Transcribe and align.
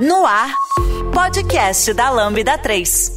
No 0.00 0.24
ar, 0.24 0.54
podcast 1.12 1.92
da 1.92 2.08
Lambda 2.08 2.56
3. 2.56 3.16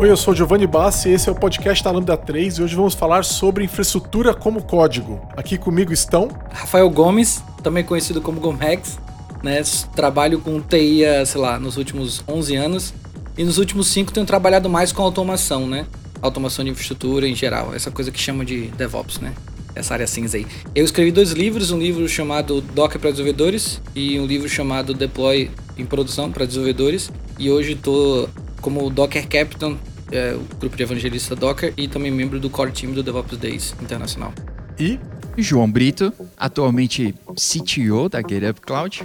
Oi, 0.00 0.10
eu 0.10 0.16
sou 0.16 0.34
Giovanni 0.34 0.66
Bassi 0.66 1.08
e 1.08 1.12
esse 1.12 1.28
é 1.28 1.32
o 1.32 1.36
podcast 1.36 1.84
da 1.84 1.92
Lambda 1.92 2.16
3 2.16 2.58
e 2.58 2.62
hoje 2.64 2.74
vamos 2.74 2.94
falar 2.94 3.24
sobre 3.24 3.62
infraestrutura 3.62 4.34
como 4.34 4.60
código. 4.64 5.20
Aqui 5.36 5.56
comigo 5.56 5.92
estão 5.92 6.28
Rafael 6.50 6.90
Gomes, 6.90 7.44
também 7.62 7.84
conhecido 7.84 8.20
como 8.20 8.40
Gomex, 8.40 8.98
né? 9.40 9.62
Trabalho 9.94 10.40
com 10.40 10.60
TI, 10.60 11.04
sei 11.24 11.40
lá, 11.40 11.60
nos 11.60 11.76
últimos 11.76 12.24
11 12.26 12.56
anos 12.56 12.94
e 13.38 13.44
nos 13.44 13.58
últimos 13.58 13.86
5 13.86 14.12
tenho 14.12 14.26
trabalhado 14.26 14.68
mais 14.68 14.90
com 14.90 15.00
automação, 15.00 15.68
né? 15.68 15.86
Automação 16.22 16.64
de 16.64 16.70
infraestrutura 16.70 17.28
em 17.28 17.34
geral, 17.34 17.74
essa 17.74 17.90
coisa 17.90 18.10
que 18.10 18.18
chama 18.18 18.44
de 18.44 18.68
DevOps, 18.68 19.20
né? 19.20 19.32
Essa 19.74 19.94
área 19.94 20.06
cinza 20.06 20.38
aí. 20.38 20.46
Eu 20.74 20.84
escrevi 20.84 21.12
dois 21.12 21.32
livros, 21.32 21.70
um 21.70 21.78
livro 21.78 22.08
chamado 22.08 22.62
Docker 22.62 22.98
para 22.98 23.10
desenvolvedores 23.10 23.82
e 23.94 24.18
um 24.18 24.24
livro 24.24 24.48
chamado 24.48 24.94
Deploy 24.94 25.50
em 25.76 25.84
produção 25.84 26.32
para 26.32 26.46
desenvolvedores. 26.46 27.10
E 27.38 27.50
hoje 27.50 27.72
estou 27.72 28.28
como 28.62 28.88
Docker 28.88 29.28
Captain, 29.28 29.78
é, 30.10 30.34
o 30.34 30.56
grupo 30.58 30.76
de 30.76 30.82
evangelista 30.82 31.36
Docker, 31.36 31.74
e 31.76 31.86
também 31.86 32.10
membro 32.10 32.40
do 32.40 32.48
core 32.48 32.72
team 32.72 32.92
do 32.94 33.02
DevOps 33.02 33.36
Days 33.36 33.74
Internacional. 33.82 34.32
E 34.78 34.98
João 35.36 35.70
Brito, 35.70 36.12
atualmente 36.36 37.14
CTO 37.34 38.08
da 38.08 38.20
GitHub 38.20 38.60
Cloud. 38.60 39.04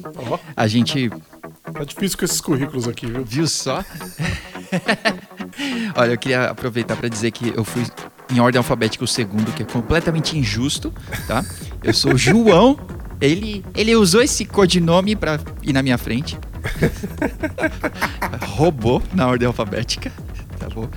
A 0.56 0.68
gente 0.68 1.10
tá 1.74 1.84
difícil 1.84 2.18
com 2.18 2.26
esses 2.26 2.42
currículos 2.42 2.88
aqui, 2.88 3.06
viu? 3.06 3.24
viu 3.24 3.48
só. 3.48 3.84
Olha, 5.96 6.12
eu 6.12 6.18
queria 6.18 6.46
aproveitar 6.46 6.96
para 6.96 7.10
dizer 7.10 7.32
que 7.32 7.54
eu 7.56 7.64
fui 7.64 7.84
em 8.32 8.40
ordem 8.40 8.58
alfabética 8.58 9.04
o 9.04 9.08
segundo, 9.08 9.52
que 9.52 9.64
é 9.64 9.66
completamente 9.66 10.38
injusto, 10.38 10.94
tá? 11.28 11.44
Eu 11.84 11.94
sou 11.94 12.18
João. 12.18 12.80
Ele, 13.20 13.64
ele 13.76 13.96
usou 13.96 14.22
esse 14.22 14.46
codinome 14.46 15.16
para 15.16 15.40
ir 15.62 15.74
na 15.74 15.84
minha 15.84 15.98
frente. 15.98 16.38
Roubou 18.42 19.02
na 19.14 19.28
ordem 19.28 19.48
alfabética. 19.48 20.12
Tá 20.58 20.68
bom. 20.70 20.88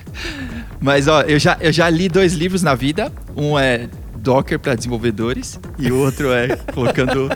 Mas 0.80 1.06
ó, 1.08 1.22
eu 1.22 1.38
já, 1.38 1.56
eu 1.60 1.72
já 1.72 1.88
li 1.90 2.08
dois 2.08 2.32
livros 2.32 2.62
na 2.62 2.74
vida. 2.74 3.12
Um 3.36 3.58
é 3.58 3.88
Docker 4.16 4.58
para 4.58 4.74
desenvolvedores 4.74 5.60
e 5.78 5.92
o 5.92 5.98
outro 5.98 6.32
é 6.32 6.56
colocando 6.72 7.28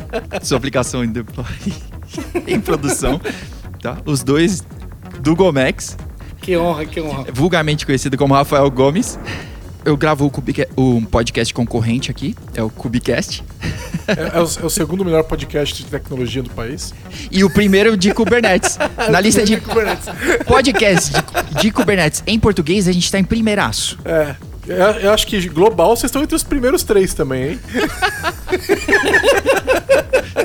sua 0.43 0.57
aplicação 0.57 1.05
em 1.05 1.13
deploy 1.13 1.45
em 2.47 2.61
produção, 2.61 3.21
tá? 3.83 3.99
Os 4.05 4.23
dois 4.23 4.65
do 5.21 5.35
Gomex, 5.35 5.97
Que 6.41 6.57
honra, 6.57 6.87
que 6.87 7.01
honra. 7.01 7.27
vulgarmente 7.33 7.85
conhecido 7.85 8.17
como 8.17 8.35
Rafael 8.35 8.71
Gomes. 8.71 9.19
Eu 9.85 9.97
gravo 9.97 10.31
o 10.77 10.83
um 10.83 11.05
podcast 11.05 11.55
concorrente 11.55 12.11
aqui, 12.11 12.37
é 12.55 12.63
o 12.63 12.69
Cubicast. 12.69 13.43
É, 14.07 14.37
é 14.37 14.41
o, 14.41 14.63
é 14.63 14.67
o 14.67 14.71
segundo 14.71 15.05
melhor 15.05 15.23
podcast 15.25 15.83
de 15.83 15.89
tecnologia 15.89 16.43
do 16.43 16.51
país. 16.51 16.93
E 17.31 17.43
o 17.45 17.49
primeiro 17.49 17.97
de 17.97 18.13
Kubernetes. 18.13 18.79
Na 19.11 19.21
lista 19.21 19.45
de 19.45 19.59
Kubernetes. 19.59 20.07
podcasts 20.47 21.11
de, 21.11 21.63
de 21.63 21.71
Kubernetes 21.71 22.23
em 22.27 22.39
português, 22.39 22.89
a 22.89 22.93
gente 22.93 23.11
tá 23.11 23.19
em 23.19 23.25
primeiraço. 23.25 23.99
É. 24.05 24.35
Eu, 24.69 24.77
eu 24.77 25.13
acho 25.13 25.27
que 25.27 25.49
global 25.49 25.97
vocês 25.97 26.05
estão 26.11 26.23
entre 26.23 26.37
os 26.37 26.43
primeiros 26.43 26.83
três 26.83 27.15
também, 27.15 27.53
hein? 27.53 27.61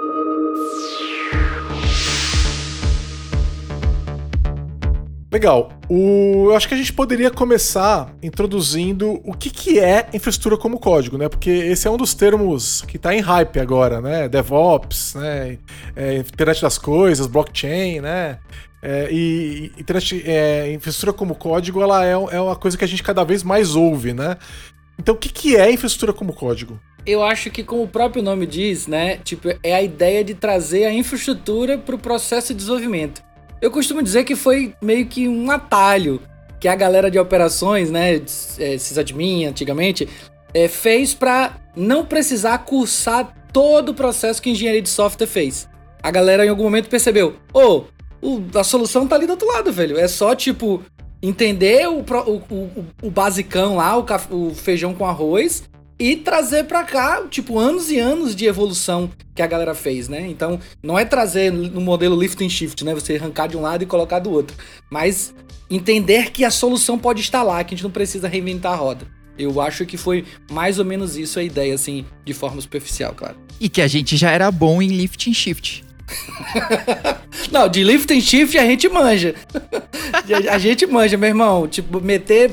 Legal. 5.31 5.71
O, 5.87 6.47
eu 6.49 6.55
acho 6.55 6.67
que 6.67 6.73
a 6.73 6.77
gente 6.77 6.91
poderia 6.91 7.31
começar 7.31 8.13
introduzindo 8.21 9.21
o 9.23 9.33
que, 9.33 9.49
que 9.49 9.79
é 9.79 10.09
infraestrutura 10.13 10.57
como 10.57 10.77
código, 10.77 11.17
né? 11.17 11.29
Porque 11.29 11.49
esse 11.49 11.87
é 11.87 11.91
um 11.91 11.95
dos 11.95 12.13
termos 12.13 12.81
que 12.81 12.97
está 12.97 13.15
em 13.15 13.21
hype 13.21 13.57
agora, 13.57 14.01
né? 14.01 14.27
DevOps, 14.27 15.15
né? 15.15 15.57
É, 15.95 16.17
internet 16.17 16.61
das 16.61 16.77
coisas, 16.77 17.27
blockchain, 17.27 18.01
né? 18.01 18.39
É, 18.83 19.07
e 19.09 19.71
internet, 19.77 20.21
é, 20.25 20.73
infraestrutura 20.73 21.13
como 21.13 21.33
código, 21.33 21.81
ela 21.81 22.05
é, 22.05 22.11
é 22.11 22.41
uma 22.41 22.55
coisa 22.57 22.77
que 22.77 22.83
a 22.83 22.87
gente 22.87 23.01
cada 23.01 23.23
vez 23.23 23.41
mais 23.41 23.73
ouve, 23.73 24.13
né? 24.13 24.35
Então, 24.99 25.15
o 25.15 25.17
que, 25.17 25.29
que 25.29 25.55
é 25.55 25.71
infraestrutura 25.71 26.11
como 26.11 26.33
código? 26.33 26.77
Eu 27.05 27.23
acho 27.23 27.49
que, 27.49 27.63
como 27.63 27.83
o 27.83 27.87
próprio 27.87 28.21
nome 28.21 28.45
diz, 28.45 28.85
né? 28.85 29.17
Tipo, 29.23 29.47
é 29.63 29.73
a 29.73 29.81
ideia 29.81 30.25
de 30.25 30.33
trazer 30.33 30.83
a 30.83 30.93
infraestrutura 30.93 31.77
para 31.77 31.95
o 31.95 31.97
processo 31.97 32.49
de 32.49 32.59
desenvolvimento. 32.59 33.23
Eu 33.61 33.69
costumo 33.69 34.01
dizer 34.01 34.23
que 34.23 34.35
foi 34.35 34.73
meio 34.81 35.05
que 35.05 35.27
um 35.27 35.51
atalho 35.51 36.19
que 36.59 36.67
a 36.67 36.75
galera 36.75 37.09
de 37.09 37.17
operações, 37.19 37.89
né? 37.89 38.15
é, 38.15 38.77
Sysadmin 38.77 39.45
antigamente, 39.45 40.07
é, 40.53 40.67
fez 40.67 41.13
para 41.13 41.57
não 41.75 42.05
precisar 42.05 42.57
cursar 42.59 43.33
todo 43.53 43.89
o 43.89 43.93
processo 43.93 44.41
que 44.41 44.49
a 44.49 44.51
engenharia 44.51 44.81
de 44.81 44.89
software 44.89 45.27
fez. 45.27 45.67
A 46.03 46.11
galera 46.11 46.45
em 46.45 46.49
algum 46.49 46.63
momento 46.63 46.89
percebeu: 46.89 47.35
ô, 47.53 47.83
o- 48.21 48.41
a 48.55 48.63
solução 48.63 49.07
tá 49.07 49.15
ali 49.15 49.25
do 49.25 49.31
outro 49.31 49.47
lado, 49.47 49.71
velho. 49.71 49.97
É 49.97 50.07
só, 50.07 50.35
tipo, 50.35 50.83
entender 51.21 51.87
o, 51.87 51.99
o, 51.99 52.35
o, 52.53 52.85
o 53.03 53.11
basicão 53.11 53.75
lá, 53.77 53.97
o, 53.97 54.05
o 54.31 54.53
feijão 54.55 54.93
com 54.93 55.05
arroz, 55.05 55.63
e 56.01 56.15
trazer 56.15 56.63
pra 56.63 56.83
cá, 56.83 57.21
tipo, 57.29 57.59
anos 57.59 57.91
e 57.91 57.99
anos 57.99 58.35
de 58.35 58.47
evolução 58.47 59.11
que 59.35 59.41
a 59.41 59.45
galera 59.45 59.75
fez, 59.75 60.09
né? 60.09 60.27
Então, 60.27 60.59
não 60.81 60.97
é 60.97 61.05
trazer 61.05 61.51
no 61.51 61.79
modelo 61.79 62.19
lift 62.19 62.43
and 62.43 62.49
shift, 62.49 62.83
né? 62.83 62.95
Você 62.95 63.17
arrancar 63.17 63.47
de 63.47 63.55
um 63.55 63.61
lado 63.61 63.83
e 63.83 63.85
colocar 63.85 64.17
do 64.17 64.31
outro. 64.31 64.57
Mas 64.89 65.31
entender 65.69 66.31
que 66.31 66.43
a 66.43 66.49
solução 66.49 66.97
pode 66.97 67.21
estar 67.21 67.43
lá, 67.43 67.63
que 67.63 67.75
a 67.75 67.77
gente 67.77 67.83
não 67.83 67.91
precisa 67.91 68.27
reinventar 68.27 68.73
a 68.73 68.75
roda. 68.75 69.05
Eu 69.37 69.61
acho 69.61 69.85
que 69.85 69.95
foi 69.95 70.25
mais 70.49 70.79
ou 70.79 70.85
menos 70.85 71.15
isso 71.15 71.37
a 71.37 71.43
ideia, 71.43 71.75
assim, 71.75 72.03
de 72.25 72.33
forma 72.33 72.59
superficial, 72.59 73.13
claro. 73.13 73.37
E 73.59 73.69
que 73.69 73.79
a 73.79 73.87
gente 73.87 74.17
já 74.17 74.31
era 74.31 74.51
bom 74.51 74.81
em 74.81 74.87
lift 74.87 75.29
and 75.29 75.33
shift. 75.33 75.83
Não, 77.51 77.67
de 77.67 77.83
lift 77.83 78.11
and 78.13 78.21
shift 78.21 78.57
a 78.57 78.65
gente 78.65 78.87
manja. 78.89 79.35
a, 80.51 80.57
gente 80.57 80.85
manja, 80.85 81.17
meu 81.17 81.29
irmão. 81.29 81.67
Tipo, 81.67 81.99
meter. 82.01 82.51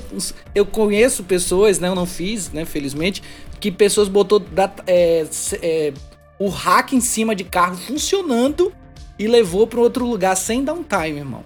Eu 0.54 0.66
conheço 0.66 1.22
pessoas, 1.24 1.78
né? 1.78 1.88
Eu 1.88 1.94
não 1.94 2.06
fiz, 2.06 2.50
né? 2.52 2.64
Felizmente. 2.64 3.22
Que 3.60 3.70
pessoas 3.70 4.08
botou 4.08 4.38
data- 4.38 4.82
é, 4.86 5.26
se- 5.30 5.58
é, 5.62 5.92
o 6.38 6.48
hack 6.48 6.92
em 6.92 7.00
cima 7.00 7.34
de 7.34 7.44
carro 7.44 7.76
funcionando 7.76 8.72
e 9.18 9.26
levou 9.26 9.66
para 9.66 9.80
outro 9.80 10.06
lugar 10.06 10.36
sem 10.36 10.62
downtime, 10.62 11.18
irmão. 11.18 11.44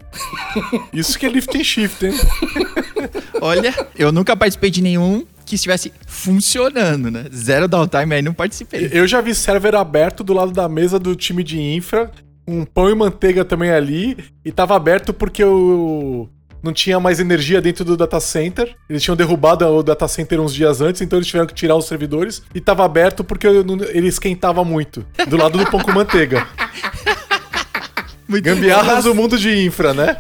Isso 0.93 1.19
que 1.19 1.25
é 1.25 1.29
lift 1.31 1.56
and 1.56 1.65
shift, 1.65 2.05
hein? 2.05 2.12
Olha, 3.41 3.75
eu 3.99 4.12
nunca 4.12 4.37
participei 4.37 4.70
de 4.70 4.82
nenhum 4.82 5.25
que 5.44 5.55
estivesse 5.55 5.93
funcionando, 6.06 7.11
né? 7.11 7.25
Zero 7.35 7.69
downtime 7.69 8.15
aí 8.15 8.23
não 8.23 8.35
participei. 8.35 8.89
Eu 8.93 9.06
já 9.06 9.21
vi 9.21 9.35
server 9.35 9.75
aberto 9.75 10.23
do 10.23 10.33
lado 10.33 10.53
da 10.53 10.69
mesa 10.69 10.99
do 10.99 11.15
time 11.15 11.43
de 11.43 11.61
infra, 11.61 12.11
um 12.47 12.65
pão 12.65 12.91
e 12.91 12.94
manteiga 12.94 13.44
também 13.44 13.71
ali, 13.71 14.17
e 14.44 14.50
tava 14.50 14.75
aberto 14.75 15.12
porque 15.12 15.44
o, 15.44 16.29
não 16.62 16.73
tinha 16.73 17.00
mais 17.00 17.19
energia 17.19 17.61
dentro 17.61 17.85
do 17.85 17.97
data 17.97 18.21
center. 18.21 18.75
Eles 18.89 19.03
tinham 19.03 19.17
derrubado 19.17 19.67
o 19.67 19.83
data 19.83 20.06
center 20.06 20.41
uns 20.41 20.55
dias 20.55 20.81
antes, 20.81 21.00
então 21.00 21.19
eles 21.19 21.27
tiveram 21.27 21.47
que 21.47 21.55
tirar 21.55 21.77
os 21.77 21.87
servidores 21.87 22.43
e 22.55 22.61
tava 22.61 22.85
aberto 22.85 23.25
porque 23.25 23.47
ele 23.47 24.09
esquentava 24.09 24.65
muito. 24.65 25.05
Do 25.29 25.37
lado 25.37 25.59
do 25.59 25.69
pão 25.71 25.81
com 25.81 25.93
manteiga. 25.93 26.47
Muito 28.28 28.44
Gambiarras 28.44 29.04
do 29.04 29.14
mundo 29.14 29.38
de 29.38 29.64
infra, 29.66 29.92
né? 29.92 30.16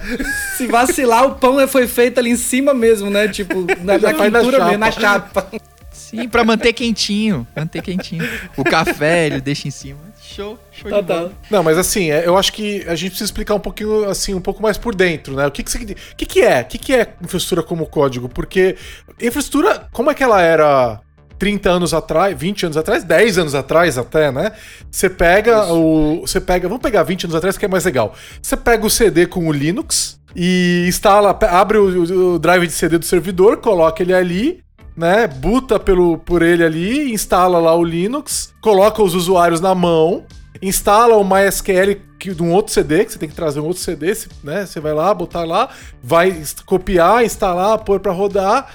Se 0.56 0.66
vacilar, 0.66 1.24
o 1.26 1.34
pão 1.36 1.66
foi 1.68 1.86
feito 1.86 2.18
ali 2.18 2.30
em 2.30 2.36
cima 2.36 2.74
mesmo, 2.74 3.08
né? 3.10 3.28
Tipo, 3.28 3.66
na, 3.82 3.98
na 3.98 4.12
na 4.30 4.42
mesmo, 4.42 4.78
na 4.78 4.90
chapa. 4.90 5.48
Sim, 5.92 6.28
pra 6.28 6.44
manter 6.44 6.72
quentinho. 6.72 7.46
Manter 7.56 7.80
quentinho. 7.80 8.28
O 8.56 8.64
café 8.64 9.26
ele 9.26 9.40
deixa 9.40 9.66
em 9.66 9.70
cima. 9.70 9.98
Show, 10.20 10.58
show 10.70 10.90
de 10.90 10.96
Total. 10.96 11.18
bola. 11.18 11.32
Não, 11.50 11.62
mas 11.62 11.76
assim, 11.78 12.10
é, 12.10 12.26
eu 12.26 12.36
acho 12.36 12.52
que 12.52 12.84
a 12.86 12.94
gente 12.94 13.10
precisa 13.10 13.24
explicar 13.24 13.54
um 13.54 13.60
pouquinho, 13.60 14.08
assim, 14.08 14.34
um 14.34 14.40
pouco 14.40 14.62
mais 14.62 14.78
por 14.78 14.94
dentro, 14.94 15.34
né? 15.34 15.46
O 15.46 15.50
que 15.50 15.62
que, 15.62 15.76
o 15.76 16.16
que, 16.16 16.26
que 16.26 16.40
é? 16.40 16.60
O 16.60 16.64
que, 16.64 16.78
que 16.78 16.94
é 16.94 17.14
infraestrutura 17.22 17.62
como 17.62 17.86
código? 17.86 18.28
Porque 18.28 18.76
infraestrutura, 19.20 19.88
como 19.92 20.10
é 20.10 20.14
que 20.14 20.22
ela 20.22 20.40
era 20.40 21.00
30 21.42 21.70
anos 21.70 21.92
atrás, 21.92 22.38
20 22.38 22.66
anos 22.66 22.76
atrás, 22.76 23.02
10 23.02 23.38
anos 23.38 23.54
atrás 23.56 23.98
até, 23.98 24.30
né? 24.30 24.52
Você 24.88 25.10
pega 25.10 25.72
o. 25.72 26.20
Você 26.20 26.40
pega. 26.40 26.68
Vamos 26.68 26.80
pegar 26.80 27.02
20 27.02 27.24
anos 27.24 27.34
atrás, 27.34 27.58
que 27.58 27.64
é 27.64 27.68
mais 27.68 27.84
legal. 27.84 28.14
Você 28.40 28.56
pega 28.56 28.86
o 28.86 28.88
CD 28.88 29.26
com 29.26 29.48
o 29.48 29.52
Linux 29.52 30.20
e 30.36 30.84
instala, 30.86 31.36
abre 31.50 31.78
o, 31.78 32.34
o 32.34 32.38
drive 32.38 32.68
de 32.68 32.72
CD 32.72 32.96
do 32.96 33.04
servidor, 33.04 33.56
coloca 33.56 34.00
ele 34.04 34.14
ali. 34.14 34.60
Né, 34.94 35.26
buta 35.26 35.80
pelo, 35.80 36.18
por 36.18 36.42
ele 36.42 36.62
ali, 36.62 37.14
instala 37.14 37.58
lá 37.58 37.74
o 37.74 37.82
Linux, 37.82 38.52
coloca 38.60 39.02
os 39.02 39.14
usuários 39.14 39.58
na 39.58 39.74
mão, 39.74 40.26
instala 40.60 41.16
o 41.16 41.24
MySQL 41.24 41.96
que- 42.18 42.34
de 42.34 42.42
um 42.42 42.52
outro 42.52 42.74
CD, 42.74 43.02
que 43.06 43.12
você 43.12 43.18
tem 43.18 43.28
que 43.30 43.34
trazer 43.34 43.58
um 43.58 43.64
outro 43.64 43.82
CD, 43.82 44.14
né? 44.44 44.66
Você 44.66 44.80
vai 44.80 44.92
lá, 44.92 45.14
botar 45.14 45.44
lá, 45.44 45.70
vai 46.04 46.42
copiar, 46.66 47.24
instalar, 47.24 47.78
pôr 47.78 48.00
pra 48.00 48.12
rodar, 48.12 48.68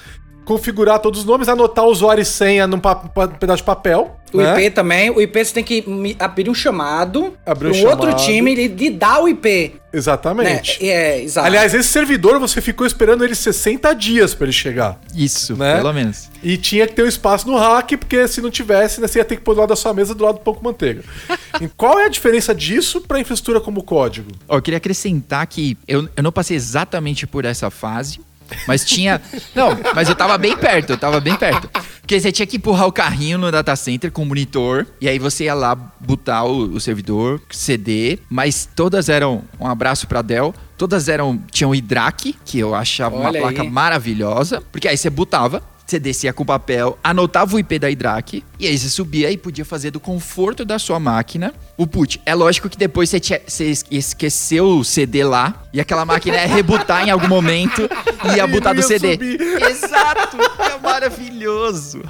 configurar 0.48 1.00
todos 1.00 1.20
os 1.20 1.26
nomes, 1.26 1.50
anotar 1.50 1.84
o 1.86 1.90
usuário 1.92 2.22
e 2.22 2.26
senha 2.26 2.66
num 2.66 2.80
pa- 2.80 2.96
pa- 2.96 3.28
pedaço 3.28 3.58
de 3.58 3.64
papel. 3.66 4.16
O 4.34 4.38
né? 4.38 4.62
IP 4.66 4.72
também, 4.72 5.10
o 5.10 5.22
IP 5.22 5.44
você 5.46 5.54
tem 5.54 5.64
que 5.64 6.16
abrir 6.20 6.50
um 6.50 6.54
chamado 6.54 7.34
Abrir 7.46 7.70
um 7.70 7.72
para 7.72 7.80
um 7.82 7.86
outro 7.92 8.06
chamado. 8.12 8.26
time 8.26 8.56
lhe 8.68 8.90
dá 8.90 9.22
o 9.22 9.28
IP. 9.30 9.48
Né? 9.74 9.80
Exatamente. 9.94 10.86
É, 10.86 10.88
é, 11.20 11.24
exato. 11.24 11.48
Aliás, 11.48 11.74
esse 11.74 11.88
servidor 11.88 12.38
você 12.40 12.60
ficou 12.62 12.86
esperando 12.86 13.24
ele 13.24 13.34
60 13.36 13.94
dias 13.94 14.34
pra 14.34 14.46
ele 14.46 14.54
chegar. 14.54 15.00
Isso, 15.16 15.56
Né? 15.56 15.78
pelo 15.78 15.94
menos. 15.94 16.30
E 16.44 16.58
tinha 16.58 16.86
que 16.86 16.94
ter 16.94 17.04
um 17.04 17.08
espaço 17.08 17.48
no 17.48 17.58
rack, 17.58 17.96
porque 17.98 18.28
se 18.28 18.42
não 18.42 18.50
tivesse, 18.52 19.00
né, 19.00 19.08
você 19.08 19.20
ia 19.20 19.26
ter 19.26 19.38
que 19.38 19.42
pôr 19.42 19.54
do 19.54 19.60
lado 19.62 19.70
da 19.70 19.76
sua 19.78 19.94
mesa 19.94 20.14
do 20.14 20.24
lado 20.26 20.36
do 20.36 20.42
pão 20.42 20.54
com 20.54 20.64
manteiga. 20.64 21.04
e 21.62 21.68
qual 21.70 21.98
é 22.00 22.06
a 22.06 22.10
diferença 22.10 22.54
disso 22.54 23.00
pra 23.02 23.20
infraestrutura 23.20 23.62
como 23.62 23.82
código? 23.82 24.32
Ó, 24.48 24.58
eu 24.58 24.62
queria 24.62 24.78
acrescentar 24.78 25.48
que 25.48 25.78
eu, 25.88 26.08
eu 26.16 26.24
não 26.24 26.32
passei 26.34 26.56
exatamente 26.58 27.26
por 27.26 27.46
essa 27.46 27.70
fase, 27.70 28.20
mas 28.68 28.84
tinha. 28.86 29.22
Não, 29.56 29.70
mas 29.96 30.10
eu 30.10 30.16
tava 30.16 30.38
bem 30.38 30.56
perto, 30.56 30.92
eu 30.92 30.98
tava 30.98 31.20
bem 31.20 31.36
perto. 31.36 31.70
Porque 32.02 32.20
você 32.20 32.32
tinha 32.32 32.46
que 32.48 32.58
empurrar 32.58 32.88
o 32.88 32.92
carrinho 32.92 33.38
no 33.38 33.52
data 33.52 33.76
center 33.76 34.12
com 34.12 34.24
o 34.24 34.26
monitor, 34.26 34.88
e 35.02 35.10
aí 35.10 35.20
você 35.20 35.46
ia 35.46 35.54
lá 35.54 35.76
botar 35.76 36.44
o, 36.46 36.76
o 36.76 36.80
servidor, 36.80 37.42
CD, 37.50 38.20
mas 38.30 38.68
todas 38.76 39.10
eram. 39.10 39.44
Um 39.60 39.68
abraço 39.68 40.08
pra 40.08 40.22
Dell. 40.22 40.54
Todas 40.78 41.10
eram. 41.10 41.42
Tinham 41.52 41.74
Idrac, 41.76 42.34
que 42.46 42.60
eu 42.60 42.74
achava 42.76 43.16
uma 43.16 43.30
Olha 43.30 43.42
placa 43.42 43.62
aí. 43.64 43.70
maravilhosa. 43.70 44.62
Porque 44.72 44.88
aí 44.88 44.96
você 44.96 45.10
botava, 45.10 45.62
você 45.88 46.00
descia 46.00 46.34
com 46.34 46.44
o 46.44 46.46
papel, 46.46 47.00
anotava 47.02 47.56
o 47.56 47.60
IP 47.60 47.80
da 47.80 47.90
Idrac, 47.90 48.44
e 48.60 48.68
aí 48.68 48.78
você 48.78 48.90
subia 48.90 49.32
e 49.32 49.38
podia 49.38 49.64
fazer 49.64 49.90
do 49.90 50.00
conforto 50.02 50.66
da 50.66 50.78
sua 50.78 51.00
máquina 51.00 51.54
o 51.78 51.88
put. 51.88 52.20
É 52.26 52.36
lógico 52.36 52.68
que 52.70 52.78
depois 52.78 53.10
você, 53.10 53.20
tinha- 53.22 53.40
você 53.48 53.66
es- 53.70 53.86
esqueceu 53.90 54.68
o 54.80 54.84
CD 54.84 55.24
lá, 55.24 55.64
e 55.74 55.80
aquela 55.80 56.04
máquina 56.06 56.36
ia 56.38 56.46
rebutar 56.46 57.08
em 57.08 57.10
algum 57.12 57.30
momento 57.30 57.90
e 58.26 58.36
ia 58.36 58.46
botar 58.46 58.74
do 58.74 58.84
CD. 58.84 59.14
subir. 59.14 59.42
Exato! 59.64 60.38
É 60.60 60.78
maravilhoso! 60.80 62.02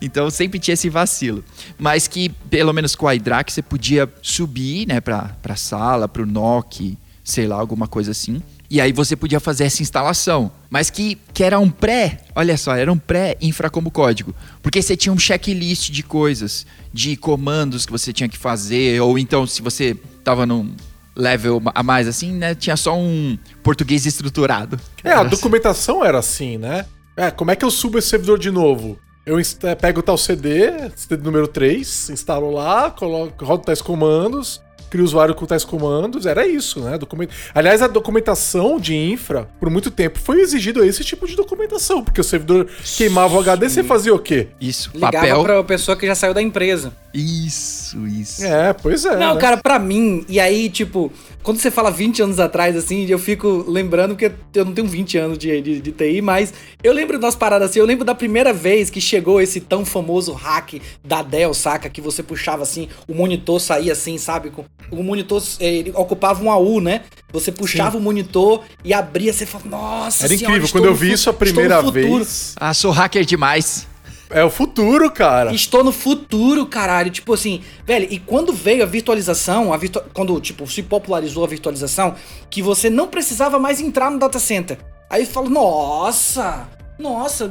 Então 0.00 0.30
sempre 0.30 0.58
tinha 0.58 0.74
esse 0.74 0.88
vacilo. 0.88 1.44
Mas 1.78 2.06
que, 2.08 2.28
pelo 2.50 2.72
menos 2.72 2.94
com 2.94 3.06
a 3.06 3.14
Idrac, 3.14 3.52
você 3.52 3.62
podia 3.62 4.08
subir, 4.20 4.86
né, 4.86 5.00
pra, 5.00 5.36
pra 5.42 5.56
sala, 5.56 6.08
pro 6.08 6.26
NOC, 6.26 6.96
sei 7.24 7.46
lá, 7.46 7.56
alguma 7.56 7.86
coisa 7.86 8.10
assim. 8.10 8.42
E 8.72 8.80
aí 8.80 8.90
você 8.90 9.14
podia 9.14 9.38
fazer 9.38 9.64
essa 9.64 9.82
instalação. 9.82 10.50
Mas 10.70 10.88
que, 10.88 11.18
que 11.34 11.44
era 11.44 11.58
um 11.58 11.68
pré, 11.68 12.20
olha 12.34 12.56
só, 12.56 12.74
era 12.74 12.90
um 12.90 12.96
pré-infra 12.96 13.68
como 13.68 13.90
código. 13.90 14.34
Porque 14.62 14.80
você 14.80 14.96
tinha 14.96 15.12
um 15.12 15.18
checklist 15.18 15.90
de 15.90 16.02
coisas, 16.02 16.64
de 16.90 17.14
comandos 17.14 17.84
que 17.84 17.92
você 17.92 18.14
tinha 18.14 18.30
que 18.30 18.38
fazer, 18.38 18.98
ou 19.02 19.18
então 19.18 19.46
se 19.46 19.60
você 19.60 19.94
tava 20.24 20.46
num 20.46 20.74
level 21.14 21.60
a 21.74 21.82
mais 21.82 22.08
assim, 22.08 22.32
né, 22.32 22.54
tinha 22.54 22.74
só 22.74 22.96
um 22.96 23.36
português 23.62 24.06
estruturado. 24.06 24.80
É, 25.04 25.10
a 25.10 25.12
Era 25.12 25.20
assim. 25.20 25.28
documentação 25.28 26.02
era 26.02 26.18
assim, 26.18 26.56
né? 26.56 26.86
É, 27.14 27.30
como 27.30 27.50
é 27.50 27.56
que 27.56 27.66
eu 27.66 27.70
subo 27.70 27.98
esse 27.98 28.08
servidor 28.08 28.38
de 28.38 28.50
novo? 28.50 28.98
Eu 29.26 29.38
eh, 29.38 29.74
pego 29.74 30.02
tal 30.02 30.16
CD, 30.16 30.90
CD 30.96 31.22
número 31.22 31.46
3, 31.46 32.08
instalo 32.08 32.50
lá, 32.50 32.90
coloco, 32.90 33.44
rodo 33.44 33.64
tais 33.64 33.82
comandos, 33.82 34.62
crio 34.92 35.02
o 35.02 35.06
usuário 35.06 35.34
com 35.34 35.46
tais 35.46 35.64
comandos, 35.64 36.26
era 36.26 36.46
isso, 36.46 36.80
né? 36.80 36.98
Document... 36.98 37.30
Aliás, 37.54 37.80
a 37.80 37.86
documentação 37.86 38.78
de 38.78 38.94
infra, 38.94 39.48
por 39.58 39.70
muito 39.70 39.90
tempo, 39.90 40.18
foi 40.18 40.40
exigido 40.40 40.84
esse 40.84 41.02
tipo 41.02 41.26
de 41.26 41.34
documentação, 41.34 42.04
porque 42.04 42.20
o 42.20 42.24
servidor 42.24 42.68
queimava 42.98 43.34
o 43.34 43.40
HD, 43.40 43.70
você 43.70 43.82
fazia 43.82 44.14
o 44.14 44.18
quê? 44.18 44.48
Isso, 44.60 44.90
Ligava 44.92 45.12
papel. 45.12 45.42
pra 45.42 45.64
pessoa 45.64 45.96
que 45.96 46.06
já 46.06 46.14
saiu 46.14 46.34
da 46.34 46.42
empresa. 46.42 46.92
Isso, 47.14 47.81
isso. 48.06 48.44
É, 48.44 48.72
pois 48.72 49.04
é. 49.04 49.16
Não, 49.16 49.34
né? 49.34 49.40
cara, 49.40 49.56
pra 49.56 49.78
mim, 49.78 50.24
e 50.28 50.38
aí, 50.40 50.68
tipo, 50.70 51.12
quando 51.42 51.58
você 51.58 51.70
fala 51.70 51.90
20 51.90 52.22
anos 52.22 52.40
atrás, 52.40 52.76
assim, 52.76 53.06
eu 53.06 53.18
fico 53.18 53.64
lembrando, 53.68 54.14
porque 54.16 54.32
eu 54.54 54.64
não 54.64 54.72
tenho 54.72 54.86
20 54.86 55.18
anos 55.18 55.38
de, 55.38 55.60
de, 55.60 55.80
de 55.80 55.92
TI, 55.92 56.20
mas 56.20 56.52
eu 56.82 56.92
lembro 56.92 57.18
das 57.18 57.34
paradas 57.34 57.70
assim, 57.70 57.78
eu 57.78 57.86
lembro 57.86 58.04
da 58.04 58.14
primeira 58.14 58.52
vez 58.52 58.90
que 58.90 59.00
chegou 59.00 59.40
esse 59.40 59.60
tão 59.60 59.84
famoso 59.84 60.32
hack 60.32 60.74
da 61.04 61.22
Dell, 61.22 61.52
saca? 61.54 61.88
Que 61.88 62.00
você 62.00 62.22
puxava 62.22 62.62
assim, 62.62 62.88
o 63.08 63.14
monitor 63.14 63.60
saía 63.60 63.92
assim, 63.92 64.18
sabe? 64.18 64.50
Com- 64.50 64.64
O 64.90 65.02
monitor, 65.02 65.42
eh, 65.60 65.74
ele 65.74 65.92
ocupava 65.94 66.42
um 66.44 66.50
AU, 66.50 66.80
né? 66.80 67.02
Você 67.32 67.50
puxava 67.50 67.96
o 67.96 68.00
monitor 68.00 68.62
e 68.84 68.92
abria, 68.92 69.32
você 69.32 69.46
falava, 69.46 69.70
nossa 69.70 70.24
Era 70.26 70.36
senhora, 70.36 70.56
incrível. 70.56 70.68
Quando 70.72 70.84
eu 70.84 70.94
vi 70.94 71.12
isso 71.12 71.30
a 71.30 71.32
primeira 71.32 71.82
vez. 71.90 72.54
Ah, 72.56 72.74
sou 72.74 72.90
hacker 72.90 73.24
demais. 73.24 73.86
É 74.32 74.44
o 74.44 74.50
futuro, 74.50 75.10
cara. 75.10 75.52
Estou 75.54 75.84
no 75.84 75.92
futuro, 75.92 76.66
caralho. 76.66 77.10
Tipo 77.10 77.34
assim, 77.34 77.62
velho, 77.86 78.06
e 78.10 78.18
quando 78.18 78.52
veio 78.52 78.82
a 78.82 78.86
virtualização, 78.86 79.72
a 79.72 79.76
virtu... 79.76 80.02
quando, 80.14 80.40
tipo, 80.40 80.66
se 80.66 80.82
popularizou 80.82 81.44
a 81.44 81.46
virtualização, 81.46 82.14
que 82.50 82.62
você 82.62 82.88
não 82.88 83.08
precisava 83.08 83.58
mais 83.58 83.80
entrar 83.80 84.10
no 84.10 84.18
data 84.18 84.38
center. 84.38 84.78
Aí 85.10 85.22
eu 85.22 85.26
falo, 85.28 85.50
nossa, 85.50 86.66
nossa, 86.98 87.44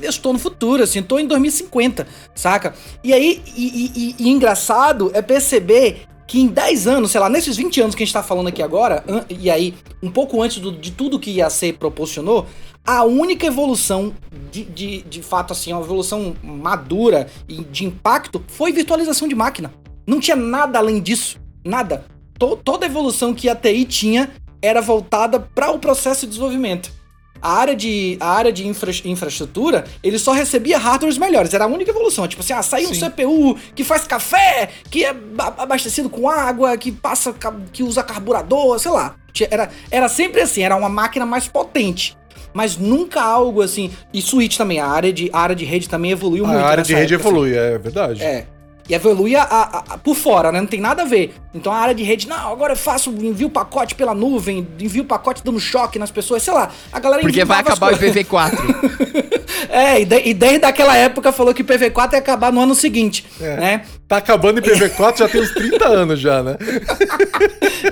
eu 0.00 0.08
estou 0.10 0.32
no 0.32 0.38
futuro, 0.38 0.82
assim, 0.82 1.00
estou 1.00 1.18
em 1.18 1.26
2050, 1.26 2.06
saca? 2.34 2.74
E 3.02 3.12
aí, 3.12 3.42
e, 3.56 3.66
e- 3.66 3.92
e- 3.96 4.14
e 4.18 4.28
engraçado 4.28 5.10
é 5.14 5.20
perceber 5.22 6.02
que 6.28 6.38
em 6.40 6.46
10 6.46 6.86
anos, 6.86 7.10
sei 7.10 7.20
lá, 7.20 7.28
nesses 7.28 7.56
20 7.56 7.80
anos 7.80 7.94
que 7.94 8.02
a 8.02 8.06
gente 8.06 8.12
tá 8.12 8.22
falando 8.22 8.48
aqui 8.48 8.62
agora, 8.62 9.02
e 9.30 9.50
aí, 9.50 9.74
um 10.02 10.10
pouco 10.10 10.40
antes 10.42 10.58
do- 10.58 10.70
de 10.70 10.92
tudo 10.92 11.18
que 11.18 11.30
ia 11.30 11.48
ser 11.48 11.78
proporcionou, 11.78 12.46
a 12.86 13.02
única 13.02 13.46
evolução 13.46 14.12
de, 14.52 14.62
de, 14.64 15.02
de 15.02 15.22
fato, 15.22 15.52
assim, 15.54 15.72
uma 15.72 15.80
evolução 15.82 16.36
madura 16.42 17.28
e 17.48 17.64
de 17.64 17.84
impacto 17.86 18.44
foi 18.46 18.72
virtualização 18.72 19.26
de 19.26 19.34
máquina. 19.34 19.72
Não 20.06 20.20
tinha 20.20 20.36
nada 20.36 20.78
além 20.78 21.00
disso. 21.00 21.38
Nada. 21.64 22.04
To- 22.38 22.56
toda 22.56 22.84
a 22.84 22.88
evolução 22.88 23.32
que 23.34 23.48
a 23.48 23.54
TI 23.56 23.84
tinha 23.86 24.30
era 24.60 24.80
voltada 24.82 25.40
para 25.40 25.70
o 25.70 25.78
processo 25.78 26.22
de 26.26 26.28
desenvolvimento. 26.30 26.92
A 27.40 27.52
área 27.52 27.74
de, 27.76 28.16
a 28.20 28.28
área 28.30 28.52
de 28.52 28.66
infra- 28.66 28.90
infraestrutura, 29.04 29.84
ele 30.02 30.18
só 30.18 30.32
recebia 30.32 30.78
hardwares 30.78 31.18
melhores. 31.18 31.52
Era 31.54 31.64
a 31.64 31.66
única 31.66 31.90
evolução. 31.90 32.26
Tipo 32.26 32.42
assim, 32.42 32.52
ah, 32.52 32.62
saiu 32.62 32.90
um. 32.90 32.92
CPU 32.94 33.56
que 33.74 33.84
faz 33.84 34.04
café, 34.06 34.68
que 34.90 35.04
é 35.04 35.12
ba- 35.12 35.54
abastecido 35.58 36.08
com 36.10 36.28
água, 36.28 36.76
que 36.76 36.90
passa, 36.90 37.34
que 37.72 37.82
usa 37.82 38.02
carburador, 38.02 38.78
sei 38.78 38.90
lá. 38.90 39.14
Era, 39.50 39.70
era 39.90 40.08
sempre 40.08 40.40
assim, 40.40 40.62
era 40.62 40.74
uma 40.74 40.88
máquina 40.88 41.24
mais 41.24 41.46
potente. 41.46 42.16
Mas 42.52 42.76
nunca 42.76 43.20
algo 43.22 43.62
assim. 43.62 43.92
E 44.12 44.20
switch 44.22 44.56
também, 44.56 44.80
a 44.80 44.86
área 44.86 45.12
de, 45.12 45.30
a 45.32 45.38
área 45.40 45.54
de 45.54 45.64
rede 45.64 45.88
também 45.88 46.10
evoluiu 46.10 46.44
muito. 46.46 46.58
A 46.58 46.66
área 46.66 46.82
de 46.82 46.94
rede 46.94 47.14
época, 47.14 47.28
assim. 47.28 47.36
evolui, 47.36 47.54
é 47.56 47.78
verdade. 47.78 48.22
É. 48.22 48.46
E 48.88 48.94
evolui 48.94 49.36
a, 49.36 49.42
a- 49.42 49.84
a- 49.90 49.98
por 49.98 50.16
fora, 50.16 50.50
né? 50.50 50.60
Não 50.60 50.66
tem 50.66 50.80
nada 50.80 51.02
a 51.02 51.04
ver. 51.04 51.34
Então 51.54 51.70
a 51.72 51.76
área 51.76 51.94
de 51.94 52.02
rede, 52.02 52.26
não, 52.26 52.50
agora 52.52 52.72
eu 52.72 52.76
faço, 52.76 53.10
envio 53.10 53.48
o 53.48 53.50
pacote 53.50 53.94
pela 53.94 54.14
nuvem, 54.14 54.66
envio 54.80 55.02
o 55.02 55.06
pacote 55.06 55.42
dando 55.44 55.60
choque 55.60 55.98
nas 55.98 56.10
pessoas, 56.10 56.42
sei 56.42 56.54
lá. 56.54 56.70
A 56.92 56.98
galera 56.98 57.20
Porque 57.22 57.44
vai 57.44 57.60
acabar 57.60 57.92
o 57.92 57.98
coisas. 57.98 58.16
IPv4. 58.24 59.38
É, 59.70 60.00
e, 60.00 60.04
de- 60.04 60.22
e 60.28 60.34
desde 60.34 60.64
aquela 60.64 60.96
época 60.96 61.30
falou 61.32 61.52
que 61.52 61.62
o 61.62 61.64
IPv4 61.64 62.12
ia 62.14 62.18
acabar 62.18 62.52
no 62.52 62.60
ano 62.60 62.74
seguinte, 62.74 63.24
É. 63.40 63.56
né? 63.56 63.82
Tá 64.06 64.16
acabando 64.18 64.62
IPv4 64.62 65.18
já 65.18 65.28
tem 65.28 65.42
uns 65.42 65.50
30 65.50 65.84
anos 65.86 66.20
já, 66.20 66.42
né? 66.42 66.56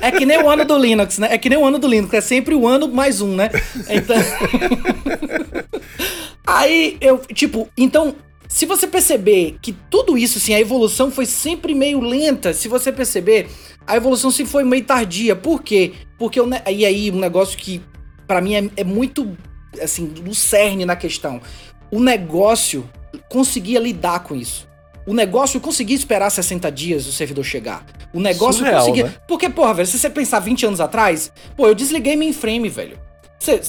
É 0.01 0.11
que 0.11 0.25
nem 0.25 0.39
o 0.43 0.49
ano 0.49 0.65
do 0.65 0.79
Linux, 0.79 1.19
né? 1.19 1.29
É 1.31 1.37
que 1.39 1.49
nem 1.51 1.59
o 1.59 1.65
ano 1.67 1.79
do 1.79 1.87
Linux, 1.87 2.15
é 2.15 2.21
sempre 2.21 2.55
o 2.55 2.67
ano 2.67 2.89
mais 2.89 3.21
um, 3.21 3.35
né? 3.35 3.51
Então. 3.91 4.17
Aí 6.47 6.97
eu, 7.01 7.19
tipo, 7.35 7.69
então, 7.77 8.15
se 8.49 8.67
você 8.67 8.87
perceber 8.87 9.57
que 9.61 9.73
tudo 9.73 10.17
isso, 10.17 10.39
assim, 10.39 10.55
a 10.55 10.61
evolução 10.61 11.11
foi 11.11 11.27
sempre 11.27 11.75
meio 11.75 12.01
lenta, 12.01 12.53
se 12.53 12.69
você 12.69 12.93
perceber, 12.93 13.49
a 13.87 13.97
evolução 13.97 14.31
sempre 14.31 14.53
foi 14.53 14.65
meio 14.65 14.85
tardia. 14.85 15.35
Por 15.35 15.63
quê? 15.63 15.93
Porque, 16.19 16.39
eu, 16.39 16.49
e 16.71 16.85
aí, 16.85 17.11
um 17.11 17.19
negócio 17.19 17.59
que 17.59 17.83
para 18.27 18.41
mim 18.41 18.55
é, 18.55 18.71
é 18.79 18.85
muito, 18.85 19.37
assim, 19.81 20.07
do 20.07 20.35
cerne 20.35 20.85
na 20.85 20.97
questão. 20.97 21.41
O 21.91 22.01
negócio 22.01 22.89
conseguia 23.29 23.79
lidar 23.79 24.21
com 24.21 24.35
isso. 24.35 24.67
O 25.07 25.15
negócio 25.15 25.61
conseguia 25.61 25.95
esperar 25.95 26.31
60 26.31 26.71
dias 26.73 27.07
o 27.07 27.13
servidor 27.13 27.45
chegar. 27.45 27.87
O 28.13 28.21
negócio 28.21 28.61
Surreal, 28.61 28.81
conseguia. 28.81 29.05
né? 29.05 29.15
Porque, 29.29 29.49
porra, 29.49 29.75
velho, 29.75 29.87
se 29.87 29.99
você 29.99 30.11
pensar 30.11 30.41
20 30.41 30.67
anos 30.67 30.81
atrás, 30.81 31.31
pô, 31.57 31.69
eu 31.69 31.75
desliguei 31.75 32.17
mainframe, 32.17 32.69
velho. 32.69 32.99
Você, 33.39 33.61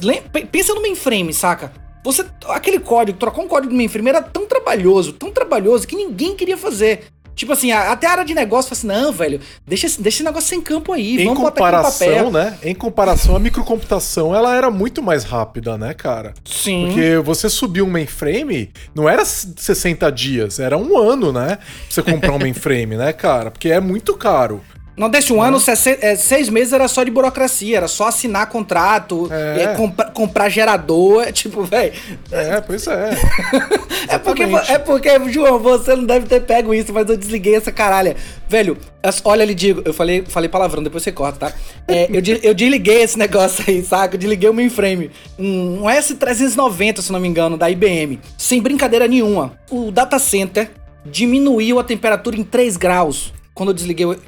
pensa 0.52 0.74
no 0.74 0.82
mainframe, 0.82 1.34
saca? 1.34 1.72
Você, 2.12 2.26
aquele 2.48 2.80
código, 2.80 3.18
trocar 3.18 3.42
um 3.42 3.48
código 3.48 3.72
do 3.72 3.76
mainframe 3.78 4.10
era 4.10 4.22
tão 4.22 4.46
trabalhoso, 4.48 5.14
tão 5.14 5.32
trabalhoso, 5.32 5.88
que 5.88 5.96
ninguém 5.96 6.36
queria 6.36 6.58
fazer. 6.58 7.04
Tipo 7.36 7.54
assim, 7.54 7.72
até 7.72 8.08
a 8.08 8.12
área 8.14 8.26
de 8.26 8.34
negócio 8.34 8.76
fala 8.76 8.96
assim: 8.98 9.06
não, 9.06 9.12
velho, 9.14 9.40
deixa, 9.68 9.86
esse- 9.86 10.02
deixa 10.02 10.18
esse 10.18 10.24
negócio 10.24 10.50
sem 10.50 10.60
campo 10.60 10.92
aí, 10.92 11.22
Em 11.22 11.26
vamos 11.26 11.40
botar 11.40 11.50
aqui 11.50 11.60
no 11.60 11.66
comparação, 11.78 12.08
papel. 12.08 12.32
né? 12.32 12.58
Em 12.64 12.74
comparação, 12.74 13.36
a 13.36 13.40
microcomputação 13.40 14.34
ela 14.36 14.56
era 14.56 14.72
muito 14.72 15.04
mais 15.04 15.24
rápida, 15.24 15.78
né, 15.78 15.94
cara? 15.94 16.34
Sim. 16.44 16.88
Porque 16.88 17.18
você 17.18 17.48
subir 17.48 17.84
um 17.84 17.90
mainframe 17.92 18.72
não 18.96 19.08
era 19.08 19.24
60 19.24 20.12
dias, 20.12 20.60
era 20.60 20.76
um 20.78 20.98
ano, 20.98 21.32
né? 21.32 21.58
Pra 21.58 21.66
você 21.90 22.02
comprar 22.02 22.34
um 22.34 22.40
mainframe, 22.42 22.96
né, 22.98 23.14
cara? 23.14 23.52
Porque 23.52 23.70
é 23.70 23.80
muito 23.80 24.16
caro. 24.16 24.64
Não, 24.98 25.10
desse 25.10 25.32
um 25.32 25.40
ano, 25.42 25.60
é, 26.02 26.16
seis 26.16 26.50
meses 26.50 26.74
era 26.74 26.88
só 26.88 27.04
de 27.04 27.12
burocracia, 27.12 27.78
era 27.78 27.88
só 27.88 28.08
assinar 28.08 28.50
contrato, 28.50 29.30
É. 29.32 29.68
compra- 29.76 30.06
comprar 30.10 30.50
gerador, 30.50 31.22
é 31.24 31.32
tipo, 31.32 31.62
velho. 31.64 31.94
É, 32.32 32.60
pois 32.62 32.88
é. 32.88 33.12
É 34.10 34.18
porque, 34.18 34.44
é 34.44 34.80
porque, 34.80 35.30
João, 35.32 35.60
você 35.60 35.94
não 35.94 36.06
deve 36.06 36.28
ter 36.28 36.40
pego 36.42 36.74
isso, 36.74 36.94
mas 36.94 37.10
eu 37.10 37.18
desliguei 37.18 37.56
essa 37.56 37.74
caralha. 37.74 38.16
Velho, 38.48 38.78
olha, 39.26 39.44
lhe 39.44 39.54
digo, 39.54 39.82
eu 39.84 39.94
falei, 39.94 40.24
falei 40.26 40.48
palavrão, 40.48 40.82
depois 40.82 41.04
você 41.04 41.12
corta, 41.12 41.48
tá? 41.50 41.54
É, 41.90 42.08
eu, 42.10 42.22
de- 42.22 42.40
eu 42.42 42.54
desliguei 42.54 43.02
esse 43.02 43.20
negócio 43.20 43.66
aí, 43.68 43.84
saca? 43.84 44.16
Eu 44.16 44.20
desliguei 44.20 44.50
o 44.50 44.54
mainframe. 44.54 45.12
Um, 45.38 45.82
um 45.84 45.90
S390, 45.90 47.02
se 47.02 47.12
não 47.12 47.20
me 47.20 47.28
engano, 47.28 47.58
da 47.58 47.70
IBM. 47.70 48.18
Sem 48.38 48.62
brincadeira 48.62 49.08
nenhuma. 49.10 49.54
O 49.70 49.92
data 49.92 50.18
center 50.20 50.72
diminuiu 51.06 51.78
a 51.78 51.84
temperatura 51.84 52.38
em 52.38 52.44
3 52.44 52.78
graus 52.78 53.34
quando 53.58 53.70
eu 53.70 53.74
desliguei 53.74 54.06
o. 54.06 54.16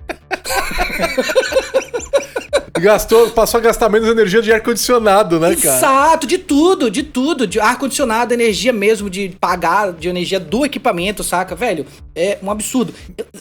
Gastou, 2.79 3.29
passou 3.31 3.57
a 3.57 3.61
gastar 3.61 3.89
menos 3.89 4.07
energia 4.07 4.41
de 4.41 4.53
ar-condicionado, 4.53 5.37
né, 5.37 5.53
cara? 5.53 5.77
Exato, 5.77 6.25
de 6.25 6.37
tudo, 6.37 6.89
de 6.89 7.03
tudo, 7.03 7.45
de 7.45 7.59
ar-condicionado, 7.59 8.33
energia 8.33 8.71
mesmo, 8.71 9.09
de 9.09 9.35
pagar 9.39 9.91
de 9.91 10.07
energia 10.07 10.39
do 10.39 10.65
equipamento, 10.65 11.21
saca? 11.21 11.55
Velho, 11.55 11.85
é 12.15 12.37
um 12.41 12.49
absurdo. 12.49 12.93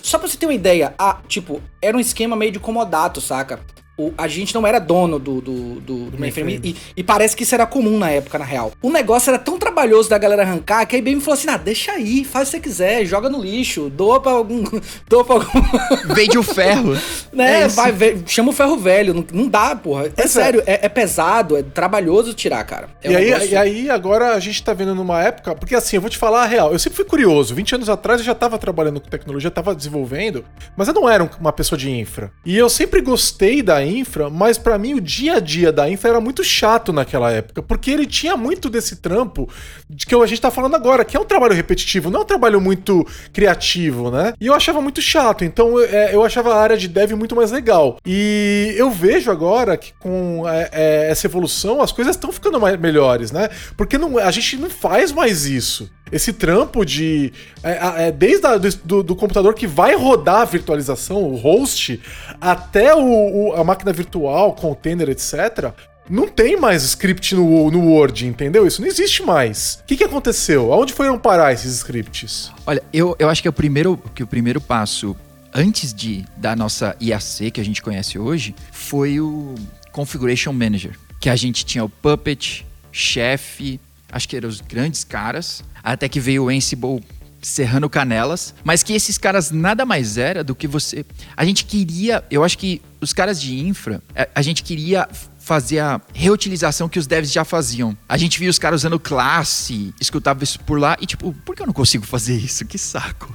Só 0.03 0.19
pra 0.19 0.27
você 0.27 0.37
ter 0.37 0.47
uma 0.47 0.55
ideia, 0.55 0.93
a, 0.99 1.19
tipo, 1.29 1.63
era 1.81 1.97
um 1.97 2.01
esquema 2.01 2.35
meio 2.35 2.51
de 2.51 2.59
comodato, 2.59 3.21
saca? 3.21 3.61
O, 3.99 4.13
a 4.17 4.29
gente 4.29 4.55
não 4.55 4.65
era 4.67 4.79
dono 4.79 5.19
do, 5.19 5.41
do, 5.41 5.53
do, 5.81 5.97
do 6.11 6.19
mainframe 6.19 6.53
mainframe. 6.53 6.77
e, 6.97 7.01
e 7.01 7.03
parece 7.03 7.37
que 7.37 7.43
isso 7.43 7.53
era 7.55 7.67
comum 7.67 7.99
na 7.99 8.11
época, 8.11 8.39
na 8.39 8.45
real. 8.45 8.71
O 8.81 8.91
negócio 8.91 9.29
era 9.31 9.39
tão 9.39 9.59
trabalhoso 9.59 10.09
da 10.09 10.17
galera 10.17 10.43
arrancar 10.43 10.87
que 10.87 10.95
a 10.95 10.99
IBM 11.01 11.21
falou 11.21 11.35
assim: 11.37 11.49
ah, 11.49 11.57
deixa 11.57 11.93
aí, 11.93 12.25
faz 12.25 12.49
o 12.49 12.51
que 12.53 12.57
você 12.59 12.61
quiser, 12.61 13.05
joga 13.05 13.29
no 13.29 13.43
lixo, 13.43 13.91
doa 13.91 14.21
pra 14.21 14.33
algum. 14.33 14.63
doa 15.09 15.25
pra 15.25 15.35
algum. 15.35 15.49
Vende 16.15 16.39
o 16.39 16.43
ferro. 16.43 16.97
Né, 17.33 17.63
É 17.63 17.69
vai, 17.69 17.91
ver- 17.93 18.23
chama 18.27 18.51
o 18.51 18.53
ferro 18.53 18.77
velho. 18.77 19.13
Não, 19.13 19.25
não 19.33 19.49
dá, 19.49 19.75
porra. 19.75 20.07
É 20.17 20.23
é. 20.23 20.27
sério, 20.29 20.63
é. 20.65 20.87
é 20.87 20.89
pesado, 20.89 21.57
é 21.57 21.63
trabalhoso 21.63 22.35
tirar, 22.35 22.63
cara. 22.65 22.89
É 23.03 23.11
e, 23.11 23.15
um 23.15 23.19
aí, 23.19 23.25
negócio- 23.27 23.49
e 23.51 23.57
aí, 23.57 23.91
agora 23.91 24.35
a 24.35 24.39
gente 24.39 24.63
tá 24.63 24.73
vendo 24.73 24.95
numa 24.95 25.21
época. 25.23 25.55
Porque 25.57 25.75
assim, 25.75 25.97
eu 25.97 26.01
vou 26.01 26.11
te 26.11 26.17
falar 26.19 26.43
a 26.45 26.47
real. 26.47 26.73
Eu 26.73 26.79
sempre 26.79 26.97
fui 26.97 27.05
curioso. 27.05 27.55
20 27.55 27.75
anos 27.75 27.89
atrás 27.89 28.21
eu 28.21 28.25
já 28.27 28.35
tava 28.35 28.59
trabalhando 28.59 29.01
com 29.01 29.09
tecnologia, 29.09 29.51
tava 29.51 29.75
desenvolvendo, 29.75 30.45
mas 30.77 30.87
eu 30.89 30.95
não 30.95 31.09
era 31.09 31.25
um- 31.25 31.29
uma 31.41 31.53
pessoa 31.53 31.77
de 31.79 31.91
infra. 31.91 32.31
E 32.45 32.57
eu 32.57 32.69
sempre 32.69 33.01
gostei 33.01 33.61
da 33.63 33.85
infra, 33.85 33.88
mas 34.31 34.59
pra 34.59 34.79
mim 34.79 34.95
o 34.95 35.01
dia 35.01 35.37
a 35.37 35.41
dia 35.41 35.73
da 35.73 35.89
infra 35.89 36.11
era 36.11 36.21
muito 36.21 36.43
chato 36.45 36.93
naquela 36.93 37.31
época. 37.31 37.63
Porque 37.63 37.91
ele 37.91 38.07
tinha 38.07 38.37
muito 38.37 38.69
desse 38.69 38.97
trampo 38.97 39.49
de 39.89 40.07
que 40.07 40.15
a 40.15 40.27
gente 40.27 40.41
tá 40.41 40.51
falando 40.51 40.75
agora, 40.75 41.05
que 41.05 41.17
é 41.17 41.21
um 41.21 41.25
trabalho 41.25 41.55
repetitivo, 41.55 42.11
não 42.11 42.21
é 42.21 42.23
um 42.23 42.27
trabalho 42.27 42.61
muito 42.61 43.07
criativo, 43.33 44.11
né? 44.11 44.33
E 44.41 44.47
eu 44.47 44.55
achava 44.55 44.81
muito 44.81 45.01
chato. 45.01 45.45
Então 45.45 45.79
é, 45.81 46.15
eu 46.15 46.25
achava 46.25 46.55
a 46.55 46.61
área 46.61 46.77
de 46.77 46.89
dev 46.89 47.13
muito 47.13 47.37
mais 47.37 47.51
legal. 47.51 47.99
E 48.05 48.75
eu 48.77 48.91
vejo 48.91 49.31
agora 49.31 49.77
que 49.77 49.93
com 49.99 50.49
é, 50.49 50.69
é, 50.73 51.11
essa 51.11 51.27
evolução 51.27 51.81
as 51.83 51.93
coisas 51.93 52.17
estão 52.17 52.33
ficando 52.33 52.61
mais, 52.61 52.79
melhores, 52.79 53.33
né? 53.33 53.49
Porque 53.77 53.99
não, 53.99 54.19
a 54.19 54.31
gente 54.31 54.57
não 54.57 54.71
faz 54.71 55.13
mais 55.13 55.47
isso. 55.47 55.91
Esse 56.11 56.33
trampo 56.33 56.85
de. 56.85 57.33
é, 57.63 58.07
é, 58.09 58.13
desde 58.13 58.47
a, 58.47 58.57
do, 58.57 58.69
do- 58.85 59.03
do 59.03 59.17
computador 59.17 59.55
que 59.55 59.67
vai 59.67 59.95
rodar 59.97 60.43
a 60.43 60.45
virtualização, 60.45 61.23
o 61.23 61.37
host, 61.37 62.01
até 62.41 62.95
o, 62.95 63.49
o- 63.49 63.53
a 63.55 63.65
máquina 63.65 63.93
virtual, 63.93 64.53
container, 64.55 65.09
etc. 65.09 65.73
Não 66.11 66.27
tem 66.27 66.57
mais 66.57 66.83
script 66.85 67.35
no, 67.35 67.71
no 67.71 67.91
Word, 67.91 68.27
entendeu? 68.27 68.67
Isso 68.67 68.81
não 68.81 68.89
existe 68.89 69.23
mais. 69.23 69.79
O 69.83 69.87
que, 69.87 69.97
que 69.99 70.05
aconteceu? 70.05 70.73
Aonde 70.73 70.95
foram 70.95 71.19
parar 71.19 71.53
esses 71.53 71.75
scripts? 71.77 72.51
Olha, 72.67 72.83
eu, 72.93 73.15
eu 73.19 73.29
acho 73.29 73.43
que, 73.43 73.49
é 73.49 73.51
o 73.51 73.53
primeiro, 73.53 74.03
que 74.15 74.23
o 74.23 74.27
primeiro 74.27 74.59
passo, 74.59 75.15
antes 75.53 75.93
de 75.93 76.25
da 76.37 76.57
nossa 76.57 76.97
IAC, 76.99 77.51
que 77.51 77.61
a 77.61 77.65
gente 77.65 77.83
conhece 77.83 78.19
hoje, 78.19 78.55
foi 78.73 79.21
o 79.21 79.55
Configuration 79.93 80.53
Manager. 80.53 80.93
Que 81.21 81.29
a 81.29 81.37
gente 81.37 81.63
tinha 81.67 81.85
o 81.85 81.91
Puppet, 81.91 82.65
Chef, 82.91 83.79
acho 84.11 84.29
que 84.29 84.37
eram 84.37 84.49
os 84.49 84.63
grandes 84.63 85.05
caras, 85.05 85.63
até 85.83 86.09
que 86.09 86.21
veio 86.21 86.45
o 86.45 86.49
Ansible 86.49 87.03
serrando 87.41 87.89
canelas, 87.89 88.55
mas 88.65 88.83
que 88.83 88.93
esses 88.93 89.17
caras 89.17 89.51
nada 89.51 89.85
mais 89.85 90.19
era 90.19 90.43
do 90.43 90.55
que 90.55 90.67
você. 90.67 91.05
A 91.37 91.45
gente 91.45 91.65
queria, 91.65 92.25
eu 92.31 92.43
acho 92.43 92.59
que 92.59 92.83
os 93.01 93.13
caras 93.13 93.41
de 93.41 93.59
infra, 93.61 94.03
a, 94.35 94.43
gente 94.43 94.63
queria 94.63 95.09
fazer 95.39 95.79
a 95.79 96.01
reutilização 96.13 96.89
que 96.89 96.99
os 96.99 97.07
devs 97.07 97.33
já 97.33 97.45
faziam. 97.45 97.97
A 98.09 98.17
gente 98.17 98.39
via 98.39 98.51
os 98.51 98.59
caras 98.59 98.81
usando 98.81 98.99
classe, 98.99 99.95
escutava 100.01 100.43
isso 100.43 100.59
por 100.61 100.79
lá 100.79 100.97
e 101.01 101.07
tipo, 101.07 101.33
por 101.45 101.55
que 101.55 101.63
eu 101.63 101.67
não 101.67 101.75
consigo 101.75 102.05
fazer 102.05 102.37
isso? 102.37 102.65
Que 102.65 102.79
saco. 102.79 103.33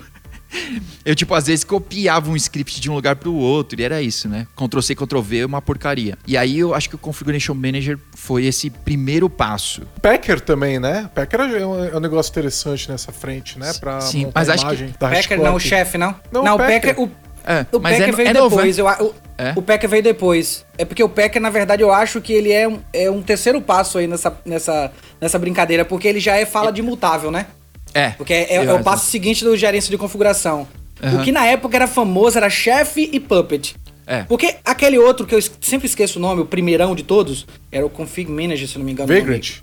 Eu, 1.05 1.15
tipo, 1.15 1.33
às 1.33 1.47
vezes 1.47 1.63
copiava 1.65 2.29
um 2.29 2.35
script 2.35 2.79
de 2.79 2.89
um 2.89 2.93
lugar 2.95 3.15
pro 3.17 3.33
outro, 3.33 3.79
e 3.79 3.83
era 3.83 4.01
isso, 4.01 4.29
né? 4.29 4.47
Ctrl-C, 4.55 4.95
Ctrl-V 4.95 5.39
é 5.39 5.45
uma 5.45 5.61
porcaria. 5.61 6.17
E 6.25 6.37
aí 6.37 6.59
eu 6.59 6.73
acho 6.73 6.87
que 6.89 6.95
o 6.95 6.97
Configuration 6.97 7.53
Manager 7.53 7.97
foi 8.15 8.45
esse 8.45 8.69
primeiro 8.69 9.29
passo. 9.29 9.81
Packer 10.01 10.39
também, 10.39 10.79
né? 10.79 11.09
Packer 11.13 11.39
é 11.41 11.65
um, 11.65 11.85
é 11.85 11.97
um 11.97 11.99
negócio 11.99 12.29
interessante 12.31 12.89
nessa 12.89 13.11
frente, 13.11 13.59
né? 13.59 13.73
Pra 13.79 13.99
Sim, 14.01 14.31
mas 14.33 14.49
a 14.49 14.53
acho 14.53 14.65
que- 14.67 14.93
Packer 14.97 15.41
não, 15.41 15.55
o 15.55 15.59
chefe, 15.59 15.97
não? 15.97 16.15
Não, 16.31 16.43
Não, 16.43 16.55
o 16.55 16.57
Packer. 16.57 16.99
O, 16.99 17.11
É, 17.45 17.65
o 17.73 17.79
mas 17.79 17.97
Packer 17.97 18.13
é, 18.13 18.15
veio 18.17 18.29
é 18.29 18.33
depois. 18.33 18.77
né? 18.77 18.83
eu 18.83 18.87
o, 19.05 19.13
É? 19.37 19.53
o 19.57 19.61
Packer 19.61 19.89
veio 19.89 20.03
depois. 20.03 20.65
É 20.77 20.85
porque 20.85 21.03
o 21.03 21.09
Packer, 21.09 21.41
na 21.41 21.49
verdade, 21.49 21.81
eu 21.81 21.91
acho 21.91 22.21
que 22.21 22.31
ele 22.31 22.51
é 22.53 22.67
um, 22.67 22.79
é 22.93 23.11
um 23.11 23.21
terceiro 23.21 23.59
passo 23.61 23.97
aí 23.97 24.07
nessa, 24.07 24.33
nessa, 24.45 24.91
nessa 25.19 25.37
brincadeira, 25.37 25.83
porque 25.83 26.07
ele 26.07 26.21
já 26.21 26.37
é 26.37 26.45
fala 26.45 26.71
de 26.71 26.81
mutável, 26.81 27.29
né? 27.31 27.47
É. 27.93 28.09
Porque 28.11 28.33
é, 28.33 28.55
é 28.55 28.65
eu 28.65 28.75
o 28.75 28.83
passo 28.83 29.05
seguinte 29.09 29.43
do 29.43 29.55
gerência 29.55 29.89
de 29.89 29.97
configuração. 29.97 30.67
Aham. 31.01 31.19
O 31.21 31.23
que 31.23 31.31
na 31.31 31.45
época 31.45 31.75
era 31.75 31.87
famoso 31.87 32.37
era 32.37 32.49
chefe 32.49 33.09
e 33.11 33.19
puppet. 33.19 33.75
É. 34.05 34.23
Porque 34.23 34.55
aquele 34.65 34.97
outro 34.97 35.25
que 35.25 35.33
eu 35.33 35.39
sempre 35.61 35.87
esqueço 35.87 36.19
o 36.19 36.21
nome, 36.21 36.41
o 36.41 36.45
primeirão 36.45 36.95
de 36.95 37.03
todos, 37.03 37.45
era 37.71 37.85
o 37.85 37.89
Config 37.89 38.29
Manager, 38.29 38.67
se 38.67 38.77
não 38.77 38.85
me 38.85 38.91
engano. 38.91 39.13
Vagrant. 39.13 39.59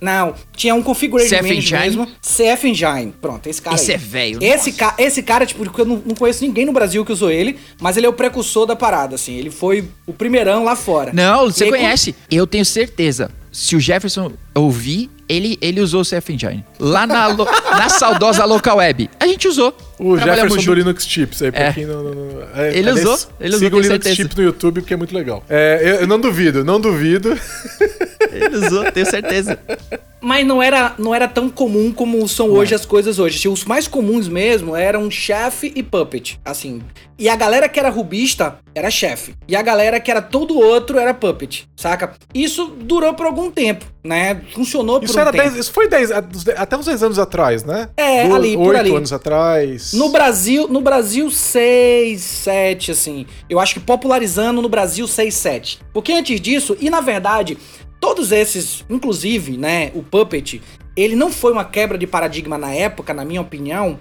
Não, 0.00 0.34
tinha 0.56 0.74
um 0.74 0.82
Configuration 0.82 1.36
CF 1.36 1.42
Manager 1.42 1.58
Engine? 1.58 1.78
mesmo. 1.80 2.06
CF 2.20 2.68
Engine. 2.68 3.14
Pronto, 3.20 3.46
esse 3.48 3.62
cara 3.62 3.76
Esse 3.76 3.92
aí. 3.92 3.94
é 3.94 3.98
velho, 3.98 4.38
Esse, 4.42 4.72
ca 4.72 4.94
esse 4.98 5.22
cara, 5.22 5.46
tipo, 5.46 5.64
eu 5.64 5.84
não, 5.84 6.02
não 6.04 6.16
conheço 6.16 6.44
ninguém 6.44 6.66
no 6.66 6.72
Brasil 6.72 7.04
que 7.04 7.12
usou 7.12 7.30
ele, 7.30 7.56
mas 7.80 7.96
ele 7.96 8.06
é 8.06 8.08
o 8.08 8.12
precursor 8.12 8.66
da 8.66 8.74
parada, 8.74 9.14
assim. 9.14 9.36
Ele 9.36 9.50
foi 9.50 9.88
o 10.04 10.12
primeirão 10.12 10.64
lá 10.64 10.74
fora. 10.74 11.12
Não, 11.12 11.44
você 11.44 11.64
aí, 11.64 11.70
conhece. 11.70 12.14
Eu 12.28 12.44
tenho 12.44 12.64
certeza. 12.64 13.30
Se 13.52 13.76
o 13.76 13.80
Jefferson 13.80 14.32
ouvir, 14.52 15.08
ele, 15.28 15.58
ele 15.60 15.80
usou 15.80 16.00
o 16.00 16.04
CF 16.04 16.32
Engine. 16.32 16.64
Lá 16.78 17.06
na, 17.06 17.26
lo- 17.28 17.44
na 17.44 17.88
saudosa 17.88 18.44
local 18.44 18.78
web. 18.78 19.10
A 19.20 19.26
gente 19.26 19.46
usou. 19.48 19.76
O 19.98 20.16
Jefferson 20.16 20.56
do. 20.62 20.74
Linux 20.74 21.06
Chips 21.06 21.42
aí, 21.42 21.50
É. 21.52 21.74
não. 21.86 22.02
não- 22.02 22.14
não- 22.14 22.42
é, 22.54 22.68
Ele 22.70 22.88
aliás, 22.90 23.00
usou, 23.00 23.18
ele 23.40 23.48
usou, 23.48 23.58
Siga 23.58 23.76
o 23.76 23.80
tenho 23.80 23.82
Linux 23.82 24.04
certeza. 24.04 24.14
Chips 24.16 24.36
no 24.36 24.42
YouTube, 24.44 24.80
porque 24.80 24.94
é 24.94 24.96
muito 24.96 25.14
legal. 25.14 25.44
É, 25.48 25.80
eu, 25.82 25.94
eu 26.02 26.06
não 26.06 26.20
duvido, 26.20 26.64
não 26.64 26.80
duvido. 26.80 27.36
Ele 28.32 28.56
usou, 28.56 28.90
tenho 28.92 29.06
certeza. 29.06 29.58
Mas 30.20 30.44
não 30.44 30.60
era, 30.60 30.94
não 30.98 31.14
era 31.14 31.28
tão 31.28 31.48
comum 31.48 31.92
como 31.92 32.26
são 32.26 32.50
hoje 32.50 32.74
as 32.74 32.84
coisas 32.84 33.20
hoje. 33.20 33.48
Os 33.48 33.64
mais 33.64 33.86
comuns 33.86 34.26
mesmo 34.26 34.74
eram 34.74 35.08
chefe 35.08 35.72
e 35.76 35.82
puppet, 35.82 36.40
assim. 36.44 36.82
E 37.16 37.28
a 37.28 37.36
galera 37.36 37.68
que 37.68 37.78
era 37.78 37.88
rubista 37.88 38.58
era 38.74 38.90
chefe. 38.90 39.34
E 39.46 39.54
a 39.54 39.62
galera 39.62 40.00
que 40.00 40.10
era 40.10 40.20
todo 40.20 40.58
outro 40.58 40.98
era 40.98 41.14
puppet, 41.14 41.68
saca? 41.76 42.14
Isso 42.34 42.66
durou 42.80 43.14
por 43.14 43.26
algum 43.26 43.48
tempo, 43.48 43.84
né? 44.04 44.40
Funcionou 44.52 44.98
por 44.98 45.04
Isso, 45.06 45.16
um 45.16 45.20
era 45.20 45.30
tempo. 45.30 45.44
10, 45.44 45.56
isso 45.56 45.72
foi 45.72 45.88
10, 45.88 46.10
até 46.56 46.76
uns 46.76 46.86
10 46.86 47.02
anos 47.04 47.18
atrás, 47.20 47.62
né? 47.62 47.88
É, 47.96 48.26
Do- 48.26 48.34
ali, 48.34 48.56
por 48.56 48.68
oito 48.74 48.78
ali. 48.80 48.94
anos 48.96 49.12
atrás. 49.12 49.92
No 49.92 50.08
Brasil, 50.08 50.66
no 50.66 50.80
Brasil 50.80 51.30
6, 51.30 52.20
7, 52.20 52.90
assim. 52.90 53.24
Eu 53.48 53.60
acho 53.60 53.74
que 53.74 53.80
popularizando 53.80 54.60
no 54.60 54.68
Brasil 54.68 55.06
6, 55.06 55.32
7. 55.34 55.78
Porque 55.92 56.12
antes 56.12 56.40
disso, 56.40 56.76
e 56.80 56.90
na 56.90 57.00
verdade, 57.00 57.56
todos 58.00 58.32
esses, 58.32 58.84
inclusive, 58.88 59.56
né, 59.56 59.90
o 59.94 60.02
Puppet, 60.02 60.62
ele 60.96 61.14
não 61.14 61.30
foi 61.30 61.52
uma 61.52 61.64
quebra 61.64 61.96
de 61.96 62.06
paradigma 62.06 62.58
na 62.58 62.72
época, 62.72 63.14
na 63.14 63.24
minha 63.24 63.40
opinião, 63.40 63.98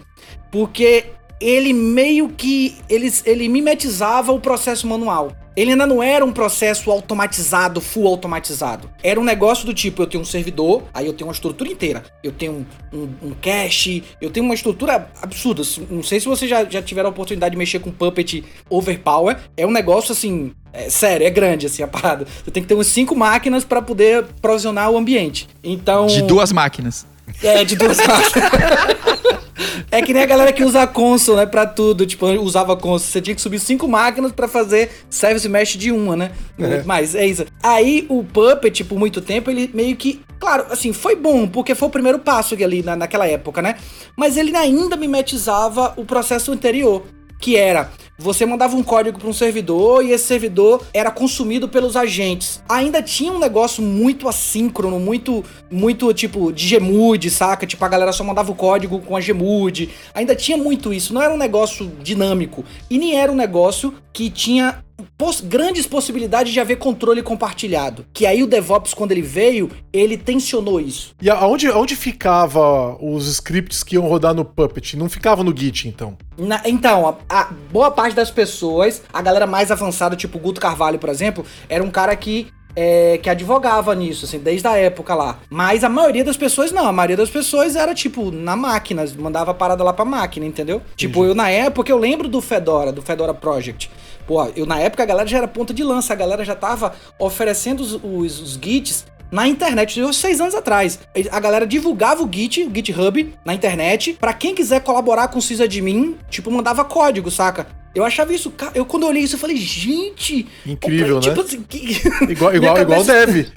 porque 0.51 1.05
ele 1.39 1.73
meio 1.73 2.29
que 2.29 2.77
ele, 2.89 3.11
ele 3.25 3.47
mimetizava 3.47 4.31
o 4.31 4.39
processo 4.39 4.87
manual. 4.87 5.31
Ele 5.55 5.71
ainda 5.71 5.87
não 5.87 6.03
era 6.03 6.23
um 6.23 6.31
processo 6.31 6.91
automatizado, 6.91 7.81
full 7.81 8.05
automatizado. 8.05 8.91
Era 9.01 9.19
um 9.19 9.23
negócio 9.23 9.65
do 9.65 9.73
tipo, 9.73 10.03
eu 10.03 10.05
tenho 10.05 10.21
um 10.21 10.25
servidor, 10.25 10.83
aí 10.93 11.07
eu 11.07 11.13
tenho 11.13 11.27
uma 11.27 11.33
estrutura 11.33 11.67
inteira. 11.67 12.03
Eu 12.23 12.31
tenho 12.31 12.63
um, 12.93 12.97
um, 12.97 13.29
um 13.29 13.31
cache, 13.41 14.03
eu 14.21 14.29
tenho 14.29 14.45
uma 14.45 14.53
estrutura 14.53 15.09
absurda. 15.19 15.63
Não 15.89 16.03
sei 16.03 16.19
se 16.19 16.27
vocês 16.27 16.47
já, 16.47 16.63
já 16.63 16.79
tiveram 16.79 17.09
a 17.09 17.11
oportunidade 17.11 17.53
de 17.53 17.57
mexer 17.57 17.79
com 17.79 17.91
Puppet 17.91 18.43
Overpower. 18.69 19.35
É 19.57 19.65
um 19.65 19.71
negócio 19.71 20.11
assim, 20.11 20.53
é, 20.71 20.91
sério, 20.91 21.25
é 21.25 21.29
grande 21.31 21.65
assim 21.65 21.81
a 21.81 21.87
parada. 21.87 22.27
Você 22.43 22.51
tem 22.51 22.61
que 22.61 22.69
ter 22.69 22.75
uns 22.75 22.87
cinco 22.87 23.15
máquinas 23.15 23.65
para 23.65 23.81
poder 23.81 24.25
provisionar 24.39 24.91
o 24.91 24.97
ambiente. 24.97 25.49
Então. 25.63 26.05
De 26.05 26.21
duas 26.21 26.51
máquinas. 26.51 27.03
É, 27.43 27.63
de 27.63 27.75
duas 27.75 27.97
máquinas. 27.97 28.51
É 29.89 30.01
que 30.01 30.13
nem 30.13 30.21
a 30.21 30.25
galera 30.25 30.51
que 30.51 30.63
usa 30.63 30.83
a 30.83 30.87
console, 30.87 31.39
né, 31.39 31.45
pra 31.45 31.65
tudo. 31.65 32.05
Tipo, 32.05 32.27
usava 32.27 32.73
a 32.73 32.75
console. 32.75 33.11
Você 33.11 33.21
tinha 33.21 33.35
que 33.35 33.41
subir 33.41 33.59
cinco 33.59 33.87
máquinas 33.87 34.31
para 34.31 34.47
fazer 34.47 34.91
service 35.09 35.47
mesh 35.47 35.77
de 35.77 35.91
uma, 35.91 36.15
né? 36.15 36.31
É. 36.59 36.83
Mas 36.83 37.15
é 37.15 37.25
isso. 37.25 37.45
Aí 37.63 38.05
o 38.09 38.23
Puppet, 38.23 38.83
por 38.83 38.99
muito 38.99 39.21
tempo, 39.21 39.49
ele 39.49 39.69
meio 39.73 39.95
que. 39.95 40.21
Claro, 40.39 40.65
assim, 40.69 40.93
foi 40.93 41.15
bom, 41.15 41.47
porque 41.47 41.73
foi 41.73 41.87
o 41.87 41.91
primeiro 41.91 42.19
passo 42.19 42.53
ali 42.53 42.83
na, 42.83 42.95
naquela 42.95 43.27
época, 43.27 43.61
né? 43.61 43.75
Mas 44.15 44.37
ele 44.37 44.55
ainda 44.55 44.95
mimetizava 44.95 45.93
o 45.97 46.05
processo 46.05 46.51
anterior, 46.51 47.03
que 47.39 47.55
era 47.55 47.89
você 48.19 48.47
mandava 48.47 48.75
um 48.75 48.81
código 48.81 49.19
para 49.19 49.29
um 49.29 49.33
servidor 49.33 50.03
e 50.03 50.11
esse 50.11 50.25
servidor 50.25 50.83
era 50.91 51.11
consumido 51.11 51.69
pelos 51.69 51.95
agentes. 51.95 52.63
Ainda 52.67 52.99
tinha 52.99 53.31
um 53.31 53.37
negócio 53.37 53.83
muito 53.83 54.27
assíncrono, 54.27 54.99
muito, 54.99 55.45
muito 55.69 56.11
tipo 56.15 56.51
de 56.51 56.79
Gmood, 56.79 57.29
saca? 57.29 57.67
Tipo, 57.67 57.85
a 57.85 57.87
galera 57.87 58.11
só 58.11 58.23
mandava 58.23 58.51
o 58.51 58.55
código 58.55 58.99
com 59.01 59.15
a 59.15 59.19
Gmood. 59.19 59.91
Ainda 60.15 60.35
tinha 60.35 60.57
muito 60.57 60.91
isso. 60.91 61.13
Não 61.13 61.21
era 61.21 61.31
um 61.31 61.37
negócio 61.37 61.91
dinâmico. 62.01 62.65
E 62.89 62.97
nem 62.97 63.15
era 63.15 63.31
um 63.31 63.35
negócio 63.35 63.93
que 64.11 64.31
tinha 64.31 64.83
poss 65.17 65.41
grandes 65.41 65.85
possibilidades 65.85 66.51
de 66.53 66.59
haver 66.59 66.77
controle 66.77 67.21
compartilhado. 67.21 68.05
Que 68.13 68.25
aí 68.25 68.41
o 68.43 68.47
DevOps, 68.47 68.93
quando 68.93 69.11
ele 69.11 69.21
veio, 69.21 69.69
ele 69.91 70.17
tensionou 70.17 70.79
isso. 70.79 71.15
E 71.21 71.29
aonde, 71.29 71.67
aonde 71.67 71.95
ficava 71.95 72.97
os 73.03 73.27
scripts 73.27 73.83
que 73.83 73.95
iam 73.95 74.07
rodar 74.07 74.33
no 74.33 74.45
Puppet? 74.45 74.95
Não 74.97 75.09
ficava 75.09 75.43
no 75.43 75.55
Git, 75.55 75.87
então? 75.87 76.17
Na, 76.37 76.61
então, 76.65 77.17
a, 77.29 77.41
a, 77.41 77.43
boa 77.71 77.91
parte 77.91 78.15
das 78.15 78.31
pessoas, 78.31 79.01
a 79.11 79.21
galera 79.21 79.47
mais 79.47 79.71
avançada, 79.71 80.15
tipo 80.15 80.37
o 80.37 80.41
Guto 80.41 80.61
Carvalho, 80.61 80.99
por 80.99 81.09
exemplo, 81.09 81.45
era 81.67 81.83
um 81.83 81.89
cara 81.89 82.15
que 82.15 82.47
é, 82.79 83.17
que 83.17 83.27
advogava 83.27 83.95
nisso, 83.95 84.25
assim, 84.25 84.37
desde 84.37 84.67
a 84.67 84.77
época 84.77 85.15
lá. 85.15 85.39
Mas 85.49 85.83
a 85.83 85.89
maioria 85.89 86.23
das 86.23 86.37
pessoas 86.37 86.71
não. 86.71 86.85
A 86.85 86.91
maioria 86.91 87.17
das 87.17 87.29
pessoas 87.29 87.75
era, 87.75 87.91
tipo, 87.95 88.29
na 88.29 88.55
máquina, 88.55 89.03
mandava 89.17 89.49
a 89.49 89.53
parada 89.55 89.83
lá 89.83 89.91
pra 89.91 90.05
máquina, 90.05 90.45
entendeu? 90.45 90.79
Tipo, 90.95 91.25
eu 91.25 91.33
na 91.33 91.49
época, 91.49 91.91
eu 91.91 91.97
lembro 91.97 92.27
do 92.27 92.39
Fedora, 92.39 92.91
do 92.91 93.01
Fedora 93.01 93.33
Project. 93.33 93.89
Pô, 94.27 94.45
eu 94.55 94.65
na 94.65 94.77
época 94.77 95.03
a 95.03 95.05
galera 95.05 95.27
já 95.27 95.37
era 95.37 95.47
ponta 95.47 95.73
de 95.73 95.83
lança, 95.83 96.11
a 96.11 96.15
galera 96.15 96.43
já 96.43 96.53
tava 96.53 96.93
oferecendo 97.17 97.79
os, 97.79 97.93
os, 97.93 98.41
os 98.41 98.59
Gits 98.61 99.05
na 99.31 99.47
internet, 99.47 99.95
de 100.01 100.15
seis 100.15 100.39
anos 100.39 100.55
atrás. 100.55 100.99
A 101.31 101.39
galera 101.39 101.65
divulgava 101.65 102.23
o 102.23 102.29
Git, 102.31 102.63
o 102.63 102.71
GitHub, 102.73 103.33
na 103.43 103.53
internet, 103.53 104.13
para 104.13 104.33
quem 104.33 104.53
quiser 104.53 104.81
colaborar 104.81 105.27
com 105.29 105.39
o 105.39 105.41
sysadmin, 105.41 106.17
tipo, 106.29 106.51
mandava 106.51 106.85
código, 106.85 107.29
saca? 107.31 107.67
Eu 107.95 108.05
achava 108.05 108.31
isso, 108.31 108.53
eu 108.75 108.85
quando 108.85 109.03
eu 109.03 109.09
olhei 109.09 109.23
isso, 109.23 109.35
eu 109.35 109.39
falei, 109.39 109.57
gente. 109.57 110.47
Incrível, 110.65 111.15
né? 111.15 111.21
Tipo 111.21 111.41
assim, 111.41 111.63
que... 111.63 111.99
Igual, 112.29 112.55
igual, 112.55 112.75
cabeça... 112.75 113.01
igual 113.01 113.03
deve. 113.03 113.51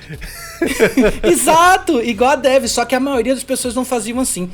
Exato, 1.31 2.01
igual 2.01 2.31
a 2.31 2.37
dev, 2.37 2.67
só 2.67 2.85
que 2.85 2.95
a 2.95 3.01
maioria 3.01 3.35
das 3.35 3.45
pessoas 3.45 3.75
não 3.75 3.85
faziam 3.85 4.19
assim. 4.19 4.51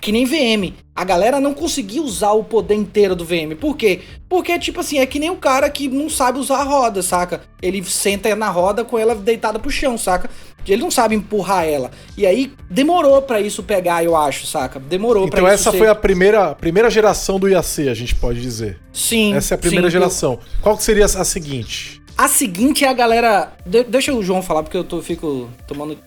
Que 0.00 0.10
nem 0.12 0.24
VM. 0.24 0.74
A 0.94 1.04
galera 1.04 1.38
não 1.38 1.52
conseguia 1.52 2.02
usar 2.02 2.32
o 2.32 2.42
poder 2.42 2.74
inteiro 2.74 3.14
do 3.14 3.24
VM. 3.24 3.54
Por 3.60 3.76
quê? 3.76 4.00
Porque, 4.28 4.58
tipo 4.58 4.80
assim, 4.80 4.98
é 4.98 5.06
que 5.06 5.18
nem 5.18 5.30
o 5.30 5.36
cara 5.36 5.68
que 5.68 5.88
não 5.88 6.08
sabe 6.08 6.38
usar 6.38 6.58
a 6.58 6.64
roda, 6.64 7.02
saca? 7.02 7.42
Ele 7.60 7.84
senta 7.84 8.34
na 8.34 8.48
roda 8.48 8.84
com 8.84 8.98
ela 8.98 9.14
deitada 9.14 9.58
pro 9.58 9.70
chão, 9.70 9.98
saca? 9.98 10.30
Ele 10.66 10.82
não 10.82 10.90
sabe 10.90 11.14
empurrar 11.14 11.64
ela. 11.64 11.90
E 12.16 12.26
aí 12.26 12.52
demorou 12.70 13.22
para 13.22 13.40
isso 13.40 13.62
pegar, 13.62 14.02
eu 14.02 14.16
acho, 14.16 14.46
saca? 14.46 14.80
Demorou 14.80 15.26
então 15.26 15.38
pra 15.38 15.52
isso. 15.54 15.62
Então 15.62 15.70
essa 15.70 15.70
ser... 15.70 15.78
foi 15.78 15.88
a 15.88 15.94
primeira, 15.94 16.54
primeira 16.54 16.90
geração 16.90 17.38
do 17.38 17.48
IAC, 17.48 17.88
a 17.88 17.94
gente 17.94 18.14
pode 18.14 18.40
dizer. 18.40 18.80
Sim. 18.92 19.34
Essa 19.34 19.54
é 19.54 19.56
a 19.56 19.58
primeira 19.58 19.88
sim, 19.88 19.92
geração. 19.92 20.32
Eu... 20.32 20.40
Qual 20.62 20.76
que 20.76 20.82
seria 20.82 21.04
a 21.04 21.24
seguinte? 21.24 22.02
A 22.16 22.28
seguinte 22.28 22.84
é 22.84 22.88
a 22.88 22.94
galera. 22.94 23.52
De 23.64 23.84
deixa 23.84 24.12
o 24.12 24.22
João 24.22 24.40
falar, 24.40 24.62
porque 24.62 24.76
eu 24.76 24.84
tô, 24.84 25.02
fico 25.02 25.50
tomando. 25.68 25.98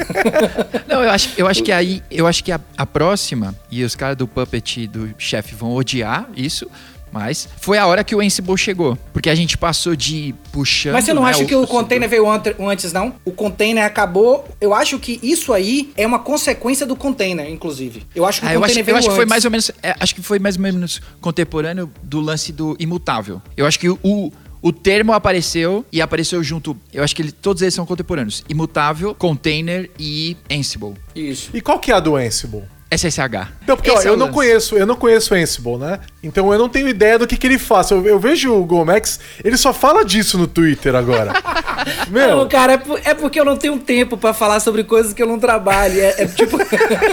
Não, 0.88 1.02
eu 1.02 1.10
acho, 1.10 1.30
eu 1.36 1.46
acho 1.46 1.62
que 1.62 1.72
aí. 1.72 2.02
Eu 2.10 2.26
acho 2.26 2.42
que 2.42 2.52
a, 2.52 2.60
a 2.76 2.86
próxima, 2.86 3.54
e 3.70 3.84
os 3.84 3.94
caras 3.94 4.16
do 4.16 4.26
Puppet 4.26 4.86
do 4.86 5.14
chefe 5.18 5.54
vão 5.54 5.74
odiar 5.74 6.28
isso, 6.36 6.68
mas 7.12 7.46
foi 7.60 7.76
a 7.76 7.86
hora 7.86 8.02
que 8.02 8.14
o 8.16 8.20
Ansible 8.20 8.56
chegou. 8.56 8.96
Porque 9.12 9.28
a 9.28 9.34
gente 9.34 9.58
passou 9.58 9.94
de 9.94 10.34
puxando. 10.50 10.94
Mas 10.94 11.04
você 11.04 11.12
não 11.12 11.24
né, 11.24 11.30
acha 11.30 11.44
que 11.44 11.54
o, 11.54 11.66
container 11.66 12.08
veio 12.08 12.26
antes, 12.28 12.92
não? 12.92 13.14
O 13.24 13.30
container 13.30 13.84
acabou. 13.84 14.48
Eu 14.58 14.72
acho 14.72 14.98
que 14.98 15.20
isso 15.22 15.52
aí 15.52 15.92
é 15.94 16.06
uma 16.06 16.18
consequência 16.18 16.86
do 16.86 16.96
container, 16.96 17.48
inclusive. 17.50 18.04
Eu 18.14 18.24
acho 18.24 18.40
que 18.40 18.46
ah, 18.46 18.52
o 18.52 18.60
container 18.60 18.78
acho, 18.78 18.84
veio 18.84 18.94
eu 18.94 18.98
acho 18.98 19.06
antes. 19.08 19.12
que 19.12 19.16
foi 19.16 19.26
mais 19.26 19.44
ou 19.44 19.50
menos. 19.50 19.70
É, 19.82 19.94
acho 20.00 20.14
que 20.14 20.22
foi 20.22 20.38
mais 20.38 20.56
ou 20.56 20.62
menos 20.62 21.02
contemporâneo 21.20 21.90
do 22.02 22.20
lance 22.20 22.50
do 22.50 22.74
imutável. 22.80 23.42
Eu 23.56 23.66
acho 23.66 23.78
que 23.78 23.90
o. 23.90 24.32
O 24.62 24.72
termo 24.72 25.12
apareceu 25.12 25.84
e 25.90 26.00
apareceu 26.00 26.40
junto. 26.42 26.76
Eu 26.92 27.02
acho 27.02 27.16
que 27.16 27.22
ele, 27.22 27.32
todos 27.32 27.60
eles 27.62 27.74
são 27.74 27.84
contemporâneos: 27.84 28.44
imutável, 28.48 29.12
container 29.12 29.90
e 29.98 30.36
Ansible. 30.50 30.94
Isso. 31.14 31.50
E 31.52 31.60
qual 31.60 31.80
que 31.80 31.90
é 31.90 31.94
a 31.94 32.00
do 32.00 32.14
Ansible? 32.14 32.62
SSH. 32.96 33.48
Não, 33.66 33.76
porque 33.76 33.90
ó, 33.90 34.00
é 34.00 34.06
eu 34.06 34.16
não 34.16 34.30
conheço, 34.30 34.76
eu 34.76 34.86
não 34.86 34.96
conheço 34.96 35.32
o 35.32 35.36
Ansible, 35.36 35.76
né? 35.76 36.00
Então 36.22 36.52
eu 36.52 36.58
não 36.58 36.68
tenho 36.68 36.88
ideia 36.88 37.18
do 37.18 37.26
que, 37.26 37.36
que 37.36 37.46
ele 37.46 37.58
faz. 37.58 37.90
Eu, 37.90 38.06
eu 38.06 38.18
vejo 38.18 38.52
o 38.52 38.64
Gomex, 38.64 39.18
ele 39.42 39.56
só 39.56 39.72
fala 39.72 40.04
disso 40.04 40.36
no 40.36 40.46
Twitter 40.46 40.94
agora. 40.94 41.32
Meu. 42.10 42.36
Não, 42.36 42.48
cara, 42.48 42.74
é, 42.74 43.10
é, 43.10 43.14
porque 43.14 43.40
eu 43.40 43.44
não 43.44 43.56
tenho 43.56 43.78
tempo 43.78 44.16
para 44.16 44.34
falar 44.34 44.60
sobre 44.60 44.84
coisas 44.84 45.12
que 45.12 45.22
eu 45.22 45.26
não 45.26 45.38
trabalho. 45.38 46.00
É, 46.00 46.22
é 46.22 46.26
tipo. 46.26 46.58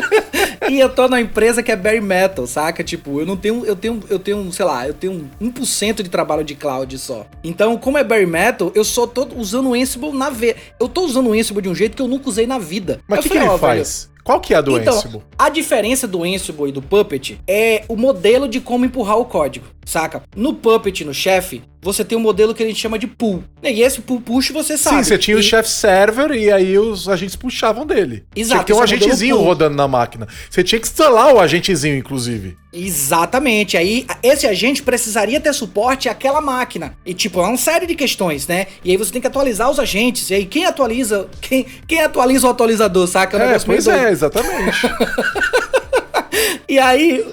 e 0.69 0.79
eu 0.79 0.89
tô 0.89 1.03
numa 1.03 1.21
empresa 1.21 1.63
que 1.63 1.71
é 1.71 1.75
bare 1.75 2.01
metal, 2.01 2.45
saca? 2.45 2.83
Tipo, 2.83 3.19
eu 3.19 3.25
não 3.25 3.37
tenho, 3.37 3.65
eu 3.65 3.75
tenho, 3.75 4.03
eu 4.09 4.19
tenho, 4.19 4.51
sei 4.51 4.65
lá, 4.65 4.87
eu 4.87 4.93
tenho 4.93 5.29
1% 5.41 6.03
de 6.03 6.09
trabalho 6.09 6.43
de 6.43 6.55
cloud 6.55 6.97
só. 6.97 7.25
Então, 7.43 7.77
como 7.77 7.97
é 7.97 8.03
bare 8.03 8.25
metal, 8.25 8.71
eu 8.75 8.83
só 8.83 9.07
tô 9.07 9.27
usando 9.35 9.69
o 9.69 9.73
Ansible 9.73 10.11
na 10.11 10.29
V. 10.29 10.55
Eu 10.79 10.89
tô 10.89 11.01
usando 11.01 11.29
o 11.29 11.33
Ansible 11.33 11.61
de 11.61 11.69
um 11.69 11.75
jeito 11.75 11.95
que 11.95 12.01
eu 12.01 12.07
nunca 12.07 12.29
usei 12.29 12.45
na 12.45 12.59
vida. 12.59 12.99
Mas 13.07 13.19
o 13.19 13.23
que, 13.23 13.29
que, 13.29 13.37
ele 13.37 13.57
faz? 13.57 14.09
Velho, 14.11 14.18
qual 14.29 14.39
que 14.39 14.53
é 14.53 14.57
a 14.57 14.61
do 14.61 14.77
então, 14.77 14.93
Ansible? 14.93 15.23
A 15.39 15.49
diferença 15.49 16.07
do 16.07 16.23
Ansible 16.23 16.69
e 16.69 16.71
do 16.71 16.83
Puppet 16.83 17.39
é 17.47 17.83
o 17.87 17.95
modelo 17.95 18.47
de 18.47 18.61
como 18.61 18.85
empurrar 18.85 19.17
o 19.17 19.25
código, 19.25 19.65
saca? 19.83 20.21
No 20.35 20.53
Puppet, 20.53 21.03
no 21.03 21.15
chefe, 21.15 21.63
você 21.81 22.03
tem 22.03 22.17
um 22.17 22.21
modelo 22.21 22.53
que 22.53 22.61
a 22.61 22.65
gente 22.65 22.79
chama 22.79 22.99
de 22.99 23.07
pull. 23.07 23.43
E 23.63 23.81
esse 23.81 24.01
pull 24.01 24.21
push 24.21 24.51
você 24.51 24.77
sabe. 24.77 24.97
Sim, 24.97 25.03
você 25.03 25.17
tinha 25.17 25.37
e... 25.37 25.39
o 25.39 25.43
chef 25.43 25.69
server 25.69 26.31
e 26.31 26.51
aí 26.51 26.77
os 26.77 27.07
agentes 27.07 27.35
puxavam 27.35 27.85
dele. 27.85 28.23
Exato. 28.35 28.53
Tinha 28.53 28.59
que 28.59 28.65
ter 28.65 28.73
um 28.73 28.81
é 28.81 28.83
agentezinho 28.83 29.37
rodando 29.37 29.75
na 29.75 29.87
máquina. 29.87 30.27
Você 30.49 30.63
tinha 30.63 30.79
que 30.79 30.87
instalar 30.87 31.33
o 31.33 31.39
agentezinho, 31.39 31.95
inclusive. 31.95 32.57
Exatamente. 32.71 33.77
Aí 33.77 34.05
esse 34.21 34.45
agente 34.45 34.83
precisaria 34.83 35.39
ter 35.39 35.53
suporte 35.53 36.07
àquela 36.07 36.41
máquina. 36.41 36.95
E 37.05 37.13
tipo, 37.13 37.39
é 37.39 37.43
uma 37.43 37.57
série 37.57 37.85
de 37.85 37.95
questões, 37.95 38.47
né? 38.47 38.67
E 38.83 38.91
aí 38.91 38.97
você 38.97 39.11
tem 39.11 39.21
que 39.21 39.27
atualizar 39.27 39.69
os 39.69 39.79
agentes. 39.79 40.29
E 40.29 40.35
aí 40.35 40.45
quem 40.45 40.65
atualiza, 40.65 41.27
quem, 41.41 41.65
quem 41.87 42.01
atualiza 42.01 42.47
o 42.47 42.49
atualizador, 42.49 43.07
saca? 43.07 43.37
É, 43.37 43.55
é 43.55 43.59
pois 43.59 43.87
é, 43.87 44.11
exatamente. 44.11 44.81
e 46.69 46.77
aí, 46.77 47.25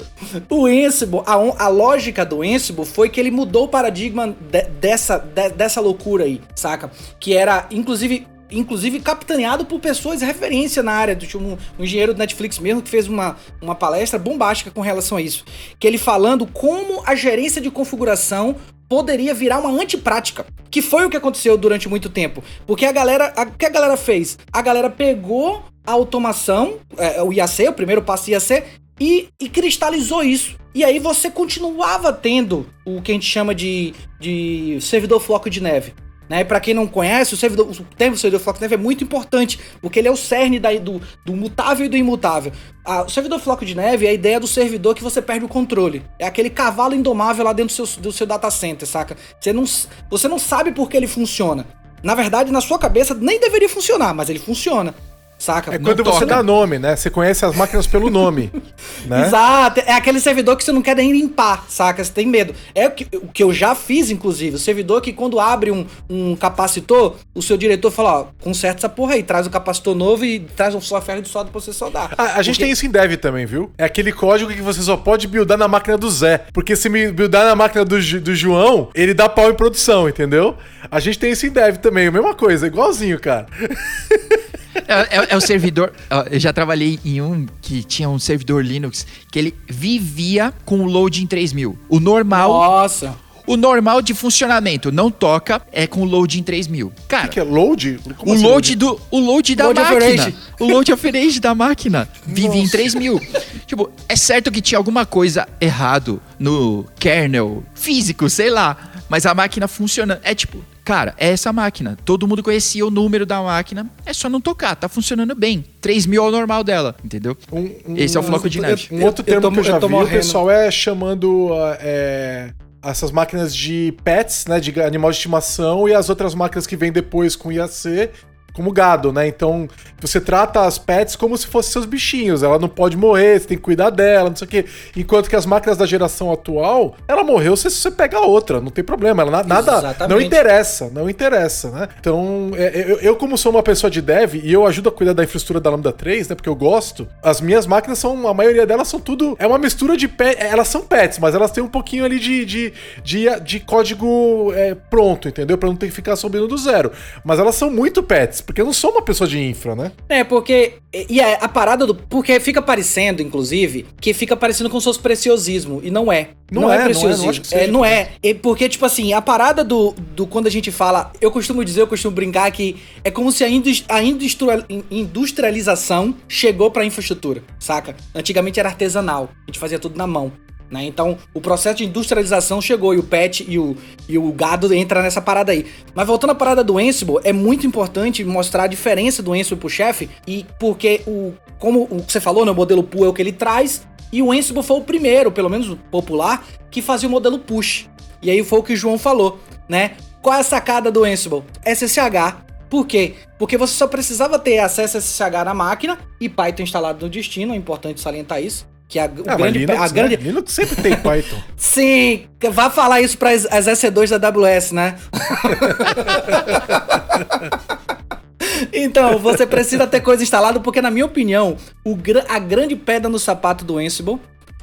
o 0.49 0.64
Ansible, 0.64 1.20
a, 1.27 1.35
a, 1.64 1.68
lógica 1.68 2.25
do 2.25 2.40
Ansible 2.40 2.87
foi 2.87 3.11
que 3.11 3.20
ele 3.20 3.31
mudou 3.31 3.64
o 3.64 3.68
paradigma 3.68 4.29
de, 4.29 4.62
dessa, 4.62 5.18
de, 5.18 5.51
dessa 5.51 5.79
loucura 5.79 6.25
aí, 6.25 6.40
saca? 6.55 6.90
Que 7.20 7.35
era, 7.35 7.66
inclusive, 7.70 8.27
inclusive 8.51 8.99
capitaneado 9.01 9.66
por 9.66 9.79
pessoas 9.79 10.22
referência 10.22 10.83
na 10.83 10.92
área, 10.92 11.14
do 11.14 11.27
um, 11.37 11.59
um, 11.79 11.85
engenheiro 11.85 12.14
do 12.14 12.18
Netflix 12.18 12.59
mesmo 12.59 12.81
que 12.81 12.88
fez 12.88 13.09
uma, 13.09 13.37
uma 13.61 13.75
palestra 13.75 14.18
bombástica 14.18 14.70
com 14.70 14.81
relação 14.81 15.18
a 15.18 15.20
isso, 15.20 15.44
que 15.79 15.87
ele 15.87 15.99
falando 15.99 16.46
como 16.46 17.03
a 17.05 17.14
gerência 17.14 17.61
de 17.61 17.70
configuração 17.70 18.57
poderia 18.88 19.35
virar 19.35 19.59
uma 19.59 19.70
antiprática, 19.70 20.46
que 20.70 20.81
foi 20.81 21.05
o 21.05 21.11
que 21.11 21.16
aconteceu 21.16 21.59
durante 21.59 21.90
muito 21.90 22.09
tempo, 22.09 22.42
porque 22.66 22.87
a 22.87 22.92
galera, 22.92 23.35
o 23.37 23.59
que 23.59 23.66
a 23.66 23.70
galera 23.70 23.99
fez? 23.99 24.38
A 24.51 24.62
galera 24.62 24.88
pegou 24.88 25.62
a 25.87 25.92
automação, 25.92 26.79
é, 26.96 27.22
o 27.22 27.33
IAC, 27.33 27.68
o 27.68 27.72
primeiro 27.72 28.03
passo 28.03 28.31
IAC, 28.31 28.64
e, 29.00 29.28
e 29.40 29.48
cristalizou 29.48 30.22
isso. 30.22 30.56
E 30.74 30.85
aí 30.85 30.98
você 30.98 31.30
continuava 31.30 32.12
tendo 32.12 32.66
o 32.85 33.00
que 33.00 33.11
a 33.11 33.14
gente 33.14 33.26
chama 33.26 33.54
de, 33.54 33.94
de 34.20 34.78
servidor 34.80 35.20
floco 35.20 35.48
de 35.48 35.61
neve. 35.61 35.94
Né? 36.28 36.42
Para 36.42 36.61
quem 36.61 36.74
não 36.74 36.87
conhece, 36.87 37.35
o, 37.35 37.37
servidor, 37.37 37.70
o 37.70 37.85
termo 37.96 38.16
servidor 38.16 38.40
floco 38.40 38.59
de 38.59 38.64
neve 38.64 38.74
é 38.74 38.78
muito 38.78 39.04
importante, 39.04 39.61
porque 39.80 39.98
ele 39.98 40.09
é 40.09 40.11
o 40.11 40.16
cerne 40.16 40.59
da, 40.59 40.72
do, 40.74 41.00
do 41.24 41.35
mutável 41.35 41.87
e 41.87 41.88
do 41.88 41.96
imutável. 41.96 42.52
A, 42.85 43.02
o 43.02 43.09
servidor 43.09 43.38
floco 43.38 43.64
de 43.64 43.74
neve 43.74 44.06
é 44.06 44.11
a 44.11 44.12
ideia 44.12 44.40
do 44.40 44.46
servidor 44.46 44.94
que 44.94 45.02
você 45.02 45.22
perde 45.22 45.44
o 45.44 45.48
controle. 45.48 46.02
É 46.18 46.26
aquele 46.26 46.50
cavalo 46.50 46.94
indomável 46.94 47.44
lá 47.44 47.52
dentro 47.52 47.74
do 47.76 47.87
seu, 47.87 48.02
do 48.02 48.12
seu 48.12 48.26
data 48.26 48.50
center, 48.50 48.88
saca? 48.88 49.16
Você 49.40 49.52
não, 49.52 49.64
você 50.11 50.28
não 50.28 50.38
sabe 50.38 50.72
por 50.72 50.88
que 50.88 50.96
ele 50.96 51.06
funciona. 51.06 51.66
Na 52.02 52.14
verdade, 52.14 52.52
na 52.52 52.61
sua 52.61 52.78
cabeça 52.78 53.14
nem 53.14 53.40
deveria 53.40 53.68
funcionar, 53.68 54.14
mas 54.14 54.28
ele 54.28 54.38
funciona. 54.38 54.94
Saca? 55.38 55.75
É 55.75 55.79
quando 55.79 56.03
você 56.03 56.25
dá 56.25 56.42
nome, 56.42 56.79
né? 56.79 56.96
Você 56.96 57.11
conhece 57.11 57.44
as 57.44 57.55
máquinas 57.55 57.87
pelo 57.87 58.11
nome. 58.11 58.51
né? 59.07 59.27
Exato. 59.27 59.81
É 59.81 59.92
aquele 59.92 60.20
servidor 60.20 60.57
que 60.57 60.64
você 60.64 60.72
não 60.72 60.83
quer 60.83 60.96
nem 60.96 61.12
limpar, 61.12 61.64
saca? 61.68 62.03
Você 62.03 62.12
tem 62.12 62.27
medo. 62.27 62.55
É 62.75 62.87
o 62.87 62.90
que, 62.90 63.07
o 63.16 63.29
que 63.29 63.42
eu 63.42 63.53
já 63.53 63.75
fiz, 63.75 64.11
inclusive. 64.11 64.57
O 64.57 64.59
servidor 64.59 65.01
que 65.01 65.12
quando 65.12 65.38
abre 65.38 65.70
um, 65.70 65.87
um 66.09 66.37
capacitor, 66.37 67.16
o 67.35 67.42
seu 67.42 67.57
diretor 67.57 67.90
fala, 67.90 68.20
ó, 68.20 68.27
conserta 68.42 68.81
essa 68.81 68.88
porra 68.88 69.14
aí, 69.14 69.22
traz 69.22 69.46
o 69.46 69.51
capacitor 69.51 69.94
novo 69.94 70.25
e 70.25 70.40
traz 70.40 70.75
um 70.75 70.81
software 70.81 71.20
de 71.20 71.29
solda 71.29 71.51
pra 71.51 71.61
você 71.61 71.72
soldar. 71.72 72.14
A, 72.16 72.38
a 72.38 72.42
gente 72.42 72.55
Porque- 72.55 72.64
tem 72.64 72.72
isso 72.72 72.87
em 72.87 72.90
dev 72.90 73.14
também, 73.16 73.46
viu? 73.46 73.70
É 73.79 73.85
aquele 73.85 74.12
código 74.12 74.51
que 74.53 74.62
você 74.62 74.83
só 74.83 74.96
pode 74.96 75.27
buildar 75.27 75.59
na 75.59 75.68
máquina 75.68 75.96
do 75.96 76.11
Zé. 76.11 76.44
Porque 76.53 76.75
se 76.75 76.88
me 76.88 77.11
buildar 77.12 77.44
na 77.44 77.55
máquina 77.55 77.85
do, 77.85 77.99
do 78.20 78.35
João, 78.35 78.90
ele 78.94 79.14
dá 79.14 79.29
pau 79.29 79.51
em 79.51 79.55
produção, 79.55 80.09
entendeu? 80.09 80.57
A 80.90 81.01
gente 81.01 81.18
tem 81.18 81.33
isso 81.33 81.46
em 81.46 81.51
dev 81.51 81.77
também, 81.77 82.07
a 82.07 82.12
mesma 82.12 82.35
coisa, 82.35 82.66
igualzinho, 82.66 83.18
cara. 83.20 83.46
É, 84.89 85.17
é- 85.19 85.27
é 85.31 85.37
o 85.37 85.41
servidor. 85.41 85.93
Eu 86.31 86.39
já 86.41 86.53
trabalhei 86.53 86.99
em 87.05 87.21
um 87.21 87.47
que 87.62 87.83
tinha 87.83 88.09
um 88.09 88.19
servidor 88.19 88.65
Linux 88.65 89.07
que 89.31 89.39
ele 89.39 89.55
vivia 89.69 90.53
com 90.65 90.81
o 90.81 90.87
load 90.87 91.23
em 91.23 91.27
3000. 91.27 91.79
O 91.89 91.99
normal, 92.01 92.49
Nossa. 92.53 93.15
o 93.47 93.57
normal 93.57 94.03
de 94.03 94.12
funcionamento 94.15 94.91
não 94.93 95.11
toca 95.11 95.62
é 95.73 95.87
com 95.87 96.03
o 96.03 96.05
load 96.05 96.39
em 96.39 96.43
3000. 96.43 96.89
O 96.89 96.93
Cara, 97.09 97.29
que, 97.29 97.35
que 97.35 97.41
é 97.41 97.43
load? 97.43 98.01
Como 98.17 98.33
o 98.33 98.35
assim, 98.35 98.45
load 98.45 98.75
do 98.77 99.01
o 99.11 99.19
load 99.21 99.55
da 99.55 99.65
Load 99.67 99.81
máquina. 99.81 99.97
average. 100.05 100.37
O 100.61 100.65
load 100.67 100.93
average 100.93 101.41
da 101.41 101.55
máquina 101.55 102.09
vive 102.27 102.59
em 102.59 102.69
3000. 102.69 103.21
tipo, 103.67 103.91
é 104.09 104.17
certo 104.17 104.51
que 104.51 104.61
tinha 104.61 104.79
alguma 104.79 105.05
coisa 105.07 105.49
errado 105.61 106.21
no 106.39 106.85
kernel 106.99 107.62
físico, 107.75 108.29
sei 108.31 108.51
lá, 108.51 108.77
mas 109.09 109.25
a 109.27 109.35
máquina 109.35 109.67
funciona. 109.69 110.21
É 110.23 110.35
tipo, 110.35 110.62
cara, 110.87 111.14
é 111.18 111.31
essa 111.31 111.53
máquina. 111.53 111.99
Todo 112.05 112.27
mundo 112.29 112.42
conhecia 112.44 112.87
o 112.87 112.90
número 112.90 113.27
da 113.27 113.42
máquina. 113.42 113.90
É 114.07 114.12
só 114.12 114.29
não 114.29 114.40
tocar, 114.40 114.77
tá 114.77 114.88
funcionando 114.88 115.35
bem. 115.35 115.64
3000 115.81 116.25
é 116.25 116.29
o 116.29 116.31
normal 116.31 116.62
dela, 116.62 116.94
entendeu? 117.05 117.37
Um- 117.53 117.75
um- 117.88 117.96
Esse 117.96 118.16
é 118.16 118.20
o 118.20 118.22
floco 118.22 118.49
de 118.49 118.61
neve. 118.61 118.88
Um 118.92 119.05
outro 119.05 119.22
Eu- 119.27 119.35
eu 119.35 119.40
termo 119.40 119.53
que 119.53 119.59
eu 119.61 119.64
já 119.64 119.75
eu 119.77 119.81
tô 119.81 119.88
vi, 119.88 119.94
o 119.94 120.09
pessoal 120.09 120.49
é 120.49 120.70
chamando 120.70 121.51
ah, 121.53 121.77
é, 121.81 122.51
essas 122.85 123.11
máquinas 123.11 123.55
de 123.55 123.92
pets, 124.05 124.46
né, 124.46 124.61
de 124.61 124.81
animal 124.81 125.11
de 125.11 125.16
estimação, 125.16 125.88
e 125.88 125.92
as 125.92 126.09
outras 126.09 126.35
máquinas 126.37 126.66
que 126.68 126.77
vêm 126.77 126.92
depois 126.92 127.35
com 127.35 127.51
IAC 127.51 128.11
como 128.57 128.73
gado, 128.73 129.12
né? 129.12 129.29
Então, 129.29 129.69
você 130.01 130.19
trata 130.19 130.62
as 130.62 130.79
pets 130.79 131.14
como 131.14 131.37
se 131.37 131.47
fossem 131.47 131.73
seus 131.73 131.85
bichinhos. 131.85 132.42
Ela 132.42 132.59
não 132.59 132.69
pode 132.69 132.97
morrer, 132.97 133.38
você 133.38 133.49
tem 133.49 133.57
que 133.59 133.62
cuidar 133.62 133.90
dela, 133.90 134.31
não 134.31 134.37
sei 134.37 134.47
o 134.47 134.51
quê. 134.51 134.64
Enquanto 134.97 135.29
que 135.29 135.37
as 135.37 135.45
máquinas 135.45 135.77
da 135.77 135.85
geração 135.85 136.33
atual, 136.33 136.97
ela 137.07 137.23
morreu 137.23 137.55
se 137.57 137.71
você 137.71 137.90
pega 137.90 138.19
outra, 138.21 138.61
não 138.61 138.71
tem 138.71 138.83
problema. 138.83 139.23
Ela, 139.23 139.31
na- 139.31 139.45
nada, 139.45 139.79
Exatamente. 139.79 140.11
não 140.11 140.21
interessa, 140.21 140.90
não 140.92 141.11
interessa, 141.11 141.71
né? 141.71 141.88
Então, 142.01 142.51
é, 142.57 142.85
eu, 142.90 142.99
eu, 143.01 143.16
como 143.16 143.37
sou 143.37 143.53
uma 143.53 143.62
pessoa 143.62 143.90
de 143.90 144.01
dev 144.01 144.37
e 144.37 144.53
eu 144.53 144.66
ajudo 144.66 144.88
a 144.88 144.92
cuidar 144.92 145.12
da 145.12 145.23
infraestrutura 145.23 145.61
da 145.61 145.69
Lambda 145.71 145.92
3, 145.92 146.29
né? 146.31 146.35
Porque 146.35 146.49
eu 146.49 146.55
gosto, 146.57 147.07
as 147.23 147.40
minhas 147.42 147.66
máquinas 147.66 147.99
são, 147.99 148.27
a 148.27 148.33
maioria 148.33 148.66
delas 148.66 148.88
são 148.88 148.99
tudo, 148.99 149.37
é 149.38 149.47
uma 149.47 149.59
mistura 149.59 149.97
de 149.97 150.09
pet, 150.09 150.40
elas 150.40 150.69
são 150.69 150.83
pets, 150.83 151.19
mas 151.19 151.35
elas 151.35 151.51
têm 151.51 151.62
um 151.62 151.69
pouquinho 151.69 152.05
ali 152.07 152.19
de, 152.19 152.45
de, 152.47 152.73
de, 153.05 153.40
de 153.40 153.61
código 153.61 154.53
é, 154.55 154.75
pronto, 154.75 155.29
entendeu? 155.29 155.59
Pra 155.59 155.69
não 155.69 155.77
ter 155.77 155.87
que 155.87 155.92
ficar 155.92 156.16
subindo 156.16 156.47
do 156.49 156.57
zero. 156.57 156.90
Mas 157.25 157.38
elas 157.38 157.55
são 157.55 157.71
muito 157.71 158.03
pets, 158.03 158.40
porque 158.46 158.61
eu 158.61 158.64
não 158.64 158.72
sou 158.72 158.92
uma 158.92 159.02
pessoa 159.02 159.28
de 159.28 159.38
infra, 159.38 159.74
né? 159.74 159.92
É, 160.09 160.22
porque. 160.24 160.74
E 161.11 161.20
é 161.20 161.37
a 161.42 161.48
parada 161.48 161.85
do. 161.85 161.94
Porque 161.94 162.38
fica 162.40 162.62
parecendo, 162.62 163.20
inclusive, 163.20 163.85
que 164.00 164.14
fica 164.14 164.37
parecendo 164.37 164.70
como 164.70 164.80
se 164.80 164.85
fosse 164.87 165.00
preciosismo. 165.00 165.80
E 165.85 165.90
não 165.90 166.11
é. 166.11 166.30
Não 166.50 166.72
é, 166.72 166.78
não 166.78 167.00
é, 167.11 167.16
não 167.16 167.28
acho 167.28 167.40
que 167.42 167.54
É, 167.54 167.59
seja. 167.61 167.72
não 167.72 167.85
é. 167.85 168.11
É 168.22 168.32
porque, 168.32 168.68
tipo 168.68 168.87
assim, 168.87 169.12
a 169.12 169.20
parada 169.20 169.62
do, 169.64 169.92
do. 170.14 170.26
Quando 170.26 170.46
a 170.46 170.50
gente 170.50 170.70
fala. 170.70 171.12
Eu 171.20 171.30
costumo 171.30 171.64
dizer, 171.64 171.80
eu 171.82 171.87
costumo 171.87 172.14
brincar 172.14 172.50
que 172.52 172.76
é 173.04 173.11
como 173.11 173.30
se 173.32 173.42
a, 173.44 173.48
indus- 173.48 173.85
a 173.88 174.02
industria- 174.02 174.64
in- 174.70 174.85
industrialização 174.90 176.14
chegou 176.28 176.70
pra 176.70 176.85
infraestrutura, 176.85 177.42
saca? 177.59 177.94
Antigamente 178.14 178.59
era 178.61 178.68
artesanal. 178.68 179.28
A 179.42 179.50
gente 179.50 179.59
fazia 179.59 179.78
tudo 179.78 179.96
na 179.98 180.06
mão. 180.06 180.32
Né? 180.70 180.85
Então, 180.85 181.16
o 181.33 181.40
processo 181.40 181.76
de 181.76 181.85
industrialização 181.85 182.61
chegou 182.61 182.94
e 182.94 182.98
o 182.98 183.02
pet 183.02 183.44
e 183.48 183.59
o, 183.59 183.76
e 184.09 184.18
o 184.18 184.33
gado 184.33 184.72
entra 184.74 185.02
nessa 185.02 185.20
parada 185.20 185.52
aí. 185.52 185.66
Mas 185.94 186.07
voltando 186.07 186.31
à 186.31 186.35
parada 186.35 186.64
do 186.64 186.79
Ansible, 186.79 187.18
é 187.22 187.33
muito 187.33 187.66
importante 187.66 188.24
mostrar 188.24 188.64
a 188.64 188.66
diferença 188.66 189.22
do 189.22 189.33
Ansible 189.33 189.57
pro 189.57 189.68
chefe 189.68 190.11
e 190.26 190.44
porque 190.59 191.02
o 191.07 191.33
como 191.59 191.85
o 191.90 192.02
que 192.02 192.12
você 192.12 192.20
falou, 192.20 192.44
né, 192.44 192.50
o 192.50 192.55
modelo 192.55 192.83
pull 192.83 193.07
é 193.07 193.09
o 193.09 193.14
que 193.14 193.22
ele 193.22 193.33
traz 193.33 193.87
e 194.12 194.22
o 194.22 194.31
Ansible 194.31 194.62
foi 194.62 194.76
o 194.76 194.83
primeiro, 194.83 195.33
pelo 195.33 195.48
menos 195.48 195.76
popular, 195.90 196.44
que 196.70 196.83
fazia 196.83 197.09
o 197.09 197.12
modelo 197.12 197.38
push. 197.38 197.88
E 198.22 198.31
aí 198.31 198.42
foi 198.44 198.59
o 198.59 198.62
que 198.62 198.72
o 198.72 198.76
João 198.76 198.98
falou, 198.98 199.40
né? 199.68 199.96
Qual 200.22 200.35
é 200.35 200.40
a 200.40 200.44
sacada 200.44 200.90
do 200.90 201.05
Ansible? 201.05 201.42
SSH. 201.64 202.44
Por 202.68 202.87
quê? 202.87 203.14
Porque 203.38 203.57
você 203.57 203.74
só 203.74 203.87
precisava 203.87 204.38
ter 204.38 204.59
acesso 204.59 204.96
a 204.96 205.00
SSH 205.00 205.44
na 205.44 205.55
máquina 205.55 205.98
e 206.20 206.29
Python 206.29 206.62
instalado 206.62 207.05
no 207.05 207.11
destino, 207.11 207.55
é 207.55 207.57
importante 207.57 208.00
salientar 208.00 208.42
isso. 208.42 208.66
Que 208.88 209.01
a, 209.01 209.05
Ah, 209.05 209.37
grande, 209.37 209.59
Linux, 209.59 209.81
a 209.81 209.88
grande, 209.88 210.16
né? 210.16 210.22
Linux 210.22 210.53
sempre 210.53 210.77
tem 210.77 210.96
Python. 210.96 211.42
Sim, 211.57 212.27
vá 212.53 212.70
falar 212.70 213.01
isso 213.01 213.18
para 213.18 213.31
as 213.31 213.44
as 213.46 213.66
EC2 213.66 214.16
da 214.16 214.29
AWS, 214.29 214.72
né? 214.72 214.94
então, 218.72 219.18
você 219.18 219.46
precisa 219.46 219.87
ter 219.87 220.01
coisa 220.01 220.22
instalada, 220.22 220.61
porque, 220.61 220.81
na 220.81 220.90
minha 220.90 221.05
opinião, 221.05 221.57
o, 221.85 221.96
a 222.29 222.38
grande 222.38 222.77
pedra 222.77 223.11
no 223.11 223.18
sapato 223.18 223.64
do 223.64 223.79
Ansible 223.79 224.20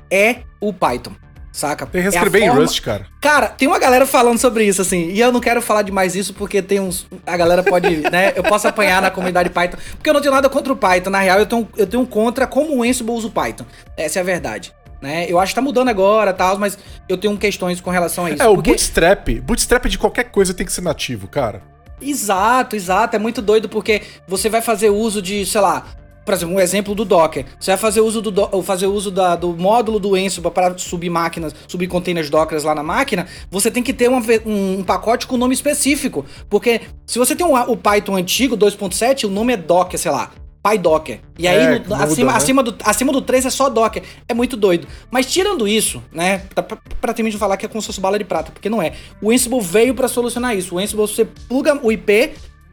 é 0.10 0.38
o 0.62 0.72
Python. 0.72 1.12
Saca? 1.54 1.86
Tem 1.86 2.02
que 2.02 2.08
É 2.08 2.10
a 2.10 2.14
escrever 2.16 2.40
em 2.42 2.48
forma- 2.48 2.62
Rust, 2.64 2.82
cara. 2.82 3.06
Cara, 3.22 3.48
tem 3.48 3.68
uma 3.68 3.78
galera 3.78 4.08
falando 4.08 4.40
sobre 4.40 4.66
isso, 4.66 4.82
assim, 4.82 5.10
e 5.12 5.20
eu 5.20 5.32
não 5.32 5.40
quero 5.40 5.62
falar 5.62 5.84
demais 5.84 6.16
isso 6.16 6.34
porque 6.34 6.64
tem 6.64 6.80
uns. 6.80 7.06
A 7.28 7.38
galera 7.38 7.62
pode, 7.62 7.88
né? 8.12 8.34
Eu 8.36 8.42
posso 8.44 8.68
apanhar 8.68 9.00
na 9.04 9.12
comunidade 9.12 9.52
Python. 9.52 9.78
Porque 9.92 10.10
eu 10.10 10.14
não 10.16 10.20
tenho 10.22 10.34
nada 10.34 10.50
contra 10.50 10.74
o 10.74 10.76
Python. 10.76 11.12
Na 11.12 11.20
real, 11.20 11.38
eu 11.38 11.46
tenho, 11.46 11.70
eu 11.78 11.86
tenho 11.86 12.06
contra 12.08 12.48
como 12.48 12.76
o 12.76 12.82
Ansible 12.84 13.12
usa 13.14 13.28
o 13.28 13.32
Python. 13.32 13.66
Essa 13.96 14.18
é 14.18 14.22
a 14.22 14.26
verdade. 14.26 14.74
Né? 15.00 15.26
Eu 15.30 15.38
acho 15.40 15.52
que 15.52 15.56
tá 15.56 15.62
mudando 15.62 15.90
agora 15.90 16.32
e 16.32 16.34
tal, 16.34 16.58
mas 16.58 16.76
eu 17.08 17.18
tenho 17.18 17.38
questões 17.38 17.80
com 17.80 17.92
relação 17.92 18.26
a 18.26 18.32
isso. 18.32 18.42
É, 18.42 18.48
o 18.48 18.56
porque- 18.56 18.72
Bootstrap. 18.72 19.28
Bootstrap 19.42 19.86
de 19.86 19.98
qualquer 20.00 20.24
coisa 20.32 20.54
tem 20.56 20.66
que 20.66 20.72
ser 20.74 20.82
nativo, 20.82 21.28
cara. 21.28 21.62
Exato, 22.02 22.76
exato. 22.76 23.16
É 23.16 23.20
muito 23.20 23.42
doido 23.42 23.70
porque 23.70 24.02
você 24.28 24.50
vai 24.50 24.62
fazer 24.62 24.90
uso 24.90 25.22
de, 25.22 25.46
sei 25.46 25.62
lá, 25.62 25.86
por 26.26 26.34
exemplo, 26.34 26.56
um 26.56 26.60
exemplo 26.60 26.96
do 26.96 27.04
Docker. 27.06 27.46
Você 27.60 27.72
vai 27.72 27.78
fazer 27.78 28.02
uso 28.02 28.22
do, 28.22 28.32
do- 28.32 28.62
fazer 28.64 28.88
uso 28.88 29.12
da- 29.12 29.36
do 29.36 29.54
módulo 29.56 30.00
do 30.00 30.16
Ansible 30.16 30.50
para 30.52 30.78
subir 30.78 31.10
máquinas, 31.10 31.54
subir 31.68 31.88
containers 31.88 32.30
Dockers 32.30 32.64
lá 32.64 32.74
na 32.74 32.84
máquina. 32.84 33.28
Você 33.52 33.70
tem 33.70 33.84
que 33.84 33.94
ter 33.94 34.08
uma 34.10 34.22
um, 34.46 34.84
pacote 34.84 35.28
com 35.28 35.38
nome 35.38 35.54
específico. 35.54 36.26
Porque 36.50 36.82
se 37.06 37.20
você 37.20 37.36
tem 37.36 37.46
um- 37.46 37.54
o 37.56 37.76
Python 37.78 38.16
antigo, 38.16 38.56
2.7, 38.56 39.26
o 39.26 39.30
nome 39.30 39.54
é 39.54 39.58
Docker, 39.58 40.00
sei 40.00 40.12
lá. 40.12 40.32
PyDocker. 40.64 41.20
E 41.38 41.46
aí, 41.46 41.58
É, 41.58 41.80
no- 41.80 41.80
muda, 41.90 41.96
acima, 42.06 42.32
né? 42.32 42.38
acima, 42.38 42.64
do, 42.64 42.76
acima 42.86 43.12
do 43.12 43.22
3 43.22 43.46
é 43.46 43.50
só 43.50 43.68
Docker. 43.70 44.02
É 44.30 44.34
muito 44.34 44.56
doido. 44.56 44.88
Mas 45.12 45.26
tirando 45.26 45.68
isso, 45.68 46.02
né? 46.10 46.38
Pra, 46.56 46.64
pra, 46.64 46.78
praticamente 47.02 47.38
falar 47.38 47.58
que 47.58 47.66
é 47.66 47.68
como 47.70 47.82
se 47.82 47.88
fosse 47.88 48.00
bala 48.00 48.18
de 48.18 48.24
prata, 48.24 48.50
porque 48.54 48.70
não 48.70 48.82
é. 48.82 48.94
O 49.22 49.30
Ansible 49.30 49.60
veio 49.60 49.94
pra 49.94 50.08
solucionar 50.08 50.56
isso. 50.56 50.76
O 50.76 50.80
Ansible, 50.80 51.02
você 51.06 51.26
pluga 51.26 51.78
o 51.84 51.92
IP, 51.92 52.32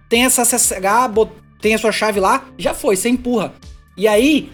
tem 0.08 0.24
essa 0.24 0.42
SSH, 0.44 1.08
bot- 1.08 1.32
tem 1.60 1.74
a 1.74 1.78
sua 1.78 1.92
chave 1.92 2.20
lá, 2.20 2.44
já 2.58 2.74
foi, 2.74 2.96
você 2.96 3.08
empurra. 3.08 3.52
E 3.96 4.06
aí, 4.08 4.50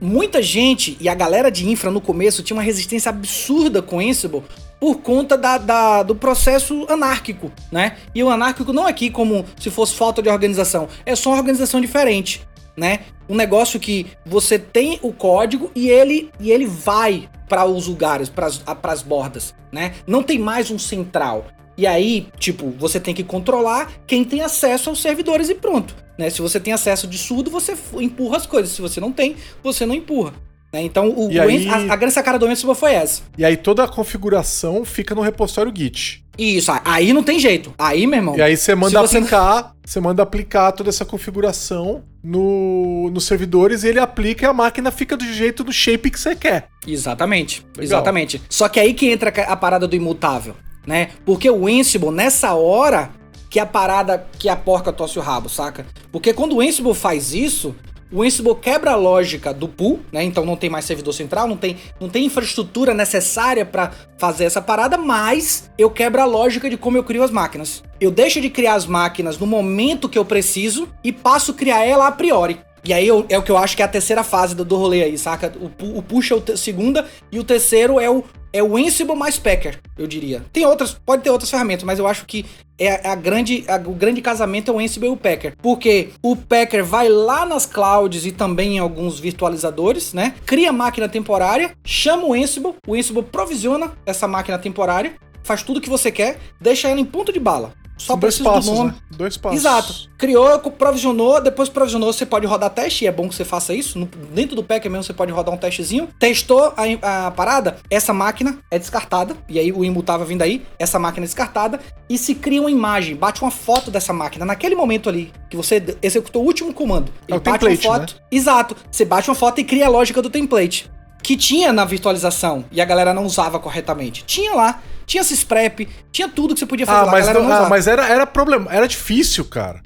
muita 0.00 0.42
gente 0.42 0.96
e 1.00 1.08
a 1.08 1.14
galera 1.14 1.50
de 1.50 1.68
infra 1.68 1.90
no 1.90 2.00
começo 2.00 2.42
tinha 2.42 2.56
uma 2.56 2.62
resistência 2.62 3.08
absurda 3.08 3.80
com 3.82 3.98
Ansible 4.00 4.42
por 4.78 4.96
conta 4.98 5.36
da, 5.38 5.56
da- 5.56 6.02
do 6.02 6.14
processo 6.14 6.84
anárquico, 6.90 7.50
né? 7.72 7.96
E 8.14 8.22
o 8.22 8.28
anárquico 8.28 8.72
não 8.72 8.86
é 8.86 8.90
aqui 8.90 9.08
como 9.10 9.44
se 9.58 9.70
fosse 9.70 9.94
falta 9.94 10.20
de 10.20 10.28
organização, 10.28 10.88
é 11.06 11.16
só 11.16 11.30
uma 11.30 11.38
organização 11.38 11.80
diferente, 11.80 12.46
né? 12.76 13.00
Um 13.28 13.34
negócio 13.34 13.80
que 13.80 14.06
você 14.26 14.58
tem 14.58 14.98
o 15.00 15.12
código 15.12 15.70
e 15.74 15.88
ele, 15.88 16.30
e 16.38 16.50
ele 16.50 16.66
vai 16.66 17.28
para 17.48 17.64
os 17.64 17.86
lugares, 17.86 18.28
para 18.28 18.46
as 18.92 19.02
bordas, 19.02 19.54
né? 19.72 19.94
Não 20.06 20.22
tem 20.22 20.38
mais 20.38 20.70
um 20.70 20.78
central. 20.78 21.46
E 21.76 21.86
aí, 21.86 22.28
tipo, 22.38 22.70
você 22.78 23.00
tem 23.00 23.14
que 23.14 23.24
controlar 23.24 23.90
quem 24.06 24.24
tem 24.24 24.40
acesso 24.42 24.90
aos 24.90 25.00
servidores 25.02 25.48
e 25.48 25.54
pronto. 25.54 25.94
Né? 26.16 26.30
Se 26.30 26.40
você 26.40 26.60
tem 26.60 26.72
acesso 26.72 27.06
de 27.06 27.18
surdo, 27.18 27.50
você 27.50 27.74
empurra 27.94 28.36
as 28.36 28.46
coisas. 28.46 28.70
Se 28.72 28.80
você 28.80 29.00
não 29.00 29.10
tem, 29.10 29.34
você 29.62 29.84
não 29.84 29.94
empurra. 29.94 30.32
né? 30.72 30.80
Então, 30.82 31.08
o, 31.08 31.26
o 31.34 31.40
aí- 31.42 31.68
a, 31.68 31.92
a 31.92 31.96
grande 31.96 32.14
sacada 32.14 32.38
do 32.38 32.46
Ansible 32.46 32.74
foi 32.76 32.92
essa. 32.94 33.22
E 33.36 33.44
aí 33.44 33.56
toda 33.56 33.82
a 33.82 33.88
configuração 33.88 34.84
fica 34.84 35.14
no 35.14 35.20
repositório 35.20 35.72
Git. 35.76 36.22
Isso, 36.38 36.70
aí 36.84 37.12
não 37.12 37.22
tem 37.22 37.38
jeito. 37.38 37.72
Aí, 37.78 38.06
meu 38.06 38.18
irmão. 38.18 38.36
E 38.36 38.42
aí 38.42 38.56
você 38.56 38.74
manda 38.74 39.00
você- 39.00 39.18
aplicar, 39.18 39.72
você 39.84 40.00
manda 40.00 40.22
aplicar 40.22 40.70
toda 40.72 40.90
essa 40.90 41.04
configuração 41.04 42.02
no, 42.22 43.10
nos 43.12 43.24
servidores 43.24 43.82
e 43.84 43.88
ele 43.88 43.98
aplica 44.00 44.44
e 44.46 44.48
a 44.48 44.52
máquina 44.52 44.90
fica 44.90 45.16
do 45.16 45.24
jeito 45.32 45.62
do 45.64 45.72
shape 45.72 46.10
que 46.10 46.18
você 46.18 46.34
quer. 46.34 46.68
Exatamente, 46.86 47.60
Legal. 47.76 47.82
exatamente. 47.84 48.40
Só 48.48 48.68
que 48.68 48.80
aí 48.80 48.94
que 48.94 49.06
entra 49.10 49.30
a 49.30 49.56
parada 49.56 49.86
do 49.86 49.94
imutável, 49.94 50.56
né? 50.86 51.10
Porque 51.24 51.50
o 51.50 51.66
Ansible, 51.66 52.10
nessa 52.10 52.54
hora, 52.54 53.10
que 53.50 53.60
a 53.60 53.66
parada, 53.66 54.26
que 54.38 54.48
a 54.48 54.56
porca 54.56 54.92
tosse 54.92 55.18
o 55.18 55.22
rabo, 55.22 55.48
saca? 55.48 55.86
Porque 56.10 56.32
quando 56.32 56.56
o 56.56 56.60
Ansible 56.60 56.94
faz 56.94 57.32
isso, 57.32 57.74
o 58.12 58.22
Ansible 58.22 58.54
quebra 58.54 58.92
a 58.92 58.96
lógica 58.96 59.52
do 59.52 59.66
pool, 59.66 60.00
né? 60.12 60.22
Então 60.22 60.46
não 60.46 60.56
tem 60.56 60.70
mais 60.70 60.84
servidor 60.84 61.12
central, 61.12 61.48
não 61.48 61.56
tem, 61.56 61.76
não 62.00 62.08
tem 62.08 62.26
infraestrutura 62.26 62.94
necessária 62.94 63.66
pra 63.66 63.90
fazer 64.18 64.44
essa 64.44 64.62
parada, 64.62 64.96
mas 64.96 65.70
eu 65.76 65.90
quebro 65.90 66.22
a 66.22 66.24
lógica 66.24 66.70
de 66.70 66.76
como 66.76 66.96
eu 66.96 67.02
crio 67.02 67.22
as 67.22 67.30
máquinas. 67.30 67.82
Eu 68.00 68.10
deixo 68.10 68.40
de 68.40 68.50
criar 68.50 68.74
as 68.74 68.86
máquinas 68.86 69.38
no 69.38 69.46
momento 69.46 70.08
que 70.08 70.18
eu 70.18 70.24
preciso 70.24 70.88
e 71.02 71.12
passo 71.12 71.50
a 71.50 71.54
criar 71.54 71.84
ela 71.84 72.06
a 72.06 72.12
priori. 72.12 72.60
E 72.84 72.92
aí 72.92 73.06
eu- 73.08 73.24
é 73.28 73.38
o 73.38 73.42
que 73.42 73.50
eu 73.50 73.56
acho 73.56 73.74
que 73.76 73.82
é 73.82 73.84
a 73.84 73.88
terceira 73.88 74.22
fase 74.22 74.54
do, 74.54 74.64
do 74.64 74.76
rolê 74.76 75.02
aí, 75.02 75.16
saca? 75.16 75.52
O, 75.58 75.98
o 75.98 76.02
push 76.02 76.30
é 76.30 76.34
o 76.34 76.56
segunda 76.56 77.06
e 77.32 77.38
o 77.38 77.44
terceiro 77.44 77.98
é 77.98 78.10
o, 78.10 78.22
é 78.52 78.62
o 78.62 78.76
Ansible 78.76 79.16
mais 79.16 79.38
Packer, 79.38 79.80
eu 79.98 80.06
diria. 80.06 80.44
Tem 80.52 80.66
outras, 80.66 80.92
pode 80.92 81.22
ter 81.22 81.30
outras 81.30 81.50
ferramentas, 81.50 81.82
mas 81.84 81.98
eu 81.98 82.06
acho 82.06 82.26
que 82.26 82.44
é 82.78 83.08
a 83.08 83.14
grande, 83.14 83.64
a- 83.66 83.76
o 83.76 83.92
grande 83.94 84.20
casamento 84.20 84.70
é 84.70 84.74
o 84.74 84.78
Ansible 84.78 85.08
e 85.08 85.10
o 85.12 85.16
Packer. 85.16 85.54
Porque 85.62 86.10
o 86.22 86.36
Packer 86.36 86.84
vai 86.84 87.08
lá 87.08 87.46
nas 87.46 87.64
clouds 87.64 88.26
e 88.26 88.32
também 88.32 88.76
em 88.76 88.78
alguns 88.78 89.18
virtualizadores, 89.18 90.12
né? 90.12 90.34
Cria 90.44 90.72
máquina 90.72 91.08
temporária, 91.08 91.72
chama 91.84 92.26
o 92.26 92.34
Ansible, 92.34 92.74
o 92.86 92.94
Ansible 92.94 93.22
provisiona 93.22 93.92
essa 94.04 94.28
máquina 94.28 94.58
temporária, 94.58 95.14
faz 95.42 95.62
tudo 95.62 95.80
que 95.80 95.88
você 95.90 96.10
quer, 96.12 96.38
deixa 96.60 96.88
ela 96.88 97.00
em 97.00 97.04
ponto 97.04 97.32
de 97.32 97.40
bala. 97.40 97.72
Só 97.96 98.08
São 98.14 98.18
dois 98.18 98.34
precisa 98.34 98.50
passos, 98.54 98.78
do 98.78 98.84
né? 98.86 98.94
Dois 99.10 99.36
passos. 99.36 99.58
Exato. 99.60 99.94
Criou, 100.18 100.58
provisionou, 100.58 101.40
depois 101.40 101.68
provisionou, 101.68 102.12
você 102.12 102.26
pode 102.26 102.46
rodar 102.46 102.70
teste, 102.70 103.04
e 103.04 103.06
é 103.08 103.12
bom 103.12 103.28
que 103.28 103.34
você 103.34 103.44
faça 103.44 103.72
isso. 103.72 103.98
No- 103.98 104.06
dentro 104.06 104.56
do 104.56 104.64
pack 104.64 104.88
mesmo 104.88 105.04
você 105.04 105.12
pode 105.12 105.30
rodar 105.30 105.54
um 105.54 105.56
testezinho. 105.56 106.08
Testou 106.18 106.72
a, 106.76 107.26
a 107.26 107.30
parada, 107.30 107.76
essa 107.88 108.12
máquina 108.12 108.58
é 108.70 108.78
descartada, 108.78 109.36
e 109.48 109.58
aí 109.58 109.70
o 109.72 109.84
imutável 109.84 110.26
vindo 110.26 110.42
aí, 110.42 110.66
essa 110.78 110.98
máquina 110.98 111.24
é 111.24 111.28
descartada, 111.28 111.78
e 112.08 112.18
se 112.18 112.34
cria 112.34 112.60
uma 112.60 112.70
imagem, 112.70 113.14
bate 113.14 113.40
uma 113.42 113.50
foto 113.50 113.90
dessa 113.90 114.12
máquina. 114.12 114.44
Naquele 114.44 114.74
momento 114.74 115.08
ali, 115.08 115.32
que 115.48 115.56
você 115.56 115.82
executou 116.02 116.42
o 116.42 116.46
último 116.46 116.74
comando. 116.74 117.12
É 117.28 117.34
o 117.34 117.40
bate 117.40 117.60
template, 117.60 117.86
uma 117.86 117.98
foto. 118.00 118.16
Exato. 118.30 118.76
Você 118.90 119.04
bate 119.04 119.30
uma 119.30 119.36
foto 119.36 119.60
e 119.60 119.64
cria 119.64 119.86
a 119.86 119.88
lógica 119.88 120.20
do 120.20 120.28
template. 120.28 120.90
Que 121.22 121.36
tinha 121.38 121.72
na 121.72 121.86
virtualização 121.86 122.66
e 122.70 122.80
a 122.82 122.84
galera 122.84 123.14
não 123.14 123.24
usava 123.24 123.58
corretamente. 123.58 124.24
Tinha 124.26 124.52
lá, 124.52 124.82
tinha 125.06 125.22
sysprep, 125.24 125.88
tinha 126.12 126.28
tudo 126.28 126.54
que 126.54 126.60
você 126.60 126.66
podia 126.66 126.86
fazer 126.86 126.98
Ah, 126.98 127.04
lá. 127.04 127.10
mas, 127.12 127.28
não- 127.32 127.52
ah, 127.52 127.68
mas 127.68 127.86
era, 127.86 128.06
era 128.08 128.26
problema. 128.26 128.72
Era 128.72 128.86
difícil, 128.88 129.44
cara. 129.44 129.82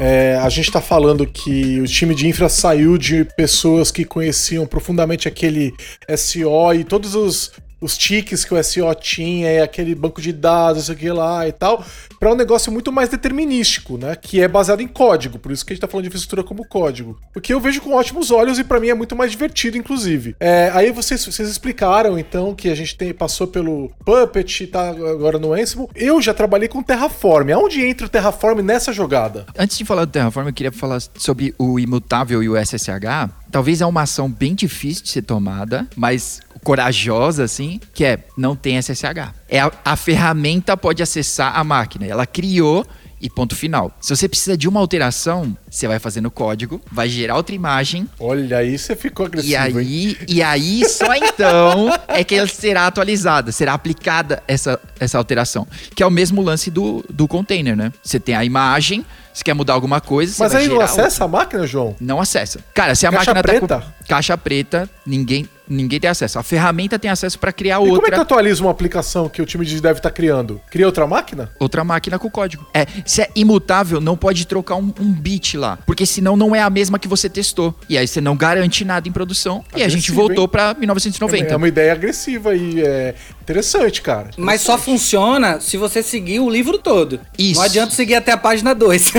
É, 0.00 0.36
a 0.36 0.48
gente 0.48 0.70
tá 0.70 0.80
falando 0.80 1.26
que 1.26 1.80
o 1.80 1.84
time 1.84 2.14
de 2.14 2.28
infra 2.28 2.48
saiu 2.48 2.96
de 2.96 3.24
pessoas 3.36 3.90
que 3.90 4.04
conheciam 4.04 4.64
profundamente 4.66 5.26
aquele 5.26 5.74
SO 6.16 6.72
e 6.72 6.84
todos 6.84 7.16
os, 7.16 7.52
os 7.80 7.96
tiques 7.96 8.44
que 8.44 8.54
o 8.54 8.62
SO 8.62 8.94
tinha, 9.00 9.52
e 9.52 9.60
aquele 9.60 9.94
banco 9.94 10.20
de 10.20 10.32
dados, 10.32 10.84
isso 10.84 10.92
aqui 10.92 11.10
lá 11.10 11.46
e 11.46 11.52
tal, 11.52 11.84
para 12.18 12.32
um 12.32 12.34
negócio 12.34 12.72
muito 12.72 12.90
mais 12.92 13.08
determinístico, 13.08 13.96
né? 13.96 14.16
Que 14.16 14.40
é 14.40 14.48
baseado 14.48 14.80
em 14.80 14.88
código, 14.88 15.38
por 15.38 15.52
isso 15.52 15.64
que 15.64 15.72
a 15.72 15.74
gente 15.74 15.80
tá 15.80 15.88
falando 15.88 16.04
de 16.04 16.08
infraestrutura 16.08 16.42
como 16.42 16.66
código. 16.66 17.18
O 17.34 17.40
que 17.40 17.54
eu 17.54 17.60
vejo 17.60 17.80
com 17.80 17.92
ótimos 17.92 18.30
olhos 18.30 18.58
e 18.58 18.64
para 18.64 18.80
mim 18.80 18.88
é 18.88 18.94
muito 18.94 19.14
mais 19.14 19.30
divertido, 19.30 19.76
inclusive. 19.76 20.34
É, 20.40 20.70
aí 20.74 20.90
vocês, 20.90 21.24
vocês 21.24 21.48
explicaram, 21.48 22.18
então, 22.18 22.54
que 22.54 22.68
a 22.68 22.74
gente 22.74 22.96
tem, 22.96 23.12
passou 23.12 23.46
pelo 23.46 23.90
Puppet, 24.04 24.66
tá 24.66 24.88
agora 24.88 25.38
no 25.38 25.52
Ansible. 25.52 25.88
Eu 25.94 26.20
já 26.20 26.34
trabalhei 26.34 26.68
com 26.68 26.82
Terraform. 26.82 27.50
Aonde 27.52 27.84
entra 27.84 28.06
o 28.06 28.10
Terraform 28.10 28.60
nessa 28.60 28.92
jogada? 28.92 29.46
Antes 29.56 29.78
de 29.78 29.84
falar 29.84 30.04
do 30.04 30.10
Terraform, 30.10 30.48
eu 30.48 30.52
queria 30.52 30.72
falar 30.72 31.00
sobre 31.16 31.54
o 31.58 31.78
imutável 31.78 32.42
e 32.42 32.48
o 32.48 32.56
SSH. 32.56 33.30
Talvez 33.50 33.80
é 33.80 33.86
uma 33.86 34.02
ação 34.02 34.30
bem 34.30 34.54
difícil 34.54 35.04
de 35.04 35.10
ser 35.10 35.22
tomada, 35.22 35.86
mas 35.96 36.40
corajosa, 36.64 37.44
assim, 37.44 37.80
que 37.92 38.04
é 38.04 38.18
não 38.36 38.54
tem 38.54 38.76
SSH. 38.80 39.32
É 39.48 39.60
a, 39.60 39.72
a 39.84 39.96
ferramenta 39.96 40.76
pode 40.76 41.02
acessar 41.02 41.56
a 41.58 41.64
máquina. 41.64 42.06
Ela 42.06 42.26
criou 42.26 42.86
e 43.20 43.28
ponto 43.28 43.56
final. 43.56 43.90
Se 44.00 44.14
você 44.14 44.28
precisa 44.28 44.56
de 44.56 44.68
uma 44.68 44.78
alteração, 44.78 45.56
você 45.68 45.88
vai 45.88 45.98
fazer 45.98 46.20
no 46.20 46.30
código, 46.30 46.80
vai 46.92 47.08
gerar 47.08 47.34
outra 47.34 47.52
imagem. 47.52 48.08
Olha, 48.20 48.58
aí 48.58 48.78
você 48.78 48.94
ficou 48.94 49.26
agressivo, 49.26 49.52
E 49.52 49.56
hein? 49.56 49.76
aí, 49.76 50.16
e 50.28 50.40
aí, 50.42 50.88
só 50.88 51.12
então 51.16 51.88
é 52.06 52.22
que 52.22 52.36
ela 52.36 52.46
será 52.46 52.86
atualizada, 52.86 53.50
será 53.50 53.74
aplicada 53.74 54.40
essa, 54.46 54.78
essa 55.00 55.18
alteração. 55.18 55.66
Que 55.96 56.02
é 56.04 56.06
o 56.06 56.10
mesmo 56.12 56.40
lance 56.42 56.70
do, 56.70 57.04
do 57.10 57.26
container, 57.26 57.76
né? 57.76 57.92
Você 58.04 58.20
tem 58.20 58.36
a 58.36 58.44
imagem, 58.44 59.04
você 59.34 59.42
quer 59.42 59.54
mudar 59.54 59.72
alguma 59.72 60.00
coisa, 60.00 60.32
você 60.32 60.42
Mas 60.44 60.54
aí 60.54 60.68
não 60.68 60.80
acessa 60.80 61.24
a 61.24 61.28
máquina, 61.28 61.66
João? 61.66 61.96
não 62.00 62.20
acessa. 62.20 62.60
Cara, 62.72 62.94
se 62.94 63.04
a 63.04 63.10
Caixa 63.10 63.34
máquina 63.34 63.42
preta? 63.42 63.66
tá 63.66 63.80
com 63.80 64.04
caixa 64.06 64.38
preta, 64.38 64.88
ninguém, 65.04 65.48
ninguém 65.68 66.00
tem 66.00 66.08
acesso. 66.10 66.38
A 66.38 66.42
ferramenta 66.42 66.98
tem 66.98 67.10
acesso 67.10 67.38
para 67.38 67.52
criar 67.52 67.76
E 67.76 67.78
como 67.80 67.92
é 67.92 67.98
que 67.98 68.04
outra 68.06 68.22
atualiza 68.22 68.62
uma 68.62 68.70
aplicação 68.70 69.28
que 69.28 69.40
o 69.42 69.46
time 69.46 69.64
de 69.64 69.80
dev 69.80 69.98
tá 69.98 70.10
criando? 70.10 70.60
Cria 70.70 70.86
outra 70.86 71.06
máquina? 71.06 71.50
outra 71.58 71.84
máquina 71.84 72.18
com 72.18 72.30
código. 72.30 72.66
É, 72.74 72.86
se 73.04 73.22
é 73.22 73.30
imutável, 73.36 74.00
não 74.00 74.16
pode 74.16 74.46
trocar 74.46 74.76
um, 74.76 74.92
um 75.00 75.12
bit 75.12 75.56
lá, 75.56 75.78
porque 75.86 76.04
senão 76.06 76.36
não 76.36 76.54
é 76.54 76.62
a 76.62 76.70
mesma 76.70 76.98
que 76.98 77.08
você 77.08 77.28
testou. 77.28 77.74
E 77.88 77.96
aí 77.98 78.06
você 78.06 78.20
não 78.20 78.36
garante 78.36 78.84
nada 78.84 79.08
em 79.08 79.12
produção. 79.12 79.64
e 79.74 79.82
a 79.82 79.88
gente 79.88 80.10
Agressivo, 80.10 80.16
voltou 80.16 80.44
hein? 80.44 80.48
para 80.50 80.70
É 80.70 80.74
1990. 80.74 81.56
uma 81.56 81.68
ideia 81.68 81.92
agressiva 81.92 82.54
e 82.54 82.80
é 82.82 83.14
interessante, 83.42 84.00
cara. 84.02 84.30
Mas 84.36 84.60
só 84.60 84.76
funciona 84.78 85.60
se 85.60 85.76
você 85.76 86.02
seguir 86.02 86.40
o 86.40 86.48
livro 86.50 86.78
todo. 86.78 87.20
Isso. 87.38 87.58
Não 87.58 87.62
adianta 87.66 87.94
seguir 87.94 88.14
até 88.14 88.32
a 88.32 88.36
página 88.36 88.74
2. 88.74 89.12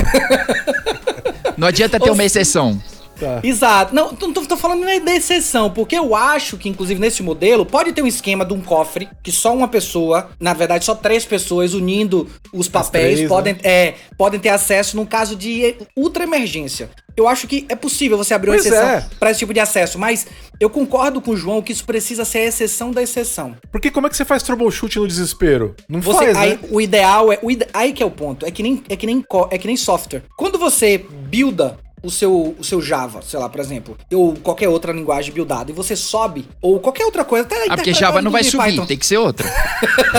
Não 1.56 1.68
adianta 1.68 1.98
ter 2.00 2.08
Ou 2.08 2.14
uma 2.14 2.22
se- 2.22 2.26
exceção. 2.26 2.80
Tá. 3.20 3.40
Exato. 3.44 3.94
Não, 3.94 4.14
tô, 4.14 4.32
tô- 4.32 4.40
tô 4.46 4.56
falando 4.56 4.84
da 5.04 5.14
exceção, 5.14 5.70
porque 5.70 5.94
eu 5.96 6.14
acho 6.14 6.56
que, 6.56 6.68
inclusive, 6.68 6.98
nesse 7.00 7.22
modelo, 7.22 7.66
pode 7.66 7.92
ter 7.92 8.02
um 8.02 8.06
esquema 8.06 8.44
de 8.44 8.54
um 8.54 8.60
cofre 8.60 9.08
que 9.22 9.30
só 9.30 9.54
uma 9.54 9.68
pessoa, 9.68 10.30
na 10.40 10.54
verdade, 10.54 10.84
só 10.84 10.94
três 10.94 11.24
pessoas 11.24 11.74
unindo 11.74 12.26
os 12.52 12.66
papéis 12.68 13.14
três, 13.16 13.28
podem, 13.28 13.52
né? 13.54 13.60
é, 13.62 13.94
podem 14.16 14.40
ter 14.40 14.48
acesso 14.48 14.96
num 14.96 15.04
caso 15.06 15.36
de 15.36 15.76
ultra 15.96 16.24
emergência. 16.24 16.90
Eu 17.16 17.28
acho 17.28 17.46
que 17.46 17.66
é 17.68 17.74
possível 17.74 18.16
você 18.16 18.32
abrir 18.32 18.50
uma 18.50 18.56
Pois 18.56 18.64
exceção 18.66 18.88
é. 18.88 19.06
para 19.18 19.30
esse 19.30 19.40
tipo 19.40 19.52
de 19.52 19.60
acesso, 19.60 19.98
mas 19.98 20.26
eu 20.58 20.70
concordo 20.70 21.20
com 21.20 21.32
o 21.32 21.36
João 21.36 21.60
que 21.60 21.72
isso 21.72 21.84
precisa 21.84 22.24
ser 22.24 22.38
a 22.38 22.44
exceção 22.46 22.92
da 22.92 23.02
exceção. 23.02 23.54
Porque 23.70 23.90
como 23.90 24.06
é 24.06 24.10
que 24.10 24.16
você 24.16 24.24
faz 24.24 24.42
troubleshoot 24.42 24.98
no 24.98 25.06
desespero? 25.06 25.74
Não 25.88 26.00
Você, 26.00 26.32
faz, 26.32 26.36
aí, 26.38 26.50
né? 26.52 26.58
o 26.70 26.80
ideal 26.80 27.30
é. 27.32 27.38
O 27.42 27.50
ide- 27.50 27.66
aí 27.74 27.92
que 27.92 28.02
é 28.02 28.06
o 28.06 28.10
ponto. 28.10 28.46
É 28.46 28.50
que 28.50 28.62
nem, 28.62 28.82
é 28.88 28.96
que 28.96 29.06
nem, 29.06 29.22
é 29.50 29.58
que 29.58 29.66
nem 29.66 29.76
software. 29.76 30.22
Quando 30.36 30.58
você 30.58 30.96
builda 31.28 31.76
o 32.02 32.10
seu, 32.10 32.54
o 32.58 32.64
seu 32.64 32.80
Java, 32.80 33.20
sei 33.22 33.38
lá, 33.38 33.48
por 33.48 33.60
exemplo, 33.60 33.96
ou 34.12 34.34
qualquer 34.34 34.68
outra 34.68 34.92
linguagem 34.92 35.32
buildada, 35.32 35.70
e 35.70 35.74
você 35.74 35.94
sobe, 35.96 36.46
ou 36.60 36.78
qualquer 36.80 37.04
outra 37.04 37.24
coisa, 37.24 37.44
até 37.46 37.56
Ah, 37.68 37.76
porque 37.76 37.92
Java 37.92 38.20
não 38.22 38.30
vai 38.30 38.42
subir, 38.44 38.70
Python. 38.70 38.86
tem 38.86 38.96
que 38.98 39.06
ser 39.06 39.18
outra. 39.18 39.46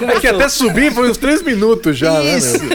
É 0.00 0.18
que 0.18 0.26
até 0.26 0.48
subir 0.48 0.92
foi 0.92 1.10
uns 1.10 1.18
três 1.18 1.42
minutos 1.42 1.96
já, 1.98 2.22
Isso. 2.22 2.58
né, 2.64 2.74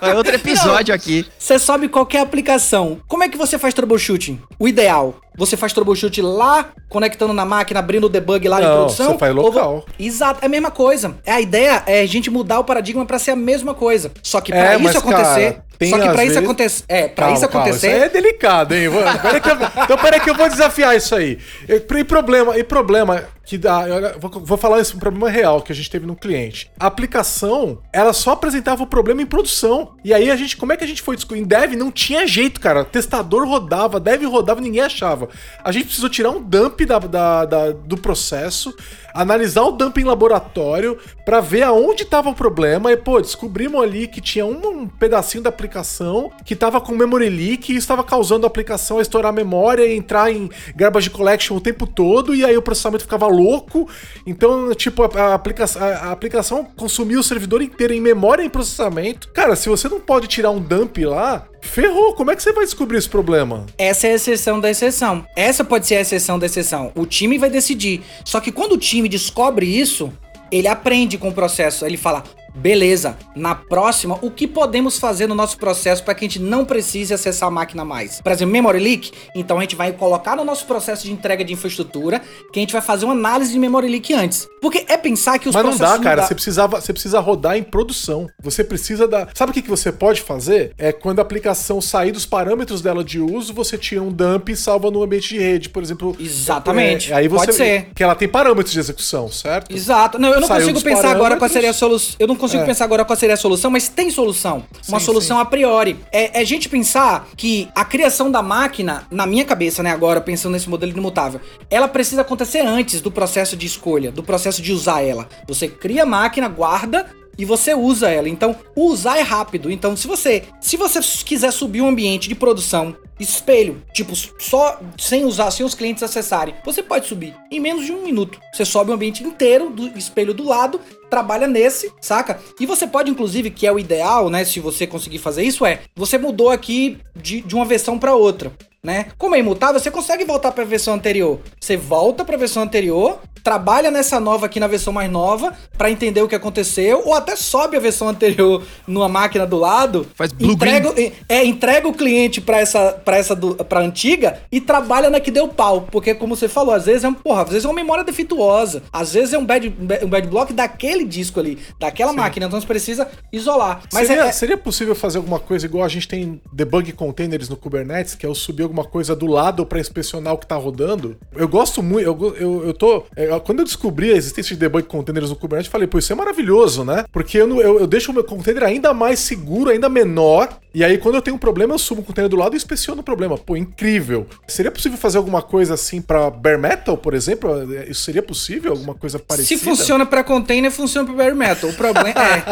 meu? 0.00 0.10
É 0.10 0.14
outro 0.14 0.34
episódio 0.34 0.94
aqui. 0.94 1.26
Você 1.38 1.58
sobe 1.58 1.88
qualquer 1.88 2.20
aplicação. 2.20 2.98
Como 3.08 3.22
é 3.24 3.28
que 3.28 3.36
você 3.38 3.58
faz 3.58 3.72
troubleshooting? 3.74 4.38
O 4.58 4.68
ideal. 4.68 5.14
Você 5.36 5.56
faz 5.56 5.72
troubleshooting 5.72 6.20
lá, 6.22 6.68
conectando 6.88 7.32
na 7.32 7.44
máquina, 7.44 7.80
abrindo 7.80 8.04
o 8.04 8.08
debug 8.08 8.46
lá 8.48 8.60
em 8.60 8.64
Não, 8.64 8.76
produção? 8.76 9.12
você 9.12 9.18
faz 9.18 9.34
ou 9.36 9.42
local. 9.42 9.84
Exato, 9.98 10.40
é 10.42 10.46
a 10.46 10.48
mesma 10.48 10.70
coisa. 10.70 11.14
É 11.24 11.32
a 11.32 11.40
ideia 11.40 11.82
é 11.86 12.00
a 12.02 12.06
gente 12.06 12.30
mudar 12.30 12.58
o 12.60 12.64
paradigma 12.64 13.04
pra 13.06 13.18
ser 13.18 13.30
a 13.32 13.36
mesma 13.36 13.74
coisa. 13.74 14.10
Só 14.22 14.40
que 14.40 14.52
pra 14.52 14.72
É, 14.72 14.74
isso 14.74 14.84
mas, 14.84 14.96
acontecer, 14.96 15.52
cara, 15.52 15.64
tem 15.84 15.90
só 15.90 15.98
que 15.98 16.02
pra 16.04 16.24
isso 16.24 16.34
vezes- 16.34 16.36
acontecer, 16.38 16.84
é, 16.88 17.08
pra 17.08 17.24
Calma, 17.26 17.38
isso 17.38 17.48
calma, 17.48 17.66
acontecer, 17.66 17.86
Isso 17.88 17.96
aí 17.96 18.02
é 18.02 18.08
delicado, 18.08 18.74
hein? 18.74 18.88
Pera 19.22 19.40
que 19.40 19.50
eu- 19.50 19.82
então 19.84 19.98
peraí 19.98 20.20
que 20.20 20.30
eu 20.30 20.34
vou 20.34 20.48
desafiar 20.48 20.96
isso 20.96 21.14
aí. 21.14 21.38
E, 21.68 22.04
problema, 22.04 22.56
e 22.58 22.64
problema 22.64 23.24
que 23.46 23.58
dá, 23.58 23.86
eu 23.86 24.18
vou, 24.18 24.56
falar 24.56 24.80
isso 24.80 24.96
um 24.96 25.00
problema 25.00 25.28
real 25.28 25.60
que 25.60 25.70
a 25.70 25.74
gente 25.74 25.90
teve 25.90 26.06
no 26.06 26.16
cliente. 26.16 26.70
A 26.80 26.86
aplicação, 26.86 27.78
ela 27.92 28.12
só 28.14 28.30
apresentava 28.32 28.82
o 28.82 28.86
problema 28.86 29.20
em 29.20 29.26
produção. 29.26 29.92
E 30.02 30.14
aí 30.14 30.30
a 30.30 30.36
gente, 30.36 30.56
como 30.56 30.72
é 30.72 30.76
que 30.78 30.84
a 30.84 30.86
gente 30.86 31.02
foi 31.02 31.14
discutir? 31.14 31.40
Em 31.40 31.44
dev 31.44 31.74
não 31.74 31.90
tinha 31.92 32.26
jeito, 32.26 32.58
cara. 32.60 32.84
Testador 32.84 33.46
rodava, 33.46 34.00
dev 34.00 34.24
rodava, 34.24 34.60
ninguém 34.62 34.80
achava. 34.80 35.28
A 35.62 35.70
gente 35.72 35.84
precisou 35.86 36.08
tirar 36.08 36.30
um 36.30 36.40
dump 36.42 36.80
da, 36.86 36.98
da- 36.98 37.44
da- 37.44 37.70
do 37.72 37.98
processo, 37.98 38.74
analisar 39.14 39.62
o 39.62 39.72
dump 39.72 39.98
em 39.98 40.04
laboratório 40.04 40.98
pra 41.26 41.40
ver 41.40 41.62
aonde 41.64 42.04
tava 42.06 42.30
o 42.30 42.34
problema 42.34 42.90
e, 42.92 42.96
pô, 42.96 43.20
descobrimos 43.20 43.82
ali 43.82 44.06
que 44.08 44.20
tinha 44.22 44.46
um, 44.46 44.66
um 44.66 44.88
pedacinho 44.88 45.42
da 45.42 45.50
aplicação 45.50 45.73
aplicação 45.74 46.30
que 46.44 46.54
tava 46.54 46.80
com 46.80 46.94
memory 46.94 47.28
leak 47.28 47.72
e 47.72 47.76
estava 47.76 48.04
causando 48.04 48.46
a 48.46 48.48
aplicação 48.48 48.98
a 48.98 49.02
estourar 49.02 49.30
a 49.30 49.34
memória 49.34 49.84
e 49.84 49.96
entrar 49.96 50.30
em 50.30 50.48
garbage 50.76 51.10
collection 51.10 51.56
o 51.56 51.60
tempo 51.60 51.86
todo 51.86 52.34
e 52.34 52.44
aí 52.44 52.56
o 52.56 52.62
processamento 52.62 53.02
ficava 53.02 53.26
louco. 53.26 53.88
Então, 54.26 54.72
tipo, 54.74 55.02
a, 55.02 55.34
aplica 55.34 55.64
a, 55.64 56.12
aplicação 56.12 56.64
consumia 56.76 57.18
o 57.18 57.22
servidor 57.22 57.60
inteiro 57.60 57.92
em 57.92 58.00
memória 58.00 58.42
e 58.42 58.46
em 58.46 58.50
processamento. 58.50 59.28
Cara, 59.32 59.56
se 59.56 59.68
você 59.68 59.88
não 59.88 60.00
pode 60.00 60.28
tirar 60.28 60.50
um 60.50 60.60
dump 60.60 60.98
lá, 61.04 61.46
ferrou. 61.60 62.14
Como 62.14 62.30
é 62.30 62.36
que 62.36 62.42
você 62.42 62.52
vai 62.52 62.64
descobrir 62.64 62.98
esse 62.98 63.08
problema? 63.08 63.66
Essa 63.76 64.06
é 64.06 64.12
a 64.12 64.14
exceção 64.14 64.60
da 64.60 64.70
exceção. 64.70 65.26
Essa 65.34 65.64
pode 65.64 65.86
ser 65.86 65.96
a 65.96 66.00
exceção 66.02 66.38
da 66.38 66.46
exceção. 66.46 66.92
O 66.94 67.06
time 67.06 67.38
vai 67.38 67.50
decidir. 67.50 68.02
Só 68.24 68.40
que 68.40 68.52
quando 68.52 68.72
o 68.72 68.78
time 68.78 69.08
descobre 69.08 69.66
isso, 69.66 70.12
ele 70.52 70.68
aprende 70.68 71.18
com 71.18 71.28
o 71.28 71.32
processo. 71.32 71.84
Ele 71.84 71.96
fala: 71.96 72.22
Beleza, 72.54 73.16
na 73.34 73.54
próxima, 73.54 74.18
o 74.22 74.30
que 74.30 74.46
podemos 74.46 74.98
fazer 74.98 75.26
no 75.26 75.34
nosso 75.34 75.58
processo 75.58 76.02
para 76.04 76.14
que 76.14 76.24
a 76.24 76.28
gente 76.28 76.40
não 76.40 76.64
precise 76.64 77.12
acessar 77.12 77.48
a 77.48 77.50
máquina 77.50 77.84
mais? 77.84 78.20
Por 78.20 78.30
exemplo, 78.30 78.52
memory 78.52 78.78
leak? 78.78 79.12
Então 79.34 79.58
a 79.58 79.60
gente 79.62 79.74
vai 79.74 79.92
colocar 79.92 80.36
no 80.36 80.44
nosso 80.44 80.64
processo 80.66 81.04
de 81.04 81.12
entrega 81.12 81.44
de 81.44 81.52
infraestrutura 81.52 82.20
que 82.52 82.58
a 82.58 82.62
gente 82.62 82.72
vai 82.72 82.82
fazer 82.82 83.04
uma 83.04 83.14
análise 83.14 83.52
de 83.52 83.58
memory 83.58 83.88
leak 83.88 84.14
antes. 84.14 84.48
Porque 84.60 84.84
é 84.88 84.96
pensar 84.96 85.38
que 85.38 85.48
os 85.48 85.54
Mas 85.54 85.64
não 85.64 85.76
dá, 85.76 85.98
cara. 85.98 86.22
Você, 86.22 86.34
precisava, 86.34 86.80
você 86.80 86.92
precisa 86.92 87.20
rodar 87.20 87.56
em 87.56 87.62
produção. 87.62 88.28
Você 88.42 88.62
precisa 88.62 89.08
da. 89.08 89.28
Sabe 89.34 89.50
o 89.50 89.52
que, 89.54 89.60
que 89.60 89.68
você 89.68 89.90
pode 89.90 90.22
fazer? 90.22 90.72
É 90.78 90.92
quando 90.92 91.18
a 91.18 91.22
aplicação 91.22 91.80
sair 91.80 92.12
dos 92.12 92.24
parâmetros 92.24 92.80
dela 92.80 93.02
de 93.02 93.20
uso, 93.20 93.52
você 93.52 93.76
tira 93.76 94.02
um 94.02 94.12
dump 94.12 94.48
e 94.50 94.56
salva 94.56 94.90
no 94.90 95.02
ambiente 95.02 95.30
de 95.30 95.38
rede, 95.38 95.68
por 95.68 95.82
exemplo. 95.82 96.16
Exatamente. 96.18 97.12
É, 97.12 97.16
aí 97.16 97.28
você, 97.28 97.46
Pode 97.46 97.56
ser. 97.56 97.86
Que 97.94 98.02
ela 98.02 98.14
tem 98.14 98.28
parâmetros 98.28 98.72
de 98.72 98.78
execução, 98.78 99.28
certo? 99.28 99.74
Exato. 99.74 100.18
Não, 100.18 100.30
eu 100.30 100.40
não 100.40 100.48
Saiu 100.48 100.68
consigo 100.68 100.82
pensar 100.82 101.10
agora 101.10 101.36
qual 101.36 101.50
seria 101.50 101.70
a 101.70 101.74
solução. 101.74 102.16
Eu 102.18 102.26
não 102.26 102.36
consigo 102.44 102.62
É. 102.62 102.66
pensar 102.66 102.84
agora 102.84 103.04
qual 103.04 103.16
seria 103.16 103.34
a 103.34 103.36
solução, 103.38 103.70
mas 103.70 103.88
tem 103.88 104.10
solução. 104.10 104.64
Uma 104.88 104.98
Sim, 105.00 105.06
solução 105.06 105.36
sim. 105.36 105.42
a 105.42 105.44
priori. 105.44 105.98
É, 106.12 106.38
é 106.38 106.42
a 106.42 106.44
gente 106.44 106.68
pensar 106.68 107.28
que 107.36 107.68
a 107.74 107.84
criação 107.84 108.30
da 108.30 108.42
máquina, 108.42 109.06
na 109.10 109.26
minha 109.26 109.44
cabeça, 109.44 109.82
né, 109.82 109.90
agora, 109.90 110.20
pensando 110.20 110.52
nesse 110.52 110.68
modelo 110.68 110.92
imutável, 110.96 111.40
ela 111.70 111.88
precisa 111.88 112.20
acontecer 112.22 112.60
antes 112.60 113.00
do 113.00 113.10
processo 113.10 113.56
de 113.56 113.66
escolha, 113.66 114.10
do 114.12 114.22
processo 114.22 114.62
de 114.62 114.72
usar 114.72 115.02
ela. 115.02 115.28
Você 115.48 115.68
cria 115.68 116.02
a 116.04 116.06
máquina, 116.06 116.48
guarda. 116.48 117.06
E 117.36 117.44
você 117.44 117.74
usa 117.74 118.10
ela. 118.10 118.28
Então, 118.28 118.56
usar 118.76 119.18
é 119.18 119.22
rápido. 119.22 119.70
Então, 119.70 119.96
se 119.96 120.06
você, 120.06 120.44
se 120.60 120.76
você 120.76 121.00
quiser 121.24 121.52
subir 121.52 121.80
um 121.80 121.88
ambiente 121.88 122.28
de 122.28 122.34
produção 122.34 122.96
espelho, 123.18 123.82
tipo, 123.92 124.14
só 124.16 124.80
sem 124.98 125.24
usar, 125.24 125.50
sem 125.50 125.64
os 125.64 125.74
clientes 125.74 126.02
acessarem, 126.02 126.54
você 126.64 126.82
pode 126.82 127.06
subir 127.06 127.34
em 127.50 127.60
menos 127.60 127.84
de 127.84 127.92
um 127.92 128.02
minuto. 128.02 128.40
Você 128.52 128.64
sobe 128.64 128.90
o 128.90 128.94
ambiente 128.94 129.22
inteiro 129.22 129.70
do 129.70 129.86
espelho 129.96 130.34
do 130.34 130.44
lado, 130.44 130.80
trabalha 131.08 131.46
nesse, 131.46 131.92
saca? 132.00 132.40
E 132.58 132.66
você 132.66 132.86
pode, 132.86 133.10
inclusive, 133.10 133.50
que 133.50 133.66
é 133.66 133.72
o 133.72 133.78
ideal, 133.78 134.28
né? 134.28 134.44
Se 134.44 134.58
você 134.58 134.86
conseguir 134.86 135.18
fazer 135.18 135.44
isso, 135.44 135.64
é 135.64 135.80
você 135.94 136.18
mudou 136.18 136.50
aqui 136.50 136.98
de, 137.14 137.40
de 137.40 137.54
uma 137.54 137.64
versão 137.64 137.98
para 137.98 138.14
outra. 138.14 138.52
Né? 138.84 139.06
Como 139.16 139.34
é 139.34 139.38
imutável, 139.38 139.80
você 139.80 139.90
consegue 139.90 140.24
voltar 140.26 140.52
para 140.52 140.62
a 140.62 140.66
versão 140.66 140.92
anterior. 140.92 141.40
Você 141.58 141.74
volta 141.74 142.22
para 142.22 142.36
a 142.36 142.38
versão 142.38 142.62
anterior, 142.62 143.18
trabalha 143.42 143.90
nessa 143.90 144.18
nova 144.18 144.46
aqui 144.46 144.58
na 144.58 144.66
versão 144.66 144.92
mais 144.92 145.10
nova 145.10 145.54
para 145.76 145.90
entender 145.90 146.22
o 146.22 146.28
que 146.28 146.34
aconteceu, 146.34 147.02
ou 147.04 147.14
até 147.14 147.36
sobe 147.36 147.76
a 147.76 147.80
versão 147.80 148.08
anterior 148.08 148.62
numa 148.86 149.08
máquina 149.08 149.46
do 149.46 149.56
lado, 149.58 150.06
Faz 150.14 150.32
blue 150.32 150.52
entrega, 150.52 150.94
é, 151.28 151.44
entrega 151.44 151.86
o 151.86 151.92
cliente 151.92 152.40
para 152.40 152.58
essa 152.58 152.92
para 152.92 153.18
essa 153.18 153.34
do, 153.34 153.54
pra 153.56 153.80
antiga 153.80 154.40
e 154.50 154.60
trabalha 154.60 155.10
na 155.10 155.20
que 155.20 155.30
deu 155.30 155.46
pau, 155.48 155.82
porque 155.90 156.14
como 156.14 156.34
você 156.36 156.48
falou, 156.48 156.74
às 156.74 156.86
vezes 156.86 157.04
é 157.04 157.08
um, 157.08 157.14
porra, 157.14 157.42
às 157.42 157.50
vezes 157.50 157.64
é 157.64 157.68
uma 157.68 157.74
memória 157.74 158.02
defeituosa, 158.02 158.82
às 158.92 159.12
vezes 159.12 159.34
é 159.34 159.38
um 159.38 159.44
bad, 159.44 159.74
um 160.02 160.08
bad 160.08 160.28
block 160.28 160.52
daquele 160.52 161.04
disco 161.04 161.38
ali, 161.38 161.58
daquela 161.78 162.12
máquina, 162.12 162.46
então 162.46 162.58
você 162.60 162.66
precisa 162.66 163.08
isolar. 163.30 163.82
Mas 163.92 164.06
seria, 164.06 164.24
é, 164.24 164.28
é- 164.28 164.32
seria 164.32 164.56
possível 164.56 164.94
fazer 164.94 165.18
alguma 165.18 165.38
coisa 165.38 165.66
igual 165.66 165.84
a 165.84 165.88
gente 165.88 166.08
tem 166.08 166.40
debug 166.52 166.92
containers 166.92 167.48
no 167.48 167.56
Kubernetes, 167.56 168.14
que 168.14 168.24
é 168.24 168.28
eu 168.28 168.34
subir 168.34 168.62
alguma 168.74 168.84
coisa 168.84 169.14
do 169.14 169.26
lado 169.26 169.64
para 169.64 169.78
inspecionar 169.78 170.34
o 170.34 170.38
que 170.38 170.46
tá 170.46 170.56
rodando? 170.56 171.16
Eu 171.34 171.46
gosto 171.46 171.82
muito, 171.82 172.04
eu, 172.04 172.36
eu, 172.36 172.66
eu 172.66 172.74
tô. 172.74 173.04
é, 173.14 173.26
quando 173.40 173.60
eu 173.60 173.64
descobri 173.64 174.12
a 174.12 174.16
existência 174.16 174.54
de 174.54 174.60
debug 174.60 174.86
containers 174.88 175.30
no 175.30 175.36
Kubernetes, 175.36 175.68
eu 175.68 175.72
falei, 175.72 175.86
pô, 175.86 175.98
isso 175.98 176.12
é 176.12 176.16
maravilhoso, 176.16 176.84
né? 176.84 177.04
Porque 177.12 177.38
eu, 177.38 177.60
eu, 177.60 177.80
eu 177.80 177.86
deixo 177.86 178.10
o 178.10 178.14
meu 178.14 178.24
container 178.24 178.64
ainda 178.64 178.92
mais 178.92 179.20
seguro, 179.20 179.70
ainda 179.70 179.88
menor. 179.88 180.48
E 180.74 180.82
aí, 180.82 180.98
quando 180.98 181.14
eu 181.14 181.22
tenho 181.22 181.36
um 181.36 181.38
problema, 181.38 181.72
eu 181.72 181.78
subo 181.78 182.00
o 182.00 182.04
container 182.04 182.28
do 182.28 182.36
lado 182.36 182.54
e 182.54 182.56
inspeciono 182.56 183.00
o 183.00 183.04
problema. 183.04 183.38
Pô, 183.38 183.56
incrível. 183.56 184.26
Seria 184.48 184.72
possível 184.72 184.98
fazer 184.98 185.18
alguma 185.18 185.40
coisa 185.40 185.74
assim 185.74 186.02
para 186.02 186.28
bare 186.30 186.58
metal, 186.58 186.96
por 186.96 187.14
exemplo? 187.14 187.48
Isso 187.88 188.02
seria 188.02 188.22
possível? 188.22 188.72
Alguma 188.72 188.94
coisa 188.94 189.20
parecida? 189.20 189.56
se 189.56 189.64
funciona 189.64 190.04
para 190.04 190.24
container, 190.24 190.72
funciona 190.72 191.06
para 191.06 191.16
bare 191.16 191.34
metal. 191.36 191.70
O 191.70 191.74
problema 191.74 192.10
é 192.10 192.42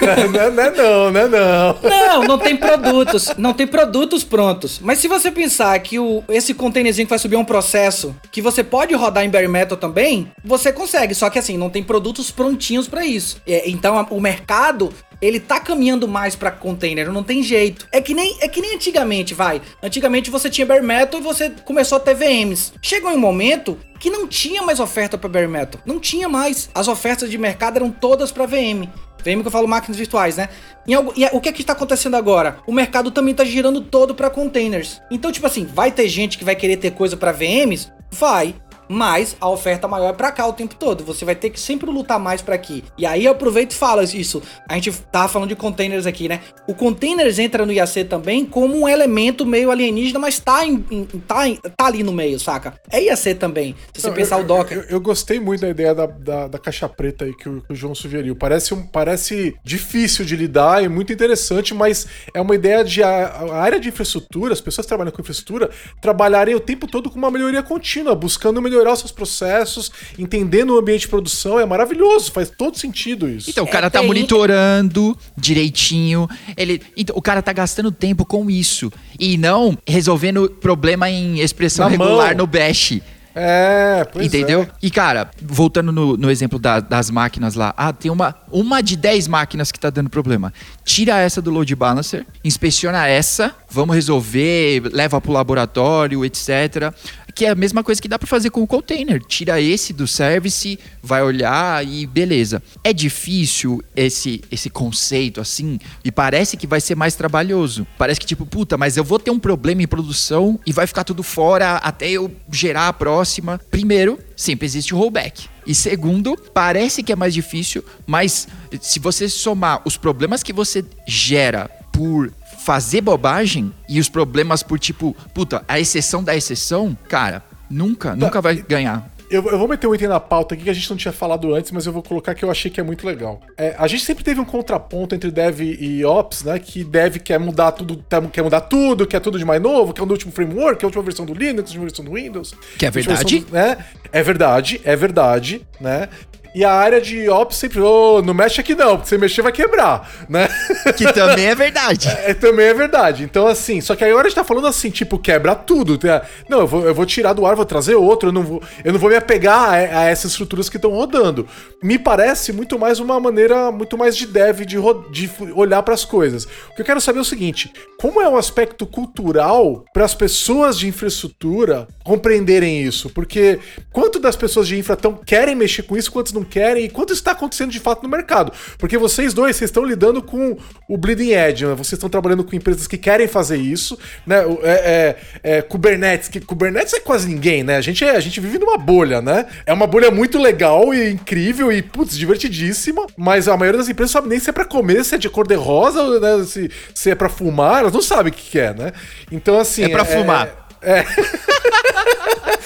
não, 0.26 0.50
não, 0.50 0.62
é 0.62 0.70
não, 0.70 1.10
não, 1.10 1.20
é 1.20 1.28
não. 1.28 1.78
Não, 1.82 2.22
não 2.24 2.38
tem 2.38 2.56
produtos. 2.56 3.34
Não 3.36 3.52
tem 3.52 3.66
produtos 3.66 4.24
prontos. 4.24 4.80
Mas 4.80 4.98
se 4.98 5.06
você 5.06 5.30
pensar 5.42 5.76
que 5.80 5.98
o, 5.98 6.22
esse 6.28 6.54
containerzinho 6.54 7.04
que 7.06 7.10
vai 7.10 7.18
subir 7.18 7.34
é 7.34 7.38
um 7.38 7.44
processo 7.44 8.14
que 8.30 8.40
você 8.40 8.62
pode 8.62 8.94
rodar 8.94 9.24
em 9.24 9.28
bare 9.30 9.48
metal 9.48 9.76
também, 9.76 10.30
você 10.44 10.72
consegue. 10.72 11.14
Só 11.16 11.28
que 11.28 11.38
assim, 11.38 11.56
não 11.58 11.68
tem 11.68 11.82
produtos 11.82 12.30
prontinhos 12.30 12.86
pra 12.86 13.04
isso. 13.04 13.38
É, 13.44 13.68
então 13.68 13.98
a- 13.98 14.06
o 14.10 14.20
mercado 14.20 14.92
ele 15.20 15.40
tá 15.40 15.58
caminhando 15.60 16.06
mais 16.06 16.34
pra 16.36 16.50
container, 16.52 17.10
não 17.12 17.22
tem 17.24 17.42
jeito. 17.42 17.86
É 17.90 18.00
que 18.00 18.14
nem 18.14 18.36
é 18.40 18.46
que 18.48 18.60
nem 18.60 18.74
antigamente, 18.76 19.34
vai. 19.34 19.60
Antigamente 19.82 20.30
você 20.30 20.48
tinha 20.48 20.66
bare 20.66 20.84
metal 20.84 21.18
e 21.20 21.22
você 21.22 21.50
começou 21.64 21.96
a 21.96 22.00
ter 22.00 22.14
VMs. 22.14 22.72
Chegou 22.80 23.10
um 23.10 23.18
momento 23.18 23.76
que 23.98 24.10
não 24.10 24.26
tinha 24.28 24.62
mais 24.62 24.78
oferta 24.80 25.16
pra 25.18 25.28
bare 25.28 25.46
metal. 25.48 25.80
Não 25.86 25.98
tinha 26.00 26.28
mais. 26.28 26.68
As 26.74 26.86
ofertas 26.88 27.30
de 27.30 27.38
mercado 27.38 27.76
eram 27.76 27.90
todas 27.90 28.30
pra 28.32 28.46
VM. 28.46 28.88
VM 29.24 29.40
que 29.42 29.46
eu 29.48 29.50
falo 29.52 29.68
máquinas 29.68 29.96
virtuais, 29.96 30.36
né? 30.36 30.48
Algo- 30.94 31.12
e 31.16 31.24
o 31.26 31.40
que 31.40 31.48
é 31.48 31.52
que 31.52 31.60
está 31.60 31.72
acontecendo 31.72 32.14
agora? 32.16 32.58
O 32.66 32.72
mercado 32.72 33.10
também 33.10 33.32
está 33.32 33.44
girando 33.44 33.80
todo 33.80 34.14
para 34.14 34.28
containers. 34.30 35.00
Então, 35.10 35.30
tipo 35.30 35.46
assim, 35.46 35.64
vai 35.64 35.90
ter 35.92 36.08
gente 36.08 36.36
que 36.38 36.44
vai 36.44 36.56
querer 36.56 36.76
ter 36.76 36.90
coisa 36.92 37.16
para 37.16 37.32
VMs? 37.32 37.92
Vai. 38.10 38.54
Mas 38.88 39.36
a 39.40 39.48
oferta 39.48 39.88
maior 39.88 40.10
é 40.10 40.12
pra 40.12 40.30
cá 40.32 40.46
o 40.46 40.52
tempo 40.52 40.74
todo. 40.74 41.04
Você 41.04 41.24
vai 41.24 41.34
ter 41.34 41.50
que 41.50 41.58
sempre 41.60 41.88
lutar 41.90 42.18
mais 42.18 42.42
pra 42.42 42.54
aqui. 42.54 42.84
E 42.98 43.06
aí 43.06 43.24
eu 43.24 43.32
aproveito 43.32 43.72
e 43.72 43.74
falo 43.74 44.02
isso. 44.02 44.42
A 44.68 44.74
gente 44.74 44.92
tava 45.10 45.28
falando 45.28 45.48
de 45.48 45.56
containers 45.56 46.06
aqui, 46.06 46.28
né? 46.28 46.40
O 46.66 46.74
containers 46.74 47.38
entra 47.38 47.64
no 47.64 47.72
IAC 47.72 48.04
também 48.04 48.44
como 48.44 48.76
um 48.76 48.88
elemento 48.88 49.46
meio 49.46 49.70
alienígena, 49.70 50.18
mas 50.18 50.38
tá, 50.38 50.64
em, 50.66 50.84
em- 50.90 51.04
tá, 51.26 51.48
em- 51.48 51.56
tá 51.56 51.86
ali 51.86 52.02
no 52.02 52.12
meio, 52.12 52.38
saca? 52.38 52.74
É 52.90 53.02
IAC 53.02 53.34
também. 53.34 53.74
Se 53.94 54.00
você 54.00 54.08
Não, 54.08 54.14
pensar 54.14 54.36
eu, 54.38 54.42
o 54.42 54.46
Docker. 54.46 54.78
Eu, 54.78 54.84
eu 54.96 55.00
gostei 55.00 55.38
muito 55.40 55.60
da 55.62 55.68
ideia 55.70 55.94
da, 55.94 56.06
da, 56.06 56.48
da 56.48 56.58
caixa 56.58 56.88
preta 56.88 57.24
aí 57.24 57.34
que 57.34 57.48
o, 57.48 57.62
que 57.62 57.72
o 57.72 57.74
João 57.76 57.94
sugeriu. 57.94 58.34
Parece, 58.36 58.74
um, 58.74 58.86
parece 58.86 59.54
difícil 59.64 60.24
de 60.24 60.36
lidar 60.36 60.82
e 60.82 60.88
muito 60.88 61.12
interessante, 61.12 61.72
mas 61.74 62.06
é 62.34 62.40
uma 62.40 62.54
ideia 62.54 62.84
de 62.84 63.02
a, 63.02 63.08
a 63.26 63.60
área 63.60 63.78
de 63.80 63.88
infraestrutura, 63.88 64.52
as 64.52 64.60
pessoas 64.60 64.84
que 64.84 64.88
trabalham 64.88 65.12
com 65.12 65.20
infraestrutura, 65.20 65.70
trabalharem 66.00 66.54
o 66.54 66.60
tempo 66.60 66.86
todo 66.86 67.10
com 67.10 67.18
uma 67.18 67.30
melhoria 67.30 67.62
contínua, 67.62 68.14
buscando 68.14 68.60
melhorar 68.72 68.92
os 68.94 68.98
seus 69.00 69.12
processos, 69.12 69.90
entendendo 70.18 70.70
o 70.74 70.78
ambiente 70.78 71.02
de 71.02 71.08
produção. 71.08 71.60
É 71.60 71.64
maravilhoso, 71.66 72.32
faz 72.32 72.50
todo 72.50 72.76
sentido 72.78 73.28
isso. 73.28 73.50
Então, 73.50 73.64
o 73.64 73.68
É, 73.68 73.70
cara 73.70 73.90
tá 73.90 73.98
tem- 74.00 74.08
monitorando 74.08 75.16
direitinho. 75.36 76.28
Ele, 76.56 76.80
então, 76.96 77.14
o 77.16 77.22
cara 77.22 77.42
tá 77.42 77.52
gastando 77.52 77.90
tempo 77.92 78.24
com 78.24 78.50
isso. 78.50 78.90
E 79.18 79.36
não 79.36 79.76
resolvendo 79.86 80.48
problema 80.60 81.08
em 81.10 81.40
expressão 81.40 81.84
Na 81.86 81.90
regular 81.90 82.28
mão. 82.28 82.38
no 82.38 82.46
Bash. 82.46 83.00
É, 83.34 84.04
pois 84.12 84.26
entendeu? 84.26 84.60
é. 84.60 84.68
E, 84.82 84.90
cara, 84.90 85.30
voltando 85.40 85.90
no, 85.90 86.18
no 86.18 86.30
exemplo 86.30 86.58
da- 86.58 86.80
das 86.80 87.10
máquinas 87.10 87.54
lá. 87.54 87.72
Ah, 87.78 87.90
tem 87.90 88.10
uma, 88.10 88.34
uma 88.50 88.82
de 88.82 88.94
10 88.94 89.26
máquinas 89.26 89.72
que 89.72 89.80
tá 89.80 89.88
dando 89.88 90.10
problema. 90.10 90.52
Tira 90.84 91.18
essa 91.18 91.40
do 91.40 91.50
load 91.50 91.74
balancer, 91.74 92.26
inspeciona 92.44 93.06
essa, 93.06 93.54
vamos 93.70 93.94
resolver, 93.94 94.82
leva 94.92 95.18
pro 95.18 95.32
laboratório, 95.32 96.22
etc. 96.26 96.92
Que 97.34 97.46
é 97.46 97.50
a 97.50 97.54
mesma 97.54 97.82
coisa 97.82 98.00
que 98.00 98.08
dá 98.08 98.18
pra 98.18 98.28
fazer 98.28 98.50
com 98.50 98.62
o 98.62 98.66
container. 98.66 99.22
Tira 99.22 99.60
esse 99.60 99.92
do 99.92 100.06
service, 100.06 100.78
vai 101.02 101.22
olhar 101.22 101.86
e 101.86 102.06
beleza. 102.06 102.62
É 102.84 102.92
difícil 102.92 103.82
esse, 103.96 104.42
esse 104.50 104.68
conceito 104.68 105.40
assim 105.40 105.78
e 106.04 106.12
parece 106.12 106.56
que 106.56 106.66
vai 106.66 106.80
ser 106.80 106.94
mais 106.94 107.14
trabalhoso. 107.14 107.86
Parece 107.96 108.20
que 108.20 108.26
tipo, 108.26 108.44
puta, 108.44 108.76
mas 108.76 108.96
eu 108.96 109.04
vou 109.04 109.18
ter 109.18 109.30
um 109.30 109.38
problema 109.38 109.82
em 109.82 109.86
produção 109.86 110.58
e 110.66 110.72
vai 110.72 110.86
ficar 110.86 111.04
tudo 111.04 111.22
fora 111.22 111.76
até 111.76 112.10
eu 112.10 112.30
gerar 112.50 112.88
a 112.88 112.92
próxima. 112.92 113.60
Primeiro, 113.70 114.18
sempre 114.36 114.66
existe 114.66 114.94
o 114.94 114.98
rollback. 114.98 115.48
E 115.66 115.74
segundo, 115.74 116.36
parece 116.52 117.02
que 117.02 117.12
é 117.12 117.16
mais 117.16 117.32
difícil, 117.32 117.84
mas 118.06 118.48
se 118.80 118.98
você 118.98 119.28
somar 119.28 119.80
os 119.84 119.96
problemas 119.96 120.42
que 120.42 120.52
você 120.52 120.84
gera 121.06 121.70
por 121.92 122.32
fazer 122.64 123.00
bobagem 123.00 123.72
e 123.88 123.98
os 123.98 124.08
problemas 124.08 124.62
por 124.62 124.78
tipo, 124.78 125.16
puta, 125.34 125.64
a 125.66 125.80
exceção 125.80 126.22
da 126.22 126.34
exceção, 126.36 126.96
cara, 127.08 127.42
nunca, 127.68 128.14
nunca 128.14 128.40
vai 128.40 128.56
ganhar. 128.56 129.10
Eu, 129.30 129.42
eu 129.48 129.58
vou 129.58 129.66
meter 129.66 129.86
um 129.86 129.94
item 129.94 130.08
na 130.08 130.20
pauta 130.20 130.54
aqui 130.54 130.64
que 130.64 130.68
a 130.68 130.74
gente 130.74 130.90
não 130.90 130.96
tinha 130.96 131.10
falado 131.10 131.54
antes, 131.54 131.70
mas 131.70 131.86
eu 131.86 131.92
vou 131.92 132.02
colocar 132.02 132.34
que 132.34 132.44
eu 132.44 132.50
achei 132.50 132.70
que 132.70 132.78
é 132.78 132.82
muito 132.84 133.06
legal. 133.06 133.40
É, 133.56 133.74
a 133.78 133.86
gente 133.88 134.04
sempre 134.04 134.22
teve 134.22 134.38
um 134.38 134.44
contraponto 134.44 135.14
entre 135.14 135.30
Dev 135.30 135.58
e 135.62 136.04
Ops, 136.04 136.44
né? 136.44 136.58
Que 136.58 136.84
Dev 136.84 137.16
quer 137.16 137.40
mudar 137.40 137.72
tudo, 137.72 137.96
tá- 137.96 138.20
quer 138.20 138.42
mudar 138.42 138.60
tudo, 138.60 139.06
quer 139.06 139.20
tudo 139.20 139.38
de 139.38 139.44
mais 139.46 139.60
novo, 139.62 139.94
quer 139.94 140.02
o 140.02 140.06
último 140.10 140.30
framework, 140.32 140.78
quer 140.78 140.84
a 140.84 140.88
última 140.88 141.02
versão 141.02 141.24
do 141.24 141.32
Linux, 141.32 141.70
a 141.70 141.72
última 141.72 141.84
versão 141.86 142.04
do 142.04 142.12
Windows. 142.12 142.54
Que 142.78 142.84
é 142.84 142.90
verdade. 142.90 143.38
do- 143.40 143.52
né? 143.52 143.78
É 144.12 144.22
verdade, 144.22 144.80
é 144.84 144.94
verdade, 144.94 145.66
né? 145.80 146.10
E 146.54 146.64
a 146.64 146.72
área 146.72 147.00
de 147.00 147.28
ops 147.28 147.56
sempre, 147.56 147.80
ô, 147.80 148.16
oh, 148.16 148.22
não 148.22 148.34
mexe 148.34 148.60
aqui 148.60 148.74
não, 148.74 148.96
porque 148.96 149.08
você 149.08 149.16
mexer 149.16 149.42
vai 149.42 149.52
quebrar, 149.52 150.10
né? 150.28 150.48
Que 150.96 151.10
também 151.12 151.46
é 151.46 151.54
verdade. 151.54 152.08
É, 152.22 152.34
também 152.34 152.66
é 152.66 152.74
verdade. 152.74 153.24
Então, 153.24 153.46
assim, 153.46 153.80
só 153.80 153.96
que 153.96 154.04
aí 154.04 154.10
agora 154.10 154.26
a 154.26 154.30
gente 154.30 154.36
tá 154.36 154.44
falando 154.44 154.66
assim, 154.66 154.90
tipo, 154.90 155.18
quebra 155.18 155.54
tudo. 155.54 155.98
Tá? 155.98 156.22
Não, 156.48 156.60
eu 156.60 156.66
vou, 156.66 156.86
eu 156.86 156.94
vou 156.94 157.04
tirar 157.04 157.32
do 157.32 157.44
ar, 157.44 157.56
vou 157.56 157.64
trazer 157.64 157.94
outro, 157.94 158.28
eu 158.28 158.32
não 158.32 158.42
vou, 158.42 158.62
eu 158.84 158.92
não 158.92 159.00
vou 159.00 159.10
me 159.10 159.16
apegar 159.16 159.70
a, 159.70 159.72
a 159.72 160.04
essas 160.04 160.32
estruturas 160.32 160.68
que 160.68 160.76
estão 160.76 160.90
rodando. 160.90 161.48
Me 161.82 161.98
parece 161.98 162.52
muito 162.52 162.78
mais 162.78 163.00
uma 163.00 163.18
maneira 163.18 163.72
muito 163.72 163.98
mais 163.98 164.16
de 164.16 164.26
dev, 164.26 164.60
de, 164.60 164.76
de 165.10 165.30
olhar 165.54 165.82
para 165.82 165.94
as 165.94 166.04
coisas. 166.04 166.44
O 166.44 166.74
que 166.74 166.82
eu 166.82 166.86
quero 166.86 167.00
saber 167.00 167.18
é 167.18 167.22
o 167.22 167.24
seguinte: 167.24 167.72
como 167.98 168.20
é 168.20 168.28
o 168.28 168.36
aspecto 168.36 168.86
cultural 168.86 169.84
para 169.92 170.04
as 170.04 170.14
pessoas 170.14 170.78
de 170.78 170.86
infraestrutura 170.86 171.88
compreenderem 172.04 172.82
isso? 172.82 173.10
Porque 173.10 173.58
quanto 173.92 174.20
das 174.20 174.36
pessoas 174.36 174.68
de 174.68 174.78
infra 174.78 174.96
tão, 174.96 175.14
querem 175.14 175.54
mexer 175.54 175.82
com 175.82 175.96
isso, 175.96 176.12
quantos 176.12 176.32
não 176.32 176.41
querem, 176.44 176.84
e 176.84 176.88
quanto 176.88 177.12
está 177.12 177.32
acontecendo 177.32 177.70
de 177.70 177.80
fato 177.80 178.02
no 178.02 178.08
mercado? 178.08 178.52
Porque 178.78 178.96
vocês 178.98 179.34
dois, 179.34 179.56
vocês 179.56 179.70
estão 179.70 179.84
lidando 179.84 180.22
com 180.22 180.56
o 180.88 180.96
bleeding 180.96 181.32
edge, 181.32 181.66
né? 181.66 181.74
vocês 181.74 181.94
estão 181.94 182.08
trabalhando 182.08 182.44
com 182.44 182.54
empresas 182.54 182.86
que 182.86 182.96
querem 182.96 183.26
fazer 183.26 183.56
isso, 183.56 183.98
né? 184.26 184.42
É, 184.62 185.16
é, 185.42 185.56
é, 185.56 185.62
Kubernetes, 185.62 186.28
que 186.28 186.40
Kubernetes 186.40 186.92
é 186.94 187.00
quase 187.00 187.28
ninguém, 187.28 187.62
né? 187.62 187.76
A 187.76 187.80
gente, 187.80 188.04
é, 188.04 188.16
a 188.16 188.20
gente 188.20 188.40
vive 188.40 188.58
numa 188.58 188.78
bolha, 188.78 189.20
né? 189.20 189.46
É 189.66 189.72
uma 189.72 189.86
bolha 189.86 190.10
muito 190.10 190.38
legal 190.38 190.92
e 190.92 191.10
incrível 191.10 191.72
e, 191.72 191.82
putz, 191.82 192.16
divertidíssima, 192.16 193.06
mas 193.16 193.48
a 193.48 193.56
maioria 193.56 193.78
das 193.78 193.88
empresas 193.88 194.12
sabe 194.12 194.28
nem 194.28 194.38
se 194.38 194.50
é 194.50 194.52
pra 194.52 194.64
comer, 194.64 195.04
se 195.04 195.14
é 195.14 195.18
de 195.18 195.28
cor 195.28 195.46
de 195.46 195.54
rosa, 195.54 196.20
né? 196.20 196.44
se, 196.44 196.70
se 196.94 197.10
é 197.10 197.14
pra 197.14 197.28
fumar, 197.28 197.80
elas 197.80 197.92
não 197.92 198.02
sabem 198.02 198.32
o 198.32 198.34
que, 198.34 198.50
que 198.50 198.58
é, 198.58 198.74
né? 198.74 198.92
Então, 199.30 199.58
assim. 199.58 199.84
É 199.84 199.88
pra 199.88 200.02
é, 200.02 200.04
fumar. 200.04 200.61
É. 200.82 201.04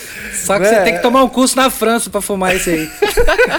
Só 0.46 0.54
que 0.54 0.60
né? 0.60 0.68
você 0.68 0.84
tem 0.84 0.94
que 0.94 1.02
tomar 1.02 1.24
um 1.24 1.28
curso 1.28 1.56
na 1.56 1.70
França 1.70 2.08
para 2.08 2.20
fumar 2.20 2.54
isso 2.54 2.70
aí. 2.70 2.88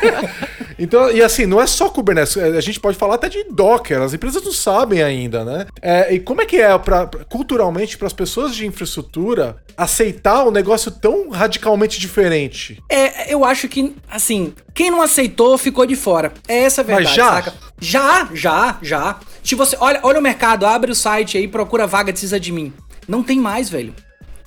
então, 0.80 1.12
e 1.12 1.22
assim, 1.22 1.46
não 1.46 1.60
é 1.60 1.68
só 1.68 1.90
Kubernetes, 1.90 2.38
é, 2.38 2.58
a 2.58 2.62
gente 2.62 2.80
pode 2.80 2.98
falar 2.98 3.16
até 3.16 3.28
de 3.28 3.44
Docker, 3.52 4.02
as 4.02 4.14
empresas 4.14 4.42
não 4.44 4.54
sabem 4.54 5.02
ainda, 5.04 5.44
né? 5.44 5.66
É, 5.82 6.14
e 6.14 6.20
como 6.20 6.42
é 6.42 6.46
que 6.46 6.58
é 6.58 6.78
pra, 6.78 7.08
culturalmente 7.28 7.98
para 7.98 8.08
as 8.08 8.14
pessoas 8.14 8.56
de 8.56 8.66
infraestrutura 8.66 9.58
aceitar 9.76 10.46
um 10.46 10.52
negócio 10.52 10.90
tão 10.90 11.30
radicalmente 11.30 12.00
diferente? 12.00 12.82
É, 12.90 13.34
eu 13.34 13.44
acho 13.44 13.68
que, 13.68 13.94
assim, 14.10 14.54
quem 14.74 14.90
não 14.90 15.02
aceitou 15.02 15.58
ficou 15.58 15.86
de 15.86 15.96
fora. 15.96 16.32
É 16.48 16.60
essa 16.60 16.82
a 16.82 16.84
verdade, 16.84 17.08
Mas 17.08 17.16
já? 17.16 17.34
Saca? 17.34 17.54
Já, 17.80 18.30
já, 18.34 18.78
já. 18.82 19.20
Se 19.44 19.56
você 19.56 19.76
olha, 19.80 20.00
olha 20.04 20.20
o 20.20 20.24
mercado, 20.24 20.66
abre 20.66 20.92
o 20.92 20.96
site 20.96 21.38
aí, 21.38 21.48
procura 21.48 21.86
vaga 21.86 22.14
de 22.14 22.52
mim. 22.52 22.74
Não 23.08 23.24
tem 23.24 23.40
mais, 23.40 23.70
velho. 23.70 23.94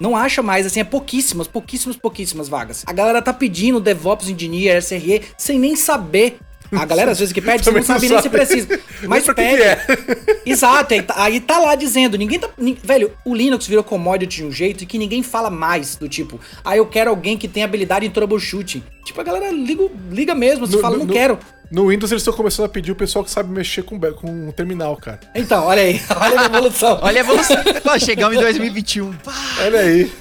Não 0.01 0.17
acha 0.17 0.43
mais, 0.43 0.65
assim, 0.65 0.81
é 0.81 0.85
pouquíssimas, 0.85 1.47
pouquíssimas, 1.47 1.95
pouquíssimas 1.95 2.49
vagas. 2.49 2.83
A 2.87 2.93
galera 2.93 3.21
tá 3.21 3.35
pedindo 3.35 3.79
DevOps 3.79 4.31
Engineer, 4.31 4.83
SRE, 4.83 5.21
sem 5.37 5.59
nem 5.59 5.77
saber 5.77 6.39
a 6.73 6.85
galera, 6.85 7.11
às 7.11 7.19
vezes, 7.19 7.33
que 7.33 7.41
pede, 7.41 7.65
você 7.65 7.71
não 7.71 7.83
sabe, 7.83 8.09
nem 8.09 8.23
se 8.23 8.29
precisa. 8.29 8.81
Mas 9.03 9.25
pede. 9.25 9.63
É. 9.63 9.79
Exato, 10.47 10.95
aí 10.95 11.03
tá, 11.03 11.15
aí 11.17 11.41
tá, 11.41 11.59
lá 11.59 11.75
dizendo, 11.75 12.17
ninguém 12.17 12.39
tá. 12.39 12.49
velho, 12.83 13.13
o 13.25 13.35
Linux 13.35 13.67
virou 13.67 13.83
commodity 13.83 14.39
de 14.39 14.45
um 14.45 14.53
jeito 14.53 14.87
que 14.87 14.97
ninguém 14.97 15.23
fala 15.23 15.51
mais 15.51 15.97
do 15.97 16.09
tipo, 16.09 16.39
ah, 16.65 16.77
eu 16.77 16.87
quero 16.87 17.11
alguém 17.11 17.37
que 17.37 17.49
tem 17.49 17.65
habilidade 17.65 18.07
em 18.07 18.11
troubleshooting. 18.11 18.83
Tipo, 19.05 19.21
a 19.21 19.25
galera 19.25 19.51
liga, 19.51 19.89
liga 20.11 20.35
mesmo, 20.35 20.67
você 20.67 20.77
no, 20.77 20.83
fala, 20.83 20.97
no, 20.97 21.07
não 21.07 21.13
quero. 21.13 21.39
No 21.71 21.89
Windows 21.89 22.11
eles 22.11 22.23
estão 22.23 22.35
começando 22.35 22.67
a 22.67 22.69
pedir 22.69 22.91
o 22.91 22.97
pessoal 22.97 23.25
que 23.25 23.31
sabe 23.31 23.49
mexer 23.49 23.83
com, 23.83 23.99
com 24.15 24.29
um 24.29 24.51
terminal, 24.51 24.97
cara. 24.97 25.21
Então, 25.35 25.67
olha 25.67 25.83
aí. 25.83 26.01
Olha 26.21 26.41
a 26.41 26.45
evolução. 26.47 26.99
olha 27.01 27.21
a 27.21 27.25
evolução. 27.25 27.57
Chegamos 27.99 28.37
em 28.37 28.41
2021. 28.41 29.15
Olha 29.63 29.81
aí. 29.81 30.13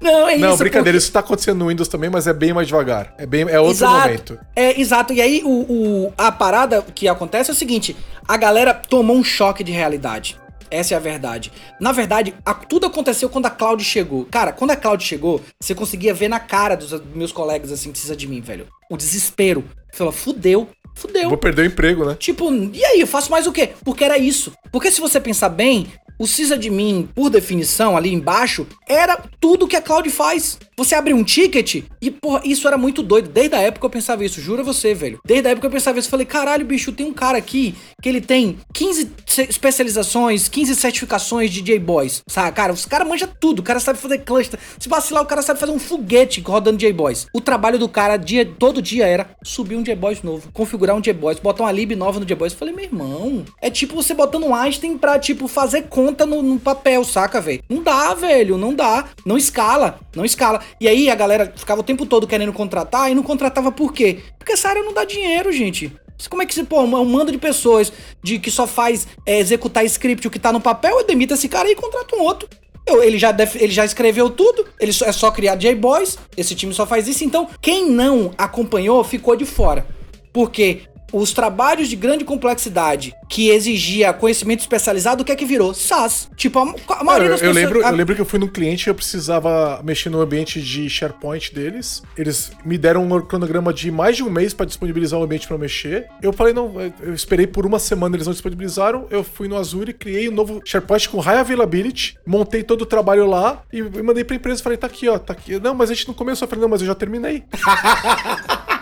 Não, 0.00 0.28
é 0.28 0.34
isso. 0.34 0.40
Não, 0.40 0.56
brincadeira, 0.56 0.90
porque... 0.90 0.96
isso 0.96 1.12
tá 1.12 1.20
acontecendo 1.20 1.58
no 1.58 1.68
Windows 1.68 1.88
também, 1.88 2.10
mas 2.10 2.26
é 2.26 2.32
bem 2.32 2.52
mais 2.52 2.66
devagar. 2.66 3.14
É, 3.18 3.24
bem, 3.26 3.42
é 3.42 3.60
outro 3.60 3.76
exato. 3.76 4.08
momento. 4.08 4.38
É, 4.56 4.80
exato. 4.80 5.12
E 5.12 5.20
aí, 5.20 5.42
o, 5.44 5.48
o, 5.48 6.12
a 6.18 6.32
parada 6.32 6.82
que 6.94 7.06
acontece 7.06 7.50
é 7.50 7.52
o 7.52 7.56
seguinte: 7.56 7.96
a 8.26 8.36
galera 8.36 8.74
tomou 8.74 9.16
um 9.16 9.24
choque 9.24 9.62
de 9.62 9.70
realidade. 9.72 10.36
Essa 10.70 10.94
é 10.94 10.96
a 10.96 11.00
verdade. 11.00 11.52
Na 11.80 11.92
verdade, 11.92 12.34
a, 12.44 12.54
tudo 12.54 12.86
aconteceu 12.86 13.28
quando 13.28 13.46
a 13.46 13.50
Cloud 13.50 13.82
chegou. 13.82 14.24
Cara, 14.26 14.52
quando 14.52 14.70
a 14.70 14.76
Cloud 14.76 15.02
chegou, 15.02 15.40
você 15.60 15.74
conseguia 15.74 16.14
ver 16.14 16.28
na 16.28 16.38
cara 16.38 16.76
dos 16.76 17.00
meus 17.14 17.32
colegas 17.32 17.72
assim, 17.72 17.90
precisa 17.90 18.14
de 18.14 18.26
mim, 18.26 18.40
velho. 18.40 18.66
O 18.90 18.96
desespero. 18.96 19.64
Falou, 19.92 20.12
fudeu, 20.12 20.68
fudeu. 20.94 21.28
Vou 21.28 21.38
perder 21.38 21.62
o 21.62 21.66
emprego, 21.66 22.04
né? 22.04 22.14
Tipo, 22.18 22.52
e 22.52 22.84
aí, 22.84 23.00
eu 23.00 23.06
faço 23.06 23.30
mais 23.30 23.46
o 23.46 23.52
quê? 23.52 23.70
Porque 23.84 24.04
era 24.04 24.16
isso. 24.16 24.52
Porque 24.70 24.90
se 24.90 25.00
você 25.00 25.18
pensar 25.18 25.48
bem, 25.48 25.88
o 26.20 26.26
sysadmin, 26.26 27.08
por 27.14 27.30
definição, 27.30 27.96
ali 27.96 28.12
embaixo, 28.12 28.66
era 28.86 29.16
tudo 29.40 29.66
que 29.66 29.74
a 29.74 29.80
cloud 29.80 30.10
faz. 30.10 30.58
Você 30.76 30.94
abre 30.94 31.14
um 31.14 31.24
ticket 31.24 31.82
e, 32.00 32.10
porra, 32.10 32.42
isso 32.44 32.66
era 32.68 32.76
muito 32.76 33.02
doido. 33.02 33.30
Desde 33.30 33.54
a 33.54 33.60
época 33.60 33.86
eu 33.86 33.90
pensava 33.90 34.22
isso, 34.24 34.40
juro 34.40 34.60
a 34.60 34.64
você, 34.64 34.94
velho. 34.94 35.18
Desde 35.24 35.48
a 35.48 35.52
época 35.52 35.66
eu 35.66 35.70
pensava 35.70 35.98
isso. 35.98 36.10
Falei, 36.10 36.26
caralho, 36.26 36.64
bicho, 36.64 36.92
tem 36.92 37.06
um 37.06 37.12
cara 37.12 37.38
aqui 37.38 37.74
que 38.02 38.08
ele 38.08 38.20
tem 38.20 38.58
15 38.74 39.10
especializações, 39.48 40.48
15 40.48 40.74
certificações 40.74 41.50
de 41.50 41.62
J-Boys. 41.62 42.22
Sabe, 42.26 42.54
cara, 42.54 42.72
os 42.72 42.84
caras 42.84 43.08
manja 43.08 43.26
tudo. 43.26 43.60
O 43.60 43.62
cara 43.62 43.80
sabe 43.80 43.98
fazer 43.98 44.18
cluster. 44.18 44.60
Se 44.78 44.88
vacilar, 44.90 45.22
o 45.22 45.26
cara 45.26 45.40
sabe 45.40 45.58
fazer 45.58 45.72
um 45.72 45.78
foguete 45.78 46.40
rodando 46.40 46.78
J-Boys. 46.78 47.28
O 47.34 47.40
trabalho 47.40 47.78
do 47.78 47.88
cara 47.88 48.16
dia, 48.18 48.44
todo 48.44 48.82
dia 48.82 49.06
era 49.06 49.30
subir 49.42 49.76
um 49.76 49.82
J-Boys 49.82 50.22
novo, 50.22 50.50
configurar 50.52 50.96
um 50.96 51.00
J-Boys, 51.00 51.38
botar 51.38 51.64
uma 51.64 51.72
lib 51.72 51.94
nova 51.94 52.20
no 52.20 52.26
J-Boys. 52.26 52.52
Falei, 52.52 52.74
meu 52.74 52.84
irmão, 52.84 53.44
é 53.60 53.70
tipo 53.70 53.94
você 53.94 54.12
botando 54.12 54.44
um 54.44 54.54
Einstein 54.54 54.96
pra, 54.98 55.18
tipo, 55.18 55.46
fazer 55.46 55.82
conta 55.82 56.09
no, 56.26 56.42
no 56.42 56.58
papel, 56.58 57.04
saca, 57.04 57.40
velho? 57.40 57.62
Não 57.68 57.82
dá, 57.82 58.14
velho, 58.14 58.56
não 58.56 58.74
dá. 58.74 59.08
Não 59.24 59.36
escala, 59.36 60.00
não 60.14 60.24
escala. 60.24 60.60
E 60.80 60.88
aí 60.88 61.10
a 61.10 61.14
galera 61.14 61.52
ficava 61.56 61.80
o 61.80 61.84
tempo 61.84 62.06
todo 62.06 62.26
querendo 62.26 62.52
contratar 62.52 63.10
e 63.10 63.14
não 63.14 63.22
contratava 63.22 63.72
por 63.72 63.92
quê? 63.92 64.20
Porque 64.38 64.52
essa 64.52 64.68
área 64.68 64.82
não 64.82 64.92
dá 64.92 65.04
dinheiro, 65.04 65.52
gente. 65.52 65.92
Como 66.28 66.42
é 66.42 66.46
que 66.46 66.54
se, 66.54 66.64
pô, 66.64 66.80
um 66.82 67.04
mando 67.04 67.32
de 67.32 67.38
pessoas 67.38 67.92
de 68.22 68.38
que 68.38 68.50
só 68.50 68.66
faz 68.66 69.06
é, 69.24 69.38
executar 69.38 69.84
script 69.86 70.26
o 70.26 70.30
que 70.30 70.38
tá 70.38 70.52
no 70.52 70.60
papel, 70.60 70.98
eu 70.98 71.06
demito 71.06 71.34
esse 71.34 71.48
cara 71.48 71.70
e 71.70 71.74
contrato 71.74 72.16
um 72.16 72.20
outro. 72.20 72.48
Eu, 72.86 73.02
ele, 73.02 73.18
já 73.18 73.30
def, 73.30 73.56
ele 73.56 73.72
já 73.72 73.84
escreveu 73.84 74.28
tudo, 74.28 74.66
ele 74.78 74.92
só, 74.92 75.06
é 75.06 75.12
só 75.12 75.30
criar 75.30 75.54
J-Boys, 75.54 76.18
esse 76.36 76.54
time 76.54 76.74
só 76.74 76.86
faz 76.86 77.06
isso. 77.06 77.24
Então, 77.24 77.48
quem 77.60 77.88
não 77.88 78.32
acompanhou 78.36 79.02
ficou 79.04 79.36
de 79.36 79.46
fora. 79.46 79.86
Porque 80.32 80.82
os 81.12 81.32
trabalhos 81.32 81.88
de 81.88 81.96
grande 81.96 82.24
complexidade 82.24 83.14
que 83.28 83.48
exigia 83.48 84.12
conhecimento 84.12 84.60
especializado, 84.60 85.22
o 85.22 85.24
que 85.24 85.32
é 85.32 85.36
que 85.36 85.44
virou? 85.44 85.72
SaaS. 85.72 86.28
Tipo, 86.36 86.58
a, 86.58 86.74
a 86.98 87.04
maioria 87.04 87.30
das 87.30 87.40
eu 87.40 87.48
pessoas... 87.48 87.64
Lembro, 87.64 87.86
a... 87.86 87.90
Eu 87.90 87.96
lembro 87.96 88.14
que 88.14 88.20
eu 88.20 88.26
fui 88.26 88.38
num 88.38 88.48
cliente 88.48 88.88
e 88.88 88.90
eu 88.90 88.94
precisava 88.94 89.80
mexer 89.84 90.10
no 90.10 90.20
ambiente 90.20 90.60
de 90.60 90.88
SharePoint 90.90 91.54
deles. 91.54 92.02
Eles 92.16 92.50
me 92.64 92.76
deram 92.76 93.04
um 93.04 93.20
cronograma 93.20 93.72
de 93.72 93.90
mais 93.90 94.16
de 94.16 94.24
um 94.24 94.30
mês 94.30 94.52
para 94.52 94.66
disponibilizar 94.66 95.18
o 95.20 95.22
ambiente 95.22 95.46
para 95.46 95.56
mexer. 95.56 96.06
Eu 96.20 96.32
falei, 96.32 96.52
não, 96.52 96.74
eu 97.00 97.14
esperei 97.14 97.46
por 97.46 97.64
uma 97.64 97.78
semana, 97.78 98.16
eles 98.16 98.26
não 98.26 98.32
disponibilizaram. 98.32 99.06
Eu 99.10 99.22
fui 99.22 99.46
no 99.46 99.56
Azure, 99.56 99.92
criei 99.92 100.28
um 100.28 100.32
novo 100.32 100.60
SharePoint 100.64 101.08
com 101.08 101.20
High 101.20 101.38
Availability, 101.38 102.18
montei 102.26 102.62
todo 102.62 102.82
o 102.82 102.86
trabalho 102.86 103.26
lá 103.26 103.62
e 103.72 103.82
mandei 103.82 104.24
pra 104.24 104.36
empresa. 104.36 104.62
Falei, 104.62 104.76
tá 104.76 104.86
aqui, 104.86 105.08
ó, 105.08 105.18
tá 105.18 105.32
aqui. 105.32 105.58
Não, 105.60 105.74
mas 105.74 105.90
a 105.90 105.94
gente 105.94 106.08
não 106.08 106.14
começou. 106.14 106.46
Eu 106.46 106.50
falei, 106.50 106.62
não, 106.62 106.68
mas 106.68 106.80
eu 106.80 106.86
já 106.86 106.94
terminei. 106.94 107.44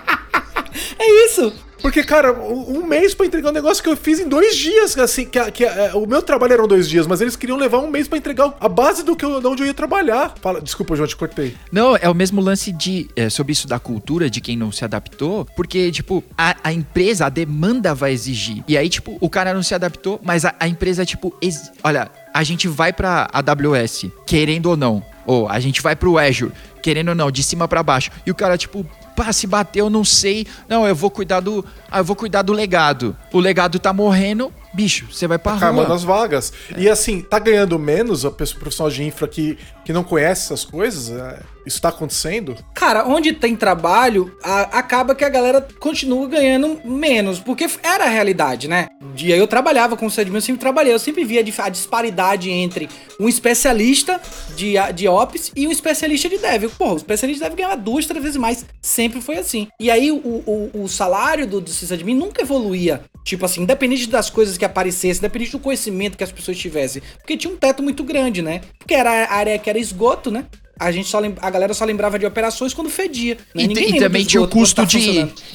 é 0.98 1.26
isso. 1.26 1.52
Porque, 1.80 2.02
cara, 2.02 2.32
um 2.32 2.84
mês 2.84 3.14
para 3.14 3.26
entregar 3.26 3.50
um 3.50 3.52
negócio 3.52 3.82
que 3.82 3.88
eu 3.88 3.96
fiz 3.96 4.18
em 4.18 4.28
dois 4.28 4.56
dias, 4.56 4.98
assim, 4.98 5.24
que, 5.24 5.50
que 5.52 5.64
é, 5.64 5.92
o 5.94 6.06
meu 6.06 6.20
trabalho 6.20 6.52
eram 6.52 6.66
dois 6.66 6.88
dias, 6.88 7.06
mas 7.06 7.20
eles 7.20 7.36
queriam 7.36 7.56
levar 7.56 7.78
um 7.78 7.88
mês 7.88 8.08
para 8.08 8.18
entregar 8.18 8.52
a 8.58 8.68
base 8.68 9.04
do 9.04 9.14
que 9.14 9.24
eu, 9.24 9.40
de 9.40 9.46
onde 9.46 9.62
eu 9.62 9.66
ia 9.66 9.74
trabalhar. 9.74 10.34
Fala, 10.40 10.60
desculpa, 10.60 10.96
João, 10.96 11.06
te 11.06 11.16
cortei. 11.16 11.54
Não, 11.70 11.96
é 11.96 12.08
o 12.08 12.14
mesmo 12.14 12.40
lance 12.40 12.72
de 12.72 13.08
é, 13.14 13.30
sobre 13.30 13.52
isso 13.52 13.68
da 13.68 13.78
cultura 13.78 14.28
de 14.28 14.40
quem 14.40 14.56
não 14.56 14.72
se 14.72 14.84
adaptou, 14.84 15.46
porque, 15.56 15.90
tipo, 15.92 16.22
a, 16.36 16.56
a, 16.64 16.72
empresa, 16.72 17.26
a 17.26 17.28
demanda 17.28 17.94
vai 17.94 18.12
exigir. 18.12 18.64
E 18.66 18.76
aí, 18.76 18.88
tipo, 18.88 19.16
o 19.20 19.30
cara 19.30 19.54
não 19.54 19.62
se 19.62 19.74
adaptou, 19.74 20.20
mas 20.22 20.44
a, 20.44 20.54
a 20.58 20.66
empresa, 20.66 21.06
tipo, 21.06 21.32
ex... 21.40 21.70
olha, 21.84 22.10
a 22.34 22.42
gente 22.42 22.66
vai 22.66 22.92
pra 22.92 23.28
AWS, 23.32 24.06
querendo 24.26 24.66
ou 24.66 24.76
não. 24.76 25.02
Ou 25.24 25.48
a 25.48 25.60
gente 25.60 25.82
vai 25.82 25.94
pro 25.94 26.18
Azure, 26.18 26.52
querendo 26.82 27.10
ou 27.10 27.14
não, 27.14 27.30
de 27.30 27.42
cima 27.42 27.68
para 27.68 27.82
baixo. 27.82 28.10
E 28.26 28.30
o 28.30 28.34
cara, 28.34 28.56
tipo, 28.56 28.84
pá, 29.18 29.32
se 29.32 29.48
bateu, 29.48 29.90
não 29.90 30.04
sei. 30.04 30.46
Não, 30.68 30.86
eu 30.86 30.94
vou 30.94 31.10
cuidar 31.10 31.40
do. 31.40 31.64
Eu 31.92 32.04
vou 32.04 32.14
cuidar 32.14 32.42
do 32.42 32.52
legado. 32.52 33.16
O 33.32 33.40
legado 33.40 33.80
tá 33.80 33.92
morrendo, 33.92 34.52
bicho, 34.72 35.06
você 35.10 35.26
vai 35.26 35.38
pra 35.38 35.56
tá 35.56 35.70
rua. 35.70 35.94
as 35.94 36.02
vagas. 36.02 36.52
É. 36.74 36.80
E 36.80 36.88
assim, 36.88 37.20
tá 37.20 37.38
ganhando 37.38 37.78
menos 37.78 38.24
a 38.24 38.30
pessoa 38.30 38.60
profissional 38.60 38.90
de 38.90 39.02
infra 39.02 39.26
que, 39.26 39.58
que 39.84 39.92
não 39.92 40.04
conhece 40.04 40.46
essas 40.46 40.64
coisas? 40.64 41.10
É, 41.10 41.40
isso 41.68 41.82
tá 41.82 41.90
acontecendo? 41.90 42.56
Cara, 42.74 43.06
onde 43.06 43.32
tem 43.32 43.54
trabalho, 43.54 44.34
a, 44.42 44.78
acaba 44.78 45.14
que 45.14 45.24
a 45.24 45.28
galera 45.28 45.66
continua 45.78 46.26
ganhando 46.26 46.80
menos, 46.84 47.38
porque 47.38 47.68
era 47.82 48.04
a 48.04 48.08
realidade, 48.08 48.68
né? 48.68 48.88
E 49.16 49.32
aí 49.32 49.38
eu 49.38 49.46
trabalhava 49.46 49.96
com 49.96 50.06
o 50.06 50.10
Sedmin, 50.10 50.36
eu 50.36 50.40
sempre 50.40 50.60
trabalhei, 50.60 50.92
eu 50.94 50.98
sempre 50.98 51.24
via 51.24 51.44
a 51.58 51.68
disparidade 51.68 52.50
entre 52.50 52.88
um 53.20 53.28
especialista 53.28 54.20
de, 54.56 54.74
de 54.94 55.08
Ops 55.08 55.52
e 55.54 55.66
um 55.66 55.70
especialista 55.70 56.28
de 56.28 56.38
Dev. 56.38 56.70
Pô, 56.78 56.94
o 56.94 56.96
especialista 56.96 57.44
de 57.44 57.50
Dev 57.50 57.58
ganhava 57.58 57.76
duas, 57.76 58.06
três 58.06 58.22
vezes 58.22 58.38
mais. 58.38 58.64
Sempre 58.80 59.20
foi 59.20 59.36
assim. 59.36 59.68
E 59.78 59.90
aí 59.90 60.10
o, 60.10 60.16
o, 60.16 60.70
o 60.84 60.88
salário 60.88 61.46
do, 61.46 61.60
do 61.60 61.70
sysadmin 61.70 62.14
nunca 62.14 62.42
evoluía. 62.42 63.02
Tipo 63.28 63.44
assim, 63.44 63.60
independente 63.60 64.08
das 64.08 64.30
coisas 64.30 64.56
que 64.56 64.64
aparecessem, 64.64 65.18
independente 65.18 65.52
do 65.52 65.58
conhecimento 65.58 66.16
que 66.16 66.24
as 66.24 66.32
pessoas 66.32 66.56
tivessem. 66.56 67.02
Porque 67.18 67.36
tinha 67.36 67.52
um 67.52 67.58
teto 67.58 67.82
muito 67.82 68.02
grande, 68.02 68.40
né? 68.40 68.62
Porque 68.78 68.94
era 68.94 69.10
a 69.10 69.34
área 69.34 69.58
que 69.58 69.68
era 69.68 69.78
esgoto, 69.78 70.30
né? 70.30 70.46
A 70.78 70.90
gente 70.92 71.08
só 71.08 71.20
a 71.40 71.50
galera 71.50 71.74
só 71.74 71.84
lembrava 71.84 72.18
de 72.18 72.26
operações 72.26 72.72
quando 72.74 72.88
fedia. 72.90 73.36
né? 73.54 73.62
E, 73.64 73.64
e 73.96 73.98
também 73.98 74.24
tinha 74.24 74.42
o 74.42 74.48
custo 74.48 74.76
tá 74.82 74.84
de. 74.84 74.98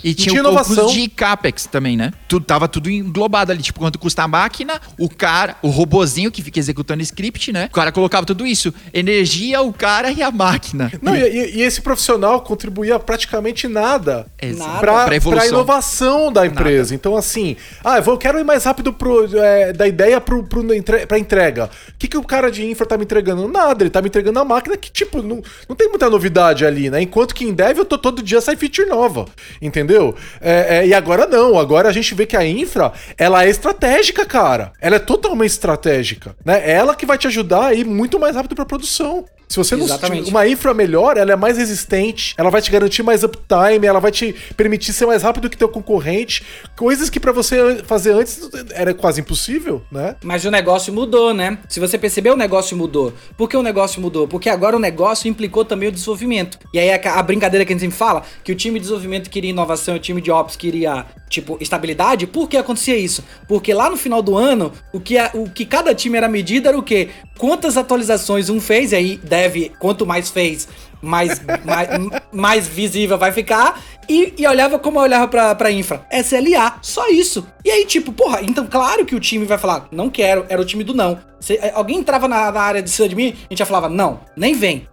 E 0.03 0.13
tinha, 0.13 0.31
tinha 0.33 0.43
o 0.49 0.55
custo 0.63 0.87
de 0.93 1.07
CAPEX 1.07 1.65
também, 1.65 1.95
né? 1.95 2.11
Tudo, 2.27 2.45
tava 2.45 2.67
tudo 2.67 2.89
englobado 2.89 3.51
ali. 3.51 3.61
Tipo, 3.61 3.79
quanto 3.79 3.97
custa 3.99 4.23
a 4.23 4.27
máquina, 4.27 4.79
o 4.99 5.09
cara, 5.09 5.55
o 5.61 5.69
robozinho 5.69 6.31
que 6.31 6.41
fica 6.41 6.59
executando 6.59 7.01
script, 7.03 7.51
né? 7.51 7.67
O 7.71 7.73
cara 7.75 7.91
colocava 7.91 8.25
tudo 8.25 8.45
isso. 8.45 8.73
Energia, 8.93 9.61
o 9.61 9.71
cara 9.73 10.11
e 10.11 10.21
a 10.21 10.31
máquina. 10.31 10.91
Não, 11.01 11.15
e, 11.15 11.21
e- 11.21 11.55
e 11.57 11.61
esse 11.61 11.81
profissional 11.81 12.41
contribuía 12.41 12.99
praticamente 12.99 13.67
nada. 13.67 14.25
Nada. 14.41 14.79
para 14.79 15.19
Pra 15.21 15.41
a 15.43 15.47
inovação 15.47 16.31
da 16.31 16.45
empresa. 16.45 16.93
Então, 16.95 17.15
assim, 17.15 17.55
ah, 17.83 17.97
eu 17.97 18.03
vou- 18.03 18.17
quero 18.17 18.39
ir 18.39 18.43
mais 18.43 18.63
rápido 18.63 18.91
pro, 18.93 19.27
é, 19.37 19.73
da 19.73 19.87
ideia 19.87 20.19
pro, 20.21 20.43
pro, 20.43 20.73
entre, 20.73 21.05
pra 21.05 21.17
entrega. 21.19 21.69
O 21.89 21.93
que, 21.97 22.07
que 22.07 22.17
o 22.17 22.23
cara 22.23 22.51
de 22.51 22.65
infra 22.65 22.85
tá 22.85 22.97
me 22.97 23.03
entregando? 23.03 23.47
Nada, 23.47 23.83
ele 23.83 23.89
tá 23.89 24.01
me 24.01 24.07
entregando 24.07 24.39
a 24.39 24.45
máquina 24.45 24.75
que, 24.77 24.91
tipo, 24.91 25.12
não, 25.21 25.41
não 25.67 25.75
tem 25.75 25.89
muita 25.89 26.09
novidade 26.09 26.65
ali, 26.65 26.89
né? 26.89 27.01
Enquanto 27.01 27.35
que 27.35 27.45
em 27.45 27.53
dev 27.53 27.77
eu 27.77 27.85
tô 27.85 27.97
todo 27.97 28.23
dia 28.23 28.41
sai 28.41 28.55
feature 28.55 28.87
nova, 28.87 29.25
entendeu? 29.61 30.15
É, 30.41 30.79
é, 30.79 30.87
e 30.87 30.93
agora 30.93 31.27
não, 31.27 31.59
agora 31.59 31.89
a 31.89 31.91
gente 31.91 32.15
vê 32.15 32.25
que 32.25 32.37
a 32.37 32.45
infra, 32.45 32.91
ela 33.17 33.45
é 33.45 33.49
estratégica, 33.49 34.25
cara. 34.25 34.71
Ela 34.81 34.95
é 34.95 34.99
totalmente 34.99 35.51
estratégica, 35.51 36.35
né? 36.43 36.61
É 36.63 36.71
ela 36.71 36.95
que 36.95 37.05
vai 37.05 37.17
te 37.17 37.27
ajudar 37.27 37.67
a 37.67 37.73
ir 37.73 37.85
muito 37.85 38.19
mais 38.19 38.35
rápido 38.35 38.55
pra 38.55 38.65
produção. 38.65 39.25
Se 39.53 39.57
você 39.57 39.75
não 39.75 39.85
Exatamente. 39.85 40.31
uma 40.31 40.47
infra 40.47 40.73
melhor, 40.73 41.15
ela 41.15 41.31
é 41.31 41.35
mais 41.35 41.59
resistente, 41.59 42.33
ela 42.39 42.49
vai 42.49 42.59
te 42.59 42.71
garantir 42.71 43.03
mais 43.03 43.23
uptime, 43.23 43.85
ela 43.85 43.99
vai 43.99 44.11
te 44.11 44.33
permitir 44.57 44.91
ser 44.93 45.05
mais 45.05 45.21
rápido 45.21 45.47
que 45.47 45.55
teu 45.55 45.69
concorrente, 45.69 46.43
coisas 46.75 47.07
que 47.07 47.19
pra 47.19 47.31
você 47.31 47.83
fazer 47.85 48.13
antes 48.13 48.49
era 48.71 48.95
quase 48.95 49.21
impossível, 49.21 49.83
né? 49.91 50.15
Mas 50.23 50.43
o 50.43 50.49
negócio 50.49 50.91
mudou, 50.91 51.35
né? 51.35 51.59
Se 51.69 51.79
você 51.79 51.99
percebeu, 51.99 52.33
o 52.33 52.35
negócio 52.35 52.75
mudou. 52.75 53.13
Por 53.37 53.47
que 53.47 53.55
o 53.55 53.61
negócio 53.61 54.01
mudou? 54.01 54.27
Porque 54.27 54.49
agora 54.49 54.75
o 54.75 54.79
negócio 54.79 55.29
implicou 55.29 55.63
também 55.63 55.89
o 55.89 55.91
desenvolvimento. 55.91 56.57
E 56.73 56.79
aí 56.79 56.89
a, 56.91 57.19
a 57.19 57.21
brincadeira 57.21 57.63
que 57.63 57.73
a 57.73 57.75
gente 57.75 57.81
sempre 57.81 57.95
fala, 57.95 58.23
que 58.43 58.51
o 58.51 58.55
time 58.55 58.79
de 58.79 58.85
desenvolvimento 58.85 59.29
queria 59.29 59.51
inovação 59.51 59.93
o 59.93 59.99
time 59.99 60.19
de 60.19 60.31
ops 60.31 60.55
queria, 60.55 61.05
tipo, 61.33 61.57
estabilidade. 61.59 62.27
Por 62.27 62.47
que 62.47 62.55
acontecia 62.57 62.95
isso? 62.97 63.23
Porque 63.47 63.73
lá 63.73 63.89
no 63.89 63.97
final 63.97 64.21
do 64.21 64.37
ano, 64.37 64.71
o 64.93 64.99
que, 64.99 65.17
a- 65.17 65.31
o 65.33 65.49
que 65.49 65.65
cada 65.65 65.93
time 65.95 66.17
era 66.17 66.27
medido 66.29 66.67
era 66.67 66.77
o 66.77 66.83
quê? 66.83 67.09
Quantas 67.37 67.75
atualizações 67.77 68.49
um 68.49 68.61
fez, 68.61 68.91
e 68.91 68.95
aí 68.95 69.17
deve, 69.17 69.71
quanto 69.79 70.05
mais 70.05 70.29
fez, 70.29 70.67
mais, 71.01 71.41
mais, 71.65 71.89
mais 72.31 72.67
visível 72.67 73.17
vai 73.17 73.31
ficar. 73.31 73.81
E, 74.07 74.33
e 74.37 74.45
olhava 74.45 74.77
como 74.77 74.99
eu 74.99 75.03
olhava 75.03 75.27
pra, 75.27 75.55
pra 75.55 75.71
infra. 75.71 76.05
SLA, 76.11 76.77
só 76.81 77.09
isso. 77.09 77.47
E 77.63 77.71
aí, 77.71 77.85
tipo, 77.85 78.11
porra, 78.11 78.41
então 78.41 78.67
claro 78.67 79.05
que 79.05 79.15
o 79.15 79.19
time 79.19 79.45
vai 79.45 79.57
falar, 79.57 79.87
não 79.91 80.09
quero, 80.09 80.45
era 80.49 80.61
o 80.61 80.65
time 80.65 80.83
do 80.83 80.93
não. 80.93 81.17
Se 81.39 81.53
eh, 81.55 81.71
alguém 81.73 81.97
entrava 81.99 82.27
na, 82.27 82.51
na 82.51 82.61
área 82.61 82.81
de 82.81 82.89
cima 82.89 83.07
de 83.09 83.15
mim, 83.15 83.29
a 83.33 83.47
gente 83.49 83.59
já 83.59 83.65
falava, 83.65 83.89
não, 83.89 84.19
nem 84.35 84.53
vem. 84.53 84.87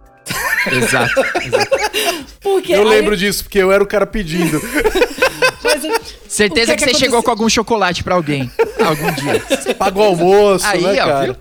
Exato. 0.71 1.13
Porque 2.41 2.73
eu 2.73 2.81
aí- 2.83 2.87
lembro 2.89 3.15
disso, 3.15 3.43
porque 3.43 3.59
eu 3.59 3.71
era 3.71 3.83
o 3.83 3.87
cara 3.87 4.05
pedindo. 4.05 4.59
mas, 5.63 5.81
Certeza 6.27 6.73
o 6.73 6.77
que, 6.77 6.85
você 6.85 6.93
chegou 6.93 7.21
com 7.21 7.29
algum 7.29 7.49
chocolate 7.49 8.03
pra 8.03 8.15
alguém. 8.15 8.49
Algum 8.83 9.11
dia. 9.13 9.41
Paga 9.75 9.99
o 9.99 10.03
almoço, 10.03 10.65
Aí, 10.65 10.81
né, 10.81 11.03
ó, 11.03 11.05
cara? 11.07 11.25
viu? 11.25 11.35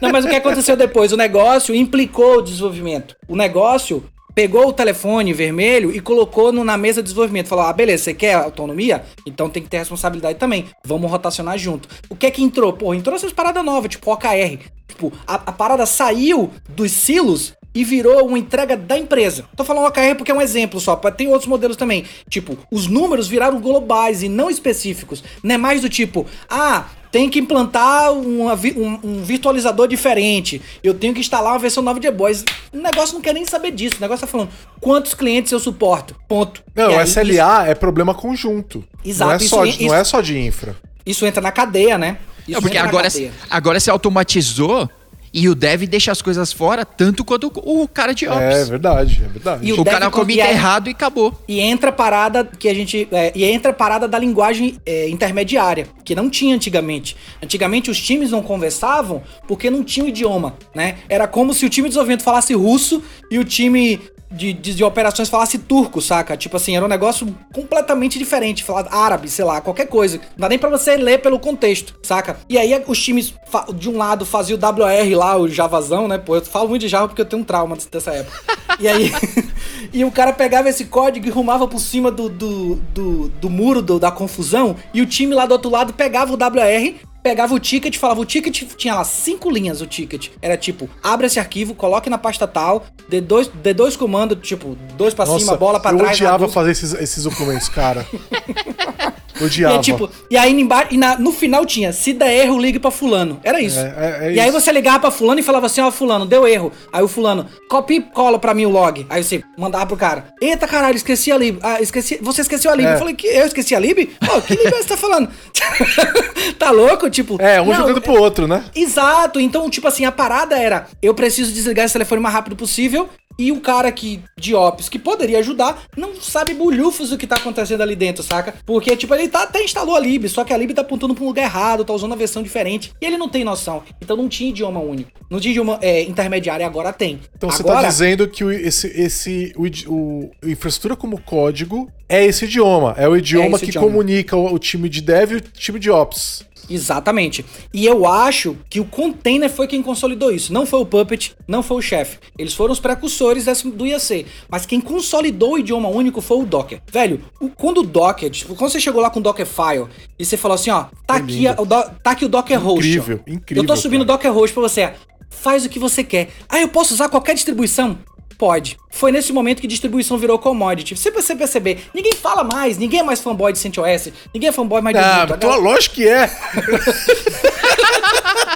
Não, 0.00 0.10
mas 0.10 0.24
o 0.24 0.28
que 0.28 0.36
aconteceu 0.36 0.76
depois? 0.76 1.12
O 1.12 1.16
negócio 1.16 1.74
implicou 1.74 2.38
o 2.38 2.42
desenvolvimento. 2.42 3.14
O 3.28 3.36
negócio 3.36 4.02
pegou 4.34 4.68
o 4.68 4.72
telefone 4.72 5.32
vermelho 5.34 5.94
e 5.94 6.00
colocou 6.00 6.50
no- 6.50 6.64
na 6.64 6.78
mesa 6.78 7.02
de 7.02 7.08
desenvolvimento. 7.08 7.48
Falou: 7.48 7.66
ah, 7.66 7.72
beleza, 7.72 8.04
você 8.04 8.14
quer 8.14 8.34
autonomia? 8.34 9.04
Então 9.26 9.50
tem 9.50 9.62
que 9.62 9.68
ter 9.68 9.78
responsabilidade 9.78 10.38
também. 10.38 10.66
Vamos 10.84 11.10
rotacionar 11.10 11.58
junto. 11.58 11.88
O 12.08 12.16
que 12.16 12.26
é 12.26 12.30
que 12.30 12.42
entrou? 12.42 12.72
Pô, 12.72 12.94
entrou 12.94 13.14
essas 13.14 13.32
paradas 13.32 13.62
novas, 13.64 13.90
tipo 13.90 14.10
OKR. 14.10 14.58
Tipo, 14.88 15.12
a, 15.26 15.34
a 15.34 15.52
parada 15.52 15.84
saiu 15.86 16.50
dos 16.70 16.90
silos 16.90 17.52
e 17.74 17.84
virou 17.84 18.26
uma 18.26 18.38
entrega 18.38 18.76
da 18.76 18.98
empresa. 18.98 19.44
Tô 19.56 19.64
falando 19.64 19.86
OKR 19.86 20.14
porque 20.16 20.30
é 20.30 20.34
um 20.34 20.40
exemplo 20.42 20.80
só, 20.80 20.96
tem 20.96 21.28
outros 21.28 21.46
modelos 21.46 21.76
também. 21.76 22.04
Tipo, 22.28 22.58
os 22.70 22.86
números 22.86 23.28
viraram 23.28 23.60
globais 23.60 24.22
e 24.22 24.28
não 24.28 24.50
específicos. 24.50 25.22
Não 25.42 25.54
é 25.54 25.58
mais 25.58 25.80
do 25.80 25.88
tipo, 25.88 26.26
ah, 26.48 26.86
tem 27.12 27.28
que 27.28 27.38
implantar 27.38 28.12
uma 28.12 28.54
um, 28.54 29.00
um 29.02 29.22
virtualizador 29.22 29.86
diferente. 29.88 30.60
Eu 30.82 30.94
tenho 30.94 31.12
que 31.14 31.20
instalar 31.20 31.52
uma 31.52 31.58
versão 31.58 31.82
nova 31.82 31.98
de 32.00 32.06
E-Boys. 32.06 32.44
O 32.72 32.76
negócio 32.78 33.14
não 33.14 33.20
quer 33.20 33.34
nem 33.34 33.44
saber 33.44 33.70
disso. 33.72 33.96
O 33.98 34.00
negócio 34.00 34.26
tá 34.26 34.30
falando 34.30 34.50
quantos 34.80 35.14
clientes 35.14 35.50
eu 35.52 35.58
suporto. 35.60 36.14
Ponto. 36.28 36.62
Não, 36.74 36.98
aí, 36.98 37.04
SLA 37.06 37.66
é 37.68 37.74
problema 37.74 38.14
conjunto. 38.14 38.84
Exato, 39.04 39.28
não, 39.30 39.34
é 39.34 39.36
isso- 39.38 39.48
só, 39.48 39.64
de- 39.64 39.70
isso- 39.70 39.82
não 39.84 39.94
é 39.94 40.04
só 40.04 40.20
de 40.20 40.38
infra. 40.38 40.70
Isso, 41.04 41.18
isso 41.18 41.26
entra 41.26 41.40
na 41.40 41.50
cadeia, 41.50 41.96
né? 41.98 42.18
Isso 42.46 42.58
É 42.58 42.60
porque 42.60 42.76
entra 42.76 42.90
na 42.92 42.98
agora, 42.98 43.08
agora 43.48 43.80
se 43.80 43.90
automatizou 43.90 44.88
e 45.32 45.48
o 45.48 45.54
dev 45.54 45.82
deixa 45.84 46.10
as 46.12 46.20
coisas 46.20 46.52
fora, 46.52 46.84
tanto 46.84 47.24
quanto 47.24 47.52
o 47.56 47.86
cara 47.88 48.12
de 48.12 48.26
ops. 48.26 48.40
É 48.40 48.64
verdade, 48.64 49.22
é 49.24 49.28
verdade. 49.28 49.66
E 49.68 49.72
o, 49.72 49.80
o 49.80 49.84
cara 49.84 50.10
com- 50.10 50.20
comita 50.20 50.38
e 50.40 50.42
aí- 50.42 50.50
errado 50.52 50.88
e 50.88 50.90
acabou. 50.90 51.38
E 51.46 51.60
entra 51.60 51.90
a 51.90 51.92
parada 51.92 52.44
que 52.44 52.68
a 52.68 52.74
gente. 52.74 53.06
é, 53.12 53.32
e 53.34 53.44
entra 53.44 53.70
a 53.70 53.74
parada 53.74 54.08
da 54.08 54.18
linguagem 54.18 54.76
é, 54.84 55.08
intermediária, 55.08 55.86
que 56.04 56.14
não 56.14 56.28
tinha 56.28 56.54
antigamente. 56.54 57.16
Antigamente 57.42 57.90
os 57.90 58.00
times 58.00 58.30
não 58.30 58.42
conversavam 58.42 59.22
porque 59.46 59.70
não 59.70 59.84
tinha 59.84 60.04
o 60.04 60.08
idioma, 60.08 60.54
né? 60.74 60.96
Era 61.08 61.26
como 61.28 61.54
se 61.54 61.64
o 61.64 61.68
time 61.70 61.86
de 61.88 61.90
desenvolvimento 61.90 62.22
falasse 62.22 62.52
russo 62.54 63.02
e 63.30 63.38
o 63.38 63.44
time 63.44 64.00
de, 64.30 64.52
de, 64.52 64.74
de 64.74 64.84
operações 64.84 65.28
falasse 65.28 65.58
turco, 65.58 66.00
saca? 66.00 66.36
Tipo 66.36 66.56
assim, 66.56 66.76
era 66.76 66.84
um 66.84 66.88
negócio 66.88 67.26
completamente 67.52 68.18
diferente. 68.18 68.62
Falar 68.64 68.86
árabe, 68.90 69.28
sei 69.28 69.44
lá, 69.44 69.60
qualquer 69.60 69.86
coisa. 69.86 70.18
Não 70.18 70.24
dá 70.38 70.48
nem 70.48 70.58
pra 70.58 70.68
você 70.70 70.96
ler 70.96 71.18
pelo 71.18 71.38
contexto, 71.38 71.94
saca? 72.02 72.38
E 72.48 72.56
aí 72.56 72.70
os 72.86 73.02
times 73.02 73.34
de 73.74 73.88
um 73.90 73.96
lado 73.96 74.24
faziam 74.24 74.58
o 74.58 74.60
WR 74.64 75.16
lá, 75.16 75.36
o 75.36 75.48
Javazão, 75.48 76.06
né? 76.06 76.18
Pô, 76.18 76.36
eu 76.36 76.44
falo 76.44 76.68
muito 76.68 76.82
de 76.82 76.88
Java 76.88 77.08
porque 77.08 77.22
eu 77.22 77.26
tenho 77.26 77.42
um 77.42 77.44
trauma 77.44 77.76
dessa 77.90 78.12
época. 78.12 78.38
E 78.78 78.86
aí. 78.88 79.12
e 79.92 80.04
o 80.04 80.10
cara 80.10 80.32
pegava 80.32 80.68
esse 80.68 80.84
código 80.84 81.26
e 81.26 81.30
rumava 81.30 81.66
por 81.66 81.80
cima 81.80 82.10
do, 82.10 82.28
do, 82.28 82.74
do, 82.94 83.28
do 83.28 83.50
muro 83.50 83.82
do- 83.82 83.98
da 83.98 84.10
confusão. 84.10 84.76
E 84.94 85.00
o 85.02 85.06
time 85.06 85.34
lá 85.34 85.44
do 85.46 85.52
outro 85.52 85.70
lado 85.70 85.92
pegava 85.92 86.32
o 86.32 86.36
WR. 86.36 86.94
Pegava 87.22 87.54
o 87.54 87.58
ticket, 87.58 87.96
falava, 87.98 88.20
o 88.20 88.24
ticket 88.24 88.62
tinha 88.76 88.94
lá 88.94 89.04
cinco 89.04 89.50
linhas 89.50 89.80
o 89.80 89.86
ticket. 89.86 90.28
Era 90.40 90.56
tipo, 90.56 90.88
abre 91.02 91.26
esse 91.26 91.38
arquivo, 91.38 91.74
coloque 91.74 92.08
na 92.08 92.16
pasta 92.16 92.46
tal, 92.46 92.86
dê 93.08 93.20
dois, 93.20 93.46
dê 93.48 93.74
dois 93.74 93.96
comandos, 93.96 94.38
tipo, 94.40 94.76
dois 94.96 95.12
pra 95.12 95.26
cima, 95.26 95.56
bola 95.56 95.78
pra 95.78 95.92
eu 95.92 95.98
trás. 95.98 96.16
odiava 96.16 96.32
na 96.32 96.38
dúvida. 96.38 96.54
fazer 96.54 96.70
esses, 96.70 96.94
esses 96.94 97.24
documentos, 97.24 97.68
cara. 97.68 98.06
E, 99.40 99.44
odiava. 99.44 99.74
é, 99.76 99.78
tipo, 99.80 100.10
e 100.30 100.36
aí 100.36 100.52
embaixo, 100.52 100.88
e 100.92 100.96
na- 100.96 101.16
no 101.18 101.32
final 101.32 101.64
tinha, 101.66 101.92
se 101.92 102.12
der 102.12 102.32
erro, 102.44 102.58
ligue 102.58 102.78
pra 102.78 102.90
fulano. 102.90 103.40
Era 103.42 103.60
isso. 103.60 103.78
É, 103.78 103.82
é- 104.22 104.28
é 104.28 104.32
e 104.34 104.40
aí 104.40 104.48
isso. 104.48 104.60
você 104.60 104.72
ligava 104.72 105.00
pra 105.00 105.10
fulano 105.10 105.40
e 105.40 105.42
falava 105.42 105.66
assim, 105.66 105.80
ó, 105.80 105.90
fulano, 105.90 106.26
deu 106.26 106.46
erro. 106.46 106.72
Aí 106.92 107.02
o 107.02 107.08
fulano, 107.08 107.46
copia 107.68 107.98
e 107.98 108.00
cola 108.02 108.38
pra 108.38 108.54
mim 108.54 108.66
o 108.66 108.70
log. 108.70 109.06
Aí 109.08 109.22
você 109.24 109.42
mandava 109.56 109.86
pro 109.86 109.96
cara, 109.96 110.26
eita 110.40 110.66
caralho, 110.66 110.96
esqueci 110.96 111.30
a 111.32 111.36
lib. 111.38 111.58
Ah, 111.62 111.80
esqueci, 111.80 112.18
você 112.20 112.42
esqueceu 112.42 112.70
a 112.70 112.74
lib. 112.74 112.86
É. 112.86 112.94
Eu 112.94 112.98
falei, 112.98 113.14
que 113.14 113.26
eu 113.26 113.46
esqueci 113.46 113.74
a 113.74 113.78
lib? 113.80 114.06
Pô, 114.24 114.40
que 114.42 114.54
lib 114.54 114.66
é 114.66 114.70
você 114.82 114.88
tá 114.88 114.96
falando? 114.96 115.28
tá 116.58 116.70
louco? 116.70 117.08
Tipo... 117.10 117.36
É, 117.40 117.60
um 117.60 117.66
não, 117.66 117.74
jogando 117.74 118.00
pro 118.00 118.14
outro, 118.20 118.46
né? 118.46 118.64
Exato, 118.74 119.40
então, 119.40 119.68
tipo 119.70 119.86
assim, 119.88 120.04
a 120.04 120.12
parada 120.12 120.58
era: 120.58 120.86
eu 121.02 121.14
preciso 121.14 121.52
desligar 121.52 121.84
esse 121.84 121.92
telefone 121.92 122.18
o 122.18 122.22
mais 122.22 122.34
rápido 122.34 122.56
possível. 122.56 123.08
E 123.40 123.50
o 123.50 123.58
cara 123.58 123.90
que, 123.90 124.20
de 124.36 124.54
Ops, 124.54 124.90
que 124.90 124.98
poderia 124.98 125.38
ajudar, 125.38 125.84
não 125.96 126.14
sabe 126.20 126.52
bulhufos 126.52 127.08
do 127.08 127.16
que 127.16 127.26
tá 127.26 127.36
acontecendo 127.36 127.80
ali 127.80 127.96
dentro, 127.96 128.22
saca? 128.22 128.54
Porque, 128.66 128.94
tipo, 128.94 129.14
ele 129.14 129.28
tá, 129.28 129.44
até 129.44 129.62
instalou 129.64 129.96
a 129.96 129.98
lib, 129.98 130.28
só 130.28 130.44
que 130.44 130.52
a 130.52 130.56
lib 130.58 130.74
tá 130.74 130.82
apontando 130.82 131.14
pra 131.14 131.24
um 131.24 131.28
lugar 131.28 131.44
errado, 131.44 131.82
tá 131.82 131.94
usando 131.94 132.12
a 132.12 132.16
versão 132.16 132.42
diferente. 132.42 132.92
E 133.00 133.06
ele 133.06 133.16
não 133.16 133.30
tem 133.30 133.42
noção. 133.42 133.82
Então 133.98 134.14
não 134.14 134.28
tinha 134.28 134.50
idioma 134.50 134.78
único. 134.78 135.10
Não 135.30 135.40
tinha 135.40 135.52
idioma 135.52 135.78
é, 135.80 136.02
intermediário, 136.02 136.66
agora 136.66 136.92
tem. 136.92 137.18
Então 137.34 137.48
você 137.50 137.62
agora, 137.62 137.80
tá 137.80 137.88
dizendo 137.88 138.28
que 138.28 138.44
o, 138.44 138.50
esse, 138.52 138.88
esse, 138.88 139.54
o, 139.56 139.66
o- 139.90 140.30
infraestrutura 140.44 140.94
como 140.94 141.18
código 141.18 141.90
é 142.10 142.22
esse 142.26 142.44
idioma. 142.44 142.94
É 142.98 143.08
o 143.08 143.16
idioma 143.16 143.56
esse 143.56 143.64
que 143.64 143.70
idioma. 143.70 143.86
comunica 143.86 144.36
o, 144.36 144.52
o 144.52 144.58
time 144.58 144.86
de 144.88 145.00
dev 145.00 145.32
e 145.32 145.36
o 145.36 145.40
time 145.40 145.78
de 145.78 145.90
ops. 145.90 146.44
Exatamente. 146.70 147.44
E 147.74 147.84
eu 147.84 148.06
acho 148.06 148.56
que 148.70 148.78
o 148.80 148.84
container 148.84 149.50
foi 149.50 149.66
quem 149.66 149.82
consolidou 149.82 150.30
isso. 150.30 150.52
Não 150.52 150.64
foi 150.64 150.80
o 150.80 150.86
Puppet, 150.86 151.34
não 151.48 151.62
foi 151.62 151.78
o 151.78 151.82
chefe. 151.82 152.18
Eles 152.38 152.54
foram 152.54 152.72
os 152.72 152.80
precursores 152.80 153.44
do 153.64 153.86
IAC. 153.86 154.24
Mas 154.48 154.64
quem 154.64 154.80
consolidou 154.80 155.54
o 155.54 155.58
idioma 155.58 155.88
único 155.88 156.20
foi 156.20 156.38
o 156.38 156.46
Docker. 156.46 156.80
Velho, 156.90 157.20
quando 157.56 157.78
o 157.78 157.82
Docker, 157.82 158.30
tipo, 158.30 158.54
quando 158.54 158.70
você 158.70 158.80
chegou 158.80 159.02
lá 159.02 159.10
com 159.10 159.18
o 159.18 159.22
Dockerfile 159.22 159.86
e 160.18 160.24
você 160.24 160.36
falou 160.36 160.54
assim, 160.54 160.70
ó, 160.70 160.84
tá, 161.06 161.14
aqui, 161.16 161.46
a- 161.48 161.56
o 161.58 161.66
tá 161.66 162.10
aqui 162.12 162.24
o 162.24 162.28
Docker 162.28 162.58
Host. 162.60 162.78
Incrível, 162.88 163.20
incrível, 163.26 163.62
Eu 163.64 163.66
tô 163.66 163.76
subindo 163.76 164.02
o 164.02 164.06
cara. 164.06 164.18
Docker 164.18 164.32
Host 164.32 164.54
pra 164.54 164.62
você. 164.62 164.92
Faz 165.28 165.64
o 165.64 165.68
que 165.68 165.78
você 165.78 166.02
quer. 166.04 166.30
Ah, 166.48 166.60
eu 166.60 166.68
posso 166.68 166.94
usar 166.94 167.08
qualquer 167.08 167.34
distribuição? 167.34 167.98
Pode. 168.40 168.78
Foi 168.90 169.12
nesse 169.12 169.34
momento 169.34 169.60
que 169.60 169.66
distribuição 169.66 170.16
virou 170.16 170.38
commodity. 170.38 170.96
Se 170.96 171.10
você 171.10 171.36
perceber, 171.36 171.90
ninguém 171.94 172.14
fala 172.14 172.42
mais, 172.42 172.78
ninguém 172.78 173.00
é 173.00 173.02
mais 173.02 173.20
fanboy 173.20 173.52
de 173.52 173.58
CentOS, 173.58 174.08
ninguém 174.32 174.48
é 174.48 174.52
fanboy 174.52 174.80
mais 174.80 174.96
de 174.96 175.02
Ah, 175.02 175.24
Ubuntu. 175.24 175.34
então, 175.46 175.60
lógico 175.60 175.96
que 175.96 176.08
é. 176.08 176.30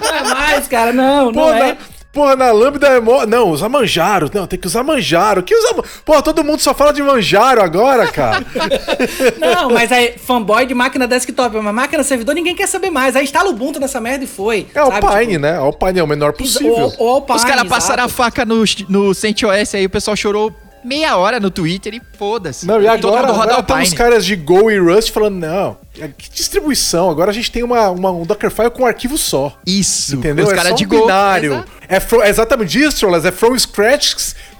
Não 0.01 0.09
é 0.15 0.23
mais, 0.23 0.67
cara, 0.67 0.91
não, 0.91 1.31
Pô, 1.31 1.39
não 1.39 1.53
é. 1.53 1.77
Porra, 2.15 2.33
na 2.37 2.49
Lambda 2.49 2.87
é 2.87 2.99
mó... 3.01 3.25
Não, 3.25 3.49
usar 3.49 3.67
Manjaro. 3.67 4.31
Não, 4.33 4.47
tem 4.47 4.57
que 4.57 4.65
usar 4.65 4.83
Manjaro. 4.83 5.43
Que 5.43 5.53
usa... 5.53 5.75
Porra, 6.05 6.21
todo 6.21 6.45
mundo 6.45 6.61
só 6.61 6.73
fala 6.73 6.93
de 6.93 7.03
Manjaro 7.03 7.61
agora, 7.61 8.09
cara. 8.09 8.45
Não, 9.37 9.69
mas 9.71 9.91
aí, 9.91 10.15
fanboy 10.17 10.65
de 10.65 10.73
máquina 10.73 11.05
desktop, 11.07 11.57
mas 11.57 11.73
máquina 11.75 12.03
servidor 12.03 12.33
ninguém 12.33 12.55
quer 12.55 12.67
saber 12.67 12.89
mais. 12.89 13.17
Aí 13.17 13.25
instala 13.25 13.49
o 13.49 13.51
Ubuntu 13.51 13.81
nessa 13.81 13.99
merda 13.99 14.23
e 14.23 14.27
foi. 14.27 14.65
É 14.73 14.81
o 14.81 14.87
sabe? 14.87 15.05
Alpine, 15.05 15.33
Tipo, 15.33 15.41
né? 15.41 15.57
Alpine 15.57 15.99
é 15.99 16.03
o 16.03 16.07
menor 16.07 16.31
possível. 16.31 16.93
O, 16.97 17.03
o 17.03 17.09
Alpine, 17.09 17.37
Os 17.37 17.43
caras 17.43 17.67
passaram 17.67 18.05
a 18.05 18.09
faca 18.09 18.45
no, 18.45 18.63
no 18.87 19.13
CentOS 19.13 19.75
aí, 19.75 19.85
o 19.85 19.89
pessoal 19.89 20.15
chorou 20.15 20.53
meia 20.85 21.17
hora 21.17 21.39
no 21.39 21.49
Twitter 21.49 21.95
e 21.95 22.01
foda-se. 22.17 22.65
Não, 22.65 22.81
e 22.81 22.85
Todo 22.99 23.09
agora, 23.13 23.27
agora 23.27 23.51
os 23.51 23.71
Alpine. 23.71 23.95
caras 23.95 24.25
de 24.25 24.35
Go 24.37 24.71
e 24.71 24.77
Rust 24.79 25.11
falando, 25.11 25.35
não, 25.35 25.77
é 25.81 25.84
que 26.17 26.29
distribuição, 26.29 27.09
agora 27.09 27.31
a 27.31 27.33
gente 27.33 27.51
tem 27.51 27.63
uma, 27.63 27.89
uma- 27.89 28.11
um 28.11 28.23
Dockerfile 28.23 28.69
com 28.69 28.83
um 28.83 28.85
arquivo 28.85 29.17
só. 29.17 29.57
Isso, 29.65 30.15
Entendeu? 30.17 30.45
os 30.45 30.51
é 30.51 30.55
caras 30.55 30.69
só 30.71 30.75
de 30.75 30.85
um 30.85 30.89
binário. 30.89 31.53
Exato. 31.53 31.71
É, 31.87 31.99
fro- 31.99 32.21
é 32.21 32.29
exatamente 32.29 32.77
distroless, 32.77 33.25
é 33.27 33.31
from 33.31 33.57
scratch, 33.57 34.15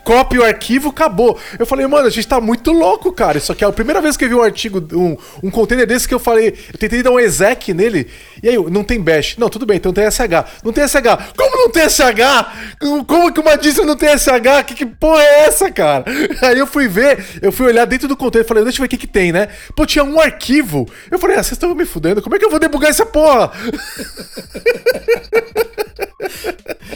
copia 0.06 0.39
o 0.39 0.45
arquivo, 0.45 0.89
acabou. 0.89 1.38
Eu 1.58 1.66
falei, 1.66 1.86
mano, 1.88 2.08
a 2.08 2.10
gente 2.12 2.28
tá 2.28 2.39
muito 2.39 2.72
louco, 2.72 3.12
cara. 3.12 3.39
Isso 3.39 3.51
aqui 3.51 3.66
é 3.66 3.68
a 3.68 3.72
primeira 3.72 3.99
vez 3.99 4.16
que 4.16 4.24
eu 4.24 4.30
vi 4.30 4.36
um 4.36 4.41
artigo, 4.41 4.82
um, 4.93 5.18
um 5.43 5.49
container 5.51 5.86
desse 5.88 6.08
que 6.08 6.14
eu 6.14 6.20
falei, 6.20 6.56
eu 6.72 6.80
tentei 6.80 7.01
dar 7.01 7.12
um 7.12 7.20
exec 7.20 7.74
nele, 7.74 8.08
e 8.41 8.47
aí, 8.47 8.58
não 8.70 8.84
tem 8.84 9.01
bash. 9.01 9.36
Não, 9.38 9.49
tudo 9.49 9.66
bem, 9.66 9.78
então 9.78 9.91
tem 9.91 10.10
SH. 10.10 10.62
Não 10.64 10.72
tem 10.72 10.88
SH. 10.88 11.34
Como 11.36 11.58
não 11.58 11.70
tem 11.70 11.89
SH? 11.89 12.78
Como- 13.08 13.34
que 13.34 13.39
uma 13.39 13.58
distro 13.58 13.84
não 13.84 13.95
tem 13.95 14.10
SH? 14.16 14.64
Que, 14.68 14.76
que 14.76 14.86
porra 14.86 15.22
é 15.24 15.45
essa, 15.47 15.72
cara? 15.72 16.06
Aí 16.43 16.60
eu 16.60 16.68
fui 16.68 16.88
ver, 16.88 17.26
eu 17.41 17.51
fui 17.51 17.66
olhar 17.66 17.86
dentro 17.86 18.08
do 18.08 18.16
container 18.16 18.47
falei, 18.47 18.64
deixa 18.64 18.78
eu 18.78 18.84
ver 18.84 18.86
o 18.86 18.89
que 18.89 18.97
que 18.97 19.08
tem, 19.08 19.32
né? 19.32 19.47
Pô, 19.76 19.86
tinha 19.86 20.03
um 20.03 20.20
arquivo. 20.22 20.88
Eu 21.10 21.18
falei, 21.18 21.36
ah, 21.38 21.43
vocês 21.43 21.53
estão 21.53 21.74
me 21.74 21.86
fudendo, 21.86 22.22
como 22.22 22.36
é 22.36 22.39
que 22.39 22.45
eu 22.45 22.49
vou 22.51 22.60
debugar 22.60 22.91
essa 22.91 23.06
porra? 23.06 23.51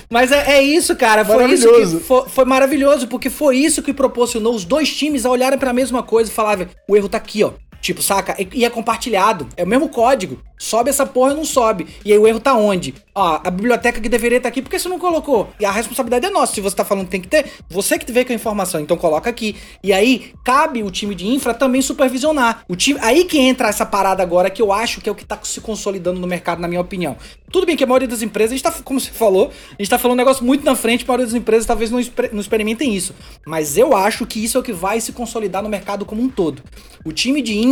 Mas 0.09 0.31
é, 0.31 0.57
é 0.57 0.61
isso, 0.61 0.95
cara. 0.95 1.23
Foi 1.23 1.51
isso 1.51 1.67
Maravilhoso. 1.67 1.97
que 1.99 2.03
foi, 2.03 2.29
foi 2.29 2.45
maravilhoso, 2.45 3.07
porque 3.07 3.29
foi 3.29 3.57
isso 3.57 3.81
que 3.81 3.93
proporcionou 3.93 4.53
os 4.53 4.65
dois 4.65 4.93
times 4.95 5.25
a 5.25 5.29
olharem 5.29 5.57
pra 5.59 5.73
mesma 5.73 6.03
coisa 6.03 6.29
e 6.29 6.33
falarem: 6.33 6.67
o 6.87 6.95
erro 6.95 7.09
tá 7.09 7.17
aqui, 7.17 7.43
ó. 7.43 7.51
Tipo, 7.81 8.01
saca? 8.01 8.35
E 8.53 8.65
é 8.65 8.69
compartilhado. 8.69 9.47
É 9.55 9.63
o 9.63 9.67
mesmo 9.67 9.89
código. 9.89 10.39
Sobe 10.57 10.89
essa 10.89 11.05
porra 11.05 11.31
ou 11.31 11.37
não 11.37 11.45
sobe. 11.45 11.87
E 12.03 12.11
aí 12.11 12.19
o 12.19 12.27
erro 12.27 12.39
tá 12.39 12.53
onde? 12.53 12.93
Ó, 13.15 13.39
a 13.41 13.49
biblioteca 13.49 14.01
que 14.01 14.09
deveria 14.09 14.37
estar 14.37 14.49
aqui, 14.49 14.61
por 14.61 14.69
que 14.69 14.77
você 14.77 14.89
não 14.89 14.99
colocou? 14.99 15.49
E 15.57 15.63
a 15.63 15.71
responsabilidade 15.71 16.25
é 16.25 16.29
nossa. 16.29 16.53
Se 16.53 16.59
você 16.59 16.75
tá 16.75 16.83
falando 16.83 17.05
que 17.05 17.11
tem 17.11 17.21
que 17.21 17.29
ter, 17.29 17.45
você 17.69 17.97
que 17.97 18.11
veio 18.11 18.25
com 18.25 18.33
a 18.33 18.35
informação, 18.35 18.81
então 18.81 18.97
coloca 18.97 19.29
aqui. 19.29 19.55
E 19.81 19.93
aí, 19.93 20.33
cabe 20.43 20.83
o 20.83 20.91
time 20.91 21.15
de 21.15 21.25
infra 21.25 21.53
também 21.53 21.81
supervisionar. 21.81 22.65
O 22.67 22.75
time, 22.75 22.99
aí 23.01 23.23
que 23.23 23.39
entra 23.39 23.69
essa 23.69 23.85
parada 23.85 24.21
agora 24.21 24.49
que 24.49 24.61
eu 24.61 24.73
acho 24.73 24.99
que 24.99 25.07
é 25.07 25.11
o 25.11 25.15
que 25.15 25.23
tá 25.23 25.39
se 25.41 25.61
consolidando 25.61 26.19
no 26.19 26.27
mercado, 26.27 26.59
na 26.59 26.67
minha 26.67 26.81
opinião. 26.81 27.15
Tudo 27.49 27.65
bem 27.65 27.77
que 27.77 27.83
a 27.83 27.87
maioria 27.87 28.07
das 28.07 28.21
empresas, 28.21 28.51
a 28.51 28.55
gente 28.57 28.63
tá, 28.63 28.71
como 28.83 28.99
você 28.99 29.11
falou, 29.11 29.51
a 29.71 29.81
gente 29.81 29.89
tá 29.89 29.97
falando 29.97 30.15
um 30.15 30.17
negócio 30.17 30.43
muito 30.45 30.63
na 30.65 30.75
frente, 30.75 31.03
a 31.03 31.07
maioria 31.07 31.25
das 31.25 31.35
empresas 31.35 31.65
talvez 31.65 31.89
não, 31.89 31.99
exper- 31.99 32.31
não 32.33 32.41
experimentem 32.41 32.93
isso. 32.93 33.15
Mas 33.47 33.77
eu 33.77 33.95
acho 33.95 34.25
que 34.25 34.43
isso 34.43 34.57
é 34.57 34.59
o 34.59 34.63
que 34.63 34.73
vai 34.73 34.99
se 34.99 35.13
consolidar 35.13 35.63
no 35.63 35.69
mercado 35.69 36.05
como 36.05 36.21
um 36.21 36.29
todo. 36.29 36.61
O 37.05 37.11
time 37.13 37.41
de 37.41 37.57
infra, 37.57 37.68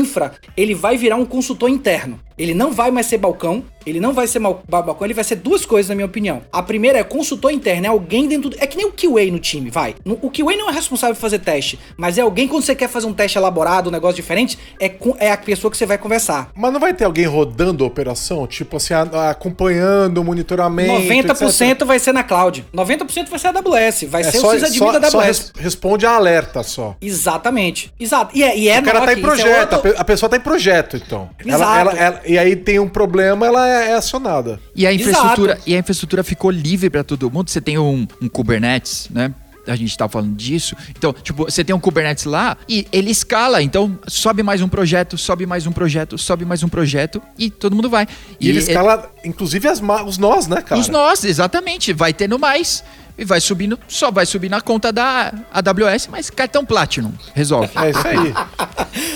ele 0.56 0.76
vai 0.76 0.98
virar 0.98 1.16
um 1.16 1.26
consultor 1.26 1.70
interno. 1.70 2.20
Ele 2.38 2.54
não 2.54 2.72
vai 2.72 2.92
mais 2.92 3.08
ser 3.08 3.18
balcão, 3.18 3.64
ele 3.90 4.00
não 4.00 4.14
vai 4.14 4.28
ser 4.28 4.40
mal- 4.40 4.62
ba- 4.68 4.82
balcão, 4.82 5.06
ele 5.06 5.14
vai 5.14 5.24
ser 5.24 5.36
duas 5.36 5.66
coisas, 5.66 5.90
na 5.90 5.96
minha 5.96 6.06
opinião. 6.06 6.42
A 6.52 6.62
primeira 6.62 7.00
é 7.00 7.04
consultor 7.04 7.52
interno, 7.52 7.86
é 7.86 7.90
alguém 7.90 8.28
dentro 8.28 8.50
do. 8.50 8.58
É 8.60 8.68
que 8.68 8.78
nem 8.78 8.86
o 8.86 8.92
QA 8.92 9.32
no 9.32 9.40
time, 9.40 9.70
vai. 9.70 9.96
O 10.06 10.30
QA 10.30 10.56
não 10.58 10.70
é 10.70 10.74
responsável 10.74 11.16
por 11.16 11.22
fazer 11.22 11.40
teste, 11.40 11.80
mas 11.96 12.18
é 12.18 12.22
alguém 12.22 12.48
quando 12.48 12.64
você 12.64 12.76
quer 12.76 12.90
fazer 12.90 13.08
um 13.08 13.14
teste 13.14 13.38
elaborado, 13.38 13.88
um 13.90 13.92
negócio 13.92 14.16
diferente, 14.16 14.58
é, 14.80 14.90
com- 14.90 15.16
é 15.20 15.32
a 15.32 15.38
pessoa 15.38 15.70
que 15.72 15.78
você 15.78 15.86
vai 15.86 15.98
conversar. 15.98 16.50
Mas 16.56 16.72
não 16.74 16.80
vai 16.80 16.94
ter 16.94 17.06
alguém 17.06 17.26
rodando 17.26 17.84
a 17.84 17.88
operação? 17.88 18.46
Tipo 18.48 18.78
assim, 18.78 18.94
acompanhando 19.38 20.18
o 20.20 20.24
monitoramento. 20.24 20.94
90% 21.08 21.72
etc. 21.72 21.86
vai 21.86 22.00
ser 22.00 22.12
na 22.14 22.24
cloud. 22.24 22.66
90% 22.74 23.30
vai 23.30 23.40
ser 23.40 23.48
a 23.48 23.50
AWS. 23.52 24.06
Vai 24.08 24.22
É 24.22 24.32
ser 24.32 24.40
só, 24.40 24.50
o 24.50 24.52
sysadmin 24.54 24.78
só, 24.78 25.00
da 25.00 25.10
só 25.12 25.20
AWS. 25.20 25.28
res- 25.28 25.54
responde 25.64 26.06
a 26.06 26.12
alerta 26.16 26.64
só. 26.64 26.96
Exatamente. 27.02 27.94
Exato. 28.00 28.36
E 28.36 28.44
é, 28.44 28.58
e 28.58 28.70
é 28.70 28.80
o 28.80 28.84
cara 28.84 29.00
tá 29.02 29.06
NOC, 29.08 29.16
em 29.18 29.20
é 29.20 29.22
projeto, 29.22 29.74
a 29.74 29.76
outro- 29.78 29.94
a 29.98 30.04
pessoa 30.04 30.30
tá 30.30 30.38
em 30.38 30.42
projeto, 30.42 30.98
então. 30.98 31.30
Ela, 31.46 31.56
Exato. 31.56 31.80
ela- 31.80 31.94
ela- 32.00 32.22
e 32.26 32.38
aí 32.38 32.56
tem 32.56 32.80
um 32.80 32.88
problema, 32.90 33.46
ela 33.46 33.68
é, 33.68 33.77
é 33.84 33.94
acionada. 33.94 34.60
E 34.76 34.86
a 34.86 34.94
Exato. 34.94 35.10
infraestrutura, 35.10 35.60
e 35.66 35.76
a 35.76 35.80
infraestrutura 35.80 36.24
ficou 36.24 36.52
livre 36.52 36.90
para 36.90 37.04
todo 37.04 37.30
mundo. 37.32 37.50
Você 37.50 37.62
tem 37.62 37.78
um, 37.78 38.08
um 38.22 38.28
Kubernetes, 38.30 39.08
né? 39.10 39.34
A 39.68 39.76
gente 39.76 39.98
tá 39.98 40.08
falando 40.08 40.36
disso. 40.36 40.76
Então, 40.92 41.14
tipo, 41.14 41.44
você 41.44 41.64
tem 41.64 41.76
um 41.76 41.80
Kubernetes 41.80 42.24
lá 42.24 42.58
e 42.70 42.88
ele 42.92 43.12
escala. 43.12 43.62
Então, 43.62 44.00
sobe 44.08 44.42
mais 44.42 44.62
um 44.62 44.70
projeto, 44.70 45.18
sobe 45.18 45.46
mais 45.46 45.68
um 45.68 45.72
projeto, 45.72 46.18
sobe 46.18 46.46
mais 46.46 46.64
um 46.64 46.70
projeto 46.70 47.22
e 47.38 47.50
todo 47.50 47.76
mundo 47.76 47.90
vai. 47.90 48.08
E, 48.40 48.50
ele 48.50 48.60
escala, 48.60 49.12
inclusive, 49.26 49.68
as 49.68 49.82
os 50.06 50.18
nós, 50.18 50.48
né, 50.48 50.62
cara? 50.62 50.80
Os 50.80 50.88
nós, 50.88 51.24
exatamente. 51.24 51.92
Vai 51.92 52.14
tendo 52.14 52.40
mais. 52.40 52.84
E 53.18 53.26
vai 53.26 53.42
subindo, 53.42 53.80
só 53.88 54.12
vai 54.12 54.26
subir 54.26 54.50
na 54.50 54.62
conta 54.62 54.92
da 54.92 55.34
AWS, 55.52 56.08
mas 56.08 56.30
cartão 56.30 56.64
Platinum. 56.64 57.12
Resolve. 57.34 57.70
É 57.76 57.90
isso 57.90 58.08
aí. 58.08 58.34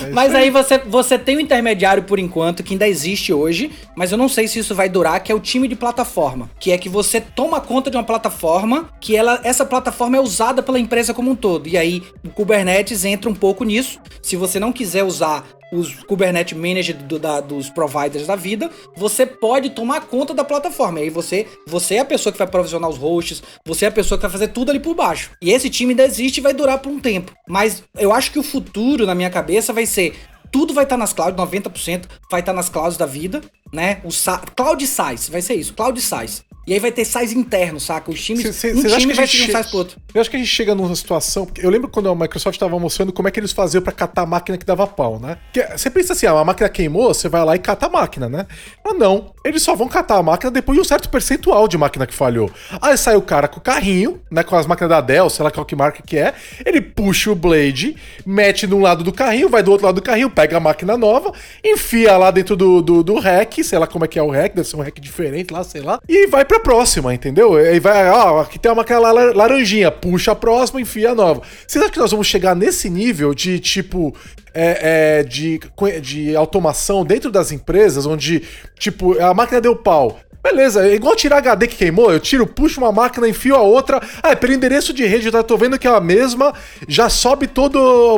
Mas 0.12 0.34
aí 0.34 0.50
você, 0.50 0.78
você 0.78 1.18
tem 1.18 1.38
um 1.38 1.40
intermediário 1.40 2.04
por 2.04 2.20
enquanto, 2.20 2.64
que 2.64 2.74
ainda 2.74 2.88
existe 2.88 3.32
hoje, 3.32 3.72
mas 3.96 4.12
eu 4.12 4.18
não 4.18 4.28
sei 4.28 4.48
se 4.48 4.60
isso 4.60 4.76
vai 4.76 4.90
durar, 4.90 5.22
que 5.22 5.32
é 5.32 5.36
o 5.36 5.40
time 5.40 5.68
de 5.68 5.76
plataforma. 5.76 6.50
Que 6.60 6.72
é 6.72 6.78
que 6.78 6.90
você 6.90 7.22
toma 7.22 7.62
conta 7.62 7.90
de 7.90 7.98
uma 7.98 8.04
plataforma, 8.04 8.90
que 9.00 9.16
ela, 9.16 9.40
essa 9.44 9.66
plataforma 9.66 10.18
é 10.18 10.20
usada 10.20 10.62
pela 10.62 10.80
empresa 10.80 11.14
como 11.14 11.32
um 11.32 11.36
todo. 11.36 11.68
E 11.68 11.78
aí 11.78 12.04
o 12.24 12.30
Kubernetes 12.30 13.06
entra 13.06 13.30
um 13.30 13.36
pouco 13.36 13.64
nisso. 13.64 14.00
Se 14.22 14.36
você 14.36 14.60
não 14.60 14.72
quiser 14.72 15.04
usar 15.04 15.46
os 15.72 16.04
Kubernetes 16.04 16.58
Manager 16.58 16.96
do- 16.98 17.20
da- 17.20 17.40
dos 17.42 17.70
providers 17.70 18.28
da 18.28 18.36
vida, 18.36 18.70
você 18.96 19.26
pode 19.26 19.70
tomar 19.72 20.02
conta 20.02 20.34
da 20.34 20.44
plataforma. 20.44 21.00
E 21.00 21.04
aí 21.04 21.10
você, 21.10 21.48
você 21.68 21.96
é 21.96 22.00
a 22.00 22.06
pessoa 22.06 22.32
que 22.34 22.40
vai 22.40 22.48
provisionar 22.48 22.90
os 22.90 22.98
hosts, 22.98 23.42
você 23.66 23.86
é 23.86 23.88
a 23.88 23.92
pessoa 23.92 24.18
que 24.18 24.24
vai 24.24 24.32
fazer 24.32 24.50
tudo 24.50 24.70
ali 24.72 24.80
por 24.80 24.96
baixo. 24.96 25.32
E 25.42 25.52
esse 25.52 25.70
time 25.70 25.92
ainda 25.92 26.04
existe 26.04 26.38
e 26.38 26.42
vai 26.42 26.54
durar 26.54 26.80
por 26.80 26.92
um 26.92 27.00
tempo. 27.00 27.32
Mas 27.48 27.84
eu 27.98 28.12
acho 28.14 28.32
que 28.32 28.40
o 28.40 28.44
futuro, 28.44 29.06
na 29.06 29.16
minha 29.16 29.30
cabeça, 29.30 29.72
vai 29.74 29.86
ser 29.86 30.16
tudo 30.52 30.74
vai 30.74 30.84
estar 30.84 30.98
nas 30.98 31.14
clouds, 31.14 31.38
90% 31.38 32.10
vai 32.30 32.42
estar 32.42 32.52
nas 32.52 32.68
clouds 32.68 32.98
da 32.98 33.06
vida, 33.06 33.40
né? 33.72 34.02
O 34.04 34.10
Cloud 34.54 34.86
Size, 34.86 35.32
vai 35.32 35.42
ser 35.42 35.54
isso, 35.56 35.74
Cloud 35.74 36.00
Size. 36.02 36.42
E 36.68 36.74
aí 36.74 36.80
vai 36.80 36.92
ter 36.92 37.04
size 37.06 37.36
interno, 37.38 37.80
saca? 37.80 38.12
Os 38.12 38.24
times, 38.24 38.44
Cê- 38.44 38.54
cê- 38.54 38.74
um 38.74 38.82
time 38.98 39.08
que 39.12 39.14
vai 39.18 39.26
seguir 39.28 39.44
um 39.52 39.58
size 39.58 39.70
pro 39.70 39.78
outro. 39.80 39.98
Eu 40.14 40.22
acho 40.22 40.30
que 40.30 40.36
a 40.36 40.40
gente 40.40 40.48
chega 40.50 40.76
numa 40.76 40.96
situação. 40.96 41.48
Eu 41.58 41.70
lembro 41.72 41.90
quando 41.90 42.08
a 42.10 42.16
Microsoft 42.16 42.56
estava 42.56 42.78
mostrando 42.80 43.12
como 43.12 43.28
é 43.28 43.32
que 43.32 43.40
eles 43.40 43.52
faziam 43.52 43.82
para 43.82 43.92
catar 43.92 44.22
a 44.22 44.26
máquina 44.26 44.58
que 44.58 44.66
dava 44.66 44.86
pau, 44.86 45.20
né? 45.20 45.38
Que 45.52 45.64
você 45.76 45.90
pensa 45.90 46.14
assim, 46.14 46.28
ah, 46.28 46.32
a 46.40 46.46
máquina 46.46 46.70
queimou, 46.70 47.14
você 47.14 47.28
vai 47.28 47.44
lá 47.44 47.56
e 47.56 47.60
cata 47.60 47.88
a 47.88 47.90
máquina, 47.90 48.30
né? 48.30 48.46
Mas 48.86 48.96
não. 48.98 49.34
Eles 49.44 49.64
só 49.64 49.76
vão 49.76 49.88
catar 49.88 50.18
a 50.18 50.24
máquina 50.24 50.52
depois 50.52 50.76
de 50.76 50.82
um 50.82 50.86
certo 50.86 51.10
percentual 51.10 51.68
de 51.68 51.78
máquina 51.78 52.06
que 52.06 52.14
falhou. 52.14 52.52
Aí 52.80 52.96
sai 52.96 53.16
o 53.16 53.22
cara 53.24 53.48
com 53.48 53.58
o 53.60 53.62
carrinho, 53.62 54.22
né? 54.30 54.44
Com 54.44 54.56
as 54.56 54.68
máquinas 54.68 54.90
da 54.92 55.02
Dell, 55.02 55.30
sei 55.32 55.44
lá 55.44 55.50
qual 55.50 55.66
que 55.66 55.76
marca 55.76 56.04
que 56.06 56.16
é. 56.18 56.34
Ele 56.64 56.80
puxa 56.80 57.32
o 57.32 57.36
blade, 57.36 57.96
mete 58.26 58.68
de 58.68 58.76
um 58.76 58.82
lado 58.82 59.04
do 59.04 59.12
carrinho, 59.12 59.50
vai 59.50 59.64
do 59.64 59.72
outro 59.72 59.88
lado 59.88 59.96
do 59.96 60.02
carrinho, 60.04 60.30
pega 60.30 60.58
a 60.58 60.60
máquina 60.60 60.96
nova, 60.96 61.32
enfia 61.66 62.16
lá 62.18 62.30
dentro 62.30 62.56
do, 62.56 62.82
do, 62.82 63.04
do 63.04 63.18
rack, 63.20 63.64
sei 63.64 63.80
lá 63.80 63.88
como 63.88 64.06
é 64.06 64.08
que 64.08 64.20
é 64.20 64.24
o 64.24 64.30
rack, 64.30 64.56
deve 64.56 64.68
ser 64.68 64.76
um 64.76 64.82
rack 64.82 65.02
diferente 65.02 65.52
lá, 65.52 65.64
sei 65.64 65.82
lá, 65.82 66.00
e 66.08 66.28
vai 66.28 66.46
pra 66.52 66.60
próxima, 66.60 67.14
entendeu? 67.14 67.56
Aí 67.56 67.80
vai, 67.80 68.10
ó, 68.10 68.42
aqui 68.42 68.60
tem 68.60 68.70
uma 68.72 68.76
máquina 68.78 69.00
la- 69.00 69.12
laranjinha, 69.34 69.90
puxa 69.92 70.32
a 70.32 70.36
próxima, 70.36 70.82
enfia 70.82 71.12
a 71.12 71.16
nova. 71.16 71.42
Acham 71.68 71.90
que 71.90 72.00
nós 72.00 72.12
vamos 72.12 72.28
chegar 72.28 72.56
nesse 72.56 72.90
nível 72.90 73.34
de 73.34 73.60
tipo. 73.60 74.14
é, 74.54 75.20
é, 75.20 75.24
de, 75.24 75.60
de 76.02 76.36
automação 76.36 77.06
dentro 77.06 77.32
das 77.32 77.52
empresas, 77.54 78.06
onde, 78.06 78.44
tipo, 78.78 79.18
a 79.22 79.34
máquina 79.34 79.62
deu 79.62 79.76
pau. 79.78 80.20
Beleza, 80.44 80.86
é 80.88 80.96
igual 80.96 81.16
tirar 81.16 81.38
HD 81.38 81.68
que 81.68 81.76
queimou, 81.76 82.12
eu 82.12 82.20
tiro, 82.20 82.48
puxo 82.48 82.82
uma 82.82 82.92
máquina, 82.92 83.30
enfio 83.30 83.56
a 83.56 83.62
outra. 83.62 84.02
Ah, 84.24 84.32
é 84.32 84.36
pelo 84.36 84.52
endereço 84.54 84.92
de 84.92 85.06
rede, 85.06 85.28
eu 85.28 85.32
já 85.32 85.44
tô 85.44 85.56
vendo 85.56 85.78
que 85.80 85.88
é 85.88 85.92
a 85.92 86.02
mesma, 86.02 86.52
já 86.88 87.08
sobe 87.10 87.46
toda 87.48 87.78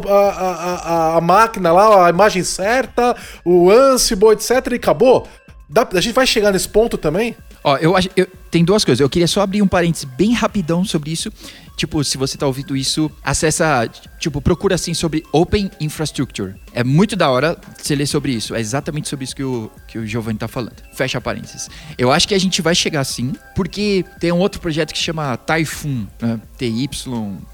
a, 0.10 0.30
a, 1.14 1.18
a 1.18 1.22
máquina 1.22 1.72
lá, 1.74 2.08
a 2.08 2.10
imagem 2.10 2.44
certa, 2.44 3.16
o 3.46 3.70
Ansible, 3.70 4.30
etc. 4.30 4.52
e 4.72 4.76
acabou. 4.76 5.28
Dá- 5.70 5.88
a 5.94 6.00
gente 6.02 6.14
vai 6.16 6.26
chegar 6.26 6.52
nesse 6.52 6.70
ponto 6.70 6.98
também? 6.98 7.36
Ó, 7.64 7.78
eu 7.78 7.96
acho. 7.96 8.10
eu- 8.16 8.28
tem 8.52 8.64
duas 8.64 8.86
coisas. 8.86 9.00
Eu 9.00 9.10
queria 9.10 9.28
só 9.28 9.42
abrir 9.42 9.64
um 9.64 9.68
parênteses 9.68 10.04
bem 10.06 10.32
rapidão 10.34 10.86
sobre 10.86 11.12
isso. 11.12 11.32
Tipo, 11.76 12.04
se 12.04 12.20
você 12.20 12.38
tá 12.38 12.46
ouvindo 12.46 12.78
isso, 12.78 13.10
acessa. 13.24 13.90
Tipo, 14.20 14.40
procura 14.40 14.76
assim 14.76 14.94
sobre 14.94 15.24
Open 15.32 15.72
Infrastructure. 15.82 16.54
É 16.72 16.84
muito 16.84 17.16
da 17.16 17.32
hora 17.32 17.58
você 17.76 17.96
ler 17.96 18.06
sobre 18.06 18.32
isso. 18.32 18.54
É 18.54 18.60
exatamente 18.60 19.10
sobre 19.10 19.26
isso 19.26 19.36
que 19.36 19.44
o, 19.44 19.72
que 19.88 19.98
o 19.98 20.06
Giovanni 20.06 20.38
tá 20.38 20.48
falando. 20.48 20.76
Fecha 20.94 21.20
parênteses. 21.20 21.68
Eu 21.98 22.12
acho 22.12 22.28
que 22.28 22.36
a 22.36 22.40
gente 22.40 22.62
vai 22.62 22.76
chegar 22.76 23.00
assim, 23.00 23.34
porque 23.56 24.06
tem 24.20 24.32
um 24.32 24.38
outro 24.38 24.62
projeto 24.62 24.94
que 24.94 25.00
chama 25.00 25.36
Typhoon, 25.36 26.06
né? 26.22 26.40
TY. 26.56 26.88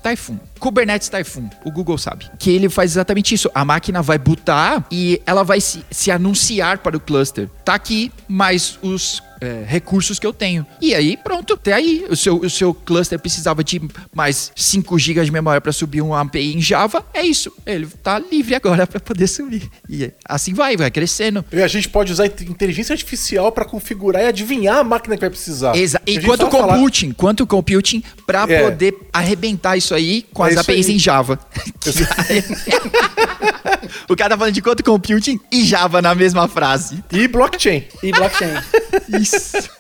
Typhoon. 0.04 0.38
Kubernetes 0.60 1.08
Typhoon. 1.08 1.50
O 1.64 1.72
Google 1.72 1.98
sabe. 1.98 2.26
Que 2.38 2.52
ele 2.52 2.68
faz 2.68 2.92
exatamente 2.92 3.34
isso. 3.34 3.50
A 3.56 3.64
máquina 3.64 4.02
vai 4.02 4.18
bootar 4.18 4.86
e 4.92 5.22
ela 5.26 5.44
vai 5.44 5.62
se, 5.62 5.82
se 5.90 6.12
anunciar 6.12 6.80
para 6.80 6.98
o 6.98 7.00
cluster. 7.00 7.50
Tá 7.64 7.74
aqui, 7.76 8.12
mais 8.28 8.78
os 8.82 9.24
é, 9.42 9.64
recursos 9.66 10.20
que 10.20 10.28
eu 10.28 10.34
tenho. 10.34 10.66
E 10.82 10.94
aí, 10.94 11.18
pronto, 11.18 11.54
até 11.54 11.74
aí. 11.74 12.06
O 12.10 12.16
seu, 12.16 12.38
o 12.38 12.50
seu 12.50 12.74
cluster 12.74 13.20
precisava 13.20 13.64
de 13.64 13.82
mais 14.14 14.52
5 14.56 14.98
GB 14.98 15.26
de 15.26 15.32
memória 15.32 15.62
para 15.62 15.72
subir 15.72 16.02
um 16.02 16.14
API 16.14 16.56
em 16.56 16.62
Java. 16.62 17.06
É 17.14 17.22
isso. 17.22 17.52
Ele 17.66 17.88
tá 18.04 18.20
livre 18.20 18.56
agora 18.56 18.86
para 18.86 19.00
poder 19.00 19.28
subir. 19.28 19.70
E 19.90 20.12
assim 20.26 20.54
vai, 20.54 20.76
vai 20.76 20.92
crescendo. 20.92 21.44
E 21.52 21.62
a 21.62 21.68
gente 21.68 21.90
pode 21.90 22.12
usar 22.12 22.26
inteligência 22.26 22.94
artificial 22.94 23.52
para 23.52 23.66
configurar 23.66 24.24
e 24.24 24.28
adivinhar 24.28 24.78
a 24.78 24.84
máquina 24.84 25.16
que 25.16 25.22
vai 25.22 25.30
precisar. 25.30 25.76
Exato. 25.76 26.04
E 26.08 26.20
quanto 26.22 26.48
computing, 26.48 27.08
falar... 27.08 27.16
quanto 27.16 27.48
computing 27.48 28.04
para 28.26 28.46
é. 28.50 28.64
poder 28.64 28.96
arrebentar 29.14 29.78
isso 29.78 29.94
aí 29.94 30.26
com 30.34 30.46
é 30.46 30.50
as 30.50 30.58
APIs 30.58 30.88
aí. 30.88 30.96
em 30.96 31.00
Java. 31.00 31.40
o 34.08 34.16
cara 34.16 34.32
tá 34.32 34.38
falando 34.38 34.54
de 34.54 34.62
quanto 34.62 34.84
computing 34.84 35.40
e 35.52 35.66
Java 35.66 36.02
na 36.02 36.14
mesma 36.14 36.48
frase. 36.48 37.04
E 37.12 37.28
blockchain. 37.28 37.86
E 38.04 38.12
blockchain. 38.12 38.54
Isso. 39.22 39.29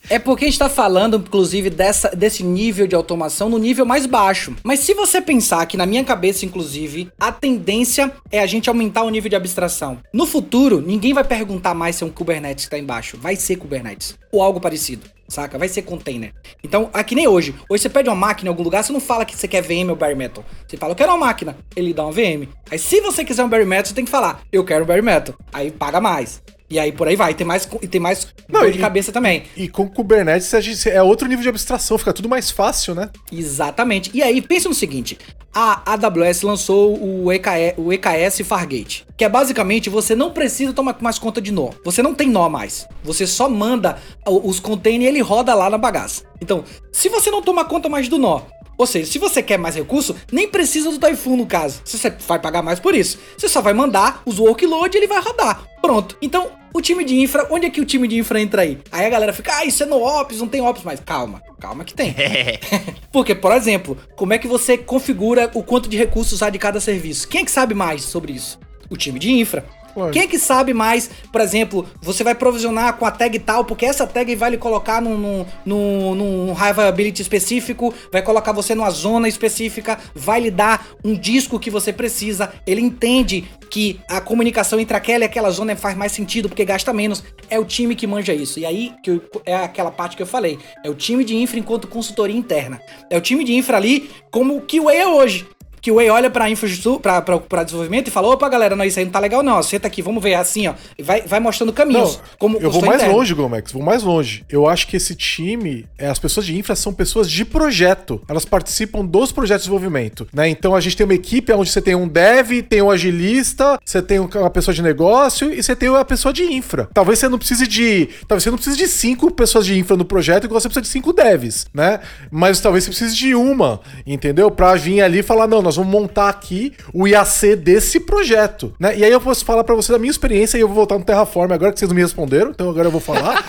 É 0.10 0.18
porque 0.18 0.45
a 0.45 0.47
gente 0.47 0.56
está 0.56 0.70
falando, 0.70 1.18
inclusive, 1.18 1.70
dessa, 1.70 2.10
desse 2.10 2.43
nível 2.43 2.88
de 2.88 2.95
automação 2.95 3.47
no 3.47 3.60
nível 3.60 3.86
mais 3.86 4.06
baixo. 4.06 4.56
Mas 4.64 4.80
se 4.80 4.93
você 4.93 5.22
pensar 5.22 5.66
que, 5.68 5.78
na 5.78 5.86
minha 5.86 6.04
cabeça, 6.04 6.45
inclusive, 6.45 7.12
a 7.20 7.32
tendência 7.32 8.12
é 8.32 8.39
a 8.39 8.47
gente 8.47 8.70
aumentar 8.70 9.04
o 9.04 9.10
nível 9.10 9.30
de 9.30 9.36
abstração. 9.36 10.00
No 10.12 10.26
futuro, 10.26 10.82
ninguém 10.82 11.14
vai 11.14 11.24
perguntar 11.24 11.76
mais 11.76 11.95
se 11.95 12.04
é 12.04 12.08
um 12.08 12.10
Kubernetes 12.10 12.66
que 12.66 12.68
está 12.68 12.80
embaixo. 12.80 13.18
Vai 13.22 13.36
ser 13.36 13.58
Kubernetes. 13.58 14.18
Ou 14.32 14.41
algo 14.41 14.60
parecido 14.60 15.08
saca? 15.30 15.58
Vai 15.58 15.68
ser 15.68 15.84
container. 15.84 16.34
Então, 16.64 16.89
aqui 16.91 17.16
nem 17.16 17.28
hoje. 17.28 17.56
Hoje 17.70 17.84
você 17.84 17.89
pede 17.89 18.10
uma 18.10 18.16
máquina 18.16 18.50
em 18.50 18.52
algum 18.52 18.64
lugar, 18.64 18.84
você 18.84 18.91
não 18.91 19.00
fala 19.00 19.26
que 19.26 19.36
você 19.36 19.47
quer 19.47 19.62
VM 19.62 19.89
ou 19.89 19.95
bare 19.95 20.16
metal. 20.16 20.43
Você 20.68 20.76
fala, 20.76 20.91
eu 20.91 20.95
quero 20.95 21.12
uma 21.12 21.26
máquina. 21.26 21.58
Ele 21.76 21.93
dá 21.93 22.04
uma 22.04 22.12
VM. 22.12 22.47
Aí, 22.70 22.80
se 22.80 23.00
você 23.02 23.24
quiser 23.24 23.43
um 23.43 23.50
bare 23.50 23.66
metal, 23.66 23.86
você 23.86 23.93
tem 23.93 24.06
que 24.06 24.12
falar, 24.12 24.41
eu 24.52 24.64
quero 24.66 24.84
um 24.84 24.88
bare 24.88 25.02
metal. 25.02 25.36
Aí 25.54 25.72
paga 25.72 26.02
mais. 26.02 26.41
E 26.70 26.78
aí 26.78 26.91
por 26.91 27.07
aí 27.07 27.15
vai. 27.15 27.34
Tem 27.34 27.45
mais, 27.45 27.67
e 27.82 27.88
tem 27.88 27.99
mais 27.99 28.28
Não, 28.47 28.61
dor 28.61 28.72
de 28.72 28.78
cabeça 28.78 29.11
também. 29.11 29.43
E 29.57 29.67
com 29.67 29.89
Kubernetes 29.89 30.53
a 30.53 30.61
gente, 30.61 30.89
é 30.89 31.01
outro 31.01 31.28
nível 31.28 31.43
de 31.43 31.49
abstração, 31.49 31.97
fica 31.97 32.13
tudo 32.13 32.30
mais 32.30 32.51
fácil, 32.51 32.93
né? 32.93 33.09
Exatamente. 33.32 34.11
E 34.13 34.22
aí, 34.22 34.41
pensa 34.41 34.70
no 34.70 34.76
seguinte: 34.76 35.17
a 35.53 35.93
AWS 35.93 36.43
lançou 36.43 36.97
o, 37.01 37.32
EKS, 37.32 37.74
o 37.78 37.91
EKS 37.91 38.41
Fargate, 38.45 39.05
que 39.17 39.26
é 39.26 39.30
basicamente 39.30 39.89
você 39.89 40.15
não 40.15 40.32
precisa 40.32 40.74
tomar 40.74 40.95
mais 41.01 41.17
conta 41.17 41.41
de 41.41 41.51
nó. 41.51 41.72
Você 41.84 42.03
não 42.03 42.13
tem 42.13 42.30
nó 42.30 42.47
mais. 42.49 42.88
Você 43.03 43.26
só 43.26 43.49
manda 43.49 43.97
os 44.26 44.59
containers 44.59 45.05
e 45.05 45.07
ele 45.07 45.22
roda 45.22 45.55
lá 45.55 45.70
na 45.70 45.78
bagaça. 45.78 46.24
Então, 46.39 46.63
se 46.91 47.09
você 47.09 47.32
não 47.32 47.41
toma 47.41 47.65
conta 47.65 47.89
mais 47.89 48.07
do 48.07 48.17
nó, 48.17 48.41
ou 48.80 48.88
seja, 48.88 49.11
se 49.11 49.19
você 49.19 49.43
quer 49.43 49.59
mais 49.59 49.75
recurso, 49.75 50.15
nem 50.32 50.47
precisa 50.47 50.89
do 50.89 50.97
Typhoon 50.97 51.36
no 51.36 51.45
caso. 51.45 51.82
Você 51.84 52.09
vai 52.25 52.39
pagar 52.39 52.63
mais 52.63 52.80
por 52.80 52.95
isso. 52.95 53.19
Você 53.38 53.49
só 53.49 53.61
vai 53.61 53.73
mandar 53.73 54.21
os 54.25 54.39
workload 54.39 54.95
e 54.95 54.99
ele 54.99 55.05
vai 55.05 55.21
rodar. 55.21 55.65
Pronto. 55.82 56.15
Então, 56.21 56.49
o 56.73 56.82
time 56.82 57.03
de 57.03 57.19
infra, 57.19 57.45
onde 57.51 57.65
é 57.65 57.69
que 57.69 57.82
o 57.82 57.86
time 57.86 58.07
de 58.07 58.17
infra 58.17 58.39
entra 58.39 58.61
aí? 58.61 58.80
Aí 58.89 59.05
a 59.05 59.09
galera 59.09 59.34
fica, 59.34 59.53
ah, 59.53 59.65
isso 59.65 59.84
é 59.84 59.86
no 59.86 60.01
Ops, 60.01 60.39
não 60.39 60.47
tem 60.47 60.61
Ops 60.61 60.84
mais. 60.84 61.01
Calma, 61.01 61.43
calma 61.59 61.84
que 61.84 61.93
tem. 61.93 62.15
Porque, 63.11 63.36
por 63.36 63.51
exemplo, 63.51 63.97
como 64.15 64.32
é 64.32 64.38
que 64.38 64.47
você 64.47 64.77
configura 64.77 65.51
o 65.53 65.61
quanto 65.61 65.89
de 65.89 65.97
recursos 65.97 66.32
usar 66.32 66.49
de 66.49 66.57
cada 66.57 66.80
serviço? 66.80 67.27
Quem 67.27 67.41
é 67.41 67.43
que 67.43 67.51
sabe 67.51 67.73
mais 67.73 68.03
sobre 68.03 68.32
isso? 68.32 68.57
O 68.89 68.95
time 68.95 69.19
de 69.19 69.30
infra. 69.30 69.65
Quem 70.12 70.24
é 70.24 70.28
que 70.28 70.39
sabe 70.39 70.74
mais, 70.74 71.10
por 71.32 71.41
exemplo, 71.41 71.86
você 72.02 72.24
vai 72.24 72.36
provisionar 72.36 72.97
com 72.97 73.06
a 73.06 73.12
tag 73.12 73.38
tal, 73.39 73.66
porque 73.66 73.86
essa 73.86 74.08
tag 74.08 74.34
vai 74.36 74.52
lhe 74.52 74.58
colocar 74.58 75.02
num, 75.02 75.18
num, 75.18 75.45
num, 75.66 76.16
num 76.16 76.56
Ability 76.60 77.22
específico, 77.22 77.93
vai 78.12 78.22
colocar 78.22 78.52
você 78.52 78.74
numa 78.74 78.89
zona 78.89 79.28
específica, 79.28 80.00
vai 80.16 80.39
lhe 80.39 80.52
dar 80.52 80.88
um 81.04 81.14
disco 81.14 81.60
que 81.60 81.70
você 81.70 81.91
precisa. 81.91 82.52
Ele 82.66 82.82
entende 82.82 83.47
que 83.70 84.00
a 84.10 84.20
comunicação 84.20 84.80
entre 84.80 84.95
aquela 84.95 85.24
e 85.24 85.28
aquela 85.28 85.52
zona 85.52 85.76
faz 85.76 85.95
mais 85.95 86.12
sentido 86.12 86.50
porque 86.50 86.66
gasta 86.66 86.91
menos. 86.91 87.24
É 87.50 87.60
o 87.60 87.66
time 87.66 87.95
que 87.95 88.08
manja 88.08 88.34
isso. 88.34 88.60
E 88.60 88.66
aí 88.66 88.93
que 89.04 89.12
eu, 89.12 89.22
é 89.45 89.56
aquela 89.56 89.91
parte 89.91 90.16
que 90.16 90.24
eu 90.24 90.28
falei. 90.28 90.58
É 90.84 90.89
o 90.89 90.95
time 90.95 91.24
de 91.24 91.36
infra 91.36 91.60
enquanto 91.60 91.88
consultoria 91.88 92.36
interna. 92.36 92.82
É 93.10 93.18
o 93.18 93.22
time 93.22 93.43
de 93.43 93.54
infra 93.54 93.78
ali 93.78 94.10
como 94.32 94.58
o 94.58 94.62
que 94.62 94.78
é 94.78 95.08
hoje 95.08 95.47
que 95.82 95.91
o 95.91 95.95
Way 95.95 96.09
olha 96.09 96.30
pra 96.30 96.49
infraestrutura, 96.49 97.21
pra, 97.21 97.39
pra, 97.39 97.63
desenvolvimento 97.63 98.07
e 98.07 98.11
fala: 98.11 98.27
opa, 98.30 98.47
galera, 98.49 98.75
não, 98.75 98.86
isso 98.86 98.99
aí 98.99 99.05
não 99.05 99.11
tá 99.11 99.19
legal, 99.19 99.43
não. 99.43 99.61
Senta 99.63 99.88
aqui, 99.88 100.01
vamos 100.01 100.21
ver 100.21 100.36
assim, 100.36 100.67
ó. 100.67 100.73
Vai, 101.01 101.21
vai 101.21 101.39
mostrando 101.39 101.73
caminhos. 101.73 102.17
Não, 102.17 102.23
como 102.38 102.57
eu 102.57 102.71
vou 102.71 102.82
mais 102.82 103.01
interno. 103.01 103.15
longe, 103.15 103.34
Gomex, 103.34 103.71
vou 103.71 103.84
mais 103.84 104.03
longe. 104.03 104.45
Eu 104.49 104.67
acho 104.67 104.88
que 104.88 104.97
esse 104.97 105.15
time, 105.15 105.86
é, 105.97 106.07
as 106.07 106.19
pessoas 106.19 106.45
de 106.45 106.57
infra 106.57 106.75
são 106.75 106.93
pessoas 106.93 107.30
de 107.30 107.45
projeto. 107.45 108.21
Elas 108.27 108.45
participam 108.45 109.05
dos 109.05 109.32
projetos 109.32 109.63
de 109.63 109.69
desenvolvimento, 109.69 110.27
né? 110.34 110.49
Então 110.49 110.75
a 110.75 110.82
gente 110.82 110.97
tem 110.97 111.05
uma 111.05 111.13
equipe 111.13 111.51
onde 111.53 111.69
você 111.69 111.82
tem 111.82 111.95
um 111.95 112.07
dev, 112.07 112.61
tem 112.67 112.82
um 112.82 112.91
agilista, 112.91 113.80
você 113.84 114.01
tem 114.01 114.19
uma 114.19 114.49
pessoa 114.49 114.73
de 114.73 114.82
negócio 114.82 115.51
e 115.51 115.61
você 115.61 115.75
tem 115.75 115.89
uma 115.89 116.05
pessoa 116.05 116.34
de 116.34 116.43
infra. 116.43 116.89
Talvez 116.93 117.19
você 117.19 117.30
não 117.30 117.38
precise 117.38 117.67
de. 117.67 118.09
Talvez 118.27 118.43
você 118.43 118.51
não 118.51 118.57
precise 118.57 118.77
de 118.77 118.88
cinco 118.88 119.32
pessoas 119.32 119.65
de 119.65 119.77
infra 119.77 119.95
no 119.95 120.05
projeto, 120.05 120.45
igual 120.45 120.59
você 120.59 120.67
precisa 120.67 120.82
de 120.82 120.89
cinco 120.89 121.13
devs, 121.13 121.67
né? 121.73 121.99
Mas 122.32 122.59
talvez 122.59 122.84
você 122.84 122.89
precise 122.89 123.15
de 123.15 123.36
uma, 123.36 123.80
entendeu? 124.05 124.49
Pra 124.51 124.75
vir 124.75 125.01
ali 125.01 125.19
e 125.19 125.23
falar, 125.23 125.47
não, 125.47 125.61
nós 125.70 125.76
vamos 125.76 125.91
montar 125.91 126.30
aqui 126.30 126.74
o 126.91 127.07
IAC 127.07 127.55
desse 127.55 127.99
projeto, 127.99 128.74
né? 128.80 128.97
E 128.97 129.03
aí 129.03 129.11
eu 129.11 129.22
posso 129.22 129.45
falar 129.45 129.63
para 129.63 129.76
você 129.76 129.91
da 129.91 129.99
minha 129.99 130.09
experiência 130.09 130.57
e 130.57 130.61
eu 130.61 130.67
vou 130.67 130.76
voltar 130.76 130.97
no 130.97 131.05
Terraform 131.05 131.51
agora 131.51 131.72
que 131.72 131.78
vocês 131.78 131.89
não 131.89 131.95
me 131.95 132.01
responderam, 132.01 132.49
então 132.49 132.67
agora 132.67 132.88
eu 132.88 132.91
vou 132.91 132.99
falar. 132.99 133.43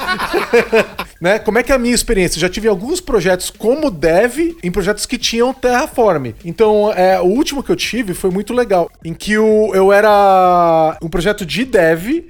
né? 1.18 1.38
Como 1.38 1.58
é 1.58 1.62
que 1.62 1.72
é 1.72 1.74
a 1.74 1.78
minha 1.78 1.94
experiência? 1.94 2.36
Eu 2.36 2.42
já 2.42 2.48
tive 2.50 2.68
alguns 2.68 3.00
projetos 3.00 3.48
como 3.48 3.90
dev 3.90 4.54
em 4.62 4.70
projetos 4.70 5.06
que 5.06 5.16
tinham 5.16 5.54
Terraform. 5.54 6.32
Então, 6.44 6.92
é, 6.92 7.18
o 7.18 7.24
último 7.24 7.62
que 7.62 7.72
eu 7.72 7.76
tive 7.76 8.12
foi 8.12 8.28
muito 8.28 8.52
legal, 8.52 8.90
em 9.02 9.14
que 9.14 9.38
o, 9.38 9.74
eu 9.74 9.90
era 9.90 10.98
um 11.02 11.08
projeto 11.08 11.46
de 11.46 11.64
dev 11.64 12.26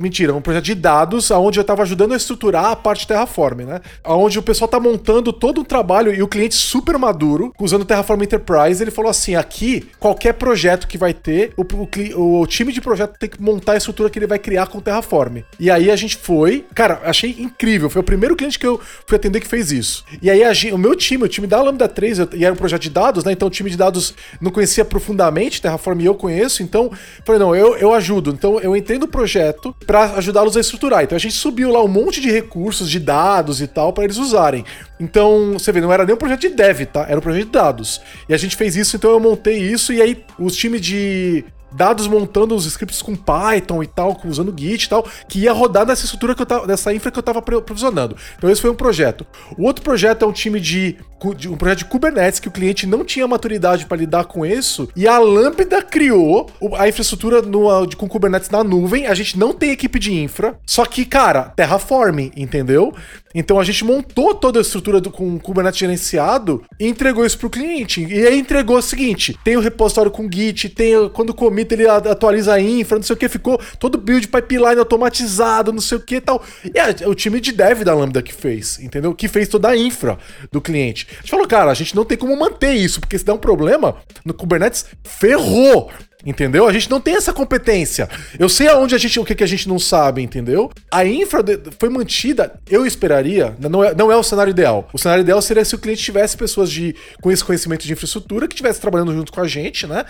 mentira, 0.00 0.34
um 0.34 0.40
projeto 0.40 0.64
de 0.64 0.74
dados 0.74 1.30
onde 1.30 1.58
eu 1.58 1.62
estava 1.62 1.82
ajudando 1.82 2.12
a 2.12 2.16
estruturar 2.16 2.66
a 2.66 2.76
parte 2.76 3.06
Terraform, 3.06 3.62
né? 3.62 3.80
Onde 4.04 4.38
o 4.38 4.42
pessoal 4.42 4.68
tá 4.68 4.80
montando 4.80 5.32
todo 5.32 5.60
um 5.60 5.64
trabalho 5.64 6.12
e 6.12 6.22
o 6.22 6.26
cliente 6.26 6.56
super 6.56 6.98
maduro, 6.98 7.52
usando 7.60 7.82
o 7.82 7.84
Terraform 7.84 8.22
Enterprise, 8.22 8.82
ele 8.82 8.90
falou 8.90 9.10
assim: 9.10 9.36
aqui, 9.36 9.88
qualquer 10.00 10.34
projeto 10.34 10.88
que 10.88 10.98
vai 10.98 11.14
ter, 11.14 11.52
o, 11.56 11.62
o, 11.62 12.40
o, 12.40 12.46
time 12.46 12.72
de 12.72 12.80
projeto 12.80 13.16
tem 13.18 13.28
que 13.28 13.40
montar 13.40 13.72
a 13.72 13.76
estrutura 13.76 14.10
que 14.10 14.18
ele 14.18 14.26
vai 14.26 14.38
criar 14.38 14.66
com 14.66 14.78
o 14.78 14.80
Terraform. 14.80 15.42
E 15.60 15.70
aí 15.70 15.90
a 15.90 15.96
gente 15.96 16.16
foi, 16.16 16.66
cara, 16.74 17.00
achei 17.04 17.36
incrível. 17.38 17.88
Foi 17.88 18.00
o 18.00 18.04
primeiro 18.04 18.34
cliente 18.34 18.58
que 18.58 18.66
eu 18.66 18.80
fui 19.06 19.16
atender 19.16 19.40
que 19.40 19.46
fez 19.46 19.70
isso. 19.70 20.04
E 20.20 20.28
aí 20.28 20.42
a, 20.42 20.52
o 20.74 20.78
meu 20.78 20.96
time, 20.96 21.24
o 21.24 21.28
time 21.28 21.46
da 21.46 21.62
Lambda 21.62 21.88
3, 21.88 22.18
eu, 22.18 22.28
e 22.34 22.44
era 22.44 22.52
um 22.52 22.56
projeto 22.56 22.82
de 22.82 22.90
dados, 22.90 23.24
né? 23.24 23.32
Então 23.32 23.46
o 23.46 23.50
time 23.50 23.70
de 23.70 23.76
dados 23.76 24.14
não 24.40 24.50
conhecia 24.50 24.84
profundamente 24.84 25.62
Terraform 25.62 26.00
e 26.00 26.06
eu 26.06 26.14
conheço, 26.14 26.62
então 26.62 26.90
falei, 27.24 27.38
não, 27.38 27.54
eu, 27.54 27.76
eu 27.76 27.94
ajudo. 27.94 28.30
Então 28.30 28.58
eu 28.58 28.76
entrei 28.76 28.98
no 28.98 29.06
projeto 29.06 29.51
projeto 29.52 29.74
para 29.86 30.14
ajudá-los 30.16 30.56
a 30.56 30.60
estruturar. 30.60 31.04
Então 31.04 31.16
a 31.16 31.18
gente 31.18 31.34
subiu 31.34 31.70
lá 31.70 31.82
um 31.82 31.88
monte 31.88 32.20
de 32.20 32.30
recursos, 32.30 32.90
de 32.90 32.98
dados 32.98 33.60
e 33.60 33.66
tal, 33.66 33.92
para 33.92 34.04
eles 34.04 34.16
usarem. 34.16 34.64
Então, 34.98 35.54
você 35.54 35.72
vê, 35.72 35.80
não 35.80 35.92
era 35.92 36.04
nem 36.04 36.14
um 36.14 36.18
projeto 36.18 36.40
de 36.40 36.50
dev, 36.50 36.86
tá? 36.86 37.06
Era 37.08 37.18
um 37.18 37.20
projeto 37.20 37.46
de 37.46 37.52
dados. 37.52 38.00
E 38.28 38.34
a 38.34 38.36
gente 38.36 38.56
fez 38.56 38.76
isso, 38.76 38.96
então 38.96 39.10
eu 39.10 39.20
montei 39.20 39.58
isso, 39.58 39.92
e 39.92 40.00
aí 40.00 40.24
os 40.38 40.56
times 40.56 40.80
de 40.80 41.44
dados 41.74 42.06
montando 42.06 42.54
os 42.54 42.66
scripts 42.66 43.02
com 43.02 43.14
Python 43.14 43.82
e 43.82 43.86
tal, 43.86 44.18
usando 44.24 44.54
Git 44.56 44.84
e 44.84 44.88
tal, 44.88 45.06
que 45.28 45.40
ia 45.40 45.52
rodar 45.52 45.86
nessa 45.86 46.04
estrutura 46.04 46.34
que 46.34 46.42
eu 46.42 46.46
tava, 46.46 46.66
nessa 46.66 46.92
infra 46.94 47.10
que 47.10 47.18
eu 47.18 47.22
tava 47.22 47.42
provisionando. 47.42 48.16
Então 48.36 48.50
esse 48.50 48.60
foi 48.60 48.70
um 48.70 48.74
projeto. 48.74 49.26
O 49.56 49.64
outro 49.64 49.82
projeto 49.82 50.24
é 50.24 50.28
um 50.28 50.32
time 50.32 50.60
de, 50.60 50.96
de 51.36 51.48
um 51.48 51.56
projeto 51.56 51.78
de 51.78 51.84
Kubernetes 51.86 52.40
que 52.40 52.48
o 52.48 52.52
cliente 52.52 52.86
não 52.86 53.04
tinha 53.04 53.26
maturidade 53.26 53.86
para 53.86 53.96
lidar 53.96 54.24
com 54.24 54.44
isso 54.44 54.88
e 54.96 55.06
a 55.06 55.18
Lambda 55.18 55.82
criou 55.82 56.50
a 56.76 56.88
infraestrutura 56.88 57.42
no, 57.42 57.68
com 57.96 58.08
Kubernetes 58.08 58.50
na 58.50 58.62
nuvem. 58.62 59.06
A 59.06 59.14
gente 59.14 59.38
não 59.38 59.52
tem 59.52 59.70
equipe 59.70 59.98
de 59.98 60.12
infra, 60.12 60.58
só 60.66 60.84
que 60.84 61.04
cara, 61.04 61.52
Terraform, 61.56 62.30
entendeu? 62.36 62.94
Então 63.34 63.58
a 63.58 63.64
gente 63.64 63.84
montou 63.84 64.34
toda 64.34 64.58
a 64.58 64.62
estrutura 64.62 65.00
do, 65.00 65.10
com 65.10 65.38
Kubernetes 65.38 65.78
gerenciado 65.78 66.62
e 66.78 66.86
entregou 66.86 67.24
isso 67.24 67.38
pro 67.38 67.50
cliente. 67.50 68.04
E 68.04 68.26
aí 68.26 68.38
entregou 68.38 68.76
o 68.76 68.82
seguinte: 68.82 69.38
tem 69.44 69.56
o 69.56 69.60
repositório 69.60 70.10
com 70.10 70.28
Git, 70.30 70.68
tem 70.70 71.08
quando 71.10 71.34
commit 71.34 71.72
ele 71.72 71.86
atualiza 71.86 72.54
a 72.54 72.60
infra, 72.60 72.98
não 72.98 73.02
sei 73.02 73.14
o 73.14 73.18
que, 73.18 73.28
ficou 73.28 73.60
todo 73.78 73.98
build 73.98 74.28
pipeline 74.28 74.78
automatizado, 74.78 75.72
não 75.72 75.80
sei 75.80 75.98
o 75.98 76.00
que 76.00 76.16
e 76.16 76.20
tal. 76.20 76.42
E 76.64 76.78
é 76.78 77.08
o 77.08 77.14
time 77.14 77.40
de 77.40 77.52
dev 77.52 77.82
da 77.82 77.94
Lambda 77.94 78.22
que 78.22 78.32
fez, 78.32 78.78
entendeu? 78.78 79.14
Que 79.14 79.28
fez 79.28 79.48
toda 79.48 79.68
a 79.68 79.76
infra 79.76 80.18
do 80.50 80.60
cliente. 80.60 81.06
A 81.10 81.20
gente 81.20 81.30
falou, 81.30 81.46
cara, 81.46 81.70
a 81.70 81.74
gente 81.74 81.94
não 81.96 82.04
tem 82.04 82.16
como 82.16 82.36
manter 82.36 82.74
isso, 82.74 83.00
porque 83.00 83.18
se 83.18 83.24
der 83.24 83.32
um 83.32 83.38
problema 83.38 83.96
no 84.24 84.34
Kubernetes, 84.34 84.86
ferrou. 85.04 85.90
Entendeu? 86.24 86.66
A 86.68 86.72
gente 86.72 86.88
não 86.88 87.00
tem 87.00 87.16
essa 87.16 87.32
competência. 87.32 88.08
Eu 88.38 88.48
sei 88.48 88.68
aonde 88.68 88.94
a 88.94 88.98
gente, 88.98 89.18
o 89.18 89.24
que, 89.24 89.34
que 89.34 89.42
a 89.42 89.46
gente 89.46 89.68
não 89.68 89.78
sabe, 89.78 90.22
entendeu? 90.22 90.70
A 90.90 91.04
infra 91.04 91.42
foi 91.78 91.88
mantida, 91.88 92.60
eu 92.70 92.86
esperaria, 92.86 93.56
não 93.58 93.82
é, 93.82 93.94
não 93.94 94.10
é 94.10 94.16
o 94.16 94.22
cenário 94.22 94.50
ideal. 94.50 94.88
O 94.92 94.98
cenário 94.98 95.22
ideal 95.22 95.42
seria 95.42 95.64
se 95.64 95.74
o 95.74 95.78
cliente 95.78 96.02
tivesse 96.02 96.36
pessoas 96.36 96.70
de, 96.70 96.94
com 97.20 97.30
esse 97.30 97.44
conhecimento 97.44 97.84
de 97.84 97.92
infraestrutura 97.92 98.46
que 98.46 98.54
estivesse 98.54 98.80
trabalhando 98.80 99.12
junto 99.12 99.32
com 99.32 99.40
a 99.40 99.48
gente, 99.48 99.86
né? 99.86 100.04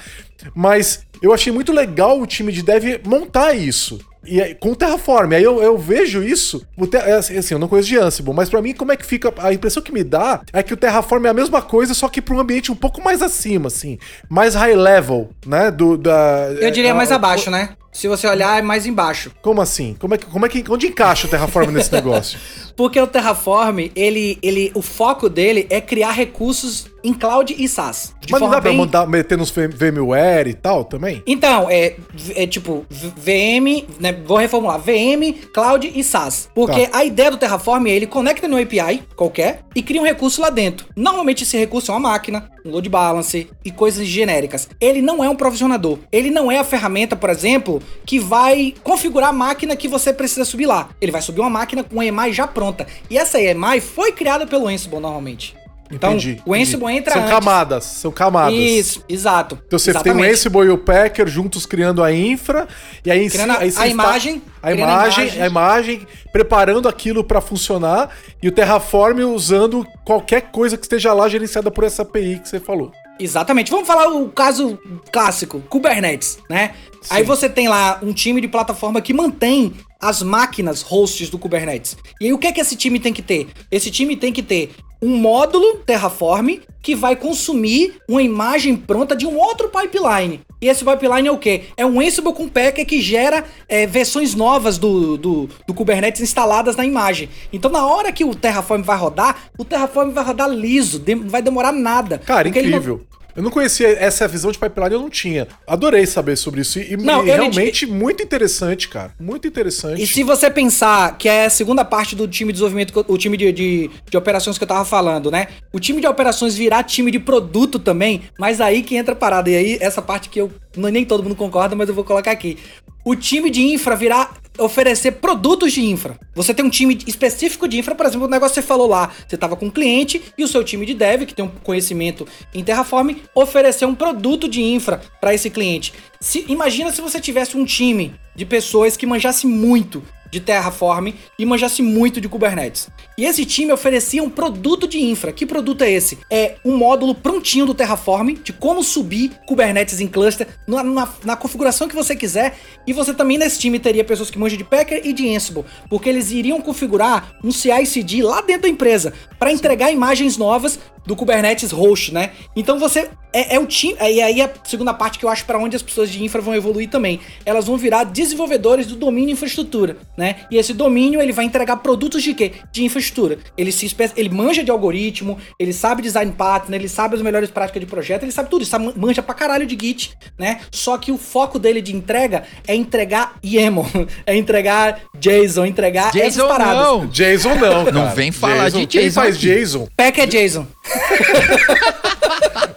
Mas 0.55 1.07
eu 1.23 1.33
achei 1.33 1.53
muito 1.53 1.73
legal 1.73 2.21
o 2.21 2.27
time 2.27 2.53
de 2.53 2.63
dev 2.63 3.01
montar 3.07 3.55
isso. 3.55 3.99
E 4.25 4.41
aí, 4.41 4.55
com 4.55 4.73
o 4.73 4.77
Terraform, 4.77 5.33
aí 5.35 5.43
eu, 5.43 5.63
eu 5.63 5.77
vejo 5.77 6.23
isso. 6.23 6.67
É 7.05 7.13
assim, 7.13 7.37
assim, 7.37 7.55
eu 7.55 7.59
não 7.59 7.69
conheço 7.69 7.89
de 7.89 7.99
Ansible, 7.99 8.33
mas 8.33 8.49
para 8.49 8.63
mim, 8.63 8.73
como 8.73 8.93
é 8.93 8.97
que 8.97 9.05
fica? 9.05 9.33
A 9.39 9.53
impressão 9.53 9.83
que 9.83 9.93
me 9.93 10.05
dá 10.05 10.41
é 10.53 10.63
que 10.63 10.73
o 10.73 10.77
Terraform 10.77 11.27
é 11.27 11.31
a 11.31 11.35
mesma 11.35 11.61
coisa, 11.61 11.93
só 11.95 12.09
que 12.09 12.23
para 12.23 12.35
um 12.35 12.41
ambiente 12.41 12.71
um 12.71 12.77
pouco 12.77 13.03
mais 13.03 13.21
acima, 13.21 13.67
assim. 13.67 13.99
Mais 14.29 14.55
high 14.55 14.75
level, 14.75 15.31
né? 15.45 15.71
Do, 15.71 15.97
da, 15.97 16.49
eu 16.61 16.71
diria 16.71 16.91
é, 16.91 16.95
mais 16.95 17.11
a, 17.11 17.17
abaixo, 17.17 17.51
né? 17.51 17.71
Se 17.93 18.09
você 18.09 18.27
olhar, 18.27 18.59
é 18.59 18.63
mais 18.63 18.87
embaixo. 18.87 19.31
Como 19.43 19.61
assim? 19.61 19.95
Como 19.99 20.15
é 20.15 20.19
que, 20.19 20.25
como 20.25 20.47
é 20.47 20.49
que, 20.49 20.65
onde 20.71 20.87
encaixa 20.87 21.27
o 21.27 21.31
Terraform 21.31 21.71
nesse 21.71 21.93
negócio? 21.93 22.39
Porque 22.75 22.99
o 22.99 23.07
Terraform, 23.07 23.91
ele, 23.95 24.39
ele, 24.43 24.73
o 24.75 24.81
foco 24.81 25.29
dele 25.29 25.67
é 25.69 25.79
criar 25.79 26.13
recursos 26.13 26.91
em 27.05 27.13
cloud 27.13 27.55
e 27.57 27.69
SaaS. 27.69 28.15
Mas 28.31 28.41
não 28.41 28.49
dá 28.49 28.61
bem... 28.61 28.77
pra 28.77 28.85
mandar, 28.85 29.07
meter 29.07 29.37
nos 29.37 29.51
VMware 29.51 30.49
e 30.49 30.55
tal 30.55 30.85
também? 30.85 31.23
Então, 31.27 31.69
é, 31.69 31.97
é 32.35 32.47
tipo, 32.47 32.87
VM, 32.89 33.85
né, 33.99 34.13
vou 34.25 34.37
reformular, 34.37 34.79
VM, 34.79 35.35
cloud 35.53 35.91
e 35.95 36.03
SaaS. 36.05 36.49
Porque 36.55 36.87
tá. 36.87 36.99
a 36.99 37.05
ideia 37.05 37.31
do 37.31 37.37
Terraform 37.37 37.87
é 37.87 37.91
ele 37.91 38.07
conecta 38.07 38.47
no 38.47 38.57
API 38.57 39.03
qualquer 39.17 39.61
e 39.75 39.83
cria 39.83 40.01
um 40.01 40.05
recurso 40.05 40.41
lá 40.41 40.51
dentro. 40.51 40.87
Normalmente 40.97 41.43
esse 41.43 41.57
recurso 41.57 41.91
é 41.91 41.95
uma 41.95 42.11
máquina, 42.11 42.49
um 42.65 42.71
load 42.71 42.89
balancer 42.89 43.49
e 43.65 43.71
coisas 43.71 44.07
genéricas. 44.07 44.69
Ele 44.81 45.03
não 45.03 45.23
é 45.23 45.29
um 45.29 45.37
provisionador. 45.37 45.99
Ele 46.11 46.31
não 46.31 46.51
é 46.51 46.59
a 46.59 46.65
ferramenta, 46.65 47.17
por 47.17 47.31
exemplo, 47.31 47.82
que 48.05 48.19
vai 48.19 48.75
configurar 48.83 49.31
a 49.31 49.33
máquina 49.33 49.77
que 49.77 49.89
você 49.89 50.13
precisa 50.13 50.45
subir 50.45 50.67
lá. 50.67 50.91
Ele 51.01 51.13
vai 51.13 51.23
subir 51.23 51.41
uma 51.41 51.51
máquina 51.51 51.83
com 51.83 51.95
uma 51.95 52.05
EMI 52.05 52.33
já 52.33 52.47
pronta. 52.47 52.87
E 53.09 53.19
essa 53.19 53.41
EMI 53.41 53.81
foi 53.81 54.13
criada 54.13 54.47
pelo 54.47 54.69
Ansible 54.69 55.01
normalmente. 55.01 55.57
Então, 55.93 56.13
entendi, 56.13 56.41
o 56.47 56.55
Ansible 56.55 56.85
entendi. 56.85 56.99
entra 56.99 57.13
São 57.13 57.23
antes. 57.23 57.35
camadas, 57.35 57.85
são 57.85 58.11
camadas. 58.11 58.55
Isso, 58.55 59.05
exato. 59.07 59.59
Então 59.67 59.79
você 59.79 59.91
exatamente. 59.91 60.23
tem 60.23 60.31
o 60.31 60.33
Ansible 60.33 60.67
e 60.67 60.71
o 60.71 60.79
Packer 60.79 61.27
juntos 61.29 61.67
criando 61.67 62.03
a 62.03 62.11
infra, 62.13 62.67
e 63.05 63.11
aí, 63.11 63.29
criando 63.29 63.53
aí 63.59 63.73
a, 63.77 63.83
a 63.83 63.87
imagem, 63.87 64.43
a 64.63 64.73
imagem, 64.73 65.43
a 65.43 65.47
imagem, 65.47 66.07
preparando 66.33 66.89
aquilo 66.89 67.23
para 67.23 67.43
funcionar, 67.43 68.09
e 68.43 68.49
o 68.49 68.53
Terraform 68.53 69.21
usando 69.25 69.87
qualquer 70.03 70.51
coisa 70.51 70.79
que 70.79 70.85
esteja 70.85 71.13
lá 71.13 71.29
gerenciada 71.29 71.71
por 71.71 71.85
essa 71.85 72.03
API 72.03 72.39
que 72.39 72.49
você 72.49 72.59
falou. 72.59 72.91
Exatamente. 73.23 73.71
Vamos 73.71 73.87
falar 73.87 74.09
o 74.09 74.29
caso 74.29 74.79
clássico, 75.13 75.61
Kubernetes, 75.69 76.39
né? 76.49 76.75
Sim. 77.01 77.09
Aí 77.11 77.23
você 77.23 77.49
tem 77.49 77.69
lá 77.69 77.99
um 78.03 78.13
time 78.13 78.41
de 78.41 78.49
plataforma 78.49 79.01
que 79.01 79.13
mantém 79.13 79.73
as 80.01 80.23
máquinas 80.23 80.83
hosts 80.83 81.31
do 81.31 81.39
Kubernetes. 81.39 81.97
E 82.21 82.27
aí 82.27 82.33
o 82.33 82.39
que 82.39 82.49
é 82.49 82.53
que 82.53 82.61
esse 82.61 82.75
time 82.75 82.99
tem 82.99 83.13
que 83.13 83.23
ter? 83.23 83.49
Esse 83.71 83.91
time 83.91 84.17
tem 84.17 84.33
que 84.33 84.43
ter 84.43 84.73
um 85.03 85.17
módulo 85.17 85.79
Terraform 85.85 86.61
que 86.81 86.95
vai 86.95 87.17
consumir 87.17 87.95
uma 88.09 88.23
imagem 88.23 88.77
pronta 88.77 89.15
de 89.15 89.27
um 89.27 89.37
outro 89.37 89.69
pipeline. 89.69 90.41
E 90.61 90.69
esse 90.69 90.85
pipeline 90.85 91.27
é 91.27 91.33
o 91.33 91.39
quê? 91.39 91.65
É 91.77 91.85
um 91.85 92.01
Ansible 92.01 92.33
com 92.33 92.49
Packer 92.49 92.87
que 92.87 93.01
gera 93.01 93.45
é, 93.69 93.85
versões 93.85 94.35
novas 94.35 94.79
do, 94.79 95.17
do, 95.17 95.49
do, 95.67 95.75
Kubernetes 95.75 96.21
instaladas 96.21 96.77
na 96.77 96.85
imagem. 96.85 97.29
Então, 97.53 97.71
na 97.71 97.85
hora 97.85 98.13
que 98.13 98.25
o 98.25 98.35
Terraform 98.35 98.83
vai 98.83 98.97
rodar, 98.97 99.51
o 99.59 99.65
Terraform 99.65 100.11
vai 100.11 100.25
rodar 100.25 100.49
liso, 100.49 101.03
não 101.05 101.29
vai 101.29 101.43
demorar 101.43 101.73
nada. 101.73 102.19
Cara, 102.19 102.49
incrível. 102.49 103.01
Eu 103.35 103.43
não 103.43 103.51
conhecia 103.51 103.89
essa 103.99 104.27
visão 104.29 104.51
de 104.51 104.59
pipeline, 104.59 104.95
eu 104.95 105.01
não 105.01 105.11
tinha. 105.11 105.49
Adorei 105.67 106.07
saber 106.07 106.37
sobre 106.37 106.61
isso. 106.61 106.79
E, 106.79 106.97
não, 106.97 107.25
e 107.25 107.27
realmente 107.27 107.87
muito 107.87 108.23
interessante, 108.23 108.89
cara. 108.89 109.15
Muito 109.19 109.47
interessante. 109.47 110.03
E 110.03 110.07
se 110.07 110.23
você 110.23 110.51
pensar 110.51 111.17
que 111.17 111.29
é 111.29 111.47
a 111.47 111.51
segunda 111.51 111.85
parte 111.85 112.15
do 112.15 112.29
time 112.29 112.53
de 112.53 112.55
desenvolvimento, 112.55 113.05
o 113.09 113.19
time 113.19 113.37
de, 113.37 113.53
de, 113.53 113.91
de, 114.11 114.17
operações 114.17 114.59
que 114.59 114.65
eu 114.65 114.69
tava 114.69 114.85
falando, 114.85 115.31
né? 115.31 115.49
O 115.73 115.81
time 115.81 116.01
de 116.01 116.07
operações 116.07 116.55
virar 116.55 116.83
time 116.83 117.11
de 117.11 117.19
produto 117.19 117.79
também, 117.79 118.23
mas 118.39 118.61
aí 118.61 118.83
que 118.83 118.97
entra 118.97 119.15
a 119.15 119.17
parada. 119.17 119.51
E 119.51 119.57
aí, 119.57 119.79
essa 119.81 120.03
parte 120.03 120.29
que 120.29 120.41
eu. 120.41 120.51
Nem 120.77 121.05
todo 121.05 121.23
mundo 121.23 121.37
concorda, 121.37 121.77
mas 121.77 121.89
eu 121.89 121.95
vou 121.95 122.03
colocar 122.03 122.31
aqui 122.31 122.57
o 123.05 123.17
time 123.17 123.51
de 123.51 123.63
infra 123.63 123.97
virar 123.97 124.33
oferecer 124.59 125.13
produtos 125.13 125.73
de 125.73 125.83
infra. 125.85 126.19
Você 126.35 126.53
tem 126.53 126.65
um 126.65 126.71
time 126.71 126.99
específico 127.07 127.67
de 127.67 127.79
infra, 127.79 127.95
por 127.95 128.07
exemplo, 128.07 128.27
o 128.27 128.31
negócio 128.31 128.55
que 128.55 128.61
você 128.61 128.67
falou 128.67 128.87
lá, 128.87 129.13
você 129.27 129.35
estava 129.35 129.57
com 129.57 129.67
um 129.67 129.71
cliente 129.71 130.23
e 130.37 130.45
o 130.45 130.49
seu 130.49 130.63
time 130.63 130.85
de 130.85 130.95
dev, 130.95 131.25
que 131.25 131.35
tem 131.35 131.45
um 131.45 131.49
conhecimento 131.49 132.27
em 132.55 132.63
Terraform, 132.63 133.17
oferecer 133.35 133.87
um 133.87 133.95
produto 133.95 134.49
de 134.49 134.63
infra 134.63 135.01
para 135.21 135.35
esse 135.35 135.51
cliente. 135.51 135.93
Se, 136.21 136.45
imagina 136.49 136.93
se 136.93 137.01
você 137.01 137.21
tivesse 137.21 137.57
um 137.57 137.65
time 137.65 138.15
de 138.35 138.45
pessoas 138.45 138.97
que 138.97 139.07
manjasse 139.07 139.47
muito 139.47 140.03
de 140.33 140.41
Terraform 140.41 141.09
e 141.39 141.45
manjasse 141.45 141.83
muito 141.83 142.21
de 142.21 142.29
Kubernetes. 142.29 142.89
E 143.19 143.27
esse 143.27 143.45
time 143.45 143.71
oferecia 143.71 144.23
um 144.23 144.31
produto 144.31 144.89
de 144.89 144.99
infra. 144.99 145.31
Que 145.31 145.45
produto 145.45 145.83
é 145.83 145.93
esse? 145.93 146.19
É 146.31 146.57
um 146.65 146.75
módulo 146.75 147.15
prontinho 147.15 147.67
do 147.67 147.75
Terraform 147.75 148.31
de 148.43 148.53
como 148.53 148.83
subir 148.83 149.31
Kubernetes 149.47 150.01
em 150.01 150.09
cluster 150.09 150.49
na, 150.67 150.83
na, 150.83 151.09
na 151.23 151.37
configuração 151.37 151.87
que 151.87 151.95
você 151.95 152.17
quiser. 152.17 152.59
E 152.87 152.93
você 152.95 153.13
também 153.13 153.37
nesse 153.37 153.59
time 153.59 153.79
teria 153.79 154.03
pessoas 154.03 154.31
que 154.31 154.39
manjam 154.39 154.57
de 154.57 154.65
Packer 154.65 155.03
e 155.05 155.13
de 155.13 155.37
Ansible, 155.37 155.65
porque 155.91 156.09
eles 156.09 156.31
iriam 156.31 156.61
configurar 156.61 157.35
um 157.45 157.53
CI/CD 157.53 158.23
lá 158.23 158.41
dentro 158.41 158.63
da 158.63 158.69
empresa 158.69 159.13
para 159.39 159.53
entregar 159.53 159.93
imagens 159.93 160.39
novas 160.39 160.79
do 161.07 161.17
Kubernetes 161.17 161.71
host, 161.71 162.13
né? 162.13 162.31
Então 162.55 162.79
você 162.79 163.09
é, 163.33 163.57
é 163.57 163.59
o 163.59 163.67
time. 163.67 163.97
E 164.01 164.21
aí 164.21 164.41
a 164.41 164.51
segunda 164.65 164.93
parte 164.93 165.19
que 165.19 165.25
eu 165.25 165.29
acho 165.29 165.45
para 165.45 165.59
onde 165.59 165.75
as 165.75 165.83
pessoas 165.83 166.11
de 166.11 166.23
infra 166.23 166.41
vão 166.41 166.55
evoluir 166.55 166.89
também. 166.89 167.21
Elas 167.45 167.67
vão 167.67 167.77
virar 167.77 168.05
desenvolvedores 168.05 168.87
do 168.87 168.95
domínio 168.97 169.33
infraestrutura, 169.33 169.97
né? 170.17 170.37
E 170.51 170.57
esse 170.57 170.75
domínio 170.75 171.21
ele 171.21 171.33
vai 171.33 171.45
entregar 171.45 171.77
produtos 171.77 172.23
de 172.23 172.35
quê? 172.35 172.53
De 172.71 172.85
infraestrutura. 172.85 173.39
Ele 173.57 173.73
se 173.73 173.95
ele 174.17 174.29
manja 174.29 174.63
de 174.63 174.71
algoritmo, 174.71 175.39
ele 175.59 175.73
sabe 175.73 176.03
design 176.03 176.33
pattern, 176.33 176.75
ele 176.75 176.89
sabe 176.89 177.17
as 177.17 177.23
melhores 177.23 177.51
práticas 177.51 177.81
de 177.81 177.87
projeto, 177.87 178.23
ele 178.23 178.33
sabe 178.33 178.51
tudo, 178.51 178.63
ele 178.63 178.71
sabe, 178.71 178.93
manja 178.97 179.23
pra 179.23 179.35
caralho 179.35 179.67
de 179.67 179.79
Git, 179.81 180.15
né? 180.39 180.61
Só 180.71 180.99
que 180.99 181.11
o 181.11 181.19
foco 181.19 181.59
dele 181.59 181.81
de 181.81 181.95
entrega 181.95 182.45
é 182.67 182.75
entregar 182.75 183.37
YAML, 183.45 183.87
é 184.27 184.37
entregar 184.37 185.01
JSON, 185.19 185.67
entregar 185.67 186.13
JSON 186.13 186.27
essas 186.27 186.47
paradas. 186.47 186.83
Não. 186.83 187.07
JSON 187.07 187.55
não, 187.55 187.85
cara. 187.85 187.93
Não 187.93 188.15
vem 188.15 188.31
falar 188.31 188.69
JSON. 188.69 188.79
de 188.79 188.87
JSON. 188.87 189.01
Quem 189.01 189.11
faz 189.11 189.39
JSON? 189.39 189.89
Pack 189.97 190.21
é 190.21 190.27
JSON. 190.27 190.67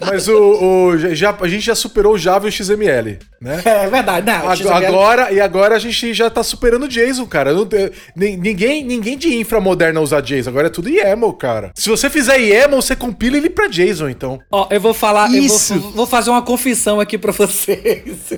Mas 0.05 0.28
o, 0.28 0.38
o, 0.38 0.97
já, 1.16 1.36
a 1.39 1.47
gente 1.47 1.66
já 1.66 1.76
superou 1.76 2.13
o 2.13 2.18
Java 2.18 2.45
e 2.45 2.49
o 2.49 2.51
XML, 2.51 3.18
né? 3.41 3.61
É 3.66 3.88
verdade, 3.88 4.26
não. 4.26 4.55
XML... 4.55 4.86
Agora, 4.86 5.32
e 5.32 5.39
agora 5.39 5.76
a 5.76 5.80
gente 5.80 6.13
já 6.13 6.30
tá 6.30 6.43
superando 6.43 6.84
o 6.84 6.88
JSON, 6.88 7.26
cara. 7.26 7.53
Não, 7.53 7.68
ninguém, 8.16 8.84
ninguém 8.84 9.18
de 9.18 9.36
infra 9.36 9.59
moderna 9.59 10.01
usa 10.01 10.22
JSON, 10.22 10.49
agora 10.49 10.68
é 10.68 10.70
tudo 10.70 10.89
YAML, 10.89 11.34
cara. 11.34 11.72
Se 11.76 11.89
você 11.89 12.09
fizer 12.09 12.38
YAML, 12.38 12.82
você 12.82 12.95
compila 12.95 13.38
ele 13.38 13.49
pra 13.49 13.68
JSON, 13.68 14.09
então. 14.09 14.39
Ó, 14.51 14.68
eu 14.70 14.80
vou 14.80 14.93
falar, 14.93 15.32
Isso. 15.32 15.74
eu 15.74 15.80
vou, 15.80 15.91
vou 15.91 16.07
fazer 16.07 16.30
uma 16.30 16.41
confissão 16.41 16.99
aqui 16.99 17.18
pra 17.18 17.32
vocês. 17.32 18.34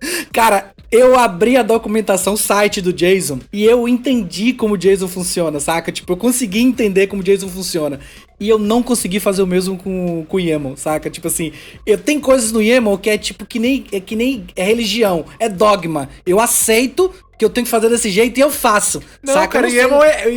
Cara, 0.32 0.70
eu 0.90 1.16
abri 1.16 1.56
a 1.56 1.62
documentação 1.62 2.36
site 2.36 2.80
do 2.80 2.92
JSON 2.92 3.38
e 3.52 3.64
eu 3.64 3.86
entendi 3.86 4.52
como 4.52 4.74
o 4.74 4.78
JSON 4.78 5.08
funciona, 5.08 5.60
saca? 5.60 5.92
Tipo, 5.92 6.14
eu 6.14 6.16
consegui 6.16 6.60
entender 6.60 7.06
como 7.06 7.22
o 7.22 7.24
JSON 7.24 7.48
funciona. 7.48 8.00
E 8.40 8.48
eu 8.48 8.58
não 8.58 8.82
consegui 8.82 9.20
fazer 9.20 9.42
o 9.42 9.46
mesmo 9.46 9.76
com, 9.76 10.24
com 10.26 10.36
o 10.38 10.40
YAML, 10.40 10.74
saca? 10.74 11.10
Tipo 11.10 11.28
assim, 11.28 11.52
eu 11.84 11.98
tenho 11.98 12.20
coisas 12.20 12.50
no 12.50 12.62
YAML 12.62 12.96
que 12.96 13.10
é 13.10 13.18
tipo 13.18 13.44
que 13.44 13.58
nem 13.58 13.84
é 13.92 14.00
que 14.00 14.16
nem 14.16 14.46
é 14.56 14.64
religião, 14.64 15.26
é 15.38 15.46
dogma. 15.46 16.08
Eu 16.24 16.40
aceito 16.40 17.12
que 17.38 17.44
eu 17.44 17.50
tenho 17.50 17.66
que 17.66 17.70
fazer 17.70 17.90
desse 17.90 18.10
jeito 18.10 18.38
e 18.38 18.40
eu 18.40 18.50
faço. 18.50 19.02
Não, 19.22 19.34
saca? 19.34 19.48
cara, 19.48 19.68
YAML 19.68 20.02
é, 20.02 20.28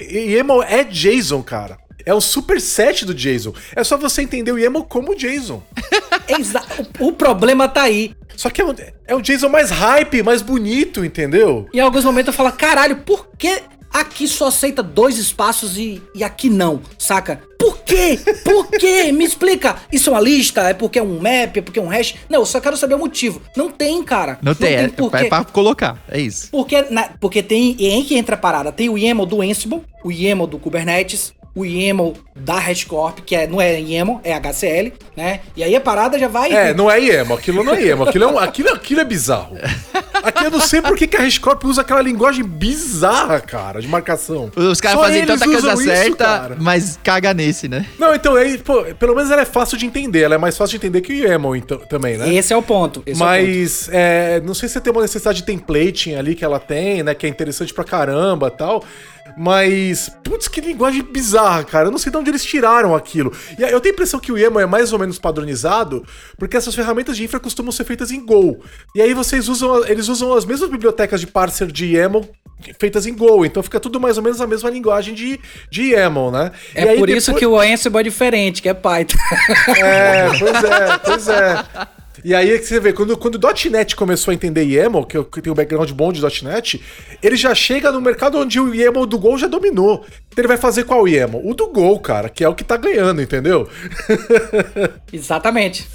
YAML 0.00 0.62
é 0.64 0.82
JSON, 0.82 1.42
cara. 1.42 1.78
É 2.04 2.12
o 2.12 2.20
superset 2.20 3.04
do 3.04 3.14
JSON. 3.14 3.54
É 3.76 3.84
só 3.84 3.96
você 3.96 4.22
entender 4.22 4.50
o 4.50 4.58
YAML 4.58 4.84
como 4.84 5.14
JSON. 5.14 5.62
o, 6.98 7.06
o 7.08 7.12
problema 7.12 7.68
tá 7.68 7.82
aí. 7.82 8.14
Só 8.36 8.50
que 8.50 8.60
é 8.60 8.64
um, 8.64 8.74
é 9.06 9.14
um 9.14 9.20
JSON 9.20 9.48
mais 9.48 9.70
hype, 9.70 10.22
mais 10.22 10.42
bonito, 10.42 11.04
entendeu? 11.04 11.68
Em 11.72 11.80
alguns 11.80 12.04
momentos 12.04 12.28
eu 12.28 12.36
falo, 12.36 12.50
caralho, 12.52 12.96
por 12.98 13.28
que 13.38 13.62
Aqui 13.92 14.26
só 14.26 14.48
aceita 14.48 14.82
dois 14.82 15.18
espaços 15.18 15.76
e, 15.76 16.02
e 16.14 16.24
aqui 16.24 16.48
não, 16.48 16.80
saca? 16.98 17.42
Por 17.58 17.78
quê? 17.78 18.18
Por 18.42 18.66
quê? 18.68 19.12
Me 19.14 19.24
explica. 19.24 19.76
Isso 19.92 20.08
é 20.08 20.12
uma 20.12 20.20
lista? 20.20 20.62
É 20.62 20.74
porque 20.74 20.98
é 20.98 21.02
um 21.02 21.20
map? 21.20 21.56
É 21.56 21.60
porque 21.60 21.78
é 21.78 21.82
um 21.82 21.88
hash? 21.88 22.14
Não, 22.28 22.40
eu 22.40 22.46
só 22.46 22.60
quero 22.60 22.76
saber 22.76 22.94
o 22.94 22.98
motivo. 22.98 23.40
Não 23.56 23.70
tem, 23.70 24.02
cara. 24.02 24.38
Não, 24.42 24.50
não 24.50 24.54
tem, 24.54 24.76
tem 24.76 24.84
é, 24.84 24.88
porque... 24.88 25.16
é 25.16 25.28
pra 25.28 25.44
colocar. 25.44 26.02
É 26.08 26.18
isso. 26.18 26.48
Porque, 26.50 26.82
na, 26.90 27.10
porque 27.20 27.42
tem. 27.42 27.76
E 27.78 27.88
em 27.88 28.02
que 28.02 28.16
entra 28.16 28.34
a 28.34 28.38
parada? 28.38 28.72
Tem 28.72 28.88
o 28.88 28.98
YAML 28.98 29.26
do 29.26 29.42
Ansible, 29.42 29.82
o 30.02 30.10
YAML 30.10 30.46
do 30.46 30.58
Kubernetes, 30.58 31.32
o 31.54 31.64
YAML 31.64 32.14
da 32.34 32.56
HashiCorp, 32.56 33.20
que 33.20 33.36
é, 33.36 33.46
não 33.46 33.60
é 33.60 33.78
YAML, 33.78 34.20
é 34.24 34.32
HCL, 34.32 34.92
né? 35.16 35.40
E 35.54 35.62
aí 35.62 35.76
a 35.76 35.80
parada 35.80 36.18
já 36.18 36.28
vai... 36.28 36.52
É, 36.52 36.74
não 36.74 36.90
é 36.90 36.98
YAML, 36.98 37.34
aquilo 37.34 37.62
não 37.62 37.74
é 37.74 37.82
YAML, 37.82 38.08
aquilo 38.08 38.24
é, 38.24 38.44
aquilo, 38.44 38.68
aquilo 38.70 39.00
é 39.00 39.04
bizarro. 39.04 39.56
Aqui 40.22 40.44
eu 40.44 40.50
não 40.50 40.60
sei 40.60 40.80
por 40.80 40.96
que, 40.96 41.06
que 41.06 41.16
a 41.16 41.20
HashiCorp 41.20 41.64
usa 41.64 41.82
aquela 41.82 42.00
linguagem 42.00 42.44
bizarra, 42.44 43.40
cara, 43.40 43.80
de 43.80 43.88
marcação. 43.88 44.50
Os 44.54 44.80
caras 44.80 45.00
fazem 45.00 45.26
tanta 45.26 45.44
coisa 45.44 45.76
certa, 45.76 46.56
mas 46.60 46.98
caga 47.02 47.34
nesse, 47.34 47.68
né? 47.68 47.86
Não, 47.98 48.14
então, 48.14 48.34
aí, 48.36 48.58
pô, 48.58 48.84
pelo 48.98 49.14
menos 49.14 49.30
ela 49.30 49.42
é 49.42 49.46
fácil 49.46 49.76
de 49.76 49.86
entender, 49.86 50.20
ela 50.20 50.34
é 50.34 50.38
mais 50.38 50.56
fácil 50.56 50.78
de 50.78 50.86
entender 50.86 51.00
que 51.00 51.12
o 51.12 51.16
YAML 51.16 51.56
então, 51.56 51.78
também, 51.78 52.16
né? 52.16 52.32
Esse 52.34 52.52
é 52.52 52.56
o 52.56 52.62
ponto. 52.62 53.02
mas, 53.16 53.88
é, 53.88 53.90
o 53.90 53.92
ponto. 53.92 53.96
É, 53.96 54.40
não 54.40 54.54
sei 54.54 54.68
se 54.68 54.80
tem 54.80 54.92
uma 54.92 55.02
necessidade 55.02 55.38
de 55.38 55.44
templating 55.44 56.14
ali 56.14 56.34
que 56.34 56.44
ela 56.44 56.58
tem, 56.58 57.02
né, 57.02 57.14
que 57.14 57.26
é 57.26 57.28
interessante 57.28 57.72
pra 57.72 57.84
caramba 57.84 58.50
tal, 58.50 58.84
mas, 59.36 60.10
putz, 60.22 60.48
que 60.48 60.60
linguagem 60.60 61.02
bizarra, 61.02 61.64
cara. 61.64 61.88
Eu 61.88 61.90
não 61.90 61.98
sei 61.98 62.10
de 62.12 62.18
onde 62.18 62.30
eles 62.30 62.44
tiraram 62.44 62.94
aquilo. 62.94 63.32
E 63.58 63.62
eu 63.62 63.80
tenho 63.80 63.92
a 63.92 63.96
impressão 63.96 64.20
que 64.20 64.30
o 64.30 64.38
YAML 64.38 64.60
é 64.60 64.66
mais 64.66 64.92
ou 64.92 64.98
menos 64.98 65.18
padronizado, 65.18 66.04
porque 66.36 66.56
essas 66.56 66.74
ferramentas 66.74 67.16
de 67.16 67.24
infra 67.24 67.40
costumam 67.40 67.72
ser 67.72 67.84
feitas 67.84 68.10
em 68.10 68.24
Go. 68.24 68.62
E 68.94 69.00
aí 69.00 69.14
vocês 69.14 69.48
usam, 69.48 69.86
eles 69.86 70.08
usam 70.08 70.11
as 70.20 70.44
mesmas 70.44 70.68
bibliotecas 70.68 71.20
de 71.20 71.26
parser 71.26 71.68
de 71.68 71.96
YAML 71.96 72.28
feitas 72.78 73.06
em 73.06 73.14
Go, 73.14 73.44
então 73.44 73.62
fica 73.62 73.80
tudo 73.80 73.98
mais 73.98 74.16
ou 74.16 74.22
menos 74.22 74.40
a 74.40 74.46
mesma 74.46 74.70
linguagem 74.70 75.14
de, 75.14 75.40
de 75.70 75.94
YAML, 75.94 76.30
né? 76.30 76.52
É 76.74 76.86
por 76.94 77.06
depois... 77.06 77.16
isso 77.16 77.34
que 77.34 77.46
o 77.46 77.58
Ansible 77.58 78.00
é 78.00 78.02
diferente, 78.02 78.62
que 78.62 78.68
é 78.68 78.74
Python. 78.74 79.18
É, 79.76 80.28
pois 80.38 80.64
é, 80.64 80.98
pois 80.98 81.28
é. 81.28 81.64
E 82.24 82.34
aí 82.34 82.52
é 82.52 82.58
que 82.58 82.64
você 82.64 82.78
vê, 82.78 82.92
quando, 82.92 83.16
quando 83.16 83.34
o 83.36 83.70
.NET 83.70 83.96
começou 83.96 84.30
a 84.30 84.34
entender 84.34 84.62
YAML, 84.64 85.04
que, 85.06 85.16
eu, 85.16 85.24
que 85.24 85.40
tem 85.40 85.52
um 85.52 85.56
background 85.56 85.90
bom 85.90 86.12
de 86.12 86.22
.NET, 86.44 86.80
ele 87.22 87.36
já 87.36 87.54
chega 87.54 87.90
no 87.90 88.00
mercado 88.00 88.38
onde 88.38 88.60
o 88.60 88.72
YAML 88.72 89.06
do 89.06 89.18
Go 89.18 89.36
já 89.36 89.48
dominou. 89.48 90.04
Então 90.28 90.42
ele 90.42 90.48
vai 90.48 90.56
fazer 90.56 90.84
qual 90.84 91.08
YAML? 91.08 91.40
O 91.44 91.54
do 91.54 91.68
Go, 91.68 91.98
cara, 91.98 92.28
que 92.28 92.44
é 92.44 92.48
o 92.48 92.54
que 92.54 92.62
tá 92.62 92.76
ganhando, 92.76 93.20
entendeu? 93.20 93.68
Exatamente. 95.12 95.88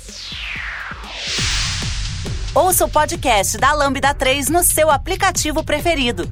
Ouça 2.57 2.85
o 2.85 2.89
podcast 2.89 3.55
da 3.59 3.71
Lambda 3.71 4.15
3 4.15 4.49
no 4.49 4.63
seu 4.63 4.89
aplicativo 4.89 5.63
preferido. 5.63 6.27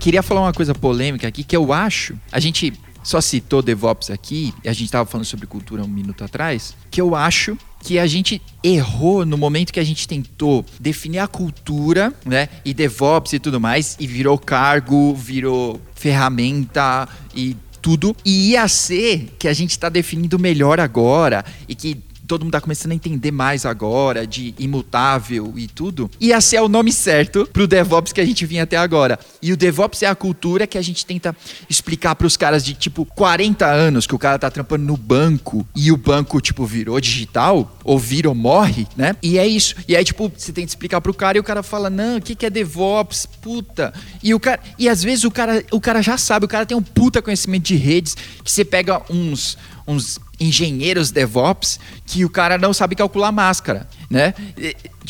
Queria 0.00 0.22
falar 0.22 0.40
uma 0.40 0.52
coisa 0.54 0.74
polêmica 0.74 1.28
aqui 1.28 1.44
que 1.44 1.54
eu 1.54 1.74
acho. 1.74 2.18
A 2.32 2.40
gente 2.40 2.72
só 3.02 3.20
citou 3.20 3.60
DevOps 3.60 4.10
aqui, 4.10 4.54
e 4.64 4.68
a 4.68 4.72
gente 4.72 4.86
estava 4.86 5.04
falando 5.04 5.26
sobre 5.26 5.46
cultura 5.46 5.84
um 5.84 5.86
minuto 5.86 6.24
atrás, 6.24 6.74
que 6.90 7.02
eu 7.02 7.14
acho 7.14 7.58
que 7.80 7.98
a 7.98 8.06
gente 8.06 8.40
errou 8.64 9.26
no 9.26 9.36
momento 9.36 9.74
que 9.74 9.80
a 9.80 9.84
gente 9.84 10.08
tentou 10.08 10.64
definir 10.80 11.18
a 11.18 11.26
cultura, 11.26 12.10
né? 12.24 12.48
E 12.64 12.72
DevOps 12.72 13.34
e 13.34 13.38
tudo 13.38 13.60
mais, 13.60 13.94
e 14.00 14.06
virou 14.06 14.38
cargo, 14.38 15.14
virou 15.14 15.78
ferramenta 15.94 17.06
e 17.34 17.54
tudo. 17.82 18.16
E 18.24 18.52
ia 18.52 18.66
ser 18.68 19.34
que 19.38 19.48
a 19.48 19.52
gente 19.52 19.72
está 19.72 19.88
definindo 19.88 20.38
melhor 20.38 20.80
agora 20.80 21.44
e 21.68 21.74
que 21.74 22.07
todo 22.28 22.44
mundo 22.44 22.52
tá 22.52 22.60
começando 22.60 22.92
a 22.92 22.94
entender 22.94 23.32
mais 23.32 23.64
agora, 23.64 24.26
de 24.26 24.54
imutável 24.58 25.54
e 25.56 25.66
tudo, 25.66 26.10
ia 26.20 26.40
ser 26.40 26.60
o 26.60 26.68
nome 26.68 26.92
certo 26.92 27.48
pro 27.52 27.66
DevOps 27.66 28.12
que 28.12 28.20
a 28.20 28.24
gente 28.24 28.44
vinha 28.44 28.64
até 28.64 28.76
agora. 28.76 29.18
E 29.40 29.52
o 29.52 29.56
DevOps 29.56 30.02
é 30.02 30.06
a 30.06 30.14
cultura 30.14 30.66
que 30.66 30.76
a 30.76 30.82
gente 30.82 31.06
tenta 31.06 31.34
explicar 31.68 32.14
pros 32.14 32.36
caras 32.36 32.62
de 32.62 32.74
tipo 32.74 33.06
40 33.06 33.66
anos 33.66 34.06
que 34.06 34.14
o 34.14 34.18
cara 34.18 34.38
tá 34.38 34.50
trampando 34.50 34.84
no 34.84 34.96
banco 34.96 35.66
e 35.74 35.90
o 35.90 35.96
banco, 35.96 36.40
tipo, 36.40 36.66
virou 36.66 37.00
digital, 37.00 37.78
ou 37.82 37.98
vira 37.98 38.28
ou 38.28 38.34
morre, 38.34 38.86
né? 38.94 39.16
E 39.22 39.38
é 39.38 39.46
isso. 39.46 39.74
E 39.88 39.96
aí, 39.96 40.04
tipo, 40.04 40.30
você 40.36 40.52
tenta 40.52 40.68
explicar 40.68 41.00
pro 41.00 41.14
cara 41.14 41.38
e 41.38 41.40
o 41.40 41.44
cara 41.44 41.62
fala: 41.62 41.88
não, 41.88 42.18
o 42.18 42.20
que, 42.20 42.34
que 42.34 42.44
é 42.44 42.50
DevOps? 42.50 43.26
Puta. 43.40 43.94
E 44.22 44.34
o 44.34 44.40
cara. 44.40 44.60
E 44.78 44.88
às 44.88 45.02
vezes 45.02 45.24
o 45.24 45.30
cara, 45.30 45.64
o 45.72 45.80
cara 45.80 46.02
já 46.02 46.18
sabe, 46.18 46.44
o 46.44 46.48
cara 46.48 46.66
tem 46.66 46.76
um 46.76 46.82
puta 46.82 47.22
conhecimento 47.22 47.64
de 47.64 47.76
redes 47.76 48.14
que 48.44 48.50
você 48.50 48.64
pega 48.64 49.02
uns 49.08 49.56
uns 49.88 50.20
engenheiros 50.40 51.10
DevOps 51.10 51.80
que 52.06 52.24
o 52.24 52.30
cara 52.30 52.56
não 52.58 52.72
sabe 52.72 52.94
calcular 52.94 53.32
máscara, 53.32 53.88
né? 54.10 54.34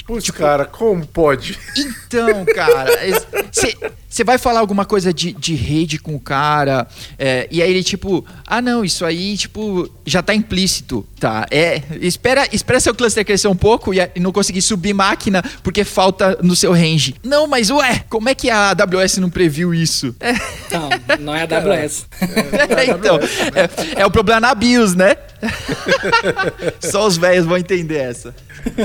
Putz, 0.07 0.24
tipo, 0.24 0.39
cara, 0.39 0.64
como 0.64 1.07
pode? 1.07 1.59
Então, 1.76 2.45
cara, 2.47 2.91
você 4.09 4.25
vai 4.25 4.39
falar 4.39 4.61
alguma 4.61 4.85
coisa 4.85 5.13
de, 5.13 5.33
de 5.33 5.55
rede 5.55 5.99
com 5.99 6.15
o 6.15 6.21
cara, 6.21 6.87
é, 7.19 7.47
e 7.51 7.63
aí 7.63 7.71
ele, 7.71 7.83
tipo, 7.83 8.25
ah, 8.47 8.63
não, 8.63 8.85
isso 8.85 9.05
aí, 9.05 9.37
tipo, 9.37 9.89
já 10.07 10.23
tá 10.23 10.35
implícito, 10.35 11.07
tá? 11.21 11.47
É, 11.51 11.83
espera, 12.01 12.49
espera 12.53 12.81
seu 12.81 12.95
cluster 12.95 13.25
crescer 13.25 13.49
um 13.49 13.57
pouco 13.57 13.93
e, 13.93 13.99
e 14.15 14.21
não 14.21 14.33
conseguir 14.33 14.63
subir 14.63 14.95
máquina 14.95 15.43
porque 15.63 15.85
falta 15.85 16.39
no 16.43 16.57
seu 16.57 16.73
range. 16.73 17.15
Não, 17.23 17.47
mas 17.47 17.71
ué, 17.71 18.05
como 18.09 18.29
é 18.29 18.35
que 18.35 18.49
a 18.51 18.71
AWS 18.71 19.19
não 19.19 19.31
previu 19.31 19.75
isso? 19.75 20.15
É. 20.21 20.33
Não, 20.71 20.89
não 21.21 21.35
é 21.35 21.43
a 21.43 21.59
AWS. 21.59 22.07
É, 22.21 22.81
é, 22.81 22.91
então, 22.91 23.17
é, 23.17 24.01
é 24.03 24.07
o 24.07 24.11
problema 24.11 24.41
na 24.41 24.55
BIOS, 24.55 24.95
né? 24.95 25.17
Só 26.81 27.07
os 27.07 27.17
velhos 27.17 27.47
vão 27.47 27.57
entender 27.57 27.99
essa. 27.99 28.35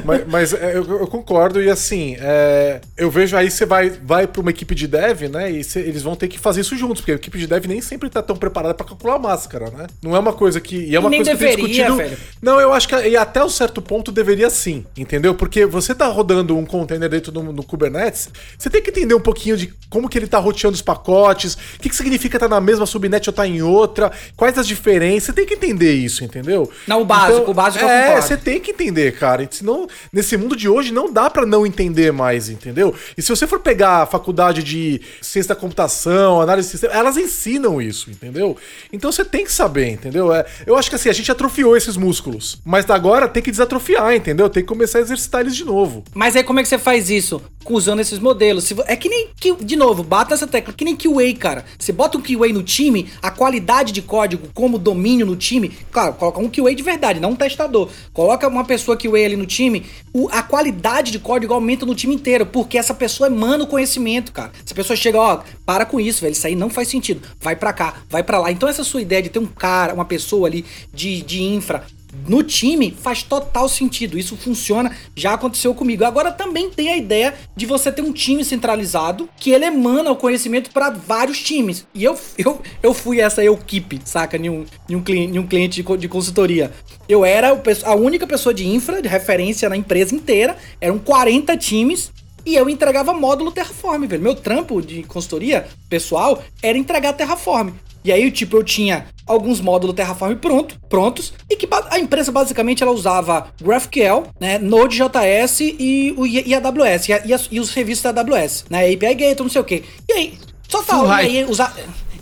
Mas, 0.05 0.27
mas 0.27 0.53
eu, 0.53 0.99
eu, 0.99 1.07
concordo, 1.07 1.61
e 1.61 1.69
assim, 1.69 2.15
é, 2.19 2.79
eu 2.97 3.09
vejo 3.09 3.35
aí 3.35 3.49
você 3.49 3.65
vai, 3.65 3.89
vai 3.89 4.27
para 4.27 4.41
uma 4.41 4.51
equipe 4.51 4.75
de 4.75 4.87
dev, 5.13 5.29
né? 5.29 5.51
E 5.51 5.63
cê, 5.63 5.79
eles 5.79 6.01
vão 6.01 6.15
ter 6.15 6.27
que 6.27 6.39
fazer 6.39 6.61
isso 6.61 6.75
juntos, 6.75 7.01
porque 7.01 7.11
a 7.11 7.15
equipe 7.15 7.37
de 7.37 7.47
dev 7.47 7.65
nem 7.65 7.81
sempre 7.81 8.09
tá 8.09 8.21
tão 8.21 8.35
preparada 8.35 8.73
para 8.73 8.85
calcular 8.85 9.15
a 9.15 9.19
máscara, 9.19 9.69
né? 9.69 9.87
Não 10.01 10.15
é 10.15 10.19
uma 10.19 10.33
coisa 10.33 10.59
que. 10.59 10.75
E 10.75 10.95
é 10.95 10.99
uma 10.99 11.09
e 11.09 11.15
coisa 11.17 11.31
deveria, 11.31 11.55
que 11.55 11.61
discutido. 11.67 11.95
Velho. 11.97 12.17
Não, 12.41 12.59
eu 12.59 12.73
acho 12.73 12.87
que 12.87 12.95
e 12.95 13.15
até 13.15 13.43
um 13.43 13.49
certo 13.49 13.81
ponto 13.81 14.11
deveria 14.11 14.49
sim, 14.49 14.85
entendeu? 14.97 15.35
Porque 15.35 15.65
você 15.65 15.93
tá 15.93 16.07
rodando 16.07 16.57
um 16.57 16.65
container 16.65 17.09
dentro 17.09 17.31
do, 17.31 17.53
do 17.53 17.63
Kubernetes, 17.63 18.29
você 18.57 18.69
tem 18.69 18.81
que 18.81 18.89
entender 18.89 19.13
um 19.13 19.19
pouquinho 19.19 19.55
de 19.55 19.73
como 19.89 20.09
que 20.09 20.17
ele 20.17 20.27
tá 20.27 20.39
roteando 20.39 20.75
os 20.75 20.81
pacotes, 20.81 21.53
o 21.53 21.79
que, 21.79 21.89
que 21.89 21.95
significa 21.95 22.37
estar 22.37 22.49
tá 22.49 22.55
na 22.55 22.61
mesma 22.61 22.85
subnet 22.85 23.27
ou 23.29 23.33
tá 23.33 23.47
em 23.47 23.61
outra, 23.61 24.11
quais 24.35 24.57
as 24.57 24.67
diferenças. 24.67 25.23
Você 25.23 25.33
tem 25.33 25.45
que 25.45 25.53
entender 25.53 25.93
isso, 25.93 26.23
entendeu? 26.23 26.69
Não, 26.87 27.01
o 27.01 27.05
básico, 27.05 27.39
então, 27.39 27.51
o 27.51 27.53
básico 27.53 27.85
é, 27.85 28.19
você 28.19 28.35
tem 28.35 28.59
que 28.59 28.71
entender, 28.71 29.13
cara. 29.13 29.47
Senão, 29.49 29.87
nesse 30.11 30.35
mundo 30.37 30.55
de 30.55 30.67
hoje, 30.67 30.91
não 30.91 31.11
dá 31.11 31.29
para 31.29 31.45
não 31.45 31.65
entender 31.65 32.11
mais, 32.11 32.49
entendeu? 32.49 32.93
E 33.17 33.21
se 33.21 33.29
você 33.29 33.45
for 33.45 33.59
pegar 33.59 34.03
a 34.03 34.05
faculdade 34.05 34.63
de 34.63 35.01
ciência 35.21 35.53
da 35.53 35.59
computação, 35.59 36.41
análise 36.41 36.67
de 36.67 36.71
sistema, 36.71 36.93
elas 36.93 37.17
ensinam 37.17 37.81
isso, 37.81 38.09
entendeu? 38.09 38.57
Então 38.91 39.11
você 39.11 39.25
tem 39.25 39.43
que 39.43 39.51
saber, 39.51 39.89
entendeu? 39.89 40.33
É, 40.33 40.45
eu 40.65 40.77
acho 40.77 40.89
que 40.89 40.95
assim, 40.95 41.09
a 41.09 41.13
gente 41.13 41.31
atrofiou 41.31 41.75
esses 41.75 41.97
músculos. 41.97 42.61
Mas 42.65 42.89
agora 42.89 43.27
tem 43.27 43.41
que 43.41 43.51
desatrofiar, 43.51 44.13
entendeu? 44.15 44.49
Tem 44.49 44.63
que 44.63 44.67
começar 44.67 44.99
a 44.99 45.01
exercitar 45.01 45.41
eles 45.41 45.55
de 45.55 45.63
novo. 45.63 46.03
Mas 46.13 46.35
aí 46.35 46.43
como 46.43 46.59
é 46.59 46.63
que 46.63 46.69
você 46.69 46.77
faz 46.77 47.09
isso? 47.09 47.41
Usando 47.69 48.01
esses 48.01 48.19
modelos. 48.19 48.71
É 48.87 48.95
que 48.95 49.07
nem. 49.07 49.29
De 49.61 49.75
novo, 49.75 50.03
bata 50.03 50.33
essa 50.33 50.45
tecla. 50.45 50.73
Que 50.73 50.83
nem 50.83 50.97
QA, 50.97 51.33
cara. 51.39 51.63
Você 51.79 51.93
bota 51.93 52.17
um 52.17 52.21
QA 52.21 52.49
no 52.51 52.61
time, 52.61 53.09
a 53.21 53.31
qualidade 53.31 53.93
de 53.93 54.01
código, 54.01 54.49
como 54.53 54.77
domínio 54.77 55.25
no 55.25 55.35
time. 55.35 55.71
Claro, 55.89 56.13
coloca 56.15 56.41
um 56.41 56.49
QA 56.49 56.75
de 56.75 56.83
verdade, 56.83 57.21
não 57.21 57.31
um 57.31 57.35
testador. 57.35 57.89
Coloca 58.11 58.47
uma 58.47 58.65
pessoa 58.65 58.97
QA 58.97 59.25
ali 59.25 59.35
no 59.35 59.45
time, 59.45 59.85
a 60.31 60.43
qualidade 60.43 61.11
de 61.11 61.19
código 61.19 61.53
aumenta 61.53 61.85
no 61.85 61.95
time 61.95 62.15
inteiro, 62.15 62.45
porque 62.45 62.77
essa 62.77 62.93
pessoa 62.93 63.27
emana 63.27 63.63
o 63.63 63.67
conhecimento, 63.67 64.31
cara. 64.31 64.51
Essa 64.63 64.75
pessoa 64.75 64.92
chega, 64.95 65.19
ó, 65.19 65.41
para 65.65 65.85
com 65.85 65.99
isso, 65.99 66.21
velho, 66.21 66.33
isso 66.33 66.47
aí 66.47 66.55
não 66.55 66.69
faz 66.69 66.87
sentido. 66.87 67.27
Vai 67.39 67.55
para 67.55 67.73
cá, 67.73 67.95
vai 68.09 68.23
para 68.23 68.39
lá. 68.39 68.51
Então 68.51 68.67
essa 68.67 68.83
sua 68.83 69.01
ideia 69.01 69.21
de 69.21 69.29
ter 69.29 69.39
um 69.39 69.45
cara, 69.45 69.93
uma 69.93 70.05
pessoa 70.05 70.47
ali 70.47 70.65
de, 70.93 71.21
de 71.21 71.41
infra 71.41 71.83
no 72.27 72.43
time 72.43 72.95
faz 73.01 73.23
total 73.23 73.67
sentido. 73.67 74.17
Isso 74.17 74.37
funciona, 74.37 74.95
já 75.15 75.33
aconteceu 75.33 75.73
comigo. 75.73 76.05
Agora 76.05 76.31
também 76.31 76.69
tem 76.69 76.89
a 76.89 76.97
ideia 76.97 77.33
de 77.55 77.65
você 77.65 77.91
ter 77.91 78.01
um 78.01 78.13
time 78.13 78.45
centralizado 78.45 79.27
que 79.37 79.51
ele 79.51 79.65
emana 79.65 80.11
o 80.11 80.15
conhecimento 80.15 80.69
para 80.71 80.89
vários 80.89 81.41
times. 81.41 81.85
E 81.93 82.03
eu, 82.03 82.17
eu, 82.37 82.61
eu 82.81 82.93
fui 82.93 83.19
essa 83.19 83.43
equipe, 83.43 83.99
saca? 84.05 84.37
Em 84.37 84.49
um, 84.49 84.65
um, 84.89 85.01
cliente, 85.01 85.37
em 85.37 85.47
cliente 85.47 85.83
de 85.97 86.07
consultoria. 86.07 86.71
Eu 87.09 87.25
era 87.25 87.59
a 87.83 87.95
única 87.95 88.27
pessoa 88.27 88.53
de 88.53 88.67
infra, 88.67 89.01
de 89.01 89.07
referência 89.07 89.67
na 89.67 89.75
empresa 89.75 90.15
inteira. 90.15 90.55
Eram 90.79 90.99
40 90.99 91.57
times 91.57 92.11
e 92.45 92.55
eu 92.55 92.69
entregava 92.69 93.13
módulo 93.13 93.51
Terraform, 93.51 94.05
velho. 94.05 94.21
Meu 94.21 94.35
trampo 94.35 94.81
de 94.81 95.03
consultoria 95.03 95.67
pessoal 95.89 96.43
era 96.61 96.77
entregar 96.77 97.13
Terraform. 97.13 97.71
E 98.03 98.11
aí, 98.11 98.29
tipo, 98.31 98.57
eu 98.57 98.63
tinha 98.63 99.07
alguns 99.25 99.61
módulos 99.61 99.95
Terraform 99.95 100.35
pronto, 100.35 100.77
prontos, 100.89 101.33
e 101.49 101.55
que 101.55 101.67
a 101.89 101.97
empresa 101.97 102.31
basicamente 102.31 102.83
ela 102.83 102.91
usava 102.91 103.47
GraphQL, 103.61 104.25
né, 104.39 104.59
Node.js 104.59 105.59
e, 105.61 106.13
o, 106.17 106.27
e 106.27 106.53
AWS, 106.53 107.07
e, 107.07 107.13
e, 107.13 107.55
e 107.55 107.59
os 107.61 107.69
serviços 107.69 108.03
da 108.03 108.21
AWS, 108.21 108.65
né, 108.69 108.85
API 108.85 108.95
Gateway, 108.95 109.35
não 109.39 109.49
sei 109.49 109.61
o 109.61 109.63
que. 109.63 109.83
E 110.09 110.13
aí, 110.13 110.33
só 110.67 110.83
tal, 110.83 111.07
e 111.07 111.11
aí 111.11 111.45
usar... 111.45 111.73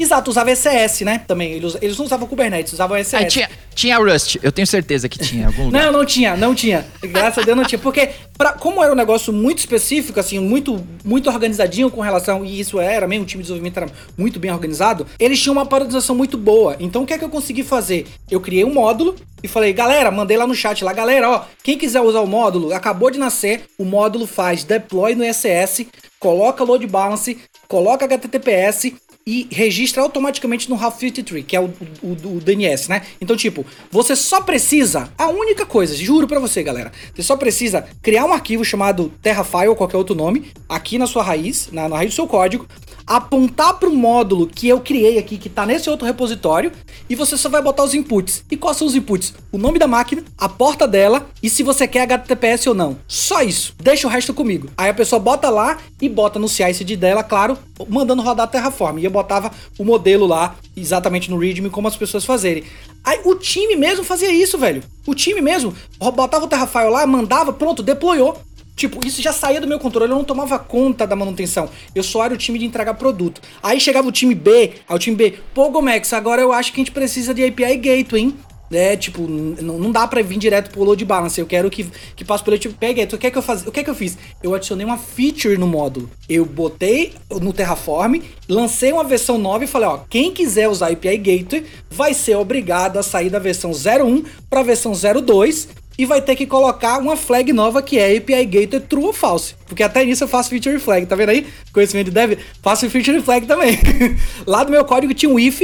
Exato, 0.01 0.31
usava 0.31 0.49
ECS, 0.49 1.01
né? 1.01 1.21
Também. 1.27 1.51
Eles, 1.51 1.77
eles 1.79 1.95
não 1.95 2.05
usavam 2.05 2.27
Kubernetes, 2.27 2.73
usavam 2.73 2.97
ECS. 2.97 3.13
Ah, 3.13 3.25
tinha, 3.25 3.49
tinha 3.75 3.97
Rust, 3.99 4.37
eu 4.41 4.51
tenho 4.51 4.65
certeza 4.65 5.07
que 5.07 5.19
tinha 5.19 5.45
algum 5.45 5.65
lugar. 5.65 5.85
não, 5.85 5.99
não 5.99 6.05
tinha, 6.05 6.35
não 6.35 6.55
tinha. 6.55 6.85
Graças 7.03 7.43
a 7.43 7.45
Deus 7.45 7.55
não 7.55 7.63
tinha. 7.63 7.77
Porque, 7.77 8.09
pra, 8.35 8.53
como 8.53 8.83
era 8.83 8.91
um 8.91 8.95
negócio 8.95 9.31
muito 9.31 9.59
específico, 9.59 10.19
assim, 10.19 10.39
muito, 10.39 10.83
muito 11.05 11.29
organizadinho 11.29 11.91
com 11.91 12.01
relação, 12.01 12.43
e 12.43 12.59
isso 12.59 12.79
era 12.79 13.07
mesmo, 13.07 13.25
o 13.25 13.27
time 13.27 13.43
de 13.43 13.47
desenvolvimento 13.47 13.77
era 13.77 13.91
muito 14.17 14.39
bem 14.39 14.51
organizado, 14.51 15.05
eles 15.19 15.39
tinham 15.39 15.53
uma 15.53 15.67
paradização 15.67 16.15
muito 16.15 16.35
boa. 16.35 16.75
Então, 16.79 17.03
o 17.03 17.05
que 17.05 17.13
é 17.13 17.17
que 17.19 17.23
eu 17.23 17.29
consegui 17.29 17.63
fazer? 17.63 18.07
Eu 18.29 18.41
criei 18.41 18.65
um 18.65 18.73
módulo 18.73 19.15
e 19.43 19.47
falei, 19.47 19.71
galera, 19.71 20.09
mandei 20.09 20.35
lá 20.35 20.47
no 20.47 20.55
chat 20.55 20.83
lá, 20.83 20.93
galera, 20.93 21.29
ó, 21.29 21.45
quem 21.63 21.77
quiser 21.77 22.01
usar 22.01 22.21
o 22.21 22.27
módulo, 22.27 22.73
acabou 22.73 23.11
de 23.11 23.19
nascer, 23.19 23.65
o 23.77 23.85
módulo 23.85 24.25
faz 24.25 24.63
deploy 24.63 25.13
no 25.13 25.23
ECS, 25.23 25.85
coloca 26.19 26.63
load 26.63 26.87
balance, 26.87 27.37
coloca 27.67 28.05
HTTPS 28.05 28.93
e 29.31 29.47
registra 29.49 30.03
automaticamente 30.03 30.69
no 30.69 30.75
Half-53, 30.75 31.45
que 31.45 31.55
é 31.55 31.59
o, 31.61 31.73
o, 32.03 32.35
o, 32.35 32.41
DNS, 32.41 32.89
né? 32.89 33.01
Então, 33.21 33.37
tipo, 33.37 33.65
você 33.89 34.13
só 34.13 34.41
precisa, 34.41 35.09
a 35.17 35.29
única 35.29 35.65
coisa, 35.65 35.95
juro 35.95 36.27
pra 36.27 36.37
você, 36.37 36.61
galera, 36.61 36.91
você 37.15 37.23
só 37.23 37.37
precisa 37.37 37.87
criar 38.01 38.25
um 38.25 38.33
arquivo 38.33 38.65
chamado 38.65 39.09
Terrafile 39.21 39.69
ou 39.69 39.75
qualquer 39.77 39.95
outro 39.95 40.13
nome, 40.13 40.51
aqui 40.67 40.97
na 40.97 41.07
sua 41.07 41.23
raiz, 41.23 41.69
na, 41.71 41.87
na 41.87 41.95
raiz 41.95 42.11
do 42.11 42.15
seu 42.15 42.27
código, 42.27 42.67
apontar 43.05 43.73
para 43.75 43.89
o 43.89 43.95
módulo 43.95 44.47
que 44.47 44.67
eu 44.67 44.79
criei 44.79 45.17
aqui, 45.17 45.37
que 45.37 45.47
está 45.47 45.65
nesse 45.65 45.89
outro 45.89 46.05
repositório, 46.05 46.71
e 47.09 47.15
você 47.15 47.37
só 47.37 47.49
vai 47.49 47.61
botar 47.61 47.83
os 47.83 47.93
inputs. 47.93 48.43
E 48.49 48.57
quais 48.57 48.77
são 48.77 48.87
os 48.87 48.95
inputs? 48.95 49.33
O 49.51 49.57
nome 49.57 49.79
da 49.79 49.87
máquina, 49.87 50.23
a 50.37 50.47
porta 50.47 50.87
dela 50.87 51.27
e 51.41 51.49
se 51.49 51.63
você 51.63 51.87
quer 51.87 52.03
HTTPS 52.03 52.67
ou 52.67 52.75
não. 52.75 52.97
Só 53.07 53.41
isso. 53.41 53.73
Deixa 53.81 54.07
o 54.07 54.09
resto 54.09 54.33
comigo. 54.33 54.69
Aí 54.77 54.89
a 54.89 54.93
pessoa 54.93 55.19
bota 55.19 55.49
lá 55.49 55.77
e 56.01 56.07
bota 56.07 56.39
no 56.39 56.47
CI/CD 56.47 56.95
dela, 56.95 57.23
claro, 57.23 57.57
mandando 57.89 58.21
rodar 58.21 58.47
Terraform. 58.47 58.99
E 58.99 59.05
eu 59.05 59.11
botava 59.11 59.51
o 59.77 59.83
modelo 59.83 60.25
lá 60.25 60.55
exatamente 60.75 61.29
no 61.29 61.37
README 61.37 61.69
como 61.69 61.87
as 61.87 61.95
pessoas 61.95 62.25
fazerem. 62.25 62.63
Aí 63.03 63.19
o 63.25 63.35
time 63.35 63.75
mesmo 63.75 64.03
fazia 64.03 64.31
isso, 64.31 64.57
velho. 64.57 64.83
O 65.07 65.15
time 65.15 65.41
mesmo 65.41 65.73
botava 66.15 66.45
o 66.45 66.47
Terrafile 66.47 66.89
lá, 66.89 67.05
mandava, 67.07 67.51
pronto, 67.51 67.81
deployou. 67.81 68.39
Tipo, 68.75 69.05
isso 69.05 69.21
já 69.21 69.31
saía 69.33 69.61
do 69.61 69.67
meu 69.67 69.79
controle, 69.79 70.11
eu 70.11 70.17
não 70.17 70.23
tomava 70.23 70.57
conta 70.57 71.05
da 71.05 71.15
manutenção. 71.15 71.69
Eu 71.93 72.03
só 72.03 72.25
era 72.25 72.33
o 72.33 72.37
time 72.37 72.57
de 72.57 72.65
entregar 72.65 72.93
produto. 72.95 73.41
Aí 73.61 73.79
chegava 73.79 74.07
o 74.07 74.11
time 74.11 74.33
B, 74.33 74.73
aí 74.87 74.95
o 74.95 74.99
time 74.99 75.15
B, 75.15 75.39
pô, 75.53 75.69
Gomex, 75.69 76.13
agora 76.13 76.41
eu 76.41 76.51
acho 76.51 76.71
que 76.71 76.79
a 76.79 76.83
gente 76.83 76.91
precisa 76.91 77.33
de 77.33 77.43
API 77.43 77.77
Gateway, 77.77 78.21
hein? 78.23 78.37
né? 78.71 78.95
Tipo, 78.95 79.27
não 79.27 79.91
dá 79.91 80.07
pra 80.07 80.21
vir 80.21 80.39
direto 80.39 80.71
pro 80.71 80.83
load 80.83 81.03
balance. 81.03 81.39
Eu 81.39 81.45
quero 81.45 81.69
que, 81.69 81.85
que 82.15 82.23
passe 82.23 82.43
pelo 82.43 82.57
tipo, 82.57 82.73
pega, 82.73 83.05
tu 83.05 83.17
quer 83.17 83.29
que 83.29 83.37
eu 83.37 83.41
faz, 83.41 83.67
o 83.67 83.71
que 83.71 83.81
é 83.81 83.83
que 83.83 83.89
eu 83.89 83.95
fiz? 83.95 84.17
Eu 84.41 84.55
adicionei 84.55 84.85
uma 84.85 84.97
feature 84.97 85.57
no 85.57 85.67
módulo. 85.67 86.09
Eu 86.29 86.45
botei 86.45 87.13
no 87.29 87.51
Terraform, 87.51 88.21
lancei 88.47 88.93
uma 88.93 89.03
versão 89.03 89.37
nova 89.37 89.65
e 89.65 89.67
falei, 89.67 89.89
ó, 89.89 89.99
quem 90.09 90.31
quiser 90.31 90.69
usar 90.69 90.91
API 90.91 91.17
Gateway 91.17 91.65
vai 91.89 92.13
ser 92.13 92.35
obrigado 92.35 92.97
a 92.97 93.03
sair 93.03 93.29
da 93.29 93.39
versão 93.39 93.71
01 93.71 94.23
para 94.49 94.61
a 94.61 94.63
versão 94.63 94.93
02 94.93 95.80
e 95.97 96.05
vai 96.05 96.21
ter 96.21 96.35
que 96.35 96.45
colocar 96.45 96.97
uma 96.99 97.15
flag 97.15 97.51
nova 97.53 97.81
que 97.81 97.97
é 97.97 98.17
API 98.17 98.45
Gateway 98.45 98.79
True 98.81 99.05
ou 99.05 99.13
False. 99.13 99.55
Porque 99.67 99.83
até 99.83 100.03
nisso 100.03 100.23
eu 100.23 100.27
faço 100.27 100.49
feature 100.49 100.79
flag, 100.79 101.05
tá 101.05 101.15
vendo 101.15 101.29
aí? 101.29 101.47
Conhecimento 101.73 102.05
de 102.05 102.11
dev, 102.11 102.39
faço 102.61 102.89
feature 102.89 103.21
flag 103.21 103.45
também. 103.45 103.79
Lá 104.45 104.63
do 104.63 104.71
meu 104.71 104.83
código 104.85 105.13
tinha 105.13 105.31
um 105.31 105.39
if 105.39 105.61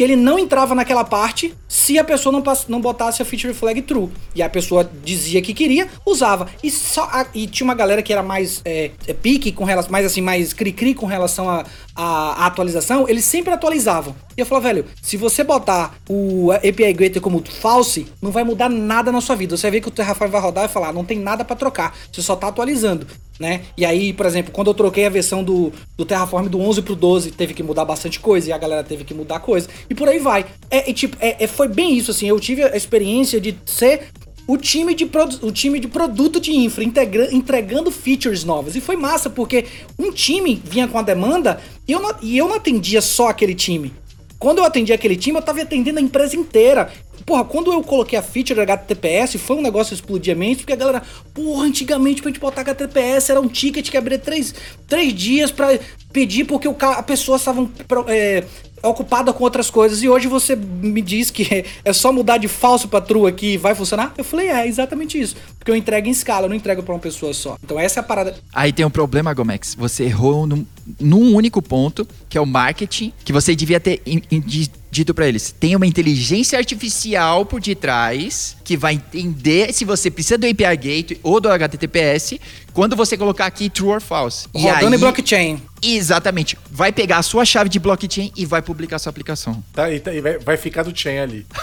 que 0.00 0.04
ele 0.04 0.16
não 0.16 0.38
entrava 0.38 0.74
naquela 0.74 1.04
parte 1.04 1.54
se 1.68 1.98
a 1.98 2.04
pessoa 2.04 2.32
não, 2.32 2.42
não 2.68 2.80
botasse 2.80 3.20
a 3.20 3.24
feature 3.24 3.52
flag 3.52 3.82
true. 3.82 4.08
E 4.34 4.42
a 4.42 4.48
pessoa 4.48 4.90
dizia 5.04 5.42
que 5.42 5.52
queria, 5.52 5.88
usava. 6.06 6.48
E, 6.62 6.70
só 6.70 7.02
a, 7.04 7.26
e 7.34 7.46
tinha 7.46 7.66
uma 7.66 7.74
galera 7.74 8.02
que 8.02 8.10
era 8.10 8.22
mais 8.22 8.62
é, 8.64 8.92
é, 9.06 9.12
pique 9.12 9.52
com 9.52 9.64
relação, 9.64 9.92
mais 9.92 10.06
assim, 10.06 10.22
mais 10.22 10.54
cri-cri 10.54 10.94
com 10.94 11.04
relação 11.04 11.50
à 11.50 11.66
a, 11.94 12.44
a, 12.44 12.46
atualização, 12.46 13.08
eles 13.08 13.24
sempre 13.24 13.52
atualizavam. 13.52 14.14
E 14.36 14.40
eu 14.40 14.46
falava, 14.46 14.68
velho, 14.68 14.84
se 15.02 15.16
você 15.16 15.44
botar 15.44 15.94
o 16.08 16.50
API 16.52 16.92
Gateway 16.92 17.20
como 17.20 17.42
false, 17.60 18.06
não 18.20 18.30
vai 18.30 18.44
mudar 18.44 18.68
nada 18.68 19.12
na 19.12 19.20
sua 19.20 19.36
vida. 19.36 19.56
Você 19.56 19.62
vai 19.62 19.72
ver 19.72 19.80
que 19.80 19.88
o 19.88 19.90
Terraform 19.92 20.30
vai 20.30 20.40
rodar 20.40 20.64
e 20.64 20.68
falar, 20.68 20.92
não 20.92 21.04
tem 21.04 21.18
nada 21.18 21.44
para 21.44 21.56
trocar, 21.56 21.96
você 22.10 22.22
só 22.22 22.36
tá 22.36 22.48
atualizando 22.48 23.06
né? 23.40 23.62
E 23.74 23.86
aí, 23.86 24.12
por 24.12 24.26
exemplo, 24.26 24.52
quando 24.52 24.68
eu 24.68 24.74
troquei 24.74 25.06
a 25.06 25.08
versão 25.08 25.42
do, 25.42 25.72
do 25.96 26.04
Terraform 26.04 26.46
do 26.46 26.60
11 26.60 26.82
pro 26.82 26.94
12, 26.94 27.30
teve 27.30 27.54
que 27.54 27.62
mudar 27.62 27.86
bastante 27.86 28.20
coisa 28.20 28.50
e 28.50 28.52
a 28.52 28.58
galera 28.58 28.84
teve 28.84 29.02
que 29.02 29.14
mudar 29.14 29.40
coisa. 29.40 29.66
E 29.88 29.94
por 29.94 30.06
aí 30.10 30.18
vai. 30.18 30.44
É, 30.70 30.90
é 30.90 30.92
tipo, 30.92 31.16
é, 31.18 31.42
é, 31.42 31.46
foi 31.46 31.66
bem 31.66 31.96
isso, 31.96 32.10
assim. 32.10 32.28
Eu 32.28 32.38
tive 32.38 32.62
a 32.62 32.76
experiência 32.76 33.40
de 33.40 33.56
ser 33.64 34.08
o 34.46 34.56
time 34.56 34.94
de, 34.94 35.08
o 35.42 35.52
time 35.52 35.78
de 35.78 35.88
produto 35.88 36.40
de 36.40 36.52
infra, 36.52 36.82
entregando 36.82 37.90
features 37.90 38.44
novas. 38.44 38.74
E 38.74 38.80
foi 38.80 38.96
massa, 38.96 39.30
porque 39.30 39.66
um 39.98 40.10
time 40.10 40.60
vinha 40.64 40.88
com 40.88 40.98
a 40.98 41.02
demanda 41.02 41.60
e 41.86 41.92
eu 41.92 42.00
não, 42.00 42.14
e 42.22 42.36
eu 42.36 42.48
não 42.48 42.56
atendia 42.56 43.00
só 43.00 43.28
aquele 43.28 43.54
time. 43.54 43.92
Quando 44.38 44.58
eu 44.58 44.64
atendi 44.64 44.92
aquele 44.92 45.16
time, 45.16 45.36
eu 45.36 45.42
tava 45.42 45.60
atendendo 45.60 45.98
a 45.98 46.02
empresa 46.02 46.34
inteira. 46.34 46.90
Porra, 47.24 47.44
quando 47.44 47.72
eu 47.72 47.82
coloquei 47.82 48.18
a 48.18 48.22
feature 48.22 48.60
HTTPS, 48.60 49.38
foi 49.38 49.56
um 49.56 49.62
negócio 49.62 49.94
explodidamente, 49.94 50.58
porque 50.58 50.72
a 50.72 50.76
galera, 50.76 51.02
porra, 51.34 51.64
antigamente 51.64 52.22
pra 52.22 52.30
gente 52.30 52.40
botar 52.40 52.62
HTTPS 52.62 53.30
era 53.30 53.40
um 53.40 53.48
ticket 53.48 53.90
que 53.90 53.96
abria 53.96 54.18
três, 54.18 54.54
três 54.86 55.14
dias 55.14 55.50
pra 55.50 55.78
pedir 56.12 56.44
porque 56.44 56.66
o, 56.66 56.76
a 56.80 57.02
pessoa 57.02 57.36
estava 57.36 57.68
é, 58.08 58.44
ocupada 58.82 59.32
com 59.32 59.44
outras 59.44 59.70
coisas. 59.70 60.02
E 60.02 60.08
hoje 60.08 60.26
você 60.28 60.56
me 60.56 61.00
diz 61.00 61.30
que 61.30 61.64
é 61.84 61.92
só 61.92 62.12
mudar 62.12 62.38
de 62.38 62.48
falso 62.48 62.88
pra 62.88 63.00
true 63.00 63.28
aqui 63.28 63.54
e 63.54 63.56
vai 63.56 63.74
funcionar? 63.74 64.12
Eu 64.16 64.24
falei, 64.24 64.48
é, 64.48 64.66
exatamente 64.66 65.20
isso. 65.20 65.36
Porque 65.58 65.70
eu 65.70 65.76
entrego 65.76 66.08
em 66.08 66.10
escala, 66.10 66.46
eu 66.46 66.48
não 66.48 66.56
entrego 66.56 66.82
pra 66.82 66.94
uma 66.94 67.00
pessoa 67.00 67.32
só. 67.32 67.56
Então 67.62 67.78
essa 67.78 68.00
é 68.00 68.02
a 68.02 68.04
parada. 68.04 68.34
Aí 68.52 68.72
tem 68.72 68.84
um 68.84 68.90
problema, 68.90 69.32
Gomex. 69.32 69.74
Você 69.74 70.04
errou 70.04 70.46
num, 70.46 70.64
num 70.98 71.34
único 71.34 71.60
ponto, 71.62 72.06
que 72.28 72.38
é 72.38 72.40
o 72.40 72.46
marketing, 72.46 73.12
que 73.24 73.32
você 73.32 73.54
devia 73.54 73.80
ter 73.80 74.00
in, 74.06 74.22
in, 74.30 74.42
dito 74.90 75.14
para 75.14 75.26
eles: 75.26 75.54
tem 75.58 75.76
uma 75.76 75.86
inteligência 75.86 76.58
artificial 76.58 77.46
por 77.46 77.60
detrás 77.60 78.56
que 78.64 78.76
vai 78.76 78.94
entender 78.94 79.72
se 79.72 79.84
você 79.84 80.10
precisa 80.10 80.36
do 80.36 80.46
API 80.46 80.76
Gateway 80.76 81.20
ou 81.22 81.40
do 81.40 81.48
HTTPS 81.48 82.40
quando 82.72 82.96
você 82.96 83.16
colocar 83.16 83.46
aqui 83.46 83.68
true 83.68 83.90
or 83.90 84.00
false. 84.00 84.48
Rodando 84.54 84.88
aí, 84.88 84.94
em 84.94 84.98
blockchain. 84.98 85.62
Exatamente. 85.82 86.56
Vai 86.70 86.92
pegar 86.92 87.18
a 87.18 87.22
sua 87.22 87.44
chave 87.44 87.68
de 87.68 87.78
blockchain 87.78 88.32
e 88.36 88.44
vai 88.44 88.62
publicar 88.62 88.96
a 88.96 88.98
sua 88.98 89.10
aplicação. 89.10 89.62
Tá, 89.72 89.90
e, 89.90 90.00
tá, 90.00 90.12
e 90.12 90.20
vai, 90.20 90.38
vai 90.38 90.56
ficar 90.56 90.82
do 90.82 90.96
chain 90.96 91.18
ali. 91.18 91.46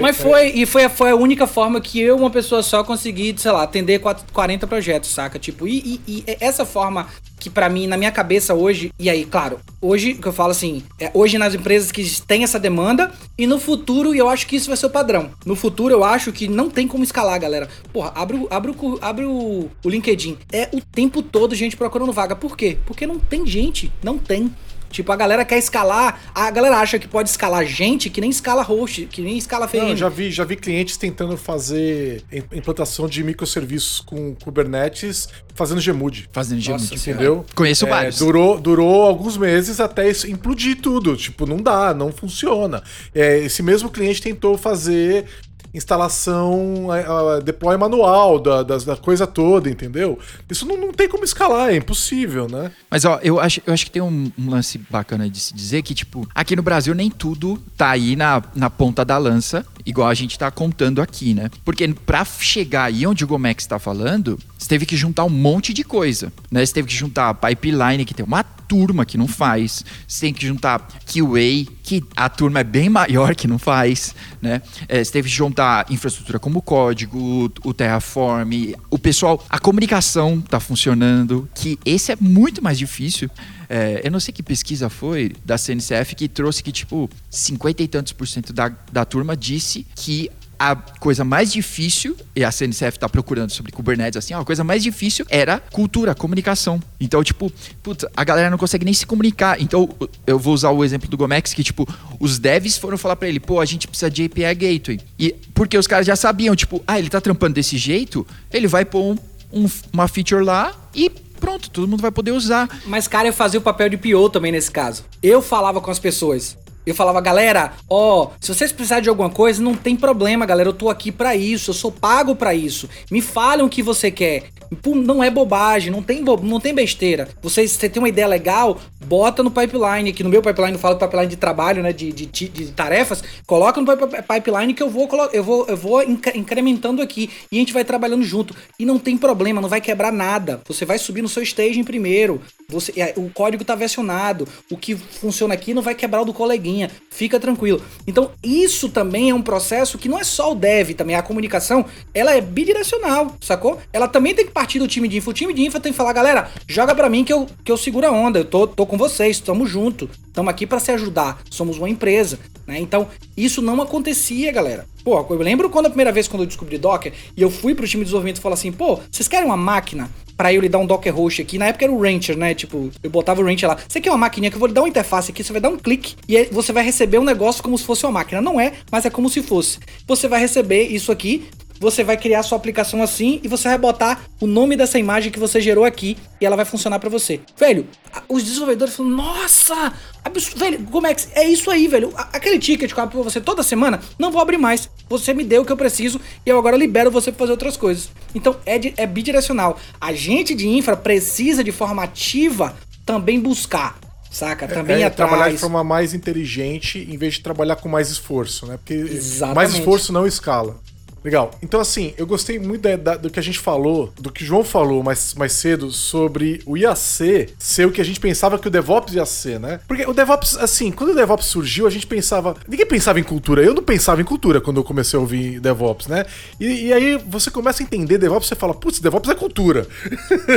Mas 0.00 0.16
foi, 0.16 0.48
e 0.54 0.64
foi, 0.64 0.88
foi 0.88 1.10
a 1.10 1.16
única 1.16 1.46
forma 1.46 1.80
que 1.80 2.00
eu, 2.00 2.16
uma 2.16 2.30
pessoa 2.30 2.62
só, 2.62 2.82
consegui, 2.82 3.34
sei 3.36 3.50
lá, 3.50 3.62
atender 3.62 4.00
40 4.32 4.66
projetos, 4.66 5.10
saca? 5.10 5.38
Tipo, 5.38 5.66
e, 5.66 6.00
e, 6.06 6.24
e 6.26 6.36
essa 6.40 6.64
forma 6.64 7.08
que 7.42 7.50
para 7.50 7.68
mim, 7.68 7.88
na 7.88 7.96
minha 7.96 8.12
cabeça 8.12 8.54
hoje, 8.54 8.92
e 8.98 9.10
aí, 9.10 9.24
claro, 9.24 9.58
hoje 9.80 10.14
que 10.14 10.28
eu 10.28 10.32
falo 10.32 10.52
assim, 10.52 10.84
é, 11.00 11.10
hoje 11.12 11.36
nas 11.38 11.54
empresas 11.54 11.90
que 11.90 12.22
tem 12.22 12.44
essa 12.44 12.58
demanda, 12.58 13.12
e 13.36 13.48
no 13.48 13.58
futuro, 13.58 14.14
e 14.14 14.18
eu 14.18 14.28
acho 14.28 14.46
que 14.46 14.54
isso 14.54 14.68
vai 14.68 14.76
ser 14.76 14.86
o 14.86 14.90
padrão. 14.90 15.30
No 15.44 15.56
futuro, 15.56 15.92
eu 15.92 16.04
acho 16.04 16.30
que 16.30 16.46
não 16.46 16.70
tem 16.70 16.86
como 16.86 17.02
escalar, 17.02 17.40
galera. 17.40 17.68
Porra, 17.92 18.12
abre, 18.14 18.46
abre, 18.48 18.70
o, 18.70 18.98
abre 19.02 19.24
o, 19.24 19.68
o 19.82 19.88
LinkedIn. 19.88 20.38
É 20.52 20.68
o 20.72 20.80
tempo 20.80 21.20
todo 21.20 21.54
gente 21.54 21.76
procurando 21.76 22.12
vaga. 22.12 22.36
Por 22.36 22.56
quê? 22.56 22.78
Porque 22.86 23.06
não 23.06 23.18
tem 23.18 23.44
gente. 23.44 23.92
Não 24.02 24.18
tem. 24.18 24.54
Tipo, 24.92 25.10
a 25.10 25.16
galera 25.16 25.44
quer 25.44 25.58
escalar, 25.58 26.20
a 26.34 26.50
galera 26.50 26.78
acha 26.78 26.98
que 26.98 27.08
pode 27.08 27.28
escalar 27.30 27.64
gente 27.66 28.10
que 28.10 28.20
nem 28.20 28.30
escala 28.30 28.62
host, 28.62 29.06
que 29.06 29.22
nem 29.22 29.36
escala 29.38 29.66
FM. 29.66 29.74
Não, 29.74 29.96
já 29.96 30.08
vi, 30.08 30.30
já 30.30 30.44
vi 30.44 30.54
clientes 30.54 30.96
tentando 30.96 31.36
fazer 31.36 32.22
implantação 32.52 33.08
de 33.08 33.24
microserviços 33.24 34.00
com 34.00 34.34
Kubernetes 34.34 35.28
fazendo 35.54 35.80
Gmood. 35.82 36.28
Fazendo 36.32 36.62
Gmood. 36.62 36.94
Entendeu? 36.94 37.44
Conheço 37.54 37.86
é, 37.86 37.88
vários. 37.88 38.18
Durou, 38.18 38.60
durou 38.60 39.02
alguns 39.02 39.36
meses 39.36 39.80
até 39.80 40.08
isso 40.08 40.30
implodir 40.30 40.80
tudo. 40.80 41.16
Tipo, 41.16 41.46
não 41.46 41.56
dá, 41.56 41.94
não 41.94 42.12
funciona. 42.12 42.82
É, 43.14 43.38
esse 43.38 43.62
mesmo 43.62 43.90
cliente 43.90 44.20
tentou 44.20 44.56
fazer 44.56 45.26
instalação, 45.74 46.86
uh, 46.86 47.42
deploy 47.42 47.76
manual 47.76 48.38
da, 48.38 48.62
da, 48.62 48.76
da, 48.76 48.96
coisa 48.96 49.26
toda, 49.26 49.70
entendeu? 49.70 50.18
Isso 50.50 50.66
não, 50.66 50.76
não 50.76 50.92
tem 50.92 51.08
como 51.08 51.24
escalar, 51.24 51.70
é 51.70 51.76
impossível, 51.76 52.46
né? 52.46 52.70
Mas, 52.90 53.04
ó, 53.04 53.18
eu 53.22 53.40
acho, 53.40 53.62
eu 53.66 53.72
acho 53.72 53.86
que 53.86 53.90
tem 53.90 54.02
um, 54.02 54.30
lance 54.38 54.78
bacana 54.90 55.28
de 55.28 55.40
se 55.40 55.54
dizer 55.54 55.82
que, 55.82 55.94
tipo, 55.94 56.28
aqui 56.34 56.54
no 56.54 56.62
Brasil 56.62 56.94
nem 56.94 57.10
tudo 57.10 57.62
tá 57.76 57.90
aí 57.90 58.14
na, 58.14 58.42
na 58.54 58.68
ponta 58.68 59.04
da 59.04 59.16
lança, 59.16 59.64
igual 59.86 60.08
a 60.08 60.14
gente 60.14 60.38
tá 60.38 60.50
contando 60.50 61.00
aqui, 61.00 61.32
né? 61.32 61.50
Porque 61.64 61.88
pra 62.06 62.24
chegar 62.24 62.84
aí 62.84 63.06
onde 63.06 63.24
o 63.24 63.26
Gomex 63.26 63.66
tá 63.66 63.78
falando, 63.78 64.38
você 64.58 64.68
teve 64.68 64.84
que 64.84 64.96
juntar 64.96 65.24
um 65.24 65.30
monte 65.30 65.72
de 65.72 65.82
coisa, 65.82 66.32
né? 66.50 66.64
Você 66.64 66.74
teve 66.74 66.88
que 66.88 66.94
juntar 66.94 67.30
a 67.30 67.34
pipeline, 67.34 68.04
que 68.04 68.14
tem 68.14 68.24
uma 68.24 68.44
turma 68.72 69.04
que 69.04 69.18
não 69.18 69.28
faz. 69.28 69.84
Você 70.08 70.20
tem 70.22 70.32
que 70.32 70.46
juntar 70.46 70.78
QA, 71.04 71.70
que 71.82 72.02
a 72.16 72.30
turma 72.30 72.60
é 72.60 72.64
bem 72.64 72.88
maior 72.88 73.34
que 73.34 73.46
não 73.46 73.58
faz, 73.58 74.14
né? 74.40 74.62
É, 74.88 75.04
você 75.04 75.12
teve 75.12 75.28
que 75.28 75.36
juntar 75.36 75.84
infraestrutura 75.90 76.38
como 76.38 76.62
código, 76.62 77.52
o 77.62 77.74
Terraform, 77.74 78.72
o 78.88 78.98
pessoal, 78.98 79.44
a 79.50 79.58
comunicação 79.58 80.40
tá 80.40 80.58
funcionando, 80.58 81.46
que 81.54 81.78
esse 81.84 82.12
é 82.12 82.16
muito 82.18 82.64
mais 82.64 82.78
difícil. 82.78 83.28
É, 83.68 84.00
eu 84.02 84.10
não 84.10 84.18
sei 84.18 84.32
que 84.32 84.42
pesquisa 84.42 84.88
foi 84.88 85.32
da 85.44 85.58
CNCF 85.58 86.14
que 86.14 86.26
trouxe 86.26 86.62
que, 86.62 86.72
tipo, 86.72 87.10
50 87.28 87.82
e 87.82 87.88
tantos 87.88 88.14
por 88.14 88.26
cento 88.26 88.54
da, 88.54 88.72
da 88.90 89.04
turma 89.04 89.36
disse 89.36 89.86
que 89.94 90.30
a 90.58 90.76
coisa 90.76 91.24
mais 91.24 91.52
difícil, 91.52 92.16
e 92.36 92.44
a 92.44 92.50
CNCF 92.50 92.98
tá 92.98 93.08
procurando 93.08 93.50
sobre 93.50 93.72
Kubernetes 93.72 94.16
assim, 94.16 94.34
a 94.34 94.44
coisa 94.44 94.62
mais 94.62 94.82
difícil 94.82 95.26
era 95.28 95.58
cultura, 95.58 96.14
comunicação. 96.14 96.80
Então, 97.00 97.22
tipo, 97.24 97.52
puta, 97.82 98.10
a 98.16 98.24
galera 98.24 98.48
não 98.48 98.58
consegue 98.58 98.84
nem 98.84 98.94
se 98.94 99.06
comunicar. 99.06 99.60
Então, 99.60 99.88
eu 100.26 100.38
vou 100.38 100.54
usar 100.54 100.70
o 100.70 100.84
exemplo 100.84 101.08
do 101.08 101.16
Gomex, 101.16 101.52
que, 101.52 101.64
tipo, 101.64 101.86
os 102.20 102.38
devs 102.38 102.78
foram 102.78 102.96
falar 102.96 103.16
para 103.16 103.28
ele, 103.28 103.40
pô, 103.40 103.60
a 103.60 103.64
gente 103.64 103.88
precisa 103.88 104.10
de 104.10 104.24
API 104.24 104.54
Gateway. 104.54 105.00
E 105.18 105.34
porque 105.54 105.76
os 105.76 105.86
caras 105.86 106.06
já 106.06 106.16
sabiam, 106.16 106.54
tipo, 106.54 106.82
ah, 106.86 106.98
ele 106.98 107.08
tá 107.08 107.20
trampando 107.20 107.54
desse 107.54 107.76
jeito, 107.76 108.26
ele 108.52 108.66
vai 108.66 108.84
pôr 108.84 109.02
um, 109.02 109.18
um, 109.52 109.70
uma 109.92 110.08
feature 110.08 110.44
lá 110.44 110.72
e 110.94 111.10
pronto, 111.42 111.68
todo 111.70 111.88
mundo 111.88 112.00
vai 112.00 112.12
poder 112.12 112.30
usar. 112.30 112.68
Mas, 112.86 113.08
cara, 113.08 113.28
eu 113.28 113.32
fazia 113.32 113.58
o 113.58 113.62
papel 113.62 113.88
de 113.88 113.96
PO 113.96 114.30
também 114.30 114.52
nesse 114.52 114.70
caso. 114.70 115.04
Eu 115.20 115.42
falava 115.42 115.80
com 115.80 115.90
as 115.90 115.98
pessoas. 115.98 116.56
Eu 116.84 116.94
falava, 116.94 117.20
galera, 117.20 117.72
ó, 117.88 118.30
se 118.40 118.52
vocês 118.52 118.72
precisarem 118.72 119.04
de 119.04 119.08
alguma 119.08 119.30
coisa, 119.30 119.62
não 119.62 119.74
tem 119.74 119.94
problema, 119.94 120.44
galera. 120.44 120.68
Eu 120.68 120.72
tô 120.72 120.90
aqui 120.90 121.12
para 121.12 121.36
isso, 121.36 121.70
eu 121.70 121.74
sou 121.74 121.92
pago 121.92 122.34
para 122.34 122.54
isso. 122.54 122.88
Me 123.10 123.20
falem 123.20 123.64
o 123.64 123.68
que 123.68 123.82
você 123.82 124.10
quer. 124.10 124.44
Não 124.86 125.22
é 125.22 125.30
bobagem, 125.30 125.92
não 125.92 126.02
tem, 126.02 126.24
bo 126.24 126.40
não 126.42 126.58
tem 126.58 126.74
besteira. 126.74 127.28
Você, 127.42 127.68
você 127.68 127.88
tem 127.88 128.02
uma 128.02 128.08
ideia 128.08 128.26
legal, 128.26 128.80
bota 129.04 129.42
no 129.42 129.50
pipeline. 129.50 130.10
Aqui 130.10 130.24
no 130.24 130.30
meu 130.30 130.40
pipeline, 130.40 130.72
eu 130.72 130.78
falo 130.78 130.96
pipeline 130.96 131.28
de 131.28 131.36
trabalho, 131.36 131.82
né? 131.82 131.92
De, 131.92 132.10
de, 132.10 132.26
de 132.26 132.72
tarefas. 132.72 133.22
Coloca 133.46 133.80
no 133.80 133.86
pipeline 133.86 134.72
que 134.72 134.82
eu 134.82 134.88
vou, 134.88 135.08
eu 135.32 135.44
vou, 135.44 135.66
eu 135.68 135.76
vou 135.76 136.02
incrementando 136.02 137.02
aqui. 137.02 137.30
E 137.50 137.56
a 137.56 137.60
gente 137.60 137.72
vai 137.72 137.84
trabalhando 137.84 138.24
junto. 138.24 138.56
E 138.78 138.86
não 138.86 138.98
tem 138.98 139.16
problema, 139.16 139.60
não 139.60 139.68
vai 139.68 139.80
quebrar 139.80 140.10
nada. 140.10 140.60
Você 140.66 140.84
vai 140.86 140.98
subir 140.98 141.22
no 141.22 141.28
seu 141.28 141.42
staging 141.42 141.84
primeiro. 141.84 142.40
Você, 142.68 142.92
é, 142.96 143.12
o 143.16 143.28
código 143.28 143.64
tá 143.64 143.74
versionado. 143.74 144.48
O 144.70 144.76
que 144.76 144.96
funciona 144.96 145.52
aqui 145.52 145.74
não 145.74 145.82
vai 145.82 145.94
quebrar 145.94 146.22
o 146.22 146.24
do 146.24 146.32
coleguinha. 146.32 146.71
Fica 147.10 147.38
tranquilo. 147.38 147.82
Então, 148.06 148.30
isso 148.42 148.88
também 148.88 149.30
é 149.30 149.34
um 149.34 149.42
processo 149.42 149.98
que 149.98 150.08
não 150.08 150.18
é 150.18 150.24
só 150.24 150.52
o 150.52 150.54
dev, 150.54 150.90
também 150.94 151.14
a 151.14 151.22
comunicação, 151.22 151.84
ela 152.14 152.34
é 152.34 152.40
bidirecional, 152.40 153.36
sacou? 153.40 153.78
Ela 153.92 154.08
também 154.08 154.34
tem 154.34 154.46
que 154.46 154.52
partir 154.52 154.78
do 154.78 154.88
time 154.88 155.06
de 155.06 155.18
info. 155.18 155.30
O 155.30 155.34
time 155.34 155.52
de 155.52 155.62
info 155.62 155.78
tem 155.78 155.92
que 155.92 155.96
falar, 155.96 156.12
galera, 156.12 156.50
joga 156.66 156.94
para 156.94 157.08
mim 157.08 157.24
que 157.24 157.32
eu, 157.32 157.46
que 157.64 157.70
eu 157.70 157.76
seguro 157.76 158.06
a 158.06 158.10
onda. 158.10 158.38
Eu 158.40 158.44
tô, 158.44 158.66
tô 158.66 158.86
com 158.86 158.96
vocês, 158.96 159.36
estamos 159.36 159.68
junto. 159.68 160.08
Estamos 160.26 160.50
aqui 160.50 160.66
para 160.66 160.80
se 160.80 160.90
ajudar. 160.92 161.42
Somos 161.50 161.76
uma 161.76 161.88
empresa, 161.90 162.38
né? 162.66 162.78
Então, 162.80 163.08
isso 163.36 163.60
não 163.60 163.80
acontecia, 163.82 164.50
galera. 164.50 164.86
Pô, 165.04 165.26
eu 165.28 165.38
lembro 165.38 165.68
quando 165.68 165.86
a 165.86 165.90
primeira 165.90 166.12
vez 166.12 166.28
quando 166.28 166.42
eu 166.42 166.46
descobri 166.46 166.78
Docker 166.78 167.12
e 167.36 167.42
eu 167.42 167.50
fui 167.50 167.74
pro 167.74 167.86
time 167.86 168.00
de 168.00 168.06
desenvolvimento 168.06 168.36
e 168.36 168.40
falei 168.40 168.54
assim, 168.54 168.72
pô, 168.72 169.00
vocês 169.10 169.28
querem 169.28 169.44
uma 169.44 169.56
máquina 169.56 170.08
pra 170.42 170.52
eu 170.52 170.60
lhe 170.60 170.68
dar 170.68 170.78
um 170.78 170.86
Docker 170.86 171.14
host 171.14 171.40
aqui. 171.40 171.56
Na 171.56 171.66
época 171.66 171.84
era 171.84 171.92
o 171.92 172.02
Rancher, 172.02 172.36
né? 172.36 172.52
Tipo, 172.52 172.90
eu 173.00 173.08
botava 173.08 173.40
o 173.40 173.44
Rancher 173.44 173.68
lá. 173.68 173.78
Você 173.86 174.00
quer 174.00 174.10
uma 174.10 174.18
maquininha 174.18 174.50
que 174.50 174.56
eu 174.56 174.58
vou 174.58 174.66
lhe 174.66 174.74
dar 174.74 174.82
uma 174.82 174.88
interface 174.88 175.30
aqui, 175.30 175.44
você 175.44 175.52
vai 175.52 175.60
dar 175.60 175.68
um 175.68 175.78
clique 175.78 176.16
e 176.28 176.46
você 176.46 176.72
vai 176.72 176.82
receber 176.84 177.18
um 177.18 177.24
negócio 177.24 177.62
como 177.62 177.78
se 177.78 177.84
fosse 177.84 178.04
uma 178.04 178.10
máquina. 178.10 178.40
Não 178.40 178.60
é, 178.60 178.72
mas 178.90 179.06
é 179.06 179.10
como 179.10 179.30
se 179.30 179.40
fosse. 179.40 179.78
Você 180.04 180.26
vai 180.26 180.40
receber 180.40 180.82
isso 180.88 181.12
aqui, 181.12 181.44
você 181.82 182.04
vai 182.04 182.16
criar 182.16 182.44
sua 182.44 182.56
aplicação 182.56 183.02
assim 183.02 183.40
e 183.42 183.48
você 183.48 183.68
vai 183.68 183.76
botar 183.76 184.24
o 184.40 184.46
nome 184.46 184.76
dessa 184.76 185.00
imagem 185.00 185.32
que 185.32 185.38
você 185.38 185.60
gerou 185.60 185.84
aqui 185.84 186.16
e 186.40 186.46
ela 186.46 186.54
vai 186.54 186.64
funcionar 186.64 187.00
para 187.00 187.10
você. 187.10 187.40
Velho, 187.58 187.88
os 188.28 188.44
desenvolvedores 188.44 188.94
falam, 188.94 189.10
nossa, 189.10 189.92
absurdo, 190.24 190.60
velho, 190.60 190.84
como 190.84 191.08
é 191.08 191.14
que 191.14 191.26
é 191.34 191.44
isso 191.44 191.72
aí, 191.72 191.88
velho? 191.88 192.14
Aquele 192.32 192.60
ticket 192.60 192.92
que 192.92 192.98
eu 192.98 193.02
abro 193.02 193.20
pra 193.20 193.28
você 193.28 193.40
toda 193.40 193.64
semana, 193.64 194.00
não 194.16 194.30
vou 194.30 194.40
abrir 194.40 194.58
mais. 194.58 194.88
Você 195.08 195.34
me 195.34 195.42
deu 195.42 195.62
o 195.62 195.64
que 195.64 195.72
eu 195.72 195.76
preciso 195.76 196.20
e 196.46 196.48
eu 196.48 196.56
agora 196.56 196.76
libero 196.76 197.10
você 197.10 197.32
pra 197.32 197.40
fazer 197.40 197.50
outras 197.50 197.76
coisas. 197.76 198.10
Então 198.32 198.56
é, 198.64 198.78
é 199.02 199.04
bidirecional. 199.04 199.76
A 200.00 200.12
gente 200.12 200.54
de 200.54 200.68
infra 200.68 200.96
precisa 200.96 201.64
de 201.64 201.72
forma 201.72 202.04
ativa 202.04 202.76
também 203.04 203.40
buscar 203.40 203.98
saca? 204.30 204.66
Também 204.66 204.96
é, 204.96 205.00
é 205.00 205.04
atrás. 205.04 205.28
trabalhar 205.28 205.52
de 205.52 205.58
forma 205.58 205.84
mais 205.84 206.14
inteligente 206.14 207.06
em 207.10 207.18
vez 207.18 207.34
de 207.34 207.40
trabalhar 207.40 207.76
com 207.76 207.88
mais 207.88 208.08
esforço, 208.08 208.64
né? 208.66 208.78
Porque 208.78 208.94
Exatamente. 208.94 209.56
mais 209.56 209.74
esforço 209.74 210.10
não 210.10 210.26
escala. 210.26 210.80
Legal. 211.24 211.52
Então, 211.62 211.80
assim, 211.80 212.14
eu 212.16 212.26
gostei 212.26 212.58
muito 212.58 212.82
da, 212.82 212.96
da, 212.96 213.16
do 213.16 213.30
que 213.30 213.38
a 213.38 213.42
gente 213.42 213.58
falou, 213.58 214.12
do 214.18 214.32
que 214.32 214.42
o 214.42 214.46
João 214.46 214.64
falou 214.64 215.02
mais, 215.02 215.34
mais 215.34 215.52
cedo 215.52 215.90
sobre 215.90 216.60
o 216.66 216.76
IAC 216.76 217.48
ser 217.58 217.86
o 217.86 217.92
que 217.92 218.00
a 218.00 218.04
gente 218.04 218.18
pensava 218.18 218.58
que 218.58 218.66
o 218.66 218.70
DevOps 218.70 219.14
ia 219.14 219.24
ser, 219.24 219.60
né? 219.60 219.80
Porque 219.86 220.04
o 220.04 220.12
DevOps, 220.12 220.56
assim, 220.56 220.90
quando 220.90 221.10
o 221.10 221.14
DevOps 221.14 221.46
surgiu, 221.46 221.86
a 221.86 221.90
gente 221.90 222.06
pensava. 222.06 222.56
Ninguém 222.66 222.86
pensava 222.86 223.20
em 223.20 223.22
cultura. 223.22 223.62
Eu 223.62 223.74
não 223.74 223.82
pensava 223.82 224.20
em 224.20 224.24
cultura 224.24 224.60
quando 224.60 224.78
eu 224.78 224.84
comecei 224.84 225.16
a 225.16 225.20
ouvir 225.20 225.60
DevOps, 225.60 226.08
né? 226.08 226.24
E, 226.58 226.86
e 226.86 226.92
aí 226.92 227.16
você 227.28 227.50
começa 227.50 227.82
a 227.82 227.84
entender 227.84 228.18
DevOps, 228.18 228.48
você 228.48 228.54
fala, 228.54 228.74
putz, 228.74 228.98
DevOps 228.98 229.30
é 229.30 229.34
cultura. 229.34 229.86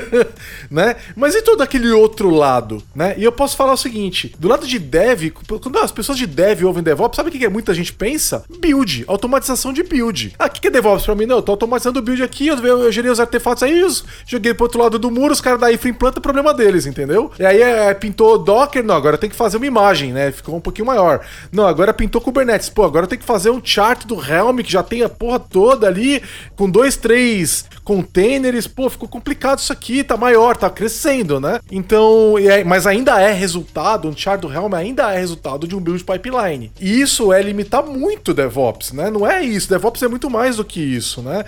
né? 0.69 0.95
Mas 1.15 1.35
e 1.35 1.41
todo 1.41 1.61
aquele 1.61 1.91
outro 1.91 2.29
lado, 2.29 2.81
né? 2.95 3.13
E 3.17 3.23
eu 3.23 3.31
posso 3.31 3.55
falar 3.55 3.73
o 3.73 3.77
seguinte: 3.77 4.33
do 4.39 4.47
lado 4.47 4.65
de 4.65 4.79
Dev, 4.79 5.31
quando 5.61 5.77
as 5.79 5.91
pessoas 5.91 6.17
de 6.17 6.25
Dev 6.25 6.63
ouvem 6.63 6.83
DevOps, 6.83 7.15
sabe 7.15 7.29
o 7.29 7.31
que, 7.31 7.39
que 7.39 7.49
muita 7.49 7.73
gente 7.73 7.93
pensa? 7.93 8.43
Build, 8.59 9.05
automatização 9.07 9.71
de 9.71 9.83
build. 9.83 10.33
Que, 10.55 10.61
que 10.61 10.67
é 10.67 10.71
DevOps 10.71 11.05
pra 11.05 11.15
mim? 11.15 11.25
Não, 11.25 11.37
eu 11.37 11.41
tô 11.41 11.51
automatizando 11.51 11.99
o 11.99 12.01
build 12.01 12.23
aqui, 12.23 12.47
eu, 12.47 12.57
eu, 12.57 12.91
gerei 12.91 13.11
os 13.11 13.19
artefatos 13.19 13.63
aí, 13.63 13.79
eu 13.79 13.89
joguei 14.25 14.53
pro 14.53 14.65
outro 14.65 14.81
lado 14.81 14.97
do 14.97 15.11
muro, 15.11 15.33
os 15.33 15.41
caras 15.41 15.59
da 15.59 15.71
Ifra 15.71 15.89
implanta, 15.89 16.21
problema 16.21 16.53
deles, 16.53 16.85
entendeu? 16.85 17.31
E 17.39 17.45
aí 17.45 17.61
é, 17.61 17.93
pintou 17.93 18.37
Docker, 18.37 18.83
não, 18.83 18.95
agora 18.95 19.17
tem 19.17 19.29
que 19.29 19.35
fazer 19.35 19.57
uma 19.57 19.65
imagem, 19.65 20.13
né? 20.13 20.31
Ficou 20.31 20.55
um 20.55 20.61
pouquinho 20.61 20.87
maior. 20.87 21.21
Não, 21.51 21.65
agora 21.65 21.93
pintou 21.93 22.21
Kubernetes, 22.21 22.69
pô, 22.69 22.83
agora 22.83 23.07
tem 23.07 23.19
que 23.19 23.25
fazer 23.25 23.49
um 23.49 23.61
chart 23.63 24.05
do 24.05 24.15
Helm, 24.15 24.57
que 24.57 24.71
já 24.71 24.83
tem 24.83 25.03
a 25.03 25.09
porra 25.09 25.39
toda 25.39 25.87
ali, 25.87 26.21
com 26.55 26.69
dois, 26.69 26.95
três 26.95 27.65
containers, 27.83 28.67
pô, 28.67 28.89
ficou 28.89 29.07
complicado 29.07 29.59
isso 29.59 29.71
aqui, 29.71 30.03
tá 30.03 30.17
maior, 30.17 30.57
tá 30.57 30.69
crescendo, 30.69 31.39
né? 31.39 31.59
Então, 31.71 32.35
é, 32.37 32.63
mas 32.63 32.87
ainda 32.87 33.21
é 33.21 33.31
resultado, 33.31 34.07
um 34.07 34.17
chart 34.17 34.41
do 34.41 34.51
Helm 34.51 34.73
ainda 34.73 35.13
é 35.13 35.19
resultado 35.19 35.67
de 35.67 35.75
um 35.75 35.79
build 35.79 36.03
pipeline. 36.03 36.71
E 36.79 36.99
isso 36.99 37.31
é 37.31 37.41
limitar 37.41 37.85
muito 37.85 38.33
DevOps, 38.33 38.91
né? 38.91 39.09
Não 39.09 39.25
é 39.25 39.43
isso, 39.43 39.69
DevOps 39.69 40.01
é 40.01 40.07
muito 40.07 40.29
mais 40.29 40.44
do 40.53 40.63
que 40.63 40.79
isso, 40.79 41.21
né? 41.21 41.45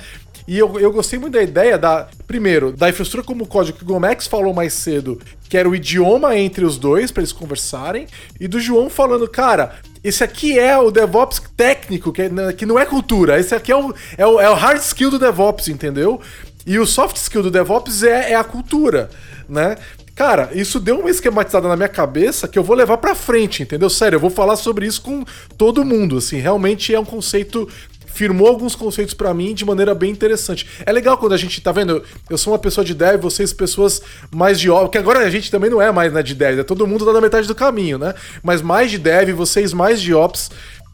E 0.48 0.58
eu, 0.58 0.80
eu 0.80 0.94
gostei 0.94 1.20
muito 1.20 1.34
da 1.34 1.44
ideia 1.44 1.78
da, 1.78 2.08
primeiro, 2.26 2.72
da 2.72 2.90
infraestrutura 2.90 3.22
como 3.22 3.46
código 3.46 3.78
que 3.78 3.84
o 3.84 3.88
Gomex 3.88 4.28
falou 4.28 4.54
mais 4.54 4.72
cedo, 4.72 5.20
que 5.50 5.58
era 5.58 5.68
o 5.68 5.76
idioma 5.76 6.38
entre 6.38 6.64
os 6.64 6.78
dois 6.78 7.12
para 7.12 7.22
eles 7.22 7.34
conversarem, 7.34 8.08
e 8.40 8.48
do 8.48 8.58
João 8.58 8.90
falando, 8.90 9.28
cara, 9.28 9.76
esse 10.02 10.24
aqui 10.24 10.58
é 10.58 10.78
o 10.78 10.90
DevOps 10.90 11.42
técnico, 11.58 12.14
que, 12.14 12.22
é, 12.22 12.30
que 12.56 12.66
não 12.66 12.80
é 12.80 12.86
cultura, 12.86 13.38
esse 13.38 13.54
aqui 13.54 13.74
é 13.74 13.76
o, 13.76 13.94
é, 14.18 14.26
o, 14.26 14.40
é 14.40 14.50
o 14.50 14.54
hard 14.54 14.80
skill 14.80 15.12
do 15.12 15.20
DevOps, 15.20 15.68
entendeu? 15.68 16.22
E 16.66 16.80
o 16.80 16.86
soft 16.86 17.18
skill 17.18 17.44
do 17.44 17.52
DevOps 17.52 18.04
é, 18.04 18.32
é 18.32 18.36
a 18.36 18.44
cultura, 18.44 19.10
né? 19.50 19.76
Cara, 20.18 20.50
isso 20.54 20.80
deu 20.80 21.00
uma 21.00 21.12
esquematizada 21.12 21.68
na 21.68 21.76
minha 21.76 21.88
cabeça 21.88 22.48
que 22.48 22.58
eu 22.58 22.64
vou 22.64 22.76
levar 22.76 22.98
pra 22.98 23.14
frente, 23.14 23.62
entendeu? 23.62 23.90
Sério, 23.90 24.16
eu 24.16 24.20
vou 24.20 24.32
falar 24.32 24.56
sobre 24.56 24.88
isso 24.88 25.00
com 25.02 25.24
todo 25.56 25.86
mundo, 25.86 26.18
assim. 26.18 26.38
Realmente 26.38 26.94
é 26.94 27.00
um 27.00 27.06
conceito 27.06 27.70
firmou 28.18 28.48
alguns 28.48 28.76
conceitos 28.76 29.14
para 29.14 29.32
mim 29.32 29.54
de 29.54 29.64
maneira 29.64 29.94
bem 29.94 30.10
interessante. 30.10 30.68
É 30.84 30.92
legal 30.92 31.20
quando 31.20 31.34
a 31.34 31.38
gente 31.38 31.62
tá 31.62 31.72
vendo, 31.72 32.02
eu 32.28 32.38
sou 32.38 32.52
uma 32.52 32.58
pessoa 32.58 32.84
de 32.84 32.96
dev, 32.96 33.22
vocês 33.22 33.54
pessoas 33.54 34.02
mais 34.34 34.60
de 34.60 34.72
ops, 34.72 34.92
que 34.92 34.98
agora 34.98 35.20
a 35.20 35.30
gente 35.30 35.52
também 35.52 35.70
não 35.70 35.80
é 35.80 35.92
mais 35.92 36.12
né, 36.12 36.24
de 36.24 36.34
dev, 36.34 36.60
é 36.60 36.64
todo 36.64 36.88
mundo 36.88 37.06
tá 37.06 37.14
na 37.14 37.22
metade 37.22 37.48
do 37.48 37.54
caminho, 37.54 38.00
né? 38.00 38.16
Mas 38.42 38.64
mais 38.64 38.90
de 38.90 38.98
dev, 38.98 39.30
vocês 39.36 39.72
mais 39.72 40.02
de 40.02 40.16
ops 40.16 40.50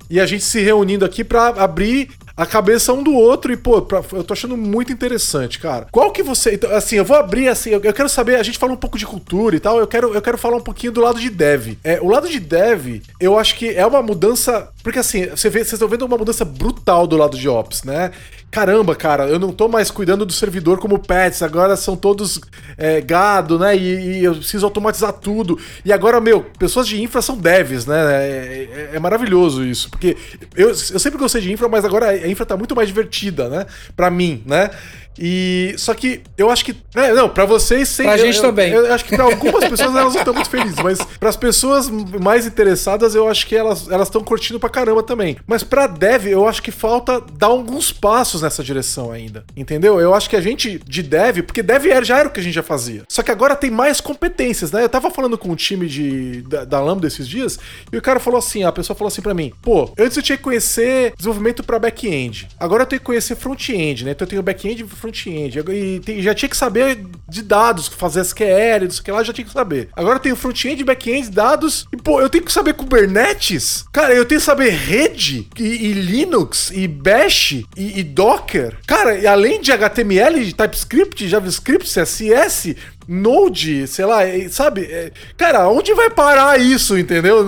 e 0.09 0.19
a 0.19 0.25
gente 0.25 0.43
se 0.43 0.59
reunindo 0.59 1.05
aqui 1.05 1.23
para 1.23 1.47
abrir 1.47 2.09
a 2.35 2.45
cabeça 2.45 2.91
um 2.93 3.03
do 3.03 3.13
outro 3.13 3.53
e, 3.53 3.57
pô, 3.57 3.81
pra, 3.81 4.03
eu 4.13 4.23
tô 4.23 4.33
achando 4.33 4.57
muito 4.57 4.91
interessante, 4.91 5.59
cara. 5.59 5.87
Qual 5.91 6.11
que 6.11 6.23
você. 6.23 6.55
Então, 6.55 6.71
assim, 6.71 6.95
eu 6.95 7.05
vou 7.05 7.15
abrir 7.15 7.47
assim, 7.47 7.69
eu, 7.69 7.81
eu, 7.81 7.93
quero 7.93 8.09
saber, 8.09 8.35
a 8.35 8.43
gente 8.43 8.57
falou 8.57 8.75
um 8.75 8.79
pouco 8.79 8.97
de 8.97 9.05
cultura 9.05 9.55
e 9.55 9.59
tal, 9.59 9.79
eu 9.79 9.87
quero, 9.87 10.13
eu 10.13 10.21
quero 10.21 10.37
falar 10.37 10.57
um 10.57 10.61
pouquinho 10.61 10.91
do 10.91 11.01
lado 11.01 11.19
de 11.19 11.29
dev. 11.29 11.77
É, 11.83 11.99
o 12.01 12.07
lado 12.07 12.27
de 12.27 12.39
dev, 12.39 13.01
eu 13.19 13.37
acho 13.37 13.55
que 13.55 13.69
é 13.69 13.85
uma 13.85 14.01
mudança. 14.01 14.69
Porque 14.81 14.99
assim, 14.99 15.27
você 15.27 15.49
vê, 15.49 15.59
vocês 15.59 15.73
estão 15.73 15.87
vendo 15.87 16.05
uma 16.05 16.17
mudança 16.17 16.43
brutal 16.43 17.05
do 17.05 17.15
lado 17.15 17.37
de 17.37 17.47
Ops, 17.47 17.83
né? 17.83 18.11
caramba, 18.53 18.95
cara, 18.95 19.27
eu 19.27 19.39
não 19.39 19.51
tô 19.51 19.67
mais 19.67 19.89
cuidando 19.89 20.27
do 20.27 20.31
servidor 20.31 20.77
como 20.77 20.99
pets, 20.99 21.41
agora 21.41 21.75
são 21.75 21.95
todos 21.95 22.39
é, 22.77 23.01
gado, 23.01 23.57
né? 23.57 23.75
E, 23.75 24.19
e, 24.19 24.23
eu 24.23 24.35
preciso 24.35 24.63
automatizar 24.63 25.11
tudo. 25.11 25.59
E 25.83 25.91
agora, 25.91 26.21
meu, 26.21 26.45
pessoas 26.59 26.87
de 26.87 27.01
infra 27.01 27.19
são 27.19 27.35
devs, 27.35 27.87
né? 27.87 27.97
É, 27.97 28.29
é, 28.29 28.89
é, 28.93 28.99
maravilhoso 28.99 29.65
isso, 29.65 29.89
porque 29.89 30.15
eu, 30.55 30.69
eu 30.69 30.75
sempre 30.75 31.17
gostei 31.17 31.41
de 31.41 31.51
infra, 31.51 31.67
mas 31.67 31.83
agora 31.83 32.15
a 32.23 32.27
infra 32.27 32.45
tá 32.45 32.57
muito 32.57 32.75
mais 32.75 32.87
divertida, 32.87 33.49
né? 33.49 33.65
Pra 33.95 34.09
mim, 34.09 34.43
né? 34.45 34.69
E 35.17 35.75
só 35.77 35.93
que 35.93 36.21
eu 36.37 36.49
acho 36.49 36.65
que. 36.65 36.75
É, 36.95 37.13
não, 37.13 37.29
para 37.29 37.45
vocês 37.45 37.87
sim. 37.89 38.03
Pra 38.03 38.17
eu, 38.17 38.25
gente 38.25 38.37
eu, 38.37 38.41
também. 38.41 38.71
Eu, 38.71 38.85
eu, 38.85 38.93
acho 38.93 39.05
que 39.05 39.15
pra 39.15 39.25
algumas 39.25 39.67
pessoas 39.69 39.95
elas 39.95 40.13
não 40.13 40.19
estão 40.19 40.33
muito 40.33 40.49
felizes, 40.49 40.79
mas 40.81 40.99
para 41.19 41.29
as 41.29 41.37
pessoas 41.37 41.89
mais 41.89 42.45
interessadas, 42.45 43.15
eu 43.15 43.27
acho 43.27 43.47
que 43.47 43.55
elas 43.55 43.87
estão 43.87 44.23
curtindo 44.23 44.59
pra 44.59 44.69
caramba 44.69 45.03
também. 45.03 45.37
Mas 45.45 45.63
pra 45.63 45.87
dev, 45.87 46.27
eu 46.27 46.47
acho 46.47 46.61
que 46.61 46.71
falta 46.71 47.21
dar 47.37 47.47
alguns 47.47 47.91
passos 47.91 48.41
nessa 48.41 48.63
direção 48.63 49.11
ainda. 49.11 49.43
Entendeu? 49.55 49.99
Eu 49.99 50.13
acho 50.13 50.29
que 50.29 50.35
a 50.35 50.41
gente 50.41 50.79
de 50.85 51.03
dev, 51.03 51.43
porque 51.43 51.61
dev 51.61 51.85
já 52.03 52.19
era 52.19 52.27
o 52.27 52.31
que 52.31 52.39
a 52.39 52.43
gente 52.43 52.53
já 52.53 52.63
fazia. 52.63 53.03
Só 53.07 53.21
que 53.21 53.31
agora 53.31 53.55
tem 53.55 53.69
mais 53.69 54.01
competências, 54.01 54.71
né? 54.71 54.83
Eu 54.83 54.89
tava 54.89 55.11
falando 55.11 55.37
com 55.37 55.49
um 55.49 55.55
time 55.55 55.87
de, 55.87 56.41
da, 56.43 56.65
da 56.65 56.81
Lambda 56.81 57.07
esses 57.07 57.27
dias, 57.27 57.59
e 57.91 57.97
o 57.97 58.01
cara 58.01 58.19
falou 58.19 58.39
assim: 58.39 58.63
a 58.63 58.71
pessoa 58.71 58.95
falou 58.95 59.09
assim 59.09 59.21
para 59.21 59.33
mim, 59.33 59.53
pô, 59.61 59.91
antes 59.97 60.17
eu 60.17 60.23
tinha 60.23 60.37
que 60.37 60.43
conhecer 60.43 61.13
desenvolvimento 61.17 61.63
para 61.63 61.79
back-end. 61.79 62.47
Agora 62.59 62.83
eu 62.83 62.87
tenho 62.87 62.99
que 62.99 63.05
conhecer 63.05 63.35
front-end, 63.35 64.05
né? 64.05 64.11
Então 64.11 64.25
eu 64.25 64.29
tenho 64.29 64.43
back-end 64.43 64.83
front-end. 65.03 65.59
E 65.59 65.99
tem, 65.99 66.21
já 66.21 66.33
tinha 66.33 66.47
que 66.47 66.55
saber 66.55 67.05
de 67.27 67.41
dados, 67.41 67.87
fazer 67.87 68.21
SQL, 68.21 68.83
não 68.83 68.91
sei 68.91 69.01
o 69.01 69.03
que 69.03 69.11
lá, 69.11 69.23
já 69.23 69.33
tinha 69.33 69.45
que 69.45 69.51
saber. 69.51 69.89
Agora 69.93 70.15
eu 70.15 70.19
tenho 70.21 70.35
front-end, 70.35 70.83
back-end, 70.83 71.29
dados. 71.29 71.85
E, 71.91 71.97
pô, 71.97 72.21
eu 72.21 72.29
tenho 72.29 72.43
que 72.43 72.51
saber 72.51 72.73
Kubernetes? 72.73 73.85
Cara, 73.91 74.13
eu 74.13 74.25
tenho 74.25 74.39
que 74.39 74.45
saber 74.45 74.69
rede, 74.69 75.47
e, 75.57 75.63
e 75.63 75.93
Linux, 75.93 76.71
e 76.73 76.87
Bash, 76.87 77.51
e, 77.75 77.99
e 77.99 78.03
Docker. 78.03 78.77
Cara, 78.87 79.17
e 79.17 79.27
além 79.27 79.59
de 79.59 79.71
HTML, 79.71 80.45
de 80.45 80.53
TypeScript, 80.53 81.27
JavaScript, 81.27 81.87
CSS, 81.87 82.75
Node, 83.07 83.87
sei 83.87 84.05
lá, 84.05 84.19
sabe? 84.49 84.83
É, 84.83 85.11
cara, 85.37 85.67
onde 85.69 85.93
vai 85.93 86.09
parar 86.09 86.59
isso, 86.59 86.97
entendeu? 86.97 87.45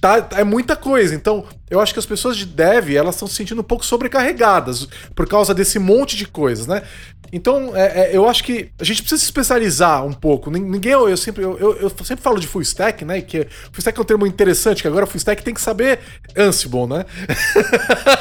Tá, 0.00 0.28
é 0.36 0.44
muita 0.44 0.76
coisa. 0.76 1.14
Então, 1.14 1.44
eu 1.70 1.80
acho 1.80 1.92
que 1.92 1.98
as 1.98 2.06
pessoas 2.06 2.36
de 2.36 2.46
dev, 2.46 2.90
elas 2.90 3.14
estão 3.14 3.28
se 3.28 3.34
sentindo 3.34 3.60
um 3.60 3.64
pouco 3.64 3.84
sobrecarregadas 3.84 4.88
por 5.14 5.28
causa 5.28 5.54
desse 5.54 5.78
monte 5.78 6.16
de 6.16 6.26
coisas, 6.26 6.66
né? 6.66 6.82
Então, 7.32 7.76
é, 7.76 8.10
é, 8.10 8.16
eu 8.16 8.28
acho 8.28 8.42
que 8.42 8.70
a 8.78 8.84
gente 8.84 9.02
precisa 9.02 9.20
se 9.20 9.26
especializar 9.26 10.04
um 10.04 10.12
pouco. 10.12 10.50
Ninguém, 10.50 10.92
eu, 10.92 11.08
eu 11.08 11.16
sempre, 11.16 11.44
eu, 11.44 11.56
eu, 11.58 11.90
sempre 12.04 12.22
falo 12.22 12.40
de 12.40 12.46
full 12.46 12.62
stack, 12.62 13.04
né? 13.04 13.20
Que 13.20 13.46
full 13.70 13.78
stack 13.78 13.96
é 13.96 14.02
um 14.02 14.04
termo 14.04 14.26
interessante, 14.26 14.82
que 14.82 14.88
agora 14.88 15.06
full 15.06 15.18
stack 15.18 15.42
tem 15.42 15.54
que 15.54 15.60
saber 15.60 16.00
Ansible, 16.36 16.86
né? 16.88 17.04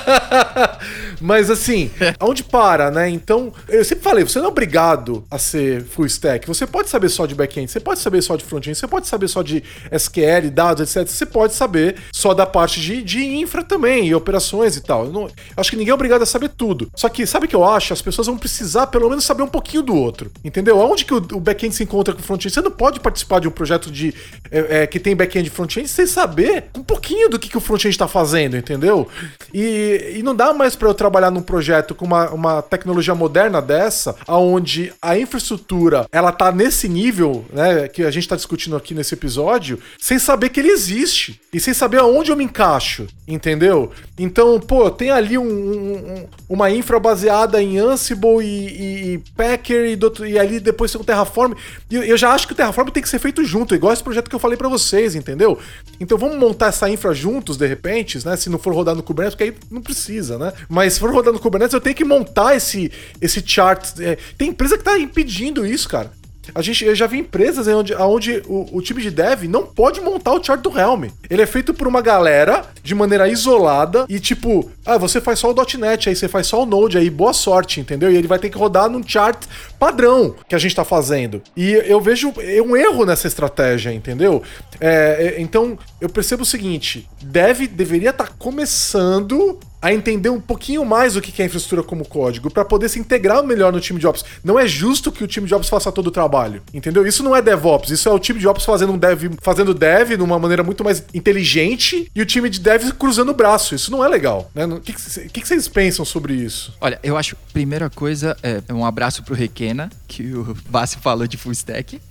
Mas 1.19 1.49
assim, 1.49 1.89
onde 2.21 2.43
para, 2.43 2.91
né? 2.91 3.09
Então, 3.09 3.51
eu 3.67 3.83
sempre 3.83 4.03
falei, 4.03 4.23
você 4.23 4.37
não 4.37 4.45
é 4.45 4.49
obrigado 4.49 5.23
a 5.29 5.39
ser 5.39 5.83
full 5.83 6.05
stack. 6.05 6.47
Você 6.47 6.58
pode 6.65 6.89
saber 6.89 7.09
só 7.09 7.25
de 7.25 7.35
back-end, 7.35 7.71
você 7.71 7.79
pode 7.79 7.99
saber 7.99 8.21
só 8.21 8.35
de 8.35 8.43
front-end, 8.43 8.77
você 8.77 8.87
pode 8.87 9.07
saber 9.07 9.27
só 9.27 9.41
de 9.41 9.63
SQL, 9.91 10.49
dados, 10.51 10.95
etc. 10.95 11.07
Você 11.07 11.25
pode 11.25 11.53
saber 11.53 11.95
só 12.11 12.33
da 12.33 12.45
parte 12.45 12.79
de, 12.79 13.01
de 13.01 13.23
infra 13.23 13.63
também, 13.63 14.07
e 14.07 14.15
operações 14.15 14.75
e 14.75 14.81
tal. 14.81 15.05
Eu 15.05 15.11
não, 15.11 15.29
acho 15.55 15.69
que 15.69 15.77
ninguém 15.77 15.91
é 15.91 15.93
obrigado 15.93 16.21
a 16.21 16.25
saber 16.25 16.49
tudo. 16.49 16.89
Só 16.95 17.09
que, 17.09 17.25
sabe 17.25 17.45
o 17.45 17.49
que 17.49 17.55
eu 17.55 17.63
acho? 17.63 17.93
As 17.93 18.01
pessoas 18.01 18.27
vão 18.27 18.37
precisar, 18.37 18.87
pelo 18.87 19.09
menos, 19.09 19.25
saber 19.25 19.43
um 19.43 19.47
pouquinho 19.47 19.83
do 19.83 19.95
outro. 19.95 20.31
Entendeu? 20.43 20.81
Aonde 20.81 21.05
que 21.05 21.13
o, 21.13 21.17
o 21.17 21.39
back-end 21.39 21.75
se 21.75 21.83
encontra 21.83 22.13
com 22.13 22.21
o 22.21 22.23
front-end? 22.23 22.53
Você 22.53 22.61
não 22.61 22.71
pode 22.71 22.99
participar 22.99 23.39
de 23.39 23.47
um 23.47 23.51
projeto 23.51 23.91
de 23.91 24.13
é, 24.51 24.83
é, 24.83 24.87
que 24.87 24.99
tem 24.99 25.15
back-end 25.15 25.47
e 25.47 25.51
front-end 25.51 25.87
sem 25.87 26.05
saber 26.05 26.65
um 26.75 26.83
pouquinho 26.83 27.29
do 27.29 27.39
que, 27.39 27.49
que 27.49 27.57
o 27.57 27.61
front-end 27.61 27.89
está 27.89 28.07
fazendo, 28.07 28.57
entendeu? 28.57 29.07
E, 29.53 30.15
e 30.17 30.23
não 30.23 30.35
dá 30.35 30.53
mais 30.53 30.75
para 30.75 30.87
eu 30.87 30.93
trabalhar 30.93 31.31
num 31.31 31.41
projeto 31.41 31.93
com 31.95 32.05
uma, 32.05 32.29
uma 32.29 32.61
tecnologia 32.61 33.15
moderna 33.15 33.61
dessa, 33.61 34.15
aonde 34.27 34.93
a 35.01 35.17
infraestrutura 35.17 36.07
ela 36.11 36.31
tá 36.31 36.48
nesse 36.51 36.87
nível, 36.87 37.45
né, 37.51 37.87
que 37.87 38.03
a 38.03 38.11
gente 38.11 38.27
tá 38.27 38.35
discutindo 38.35 38.75
aqui 38.75 38.93
nesse 38.93 39.13
episódio, 39.13 39.79
sem 39.97 40.19
saber 40.19 40.49
que 40.49 40.59
ele 40.59 40.69
existe 40.69 41.39
e 41.53 41.59
sem 41.59 41.73
saber 41.73 41.97
aonde 41.97 42.31
eu 42.31 42.35
me 42.35 42.43
encaixo, 42.43 43.07
entendeu? 43.27 43.91
Então, 44.17 44.59
pô, 44.59 44.89
tem 44.91 45.11
ali 45.11 45.37
um, 45.37 45.43
um, 45.43 46.27
uma 46.47 46.69
infra 46.69 46.99
baseada 46.99 47.61
em 47.61 47.77
Ansible 47.77 48.41
e, 48.41 49.13
e, 49.13 49.17
Packer 49.35 49.85
e, 49.85 50.29
e, 50.29 50.39
ali 50.39 50.59
depois 50.59 50.91
tem 50.91 50.99
o 50.99 51.03
Terraform. 51.03 51.53
E 51.89 51.95
eu 51.95 52.17
já 52.17 52.31
acho 52.31 52.45
que 52.45 52.53
o 52.53 52.55
Terraform 52.55 52.89
tem 52.89 53.01
que 53.01 53.09
ser 53.09 53.19
feito 53.19 53.43
junto, 53.43 53.73
igual 53.73 53.93
esse 53.93 54.03
projeto 54.03 54.29
que 54.29 54.35
eu 54.35 54.39
falei 54.39 54.57
para 54.57 54.69
vocês, 54.69 55.15
entendeu? 55.15 55.57
Então 55.99 56.17
vamos 56.17 56.37
montar 56.37 56.67
essa 56.67 56.89
infra 56.89 57.13
juntos, 57.13 57.57
de 57.57 57.65
repente, 57.65 58.23
né? 58.25 58.35
Se 58.35 58.49
não 58.49 58.59
for 58.59 58.73
rodar 58.73 58.95
no 58.95 59.03
Kubernetes, 59.03 59.35
porque 59.35 59.51
aí 59.51 59.55
não 59.71 59.81
precisa, 59.81 60.37
né? 60.37 60.53
Mas 60.67 60.93
se 60.93 60.99
for 60.99 61.11
rodar 61.11 61.33
no 61.33 61.39
Kubernetes, 61.39 61.73
eu 61.73 61.81
tenho 61.81 61.95
que 61.95 62.05
montar 62.05 62.55
esse, 62.55 62.91
esse 63.21 63.43
chart. 63.45 63.99
É, 63.99 64.17
tem 64.37 64.49
empresa 64.49 64.77
que 64.77 64.83
tá 64.83 64.97
impedindo 64.97 65.65
isso, 65.65 65.87
cara. 65.87 66.11
A 66.53 66.61
gente, 66.61 66.83
eu 66.83 66.95
já 66.95 67.07
vi 67.07 67.19
empresas 67.19 67.67
onde, 67.67 67.93
onde 67.93 68.41
o, 68.47 68.77
o, 68.77 68.81
time 68.81 69.01
de 69.01 69.11
dev 69.11 69.43
não 69.43 69.65
pode 69.65 70.01
montar 70.01 70.33
o 70.33 70.43
chart 70.43 70.61
do 70.61 70.77
Helm. 70.77 71.05
Ele 71.29 71.41
é 71.41 71.45
feito 71.45 71.73
por 71.73 71.87
uma 71.87 72.01
galera 72.01 72.65
de 72.83 72.95
maneira 72.95 73.27
isolada 73.27 74.05
e 74.09 74.19
tipo, 74.19 74.71
ah, 74.85 74.97
você 74.97 75.21
faz 75.21 75.39
só 75.39 75.51
o 75.51 75.55
.NET, 75.77 76.09
aí 76.09 76.15
você 76.15 76.27
faz 76.27 76.47
só 76.47 76.63
o 76.63 76.65
Node, 76.65 76.97
aí 76.97 77.09
boa 77.09 77.33
sorte, 77.33 77.79
entendeu? 77.79 78.11
E 78.11 78.15
ele 78.15 78.27
vai 78.27 78.39
ter 78.39 78.49
que 78.49 78.57
rodar 78.57 78.89
num 78.89 79.05
chart 79.05 79.45
padrão 79.77 80.35
que 80.47 80.55
a 80.55 80.59
gente 80.59 80.75
tá 80.75 80.83
fazendo. 80.83 81.41
E 81.55 81.71
eu 81.71 82.01
vejo 82.01 82.33
um 82.65 82.75
erro 82.75 83.05
nessa 83.05 83.27
estratégia, 83.27 83.93
entendeu? 83.93 84.41
É, 84.79 85.35
é 85.37 85.41
então, 85.41 85.77
eu 86.01 86.09
percebo 86.09 86.43
o 86.43 86.45
seguinte, 86.45 87.07
dev 87.21 87.67
deveria 87.67 88.09
estar 88.09 88.27
tá 88.27 88.33
começando 88.37 89.59
a 89.81 89.93
entender 89.93 90.29
um 90.29 90.39
pouquinho 90.39 90.83
mais 90.83 91.15
o 91.15 91.21
que 91.21 91.41
é 91.41 91.45
infraestrutura 91.45 91.83
como 91.83 92.05
código, 92.05 92.51
para 92.51 92.65
poder 92.65 92.89
se 92.89 92.99
integrar 92.99 93.43
melhor 93.43 93.71
no 93.71 93.79
time 93.79 93.99
de 93.99 94.07
Ops. 94.07 94.25
Não 94.43 94.59
é 94.59 94.67
justo 94.67 95.11
que 95.11 95.23
o 95.23 95.27
time 95.27 95.47
de 95.47 95.55
Ops 95.55 95.69
faça 95.69 95.91
todo 95.91 96.07
o 96.07 96.11
trabalho, 96.11 96.61
entendeu? 96.73 97.07
Isso 97.07 97.23
não 97.23 97.35
é 97.35 97.41
DevOps, 97.41 97.91
isso 97.91 98.09
é 98.09 98.11
o 98.11 98.19
time 98.19 98.39
de 98.39 98.47
Ops 98.47 98.65
fazendo 98.65 98.93
um 98.93 98.97
dev, 98.97 99.33
fazendo 99.41 99.73
dev 99.73 100.17
de 100.17 100.23
uma 100.23 100.37
maneira 100.37 100.63
muito 100.63 100.83
mais 100.83 101.03
inteligente 101.13 102.11
e 102.13 102.21
o 102.21 102.25
time 102.25 102.49
de 102.49 102.59
dev 102.59 102.91
cruzando 102.93 103.29
o 103.29 103.33
braço. 103.33 103.75
Isso 103.75 103.91
não 103.91 104.03
é 104.03 104.07
legal, 104.07 104.51
né? 104.53 104.65
O 104.65 104.81
que, 104.81 104.93
que, 104.93 105.41
que 105.41 105.47
vocês 105.47 105.67
pensam 105.67 106.03
sobre 106.03 106.33
isso? 106.33 106.73
Olha, 106.81 106.99
eu 107.01 107.17
acho, 107.17 107.35
primeira 107.53 107.89
coisa, 107.89 108.35
é 108.43 108.61
um 108.73 108.85
abraço 108.85 109.23
pro 109.23 109.35
Requena, 109.35 109.89
que 110.07 110.33
o 110.33 110.55
Bassi 110.67 110.97
falou 110.97 111.27
de 111.27 111.37
full 111.37 111.51
stack. 111.51 112.01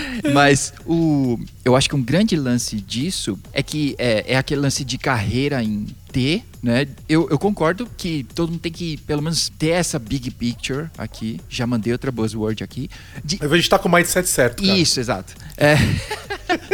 Mas 0.32 0.72
o, 0.84 1.38
eu 1.64 1.76
acho 1.76 1.88
que 1.88 1.96
um 1.96 2.02
grande 2.02 2.36
lance 2.36 2.76
disso 2.76 3.38
é 3.52 3.62
que 3.62 3.94
é, 3.98 4.32
é 4.32 4.36
aquele 4.36 4.60
lance 4.60 4.84
de 4.84 4.98
carreira 4.98 5.62
em 5.62 5.86
T, 6.12 6.42
né? 6.62 6.86
Eu, 7.08 7.28
eu, 7.30 7.38
concordo 7.38 7.88
que 7.96 8.24
todo 8.34 8.50
mundo 8.50 8.60
tem 8.60 8.72
que, 8.72 8.96
pelo 8.98 9.22
menos, 9.22 9.48
ter 9.58 9.70
essa 9.70 9.98
big 9.98 10.30
picture 10.30 10.88
aqui. 10.96 11.40
Já 11.48 11.66
mandei 11.66 11.92
outra 11.92 12.10
buzzword 12.10 12.64
aqui. 12.64 12.88
De... 13.24 13.38
A 13.40 13.48
gente 13.56 13.68
tá 13.68 13.78
com 13.78 13.88
o 13.88 13.92
mindset 13.92 14.28
certo. 14.28 14.62
Cara. 14.62 14.76
Isso, 14.76 14.98
exato. 14.98 15.34
É... 15.56 15.76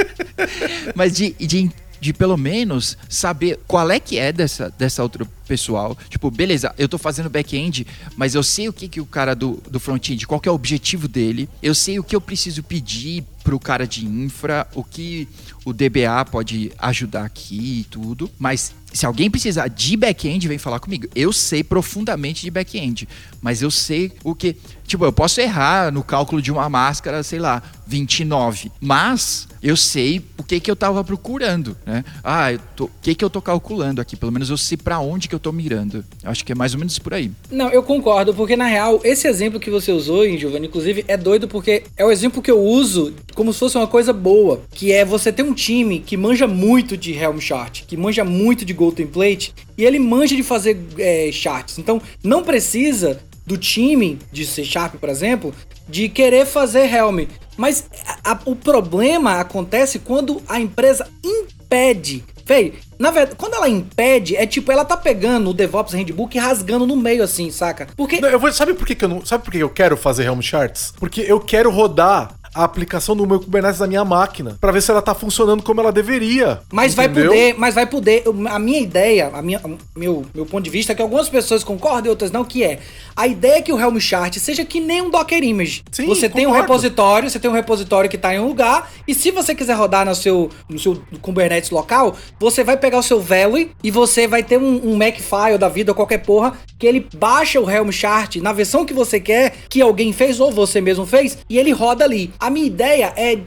Mas 0.95 1.13
de, 1.15 1.35
de 1.39 1.71
de 2.03 2.13
pelo 2.13 2.37
menos 2.37 2.99
saber 3.09 3.61
qual 3.65 3.89
é 3.89 4.01
que 4.01 4.19
é 4.19 4.33
dessa, 4.33 4.69
dessa 4.77 5.05
outra 5.05 5.25
pessoal. 5.47 5.97
Tipo, 6.09 6.33
beleza, 6.33 6.75
eu 6.77 6.89
tô 6.89 6.99
fazendo 6.99 7.31
back-end, 7.31 7.87
mas 8.17 8.35
eu 8.35 8.43
sei 8.43 8.69
o 8.69 8.73
que, 8.73 8.89
que 8.89 9.01
o 9.01 9.07
cara 9.07 9.37
do, 9.37 9.63
do 9.71 9.79
front-end, 9.79 10.27
qual 10.27 10.43
é 10.45 10.51
o 10.51 10.55
objetivo 10.55 11.07
dele, 11.07 11.49
eu 11.63 11.77
sei 11.77 12.01
o 12.01 12.03
que 12.03 12.17
eu 12.17 12.21
preciso 12.21 12.61
pedir 12.61 13.25
pro 13.45 13.61
cara 13.61 13.87
de 13.87 14.05
infra, 14.05 14.67
o 14.75 14.83
que 14.83 15.29
o 15.65 15.73
DBA 15.73 16.25
pode 16.29 16.73
ajudar 16.77 17.25
aqui 17.25 17.83
e 17.83 17.85
tudo, 17.85 18.29
mas 18.37 18.75
se 18.93 19.07
alguém 19.07 19.31
precisar 19.31 19.69
de 19.69 19.97
back-end, 19.97 20.47
vem 20.47 20.59
falar 20.59 20.79
comigo. 20.79 21.07
Eu 21.15 21.33
sei 21.33 21.65
profundamente 21.65 22.43
de 22.43 22.51
back-end, 22.51 23.09
mas 23.41 23.63
eu 23.63 23.71
sei 23.71 24.13
o 24.23 24.35
que. 24.35 24.57
Tipo, 24.93 25.07
eu 25.07 25.13
posso 25.13 25.41
errar 25.41 25.91
no 25.91 26.05
cálculo 26.05 26.43
de 26.43 26.53
uma 26.53 26.69
máscara, 26.69 27.23
sei 27.23 27.39
lá, 27.39 27.63
29. 27.87 28.71
Mas 28.79 29.49
eu 29.63 29.75
sei 29.75 30.23
o 30.37 30.43
que 30.43 30.61
que 30.61 30.71
eu 30.71 30.77
tava 30.77 31.03
procurando, 31.03 31.75
né? 31.87 32.05
Ah, 32.23 32.49
o 32.79 32.91
que 33.01 33.15
que 33.15 33.25
eu 33.25 33.31
tô 33.31 33.41
calculando 33.41 34.03
aqui? 34.03 34.17
Pelo 34.17 34.31
menos 34.31 34.51
eu 34.51 34.57
sei 34.59 34.77
para 34.77 35.01
onde 35.01 35.31
que 35.31 35.35
eu 35.35 35.39
tô 35.39 35.51
mirando. 35.51 36.05
Acho 36.23 36.45
que 36.45 36.53
é 36.53 36.55
mais 36.55 36.75
ou 36.75 36.79
menos 36.79 36.99
por 36.99 37.15
aí. 37.15 37.31
Não, 37.51 37.71
eu 37.71 37.83
concordo, 37.83 38.35
porque 38.35 38.55
na 38.55 38.67
real, 38.67 39.01
esse 39.03 39.27
exemplo 39.27 39.59
que 39.59 39.71
você 39.71 39.91
usou, 39.91 40.29
Giovanni, 40.37 40.67
inclusive, 40.67 41.07
é 41.09 41.17
doido 41.17 41.49
porque 41.49 41.85
é 41.97 42.05
o 42.05 42.11
exemplo 42.11 42.43
que 42.43 42.51
eu 42.51 42.61
uso 42.61 43.15
como 43.35 43.51
se 43.51 43.61
fosse 43.61 43.79
uma 43.79 43.87
coisa 43.87 44.13
boa, 44.13 44.61
que 44.73 44.93
é 44.93 45.07
você 45.07 45.33
ter 45.33 45.43
um 45.43 45.55
time 45.55 46.01
que 46.01 46.19
manja 46.19 46.47
muito 46.47 46.99
de 46.99 47.15
Helm 47.15 47.39
chart, 47.39 47.85
que 47.87 47.97
manja 47.97 48.25
muito 48.25 48.63
de 48.63 48.75
Go 48.75 48.93
Template, 48.93 49.55
e 49.79 49.87
ele 49.87 49.99
manja 49.99 50.37
de 50.37 50.43
fazer 50.43 50.79
é, 50.99 51.31
charts. 51.33 51.79
Então, 51.79 51.99
não 52.23 52.43
precisa 52.43 53.19
do 53.47 53.57
time 53.57 54.19
de 54.31 54.47
C 54.47 54.65
Sharp, 54.65 54.97
por 54.97 55.09
exemplo, 55.09 55.55
de 55.89 56.09
querer 56.09 56.47
fazer 56.47 56.93
Helm. 56.93 57.27
Mas 57.57 57.87
a, 58.25 58.33
a, 58.33 58.39
o 58.45 58.57
problema 58.57 59.41
acontece 59.41 59.99
quando 59.99 60.43
a 60.49 60.61
empresa 60.61 61.09
impede. 61.25 62.25
Véi, 62.45 62.75
na 62.99 63.11
verdade, 63.11 63.37
quando 63.37 63.55
ela 63.55 63.69
impede, 63.69 64.37
é 64.37 64.47
tipo, 64.47 64.73
ela 64.73 64.85
tá 64.85 64.97
pegando 64.97 65.51
o 65.51 65.55
DevOps 65.55 65.93
Handbook 65.93 66.37
e 66.37 66.41
rasgando 66.41 66.87
no 66.87 66.97
meio, 66.97 67.23
assim, 67.23 67.51
saca? 67.51 67.89
Porque. 67.97 68.21
Não, 68.21 68.29
eu 68.29 68.39
vou, 68.39 68.53
sabe 68.53 68.75
por 68.75 68.87
que, 68.87 68.95
que 68.95 69.05
eu 69.05 69.09
não. 69.09 69.25
Sabe 69.25 69.45
por 69.45 69.51
que 69.53 69.59
eu 69.59 69.71
quero 69.71 69.97
fazer 69.97 70.25
Helm 70.25 70.41
Charts? 70.41 70.93
Porque 70.99 71.21
eu 71.21 71.39
quero 71.39 71.71
rodar 71.71 72.35
a 72.55 72.65
aplicação 72.65 73.17
do 73.17 73.27
meu 73.27 73.41
Kubernetes 73.41 73.81
na 73.81 73.87
minha 73.87 74.05
máquina, 74.05 74.57
para 74.61 74.73
ver 74.73 74.83
se 74.83 74.91
ela 74.91 75.03
tá 75.03 75.15
funcionando 75.15 75.63
como 75.63 75.81
ela 75.81 75.93
deveria. 75.93 76.61
Mas 76.73 76.93
entendeu? 76.93 77.15
vai 77.15 77.25
poder, 77.25 77.55
mas 77.59 77.75
vai 77.75 77.87
poder. 77.87 78.25
A 78.51 78.59
minha 78.59 78.81
ideia, 78.81 79.31
a 79.33 79.43
minha, 79.43 79.61
meu, 79.97 80.25
meu 80.35 80.47
ponto 80.47 80.65
de 80.65 80.71
vista 80.71 80.93
é 80.93 80.95
que 80.95 81.03
algumas 81.03 81.29
pessoas 81.29 81.65
concordam 81.65 82.07
e 82.07 82.11
outras 82.11 82.31
não, 82.31 82.45
que 82.45 82.63
é 82.65 82.81
a 83.15 83.27
ideia 83.27 83.59
é 83.59 83.63
que 83.63 83.73
o 83.73 83.79
Helm 83.79 83.99
Chart 83.99 84.35
seja 84.39 84.65
que 84.65 84.81
nem 84.81 85.03
um 85.03 85.11
Docker 85.11 85.43
Image. 85.43 85.83
Sim, 85.91 86.07
você 86.07 86.29
concordo. 86.29 86.35
tem 86.35 86.47
um 86.47 86.51
repositório, 86.51 87.31
você 87.31 87.39
tem 87.39 87.51
um 87.51 87.55
repositório 87.55 88.09
que 88.09 88.17
tá 88.17 88.35
em 88.35 88.39
um 88.39 88.47
lugar, 88.47 88.91
e 89.07 89.15
se 89.15 89.31
você 89.31 89.55
quiser 89.55 89.75
rodar 89.75 90.07
no 90.07 90.15
seu, 90.15 90.51
no 90.69 90.79
seu 90.79 91.03
Kubernetes 91.21 91.71
local, 91.71 92.17
você 92.39 92.65
vai 92.65 92.77
pegar 92.77 92.99
o 92.99 93.03
seu 93.03 93.21
Valley 93.21 93.71
e 93.83 93.91
você 93.91 94.27
vai 94.27 94.43
ter 94.43 94.59
um, 94.59 94.91
um 94.91 94.97
Makefile 94.97 95.59
da 95.59 95.69
vida, 95.69 95.93
qualquer 95.93 96.19
porra, 96.19 96.55
que 96.79 96.87
ele 96.87 97.07
baixa 97.15 97.61
o 97.61 97.71
Helm 97.71 97.91
Chart 97.91 98.37
na 98.37 98.53
versão 98.53 98.85
que 98.85 98.95
você 98.95 99.21
quer, 99.21 99.55
que 99.69 99.81
alguém 99.81 100.13
fez 100.13 100.41
ou 100.41 100.51
você 100.51 100.81
mesmo 100.81 101.07
fez, 101.07 101.39
e 101.49 101.59
ele 101.59 101.71
roda 101.71 102.05
ali. 102.05 102.33
A 102.43 102.51
minha 102.51 102.67
ideia 102.67 103.13
é 103.17 103.39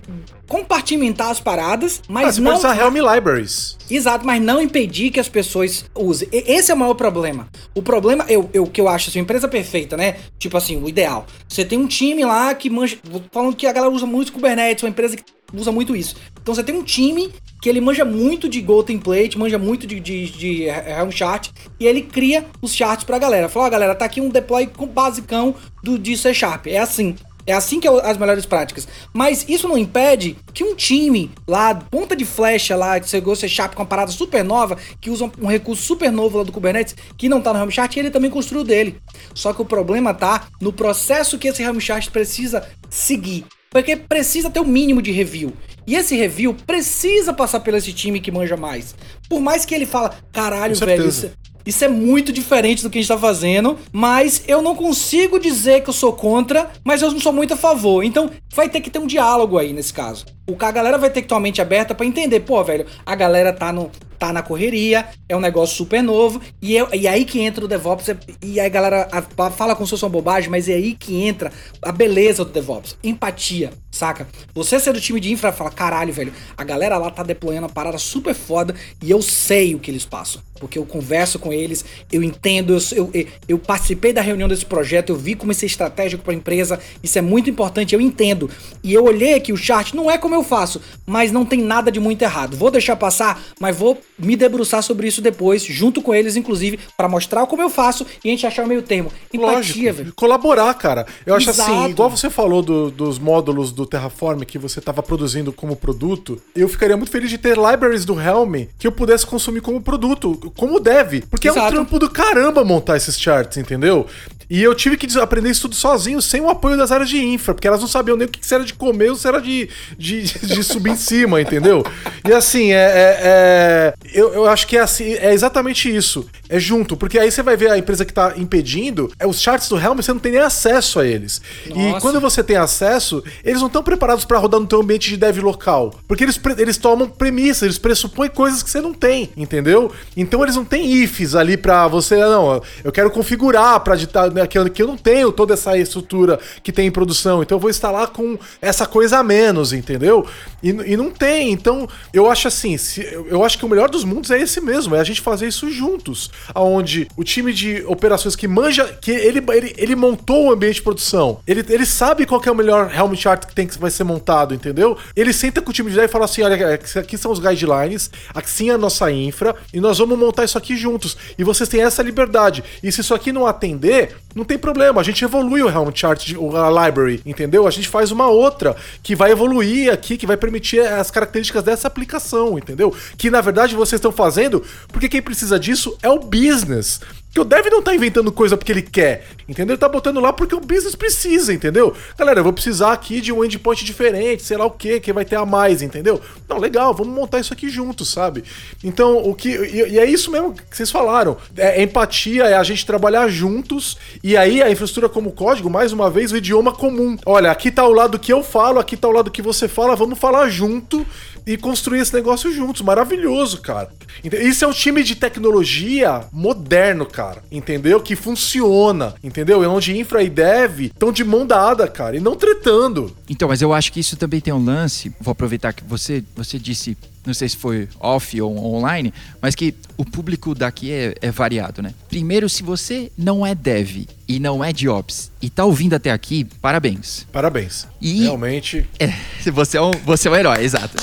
compartimentar 0.48 1.30
as 1.30 1.38
paradas, 1.38 2.02
mas 2.08 2.38
ah, 2.38 2.42
não. 2.42 2.52
Pode 2.54 2.60
usar 2.60 2.80
Helm 2.80 2.96
Libraries. 2.96 3.78
Exato, 3.92 4.26
mas 4.26 4.42
não 4.42 4.62
impedir 4.62 5.12
que 5.12 5.20
as 5.20 5.28
pessoas 5.28 5.84
usem. 5.94 6.30
Esse 6.32 6.72
é 6.72 6.74
o 6.74 6.78
maior 6.78 6.94
problema. 6.94 7.50
O 7.76 7.82
problema, 7.82 8.26
eu, 8.30 8.50
eu 8.54 8.66
que 8.66 8.80
eu 8.80 8.88
acho 8.88 9.10
assim, 9.10 9.20
empresa 9.20 9.50
perfeita, 9.50 9.98
né? 9.98 10.16
Tipo 10.40 10.56
assim, 10.56 10.82
o 10.82 10.88
ideal. 10.88 11.26
Você 11.46 11.66
tem 11.66 11.78
um 11.78 11.88
time 11.88 12.24
lá 12.24 12.56
que 12.56 12.70
manja. 12.70 12.98
Falando 13.34 13.54
que 13.54 13.68
a 13.68 13.74
galera 13.74 13.94
usa 13.94 14.06
muito 14.06 14.32
Kubernetes, 14.32 14.82
uma 14.82 14.90
empresa 14.90 15.18
que 15.18 15.26
usa 15.54 15.74
muito 15.74 15.94
isso. 15.94 16.16
Então 16.42 16.56
você 16.56 16.64
tem 16.64 16.74
um 16.74 16.84
time 16.84 17.34
que 17.62 17.68
ele 17.68 17.82
manja 17.82 18.06
muito 18.06 18.48
de 18.48 18.62
Go 18.62 18.82
Template, 18.82 19.38
manja 19.38 19.58
muito 19.58 19.86
de, 19.86 20.00
de, 20.00 20.30
de 20.30 20.64
Helm 20.64 21.12
Chart, 21.12 21.50
e 21.78 21.86
ele 21.86 22.02
cria 22.02 22.46
os 22.62 22.74
charts 22.74 23.04
pra 23.04 23.20
galera. 23.20 23.50
Fala, 23.50 23.66
ó, 23.66 23.68
oh, 23.68 23.72
galera, 23.72 23.94
tá 23.94 24.06
aqui 24.06 24.22
um 24.22 24.30
deploy 24.30 24.68
com 24.68 24.88
basicão 24.88 25.54
do, 25.84 26.00
de 26.00 26.16
C 26.16 26.34
Sharp. 26.34 26.68
É 26.68 26.78
assim. 26.78 27.16
É 27.46 27.54
assim 27.54 27.80
que 27.80 27.88
é 27.88 27.92
as 27.92 28.18
melhores 28.18 28.46
práticas. 28.46 28.88
Mas 29.14 29.46
isso 29.48 29.68
não 29.68 29.78
impede 29.78 30.38
que 30.54 30.64
um 30.64 30.76
time 30.76 31.32
lá, 31.48 31.76
ponta 31.76 32.16
de 32.16 32.26
flecha 32.26 32.76
lá, 32.76 33.00
que 33.00 33.10
chegou 33.10 33.36
ser 33.36 33.48
Sharp 33.48 33.74
com 33.74 33.84
uma 33.84 33.88
parada 33.88 34.12
super 34.12 34.44
nova, 34.44 34.78
que 35.00 35.10
usa 35.10 35.30
um 35.40 35.48
recurso 35.48 35.84
super 35.84 36.12
novo 36.12 36.40
lá 36.40 36.44
do 36.44 36.52
Kubernetes, 36.52 36.96
que 37.18 37.30
não 37.30 37.42
tá 37.42 37.54
no 37.54 37.60
Helm 37.60 37.70
Chart, 37.70 37.96
ele 37.96 38.10
também 38.10 38.32
construiu 38.32 38.64
dele. 38.64 38.98
Só 39.34 39.54
que 39.54 39.62
o 39.62 39.66
problema 39.66 40.14
tá 40.14 40.48
no 40.60 40.74
processo 40.74 41.38
que 41.38 41.48
esse 41.48 41.62
Helm 41.62 41.80
Chart 41.80 42.10
precisa 42.10 42.68
seguir. 42.90 43.46
Porque 43.70 43.96
precisa 43.96 44.50
ter 44.50 44.60
o 44.60 44.64
um 44.64 44.68
mínimo 44.68 45.02
de 45.02 45.12
review. 45.12 45.54
E 45.86 45.96
esse 45.96 46.16
review 46.16 46.56
precisa 46.66 47.34
passar 47.34 47.60
pelo 47.60 47.78
esse 47.78 47.94
time 47.94 48.20
que 48.20 48.32
manja 48.32 48.58
mais. 48.58 48.96
Por 49.30 49.40
mais 49.40 49.66
que 49.66 49.76
ele 49.76 49.86
fala, 49.86 50.18
caralho, 50.32 50.76
velho, 50.76 51.08
isso, 51.08 51.30
isso 51.66 51.84
é 51.84 51.88
muito 51.88 52.32
diferente 52.32 52.84
do 52.84 52.90
que 52.90 52.98
a 52.98 53.02
gente 53.02 53.08
tá 53.08 53.18
fazendo, 53.18 53.78
mas 53.92 54.44
eu 54.48 54.62
não 54.62 54.76
consigo 54.76 55.40
dizer 55.40 55.82
que 55.82 55.90
eu 55.90 55.94
sou 55.94 56.14
contra, 56.14 56.70
mas 56.84 57.02
eu 57.02 57.12
não 57.12 57.20
sou 57.20 57.34
muito 57.34 57.54
a 57.54 57.58
favor. 57.58 58.04
Então 58.04 58.30
vai 58.54 58.70
ter 58.70 58.82
que 58.82 58.90
ter 58.90 59.00
um 59.00 59.08
diálogo 59.08 59.58
aí 59.58 59.74
nesse 59.74 59.94
caso. 59.94 60.26
O 60.48 60.56
a 60.60 60.72
galera 60.72 60.98
vai 60.98 61.10
ter 61.10 61.22
que 61.22 61.28
ter 61.28 61.34
uma 61.34 61.40
mente 61.40 61.62
aberta 61.62 61.96
para 61.96 62.06
entender, 62.06 62.40
pô, 62.42 62.64
velho, 62.64 62.86
a 63.06 63.16
galera 63.16 63.52
tá 63.52 63.74
no 63.74 63.90
tá 64.16 64.32
na 64.32 64.42
correria, 64.42 65.08
é 65.28 65.36
um 65.36 65.40
negócio 65.40 65.76
super 65.76 66.02
novo, 66.02 66.42
e, 66.62 66.78
é, 66.78 66.88
e 66.96 67.08
aí 67.08 67.26
que 67.26 67.40
entra 67.42 67.64
o 67.64 67.68
DevOps, 67.68 68.08
e 68.42 68.60
aí 68.60 68.66
a 68.66 68.70
galera 68.70 69.08
a, 69.12 69.52
fala 69.52 69.76
como 69.76 69.86
se 69.86 69.92
fosse 69.92 70.04
uma 70.04 70.10
bobagem, 70.10 70.50
mas 70.50 70.70
é 70.70 70.74
aí 70.74 70.96
que 70.96 71.22
entra 71.22 71.52
a 71.82 71.92
beleza 71.92 72.44
do 72.44 72.52
DevOps, 72.52 72.98
empatia, 73.04 73.72
saca? 73.92 74.28
Você 74.54 74.80
ser 74.80 74.94
do 74.94 75.02
time 75.02 75.20
de 75.20 75.32
infra 75.32 75.52
fala, 75.52 75.70
caralho, 75.70 76.14
velho, 76.14 76.34
a 76.58 76.64
galera 76.64 76.98
lá 76.98 77.12
tá 77.12 77.24
deployando 77.24 77.68
uma 77.68 77.74
parada 77.74 77.98
super 77.98 78.34
foda, 78.34 78.74
e 79.04 79.12
eu 79.12 79.22
sei 79.22 79.76
o 79.76 79.80
que 79.80 79.92
eles 79.92 80.06
passam, 80.06 80.42
porque 80.60 80.80
eu 80.80 80.86
converso 80.86 81.38
com 81.38 81.52
eles, 81.52 81.84
eu 82.12 82.24
entendo, 82.24 82.78
eu, 82.96 83.10
eu, 83.14 83.28
eu 83.48 83.60
participei 83.60 84.14
da 84.14 84.22
reunião 84.22 84.48
desse 84.48 84.66
projeto, 84.66 85.10
eu 85.10 85.16
vi 85.16 85.36
como 85.36 85.52
isso 85.52 85.66
é 85.66 85.68
estratégico 85.68 86.24
para 86.24 86.32
a 86.34 86.36
empresa, 86.36 86.80
isso 87.04 87.18
é 87.18 87.22
muito 87.22 87.50
importante, 87.50 87.94
eu 87.94 88.02
entendo, 88.02 88.50
e 88.84 88.94
eu 88.94 89.04
olhei 89.04 89.34
aqui 89.34 89.52
o 89.52 89.58
chart, 89.58 89.94
não 89.94 90.10
é 90.10 90.18
como 90.18 90.34
eu 90.36 90.44
faço, 90.44 90.82
mas 91.06 91.32
não 91.32 91.46
tem 91.46 91.62
nada 91.62 91.92
de 91.92 92.00
muito 92.00 92.22
errado, 92.22 92.56
vou 92.56 92.72
deixar 92.72 92.96
passar, 92.96 93.42
mas 93.60 93.76
vou 93.78 94.00
me 94.18 94.36
debruçar 94.36 94.82
sobre 94.82 95.08
isso 95.08 95.22
depois, 95.22 95.64
junto 95.64 96.02
com 96.02 96.14
eles, 96.16 96.36
inclusive, 96.36 96.80
para 96.96 97.10
mostrar 97.10 97.46
como 97.48 97.62
eu 97.62 97.70
faço 97.70 98.06
e 98.24 98.30
a 98.30 98.32
gente 98.32 98.48
achar 98.48 98.64
o 98.64 98.68
meio 98.68 98.82
termo. 98.82 99.12
Empatia, 99.34 99.92
velho. 99.94 100.14
colaborar, 100.16 100.74
cara. 100.76 101.06
Eu 101.26 101.36
acho 101.36 101.50
assim, 101.50 101.62
Exato. 101.72 101.90
igual 101.90 102.10
você 102.10 102.30
falou 102.30 102.62
do- 102.62 102.90
dos 102.90 103.20
módulos 103.20 103.72
do 103.72 103.86
Terraform 103.86 104.42
que 104.44 104.58
você 104.58 104.80
estava 104.80 105.04
produzindo 105.04 105.52
como 105.52 105.76
produto, 105.76 106.42
eu 106.56 106.70
ficaria 106.70 106.96
muito 106.96 107.12
feliz 107.12 107.30
de 107.30 107.38
ter 107.38 107.58
libraries 107.58 108.06
do 108.06 108.20
Helm 108.20 108.68
que 108.80 108.88
eu 108.88 108.92
pudesse 108.92 109.26
consumir 109.26 109.62
como 109.62 109.82
produto, 109.82 110.45
como 110.52 110.80
deve. 110.80 111.22
Porque 111.22 111.48
é 111.48 111.52
um 111.52 111.56
Exato. 111.56 111.72
trampo 111.74 112.00
do 112.00 112.10
caramba 112.10 112.64
montar 112.64 112.98
esses 112.98 113.20
charts, 113.20 113.58
entendeu? 113.58 114.08
E 114.50 114.62
eu 114.62 114.74
tive 114.76 114.98
que 114.98 115.06
aprender 115.20 115.50
isso 115.50 115.62
tudo 115.64 115.76
sozinho, 115.76 116.22
sem 116.22 116.42
o 116.42 116.50
apoio 116.50 116.78
das 116.78 116.92
áreas 116.92 117.10
de 117.10 117.18
infra, 117.24 117.54
porque 117.54 117.68
elas 117.68 117.82
não 117.82 117.88
sabiam 117.88 118.18
nem 118.18 118.28
o 118.28 118.30
que 118.32 118.40
que 118.40 118.54
era 118.54 118.64
de 118.64 118.74
comer 118.74 119.10
ou 119.10 119.16
se 119.16 119.28
era 119.28 119.42
de, 119.42 119.70
de, 119.98 120.24
de 120.46 120.64
subir 120.64 120.92
em 120.92 120.96
cima, 120.96 121.42
entendeu? 121.42 121.84
E 122.28 122.32
assim, 122.34 122.72
é, 122.72 122.76
é- 122.76 123.20
é- 123.24 123.94
eu, 124.14 124.34
eu 124.34 124.48
acho 124.48 124.68
que 124.68 124.78
é 124.78 124.82
assim, 124.82 125.14
é 125.14 125.34
exatamente 125.34 125.94
isso. 125.94 126.28
É 126.48 126.60
junto, 126.60 126.96
porque 126.96 127.18
aí 127.18 127.32
você 127.32 127.42
vai 127.42 127.58
ver 127.58 127.72
a 127.72 127.78
empresa 127.78 128.06
que 128.06 128.14
tá 128.14 128.34
impedindo, 128.38 129.12
é 129.20 129.26
os 129.26 129.42
charts 129.42 129.68
do 129.68 129.78
Helm, 129.78 129.96
você 129.98 130.14
não 130.14 130.20
tem 130.20 130.32
nem 130.34 130.42
acesso 130.42 131.00
a 131.00 131.06
eles. 131.06 131.42
E 131.66 131.74
Nossa. 131.74 132.02
quando 132.02 132.22
você 132.22 132.44
tem 132.44 132.56
acesso, 132.56 133.24
eles 133.44 133.60
não 133.60 133.68
estão 133.68 133.82
preparados 133.84 134.26
para 134.26 134.38
rodar 134.38 134.60
no 134.60 134.68
teu 134.68 134.80
ambiente 134.80 135.10
de 135.10 135.18
dev 135.18 135.40
local. 135.40 135.94
Porque 136.08 136.24
eles, 136.24 136.40
eles 136.58 136.78
tomam 136.78 137.10
premissas, 137.10 137.64
eles 137.64 137.78
pressupõem 137.80 138.30
coisas 138.30 138.62
que 138.62 138.70
você 138.70 138.80
não 138.80 138.94
tem, 138.94 139.30
entendeu? 139.36 139.92
Então 140.16 140.42
eles 140.44 140.56
não 140.56 140.64
têm 140.66 140.94
ifs 141.04 141.34
ali 141.36 141.58
pra 141.58 141.88
você, 141.88 142.16
não, 142.18 142.62
eu 142.84 142.92
quero 142.92 143.10
configurar 143.10 143.80
pra 143.80 143.96
digitar 143.96 144.30
né, 144.36 144.46
que 144.46 144.58
eu, 144.58 144.70
que 144.70 144.84
eu 144.84 144.88
não 144.88 144.98
tenho 144.98 145.32
toda 145.32 145.54
essa 145.54 145.78
estrutura 145.78 146.40
que 146.62 146.72
tem 146.72 146.88
em 146.88 146.92
produção, 146.92 147.42
então 147.42 147.56
eu 147.56 147.60
vou 147.60 147.70
instalar 147.70 148.08
com 148.10 148.38
essa 148.62 148.86
coisa 148.86 149.18
a 149.20 149.24
menos, 149.24 149.72
entendeu? 149.74 150.28
E, 150.62 150.70
e 150.70 150.98
não 150.98 151.10
tem, 151.10 151.52
então 151.52 151.88
eu 152.14 152.30
acho 152.30 152.48
assim, 152.48 152.78
se- 152.78 153.02
eu, 153.28 153.44
acho 153.44 153.58
que 153.58 153.66
o 153.66 153.70
melhor 153.70 153.90
dos 153.90 154.04
mundos 154.04 154.30
é 154.32 154.40
esse 154.40 154.60
mesmo, 154.60 154.96
é 154.96 155.00
a 155.00 155.04
gente 155.04 155.22
fazer 155.22 155.48
isso 155.48 155.72
juntos, 155.72 156.30
aonde 156.54 157.08
o 157.16 157.24
time 157.24 157.54
de 157.54 157.84
operações 157.88 158.36
que 158.36 158.48
manja, 158.48 158.86
que 159.02 159.12
ele, 159.12 159.42
ele, 159.54 159.74
ele 159.78 159.96
montou 159.96 160.48
o 160.48 160.52
ambiente 160.52 160.76
de 160.76 160.82
produção, 160.82 161.40
ele, 161.48 161.64
ele 161.70 161.86
sabe 161.86 162.26
qual 162.26 162.42
é 162.46 162.52
o 162.52 162.56
melhor 162.56 162.92
Helm 162.94 163.14
chart 163.16 163.46
que 163.46 163.56
tem 163.56 163.66
que 163.66 163.80
vai 163.80 163.90
ser 163.92 164.04
montado, 164.04 164.54
entendeu? 164.54 164.98
Ele 165.16 165.32
senta 165.32 165.62
com 165.62 165.70
o 165.70 165.74
time 165.74 165.90
de 165.90 165.96
dev 165.96 166.06
e 166.06 166.08
fala 166.12 166.26
assim, 166.26 166.42
olha, 166.42 166.74
aqui 166.74 167.18
são 167.18 167.32
os 167.32 167.40
guidelines, 167.40 168.12
aqui 168.34 168.70
é 168.70 168.74
a 168.74 168.78
nossa 168.78 169.12
infra, 169.12 169.56
e 169.74 169.80
nós 169.80 169.98
vamos 169.98 170.18
montar 170.18 170.44
isso 170.44 170.58
aqui 170.58 170.76
juntos, 170.76 171.16
e 171.38 171.44
vocês 171.44 171.70
têm 171.70 171.82
essa 171.82 172.04
liberdade, 172.04 172.64
e 172.84 172.92
se 172.92 173.02
isso 173.02 173.14
aqui 173.14 173.32
não 173.32 173.46
atender, 173.46 174.16
não 174.36 174.44
tem 174.44 174.58
problema, 174.58 175.00
a 175.00 175.04
gente 175.04 175.24
evolui 175.24 175.64
o 175.64 175.70
Helm 175.70 175.90
chart, 175.94 176.34
a 176.34 176.86
library, 176.86 177.22
entendeu? 177.26 177.66
A 177.66 177.72
gente 177.72 177.88
faz 177.88 178.12
uma 178.12 178.28
outra 178.28 178.76
que 179.02 179.16
vai 179.16 179.32
evoluir 179.32 179.92
aqui, 179.92 180.18
que 180.18 180.28
vai 180.28 180.36
permitir 180.36 180.82
as 180.82 181.10
características 181.10 181.64
dessa 181.64 181.88
aplicação, 181.88 182.58
entendeu? 182.58 182.94
Que 183.18 183.32
na 183.32 183.40
verdade 183.40 183.76
vocês 183.76 183.98
estão 183.98 184.12
fazendo 184.12 184.62
porque 184.90 185.08
quem 185.08 185.22
precisa 185.22 185.58
disso 185.58 185.98
é 186.04 186.10
o 186.10 186.20
business. 186.20 187.00
Que 187.36 187.42
o 187.42 187.44
dev 187.44 187.66
não 187.70 187.82
tá 187.82 187.94
inventando 187.94 188.32
coisa 188.32 188.56
porque 188.56 188.72
ele 188.72 188.82
quer, 188.82 189.28
entendeu? 189.46 189.74
Ele 189.74 189.78
tá 189.78 189.90
botando 189.90 190.22
lá 190.22 190.32
porque 190.32 190.56
o 190.56 190.62
business 190.62 190.96
precisa, 190.96 191.54
entendeu? 191.54 191.94
Galera, 192.18 192.40
eu 192.40 192.46
vou 192.46 192.54
precisar 192.54 192.94
aqui 192.94 193.20
de 193.20 193.30
um 193.30 193.44
endpoint 193.44 193.84
diferente, 193.84 194.42
sei 194.42 194.56
lá 194.56 194.66
o 194.66 194.72
que, 194.72 195.02
que 195.02 195.12
vai 195.12 195.26
ter 195.26 195.36
a 195.36 195.46
mais, 195.46 195.82
entendeu? 195.82 196.22
Não, 196.48 196.58
legal, 196.58 196.94
vamos 196.94 197.14
montar 197.14 197.42
isso 197.42 197.52
aqui 197.52 197.68
juntos, 197.68 198.10
sabe? 198.10 198.46
Então, 198.82 199.18
o 199.18 199.36
que. 199.36 199.50
E, 199.50 199.96
e 199.96 200.00
é 200.00 200.06
isso 200.06 200.32
mesmo 200.32 200.54
que 200.54 200.78
vocês 200.78 200.90
falaram. 200.90 201.36
É 201.58 201.84
empatia, 201.84 202.46
é 202.46 202.56
a 202.56 202.64
gente 202.64 202.86
trabalhar 202.86 203.28
juntos, 203.28 203.98
e 204.24 204.38
aí 204.38 204.64
a 204.64 204.72
infraestrutura 204.72 205.10
como 205.10 205.34
código, 205.34 205.70
mais 205.70 205.92
uma 205.92 206.10
vez, 206.10 206.32
o 206.32 206.38
idioma 206.38 206.72
comum. 206.72 207.18
Olha, 207.26 207.52
aqui 207.52 207.70
tá 207.70 207.86
o 207.86 207.92
lado 207.92 208.18
que 208.18 208.32
eu 208.32 208.46
falo, 208.46 208.80
aqui 208.80 208.96
tá 208.96 209.10
o 209.10 209.12
lado 209.12 209.30
que 209.30 209.42
você 209.42 209.68
fala, 209.68 209.94
vamos 209.94 210.18
falar 210.18 210.48
junto 210.48 211.06
e 211.46 211.58
construir 211.58 212.00
esse 212.00 212.14
negócio 212.14 212.52
juntos. 212.54 212.82
Maravilhoso, 212.82 213.62
cara. 213.62 213.90
Isso 214.24 214.64
é 214.66 214.68
um 214.68 214.72
time 214.72 215.04
de 215.04 215.16
tecnologia 215.16 216.22
moderno, 216.32 217.06
cara. 217.06 217.44
Entendeu? 217.52 218.00
Que 218.02 218.16
funciona. 218.16 219.14
Entendeu? 219.24 219.64
É 219.64 219.68
onde 219.68 219.98
infra 219.98 220.24
e 220.24 220.30
dev 220.30 220.82
estão 220.86 221.12
de 221.12 221.24
mão 221.24 221.46
dada, 221.46 221.88
cara. 221.88 222.16
E 222.18 222.20
não 222.20 222.36
tretando. 222.36 223.16
Então, 223.30 223.48
mas 223.48 223.62
eu 223.62 223.74
acho 223.74 223.92
que 223.92 224.00
isso 224.00 224.16
também 224.18 224.40
tem 224.40 224.54
um 224.54 224.64
lance. 224.64 225.12
Vou 225.20 225.32
aproveitar 225.32 225.74
que 225.74 225.84
você, 225.84 226.24
você 226.36 226.58
disse, 226.58 226.98
não 227.26 227.34
sei 227.34 227.50
se 227.50 227.58
foi 227.58 227.88
off 228.00 228.40
ou 228.42 228.76
online, 228.76 229.14
mas 229.42 229.54
que 229.56 229.76
o 229.98 230.06
público 230.06 230.56
daqui 230.56 230.92
é, 230.92 231.16
é 231.22 231.32
variado, 231.32 231.82
né? 231.82 231.94
Primeiro, 232.10 232.48
se 232.50 232.64
você 232.64 233.12
não 233.18 233.46
é 233.46 233.54
dev 233.56 234.06
e 234.28 234.40
não 234.40 234.64
é 234.64 234.72
de 234.74 234.88
ops 234.90 235.32
e 235.42 235.50
tá 235.50 235.64
ouvindo 235.66 235.94
até 235.94 236.12
aqui, 236.12 236.46
parabéns. 236.62 237.26
Parabéns. 237.32 237.88
E- 238.02 238.24
Realmente. 238.24 238.88
É, 239.00 239.08
você 239.52 239.78
é 239.78 239.82
um, 239.82 239.92
você 240.06 240.28
é 240.28 240.32
um 240.32 240.36
herói, 240.36 240.64
exato. 240.64 240.96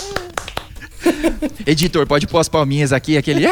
Editor, 1.67 2.07
pode 2.07 2.27
pôr 2.27 2.39
as 2.39 2.49
palminhas 2.49 2.93
aqui, 2.93 3.17
aquele. 3.17 3.45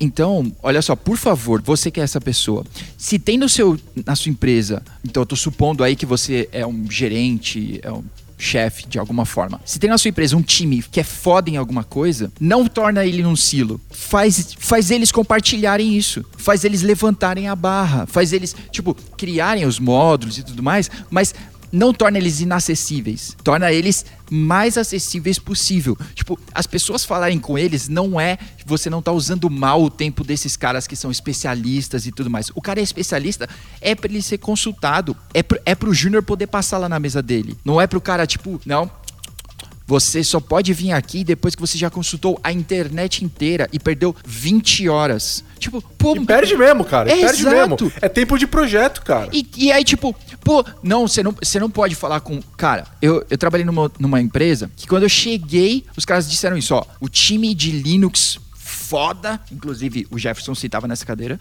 Então, 0.00 0.50
olha 0.62 0.80
só, 0.80 0.96
por 0.96 1.18
favor, 1.18 1.60
você 1.60 1.90
que 1.90 2.00
é 2.00 2.02
essa 2.02 2.20
pessoa, 2.20 2.64
se 2.96 3.18
tem 3.18 3.36
no 3.36 3.48
seu, 3.48 3.78
na 4.06 4.16
sua 4.16 4.30
empresa, 4.30 4.82
então 5.04 5.22
eu 5.22 5.26
tô 5.26 5.36
supondo 5.36 5.84
aí 5.84 5.94
que 5.94 6.06
você 6.06 6.48
é 6.52 6.66
um 6.66 6.90
gerente, 6.90 7.78
é 7.82 7.92
um 7.92 8.02
chefe 8.40 8.88
de 8.88 8.98
alguma 8.98 9.24
forma. 9.26 9.60
Se 9.64 9.78
tem 9.78 9.90
na 9.90 9.98
sua 9.98 10.08
empresa 10.08 10.36
um 10.36 10.42
time 10.42 10.82
que 10.82 10.98
é 10.98 11.04
foda 11.04 11.50
em 11.50 11.56
alguma 11.56 11.84
coisa, 11.84 12.32
não 12.40 12.66
torna 12.66 13.04
ele 13.04 13.22
num 13.22 13.36
silo. 13.36 13.80
Faz, 13.90 14.54
faz 14.58 14.90
eles 14.90 15.12
compartilharem 15.12 15.96
isso. 15.96 16.24
Faz 16.36 16.64
eles 16.64 16.82
levantarem 16.82 17.48
a 17.48 17.54
barra. 17.54 18.06
Faz 18.06 18.32
eles, 18.32 18.56
tipo, 18.72 18.94
criarem 19.16 19.66
os 19.66 19.78
módulos 19.78 20.38
e 20.38 20.42
tudo 20.42 20.62
mais, 20.62 20.90
mas 21.10 21.34
não 21.72 21.92
torna 21.92 22.18
eles 22.18 22.40
inacessíveis, 22.40 23.36
torna 23.42 23.72
eles 23.72 24.04
mais 24.30 24.78
acessíveis 24.78 25.38
possível. 25.38 25.98
Tipo, 26.14 26.38
as 26.54 26.66
pessoas 26.66 27.04
falarem 27.04 27.38
com 27.38 27.58
eles 27.58 27.88
não 27.88 28.20
é 28.20 28.38
você 28.64 28.88
não 28.88 29.02
tá 29.02 29.10
usando 29.10 29.50
mal 29.50 29.82
o 29.82 29.90
tempo 29.90 30.22
desses 30.22 30.56
caras 30.56 30.86
que 30.86 30.94
são 30.94 31.10
especialistas 31.10 32.06
e 32.06 32.12
tudo 32.12 32.30
mais. 32.30 32.50
O 32.54 32.62
cara 32.62 32.78
é 32.78 32.82
especialista 32.82 33.48
é 33.80 33.94
para 33.94 34.10
ele 34.10 34.22
ser 34.22 34.38
consultado, 34.38 35.16
é 35.34 35.42
pro, 35.42 35.60
é 35.66 35.74
pro 35.74 35.92
júnior 35.92 36.22
poder 36.22 36.46
passar 36.46 36.78
lá 36.78 36.88
na 36.88 37.00
mesa 37.00 37.20
dele. 37.20 37.56
Não 37.64 37.80
é 37.80 37.86
pro 37.86 38.00
cara 38.00 38.26
tipo, 38.26 38.60
não, 38.64 38.88
você 39.90 40.22
só 40.22 40.38
pode 40.38 40.72
vir 40.72 40.92
aqui 40.92 41.24
depois 41.24 41.56
que 41.56 41.60
você 41.60 41.76
já 41.76 41.90
consultou 41.90 42.38
a 42.44 42.52
internet 42.52 43.24
inteira 43.24 43.68
e 43.72 43.78
perdeu 43.80 44.14
20 44.24 44.88
horas. 44.88 45.42
Tipo, 45.58 45.82
pô, 45.98 46.14
E 46.14 46.24
perde 46.24 46.56
mesmo, 46.56 46.84
cara. 46.84 47.10
É, 47.10 47.16
perde 47.16 47.40
exato. 47.40 47.84
mesmo. 47.84 47.92
É 48.00 48.08
tempo 48.08 48.38
de 48.38 48.46
projeto, 48.46 49.02
cara. 49.02 49.28
e, 49.32 49.44
e 49.56 49.72
aí, 49.72 49.82
tipo, 49.82 50.14
pô, 50.44 50.64
não, 50.80 51.08
você 51.08 51.24
não, 51.24 51.32
você 51.32 51.58
não 51.58 51.68
pode 51.68 51.96
falar 51.96 52.20
com. 52.20 52.40
Cara, 52.56 52.86
eu, 53.02 53.26
eu 53.28 53.36
trabalhei 53.36 53.66
numa, 53.66 53.90
numa 53.98 54.20
empresa 54.20 54.70
que 54.76 54.86
quando 54.86 55.02
eu 55.02 55.08
cheguei, 55.08 55.84
os 55.96 56.04
caras 56.04 56.30
disseram 56.30 56.56
isso, 56.56 56.72
ó. 56.72 56.84
O 57.00 57.08
time 57.08 57.52
de 57.52 57.72
Linux 57.72 58.38
foda, 58.90 59.40
inclusive 59.52 60.04
o 60.10 60.18
Jefferson 60.18 60.52
citava 60.52 60.88
nessa 60.88 61.06
cadeira. 61.06 61.38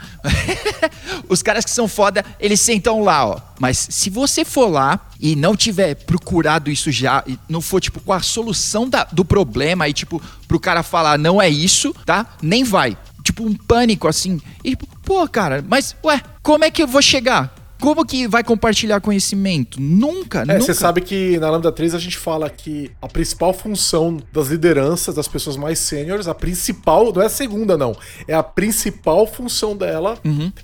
os 1.28 1.42
caras 1.42 1.66
que 1.66 1.72
são 1.72 1.88
foda, 1.88 2.24
eles 2.40 2.62
sentam 2.62 3.02
lá, 3.02 3.26
ó. 3.26 3.40
Mas 3.60 3.88
se 3.90 4.12
você 4.12 4.46
for 4.46 4.68
lá 4.68 5.00
e 5.20 5.36
não 5.36 5.56
tiver 5.56 5.96
procurado 5.96 6.70
isso 6.70 6.92
já, 6.92 7.24
e 7.26 7.40
não 7.50 7.60
for, 7.60 7.82
tipo, 7.82 8.00
com 8.02 8.14
a 8.14 8.22
solução 8.22 8.88
da- 8.88 9.06
do 9.12 9.26
problema, 9.26 9.86
aí, 9.86 9.94
tipo, 9.94 10.22
pro 10.48 10.60
cara 10.60 10.84
falar, 10.84 11.18
não 11.18 11.42
é 11.42 11.50
isso, 11.50 11.92
tá? 12.06 12.38
Nem 12.40 12.64
vai 12.64 12.96
tipo 13.22 13.44
um 13.44 13.54
pânico 13.54 14.08
assim. 14.08 14.42
E 14.64 14.76
pô, 14.76 15.28
cara, 15.28 15.64
mas 15.68 15.96
ué, 16.04 16.22
como 16.42 16.64
é 16.64 16.72
que 16.72 16.82
eu 16.82 16.88
vou 16.88 17.02
chegar? 17.02 17.54
Como 17.82 18.06
que 18.06 18.28
vai 18.28 18.44
compartilhar 18.44 19.00
conhecimento? 19.02 19.80
Nunca, 19.80 20.40
É, 20.42 20.46
nunca. 20.46 20.60
você 20.62 20.74
sabe 20.74 21.02
que 21.02 21.38
na 21.40 21.50
Lambda 21.50 21.72
3 21.72 21.96
a 21.96 22.00
gente 22.00 22.18
fala 22.18 22.50
que 22.50 22.92
a 23.02 23.08
principal 23.08 23.54
função 23.54 24.18
das 24.34 24.48
lideranças, 24.48 25.16
das 25.16 25.28
pessoas 25.28 25.56
mais 25.56 25.80
sêniores, 25.80 26.28
a 26.28 26.36
principal, 26.36 27.14
não 27.14 27.22
é 27.22 27.26
a 27.28 27.30
segunda, 27.30 27.78
não. 27.78 27.96
É 28.28 28.34
a 28.34 28.44
principal 28.44 29.26
função 29.26 29.76
dela 29.78 30.18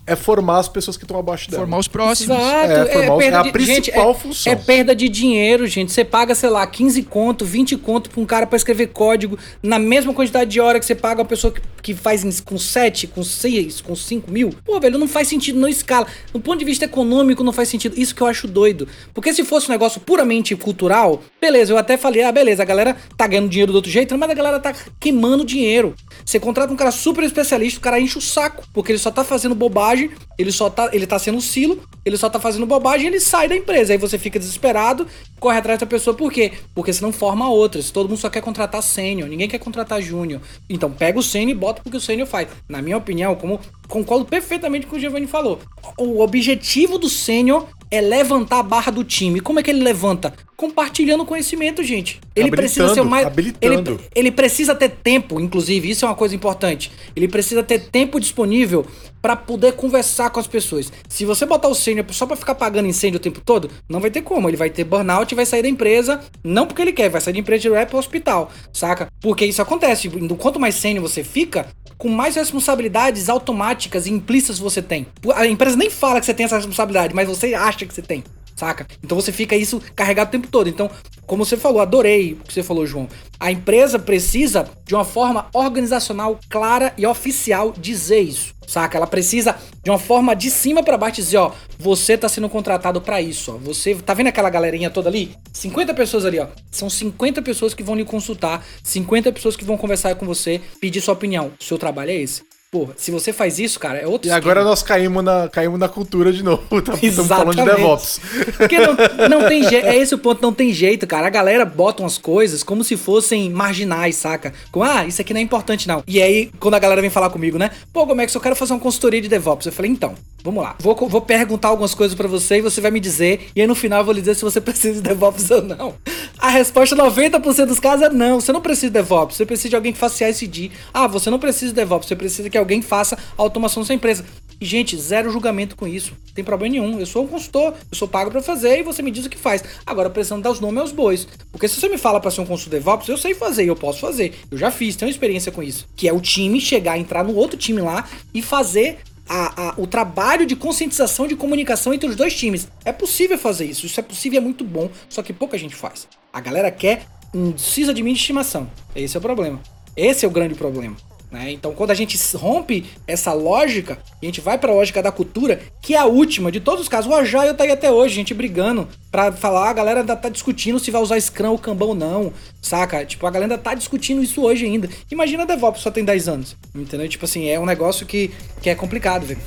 é 0.06 0.16
formar 0.16 0.60
as 0.60 0.68
pessoas 0.68 0.98
que 0.98 1.04
estão 1.06 1.18
abaixo 1.18 1.50
dela. 1.50 1.62
Formar 1.64 1.78
os 1.78 1.88
próximos. 1.88 2.38
Exato, 2.38 2.72
É, 2.72 2.86
formar 2.94 3.16
os- 3.16 3.24
é 3.24 3.34
a 3.36 3.42
de- 3.44 3.52
principal 3.52 4.12
é- 4.12 4.14
função. 4.14 4.52
É 4.52 4.56
perda 4.56 4.96
de 4.96 5.08
dinheiro, 5.08 5.66
gente. 5.68 5.92
Você 5.92 6.04
paga, 6.04 6.36
sei 6.36 6.50
lá, 6.50 6.68
15 6.68 7.02
conto, 7.04 7.46
20 7.46 7.78
conto 7.78 8.10
pra 8.10 8.22
um 8.22 8.26
cara 8.26 8.46
pra 8.46 8.58
escrever 8.58 8.88
código 8.88 9.38
na 9.64 9.80
mesma 9.80 10.14
quantidade 10.14 10.50
de 10.52 10.60
hora 10.60 10.80
que 10.80 10.86
você 10.86 10.96
paga 10.96 11.22
uma 11.22 11.28
pessoa 11.28 11.54
que, 11.54 11.62
que 11.82 11.94
faz 11.94 12.26
com 12.42 12.58
7, 12.58 13.08
com 13.08 13.24
6, 13.24 13.80
com 13.80 13.96
5 13.96 14.30
mil. 14.32 14.50
Pô, 14.66 14.80
velho, 14.80 14.98
não 15.00 15.08
faz 15.08 15.28
sentido, 15.28 15.58
não 15.60 15.68
escala. 15.68 16.06
Do 16.34 16.40
ponto 16.40 16.60
de 16.60 16.66
vista 16.66 16.84
econômico, 16.86 17.05
não 17.44 17.54
faz 17.54 17.70
sentido. 17.70 17.98
Isso 17.98 18.14
que 18.16 18.22
eu 18.22 18.28
acho 18.28 18.48
doido. 18.48 18.88
Porque 19.14 19.34
se 19.34 19.44
fosse 19.44 19.70
um 19.70 19.72
negócio 19.72 20.02
puramente 20.02 20.56
cultural, 20.56 21.24
beleza, 21.40 21.72
eu 21.72 21.78
até 21.78 21.98
falei, 21.98 22.24
ah, 22.24 22.32
beleza, 22.32 22.64
a 22.64 22.66
galera 22.66 22.96
tá 23.16 23.28
ganhando 23.28 23.50
dinheiro 23.50 23.72
do 23.72 23.76
outro 23.76 23.92
jeito, 23.92 24.18
mas 24.18 24.30
a 24.30 24.34
galera 24.34 24.60
tá 24.60 24.74
queimando 25.00 25.46
dinheiro. 25.46 25.96
Você 26.24 26.40
contrata 26.40 26.72
um 26.72 26.76
cara 26.76 26.92
super 26.92 27.24
especialista, 27.24 27.80
o 27.80 27.82
cara 27.82 28.00
enche 28.00 28.18
o 28.18 28.22
saco, 28.22 28.64
porque 28.74 28.92
ele 28.92 29.00
só 29.00 29.10
tá 29.12 29.24
fazendo 29.24 29.56
bobagem, 29.56 30.12
ele 30.38 30.52
só 30.52 30.70
tá, 30.70 30.90
ele 30.94 31.08
tá 31.08 31.18
sendo 31.18 31.42
silo, 31.42 31.82
ele 32.04 32.18
só 32.18 32.30
tá 32.30 32.40
fazendo 32.40 32.66
bobagem 32.66 33.08
ele 33.08 33.20
sai 33.20 33.48
da 33.48 33.56
empresa. 33.56 33.94
Aí 33.94 33.98
você 33.98 34.18
fica 34.18 34.40
desesperado, 34.40 35.08
corre 35.40 35.58
atrás 35.58 35.80
da 35.80 35.86
pessoa, 35.86 36.16
por 36.16 36.32
quê? 36.32 36.54
Porque 36.74 36.92
você 36.92 37.02
não 37.02 37.12
forma 37.12 37.50
outras. 37.50 37.92
Todo 37.92 38.10
mundo 38.10 38.18
só 38.18 38.30
quer 38.30 38.42
contratar 38.42 38.82
sênior, 38.82 39.28
ninguém 39.28 39.48
quer 39.48 39.60
contratar 39.60 40.02
júnior. 40.02 40.42
Então 40.70 40.92
pega 40.92 41.20
o 41.20 41.24
sênior 41.24 41.56
e 41.56 41.60
bota 41.60 41.82
porque 41.82 41.98
o 41.98 42.02
sênior 42.02 42.28
faz. 42.28 42.48
Na 42.68 42.82
minha 42.82 42.98
opinião, 42.98 43.36
como 43.36 43.60
concordo 43.88 44.26
perfeitamente 44.26 44.86
com 44.86 44.90
o 44.90 44.92
que 44.94 44.98
o 44.98 45.02
Giovanni 45.02 45.28
falou. 45.28 45.60
O 45.98 46.22
objetivo 46.22 46.98
do 46.98 47.10
sênior 47.10 47.68
é 47.92 48.02
levantar 48.02 48.60
a 48.60 48.64
barra 48.64 48.92
do 48.92 49.04
time. 49.04 49.40
Como 49.40 49.60
é 49.60 49.64
que 49.64 49.70
ele 49.70 49.84
levanta? 49.84 50.34
Compartilhando 50.56 51.26
conhecimento, 51.26 51.84
gente. 51.84 52.22
Ele 52.36 52.48
Habilitando, 52.48 52.56
precisa 52.56 52.94
ser 52.94 53.04
mais. 53.04 53.26
habilitando. 53.26 53.92
Ele, 53.92 54.02
ele 54.16 54.32
precisa 54.32 54.74
ter 54.74 54.90
tempo, 54.90 55.40
inclusive, 55.40 55.90
isso 55.90 56.06
é 56.06 56.08
uma 56.08 56.16
coisa 56.16 56.36
importante. 56.36 56.92
Ele 57.16 57.28
precisa 57.28 57.62
ter 57.62 57.80
tempo 57.80 58.20
disponível 58.20 58.86
para 59.22 59.36
poder 59.36 59.74
conversar 59.74 60.30
com 60.30 60.40
as 60.40 60.48
pessoas. 60.48 60.92
Se 61.10 61.26
você 61.26 61.46
botar 61.46 61.68
o 61.68 61.76
sênior 61.76 62.06
só 62.12 62.26
para 62.26 62.36
ficar 62.36 62.56
pagando 62.56 62.88
incêndio 62.88 63.18
o 63.18 63.22
tempo 63.22 63.42
todo, 63.42 63.70
não 63.90 64.00
vai 64.00 64.10
ter 64.12 64.22
como. 64.22 64.50
Ele 64.50 64.58
vai 64.58 64.70
ter 64.70 64.84
burnout 64.84 65.34
e 65.34 65.36
vai 65.36 65.46
sair 65.46 65.64
da 65.64 65.70
empresa, 65.70 66.22
não 66.44 66.66
porque 66.66 66.82
ele 66.82 66.94
quer, 66.94 67.10
vai 67.10 67.20
sair 67.20 67.34
da 67.34 67.40
empresa 67.40 67.62
direto 67.64 67.90
pro 67.90 67.98
hospital, 67.98 68.52
saca? 68.72 69.08
Porque 69.20 69.46
isso 69.46 69.62
acontece. 69.62 70.10
Quanto 70.38 70.60
mais 70.60 70.76
sênior 70.76 71.02
você 71.02 71.24
fica, 71.24 71.68
com 71.98 72.10
mais 72.10 72.36
responsabilidades 72.36 73.30
automáticas 73.30 74.06
e 74.06 74.12
implícitas 74.12 74.60
você 74.60 74.82
tem. 74.82 75.08
A 75.34 75.48
empresa 75.48 75.76
nem 75.76 75.90
fala 75.90 76.20
que 76.20 76.26
você 76.26 76.34
tem 76.34 76.46
essa 76.46 76.58
responsabilidade, 76.58 77.14
mas 77.16 77.28
você 77.28 77.54
acha 77.54 77.86
que 77.86 77.94
você 77.94 78.02
tem 78.02 78.24
saca? 78.56 78.88
Então 79.04 79.20
você 79.20 79.32
fica 79.32 79.56
isso 79.56 79.82
carregado 79.96 80.30
o 80.30 80.32
tempo 80.32 80.48
todo. 80.48 80.70
Então, 80.70 80.90
como 81.26 81.44
você 81.44 81.58
falou, 81.58 81.82
adorei 81.82 82.34
o 82.34 82.38
que 82.38 82.54
você 82.54 82.64
falou, 82.64 82.86
João. 82.86 83.08
A 83.40 83.52
empresa 83.52 84.00
precisa, 84.00 84.70
de 84.86 84.94
uma 84.94 85.04
forma 85.04 85.48
organizacional 85.54 86.40
clara 86.50 86.94
e 86.98 87.06
oficial, 87.06 87.74
dizer 87.78 88.22
isso. 88.22 88.54
Saca? 88.68 88.98
Ela 88.98 89.06
precisa 89.08 89.56
de 89.84 89.92
uma 89.92 90.00
forma 90.00 90.36
de 90.36 90.50
cima 90.50 90.82
para 90.82 90.98
baixo 90.98 91.18
dizer, 91.18 91.38
ó, 91.38 91.52
você 91.78 92.18
tá 92.18 92.28
sendo 92.28 92.50
contratado 92.50 93.00
para 93.00 93.22
isso, 93.22 93.54
ó. 93.54 93.58
Você 93.58 93.96
tá 93.96 94.14
vendo 94.14 94.28
aquela 94.28 94.50
galerinha 94.50 94.90
toda 94.90 95.10
ali? 95.10 95.36
50 95.54 95.94
pessoas 95.94 96.26
ali, 96.26 96.40
ó. 96.40 96.48
São 96.72 96.90
50 96.90 97.42
pessoas 97.42 97.74
que 97.74 97.84
vão 97.84 97.96
lhe 97.96 98.06
consultar, 98.06 98.66
50 98.84 99.32
pessoas 99.32 99.56
que 99.56 99.66
vão 99.66 99.78
conversar 99.78 100.16
com 100.16 100.26
você, 100.26 100.62
pedir 100.80 101.02
sua 101.02 101.14
opinião. 101.14 101.52
O 101.60 101.64
seu 101.64 101.78
trabalho 101.78 102.12
é 102.12 102.16
esse. 102.16 102.55
Porra, 102.76 102.94
se 102.98 103.10
você 103.10 103.32
faz 103.32 103.58
isso, 103.58 103.80
cara, 103.80 104.00
é 104.00 104.06
outro 104.06 104.28
E 104.28 104.32
agora 104.34 104.62
nós 104.62 104.84
caímos 104.84 105.24
na, 105.24 105.48
caímos 105.48 105.80
na 105.80 105.88
cultura 105.88 106.34
de 106.34 106.44
novo. 106.44 106.64
Tá, 106.86 106.94
Estamos 107.02 107.30
falando 107.30 107.56
de. 107.56 107.64
DevOps. 107.64 108.20
Porque 108.58 108.78
não, 108.78 108.96
não 109.30 109.48
tem 109.48 109.64
jeito, 109.64 109.88
é 109.88 109.96
esse 109.96 110.14
o 110.14 110.18
ponto, 110.18 110.42
não 110.42 110.52
tem 110.52 110.74
jeito, 110.74 111.08
cara. 111.08 111.26
A 111.26 111.30
galera 111.30 111.64
bota 111.64 112.04
umas 112.04 112.18
coisas 112.18 112.64
como 112.64 112.84
se 112.84 112.98
fossem 112.98 113.50
marginais, 113.50 114.18
saca? 114.18 114.54
Como, 114.72 114.84
ah, 114.84 115.06
isso 115.06 115.22
aqui 115.22 115.34
não 115.34 115.40
é 115.40 115.44
importante, 115.44 115.88
não. 115.88 116.04
E 116.06 116.22
aí, 116.22 116.52
quando 116.60 116.74
a 116.74 116.80
galera 116.80 117.00
vem 117.00 117.10
falar 117.10 117.30
comigo, 117.30 117.58
né? 117.58 117.72
Pô, 117.94 118.06
como 118.06 118.20
é 118.20 118.28
que 118.28 118.36
eu 118.36 118.42
quero 118.42 118.58
fazer 118.58 118.74
uma 118.74 118.80
consultoria 118.80 119.22
de 119.22 119.30
DevOps? 119.30 119.66
Eu 119.66 119.72
falei, 119.72 119.90
então, 119.90 120.16
vamos 120.44 120.64
lá. 120.64 120.76
Vou, 120.80 120.96
vou 121.08 121.22
perguntar 121.22 121.70
algumas 121.70 121.96
coisas 121.96 122.16
pra 122.16 122.28
você 122.28 122.58
e 122.58 122.62
você 122.62 122.82
vai 122.82 122.92
me 122.92 123.00
dizer. 123.00 123.48
E 123.56 123.62
aí 123.62 123.68
no 123.68 123.74
final 123.74 124.00
eu 124.00 124.06
vou 124.06 124.14
lhe 124.14 124.20
dizer 124.20 124.36
se 124.36 124.44
você 124.44 124.60
precisa 124.62 125.02
de 125.02 125.02
DevOps 125.02 125.50
ou 125.50 125.62
não. 125.62 125.96
A 126.38 126.50
resposta 126.50 126.96
90% 126.96 127.66
dos 127.66 127.80
casos 127.80 128.06
é 128.06 128.10
não. 128.10 128.40
Você 128.40 128.52
não 128.52 128.62
precisa 128.62 128.88
de 128.88 128.94
DevOps. 128.94 129.38
Você 129.38 129.46
precisa 129.46 129.70
de 129.70 129.76
alguém 129.76 129.94
que 129.94 129.98
faça 129.98 130.18
CI/CD. 130.18 130.72
Ah, 130.94 131.08
você 131.08 131.30
não 131.30 131.40
precisa 131.40 131.72
de 131.72 131.76
DevOps. 131.76 132.08
Você 132.08 132.16
precisa 132.16 132.50
que 132.50 132.58
alguém 132.58 132.65
faça 132.82 133.16
a 133.16 133.42
automação 133.42 133.82
da 133.82 133.88
sua 133.88 133.96
empresa. 133.96 134.26
E, 134.60 134.66
gente, 134.66 134.98
zero 134.98 135.30
julgamento 135.30 135.76
com 135.76 135.88
isso. 135.88 136.14
Não 136.28 136.34
tem 136.34 136.44
problema 136.44 136.74
nenhum. 136.74 137.00
Eu 137.00 137.06
sou 137.06 137.24
um 137.24 137.28
consultor, 137.28 137.74
eu 137.92 137.98
sou 137.98 138.08
pago 138.08 138.32
pra 138.32 138.42
fazer 138.42 138.80
e 138.80 138.84
você 138.84 139.02
me 139.02 139.12
diz 139.12 139.26
o 139.26 139.30
que 139.30 139.38
faz. 139.38 139.64
Agora, 139.86 140.10
precisando 140.10 140.44
dar 140.44 140.52
os 140.52 140.60
nomes 140.60 140.80
aos 140.80 140.92
bois. 140.92 141.28
Porque 141.52 141.68
se 141.68 141.80
você 141.80 141.90
me 141.90 141.98
fala 141.98 142.20
pra 142.20 142.32
ser 142.32 142.42
um 142.42 142.46
consultor 142.46 142.80
DevOps, 142.80 143.08
eu 143.10 143.18
sei 143.18 143.34
fazer 143.34 143.66
eu 143.66 143.76
posso 143.76 144.00
fazer. 144.00 144.34
Eu 144.50 144.58
já 144.58 144.72
fiz, 144.72 144.96
tenho 144.96 145.10
experiência 145.10 145.52
com 145.52 145.62
isso. 145.62 145.88
Que 145.96 146.08
é 146.08 146.14
o 146.14 146.22
time 146.22 146.60
chegar, 146.62 146.98
entrar 146.98 147.24
no 147.24 147.36
outro 147.36 147.58
time 147.58 147.82
lá 147.82 148.08
e 148.34 148.42
fazer 148.42 149.00
a, 149.28 149.70
a, 149.70 149.74
o 149.78 149.88
trabalho 149.88 150.46
de 150.46 150.56
conscientização 150.56 151.28
de 151.28 151.36
comunicação 151.36 151.94
entre 151.94 152.10
os 152.10 152.16
dois 152.16 152.36
times. 152.36 152.68
É 152.84 152.92
possível 152.92 153.38
fazer 153.38 153.66
isso, 153.66 153.86
isso 153.86 154.00
é 154.00 154.04
possível 154.04 154.38
e 154.38 154.42
é 154.42 154.42
muito 154.42 154.64
bom, 154.64 154.90
só 155.10 155.22
que 155.24 155.34
pouca 155.34 155.58
gente 155.58 155.76
faz. 155.76 156.08
A 156.32 156.40
galera 156.40 156.70
quer 156.70 157.06
um 157.34 157.52
precisa 157.52 157.94
de 157.94 158.02
de 158.02 158.12
estimação. 158.12 158.70
Esse 158.96 159.18
é 159.18 159.20
o 159.20 159.22
problema. 159.22 159.60
Esse 159.96 160.26
é 160.26 160.28
o 160.28 160.32
grande 160.32 160.56
problema. 160.56 160.96
Né? 161.36 161.52
Então, 161.52 161.74
quando 161.74 161.92
a 161.92 161.94
gente 161.94 162.18
rompe 162.38 162.86
essa 163.06 163.34
lógica, 163.34 164.00
a 164.22 164.26
gente 164.26 164.40
vai 164.40 164.58
para 164.58 164.72
a 164.72 164.76
lógica 164.76 165.04
da 165.04 165.12
cultura, 165.12 165.60
que 165.82 165.94
é 165.94 165.98
a 165.98 166.06
última 166.06 166.50
de 166.50 166.62
todos 166.62 166.80
os 166.80 166.88
casos. 166.88 167.12
O 167.12 167.14
Agile 167.14 167.54
tá 167.54 167.66
aí 167.66 167.72
até 167.72 167.92
hoje, 167.92 168.16
gente 168.16 168.34
brigando 168.34 168.88
para 169.12 169.34
falar, 169.34 169.70
a 169.70 169.74
galera 169.74 170.00
ainda 170.00 170.16
tá 170.16 170.30
discutindo 170.30 170.80
se 170.80 170.92
vai 170.92 171.02
usar 171.02 171.20
Scrum 171.20 171.52
ou 171.52 171.60
Kanban 171.60 171.88
ou 171.88 171.96
não, 171.96 172.32
saca? 172.62 173.04
Tipo, 173.04 173.28
a 173.28 173.32
galera 173.32 173.54
ainda 173.54 173.62
tá 173.62 173.74
discutindo 173.74 174.24
isso 174.24 174.42
hoje 174.44 174.64
ainda. 174.64 174.88
Imagina 175.12 175.44
a 175.44 175.46
DevOps 175.46 175.82
só 175.82 175.92
tem 175.92 176.06
10 176.06 176.30
anos, 176.30 176.56
entendeu? 176.74 177.10
Tipo 177.10 177.26
assim, 177.26 177.50
é 177.50 177.60
um 177.60 177.66
negócio 177.66 178.06
que, 178.06 178.32
que 178.62 178.70
é 178.70 178.76
complicado, 178.76 179.26
velho. 179.26 179.42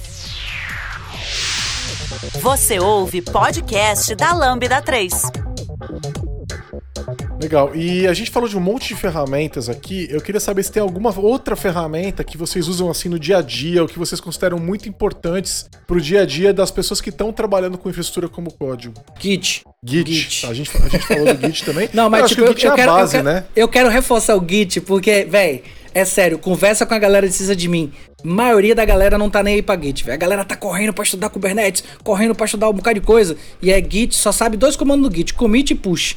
Você 2.43 2.79
ouve 2.79 3.23
podcast 3.23 4.15
da 4.15 4.35
Lambda 4.35 4.83
3. 4.83 5.48
Legal. 7.41 7.75
E 7.75 8.07
a 8.07 8.13
gente 8.13 8.31
falou 8.31 8.49
de 8.49 8.57
um 8.57 8.61
monte 8.61 8.89
de 8.89 8.97
ferramentas 8.97 9.69
aqui. 9.69 10.09
Eu 10.11 10.21
queria 10.21 10.41
saber 10.41 10.63
se 10.65 10.73
tem 10.73 10.83
alguma 10.83 11.17
outra 11.19 11.55
ferramenta 11.55 12.25
que 12.25 12.37
vocês 12.37 12.67
usam 12.67 12.91
assim 12.91 13.09
no 13.09 13.19
dia 13.19 13.39
a 13.39 13.43
dia, 13.43 13.81
ou 13.81 13.89
que 13.89 13.99
vocês 13.99 14.21
consideram 14.21 14.59
muito 14.59 14.89
importantes 14.89 15.69
pro 15.87 16.01
dia 16.01 16.23
a 16.23 16.27
dia 16.27 16.53
das 16.53 16.71
pessoas 16.71 17.01
que 17.01 17.11
estão 17.11 17.33
trabalhando 17.33 17.79
com 17.79 17.89
infraestrutura 17.89 18.29
como 18.29 18.53
código. 18.53 18.95
Git. 19.21 19.63
Git. 19.85 20.13
Git. 20.13 20.47
A, 20.47 20.55
gente, 20.55 20.77
a 20.77 20.89
gente 20.89 21.07
falou 21.07 21.35
do 21.35 21.47
Git 21.47 21.65
também. 21.65 21.89
Não, 21.95 22.11
mas 22.11 22.23
eu 22.23 22.29
tipo, 22.29 22.43
acho 22.43 22.51
eu, 22.51 22.55
que 22.55 22.59
o 22.59 22.61
Git 22.61 22.67
é 22.67 22.69
eu 22.69 22.73
a 22.73 22.77
quero, 22.77 22.93
base, 22.93 23.17
eu, 23.17 23.23
quero, 23.23 23.35
né? 23.35 23.45
eu 23.55 23.69
quero 23.69 23.89
reforçar 23.89 24.37
o 24.37 24.45
Git, 24.47 24.81
porque, 24.81 25.25
véi, 25.25 25.63
é 25.95 26.05
sério, 26.05 26.39
conversa 26.39 26.85
com 26.85 26.95
a 26.95 26.99
galera 26.99 27.27
precisa 27.27 27.55
de 27.55 27.69
mim. 27.69 27.93
maioria 28.23 28.75
da 28.75 28.85
galera 28.85 29.17
não 29.17 29.31
tá 29.31 29.43
nem 29.43 29.55
aí 29.55 29.63
pra 29.63 29.81
Git, 29.81 30.05
velho. 30.05 30.15
A 30.15 30.19
galera 30.19 30.45
tá 30.45 30.57
correndo 30.57 30.93
pra 30.93 31.05
estudar 31.05 31.29
Kubernetes, 31.29 31.85
correndo 32.03 32.35
pra 32.35 32.47
estudar 32.47 32.69
um 32.69 32.73
bocado 32.73 33.01
de 33.01 33.07
coisa. 33.07 33.37
E 33.63 33.71
é 33.71 33.81
Git, 33.81 34.15
só 34.17 34.33
sabe 34.33 34.57
dois 34.57 34.77
comandos 34.77 35.09
no 35.09 35.15
Git, 35.15 35.35
commit 35.35 35.71
e 35.71 35.75
push. 35.77 36.17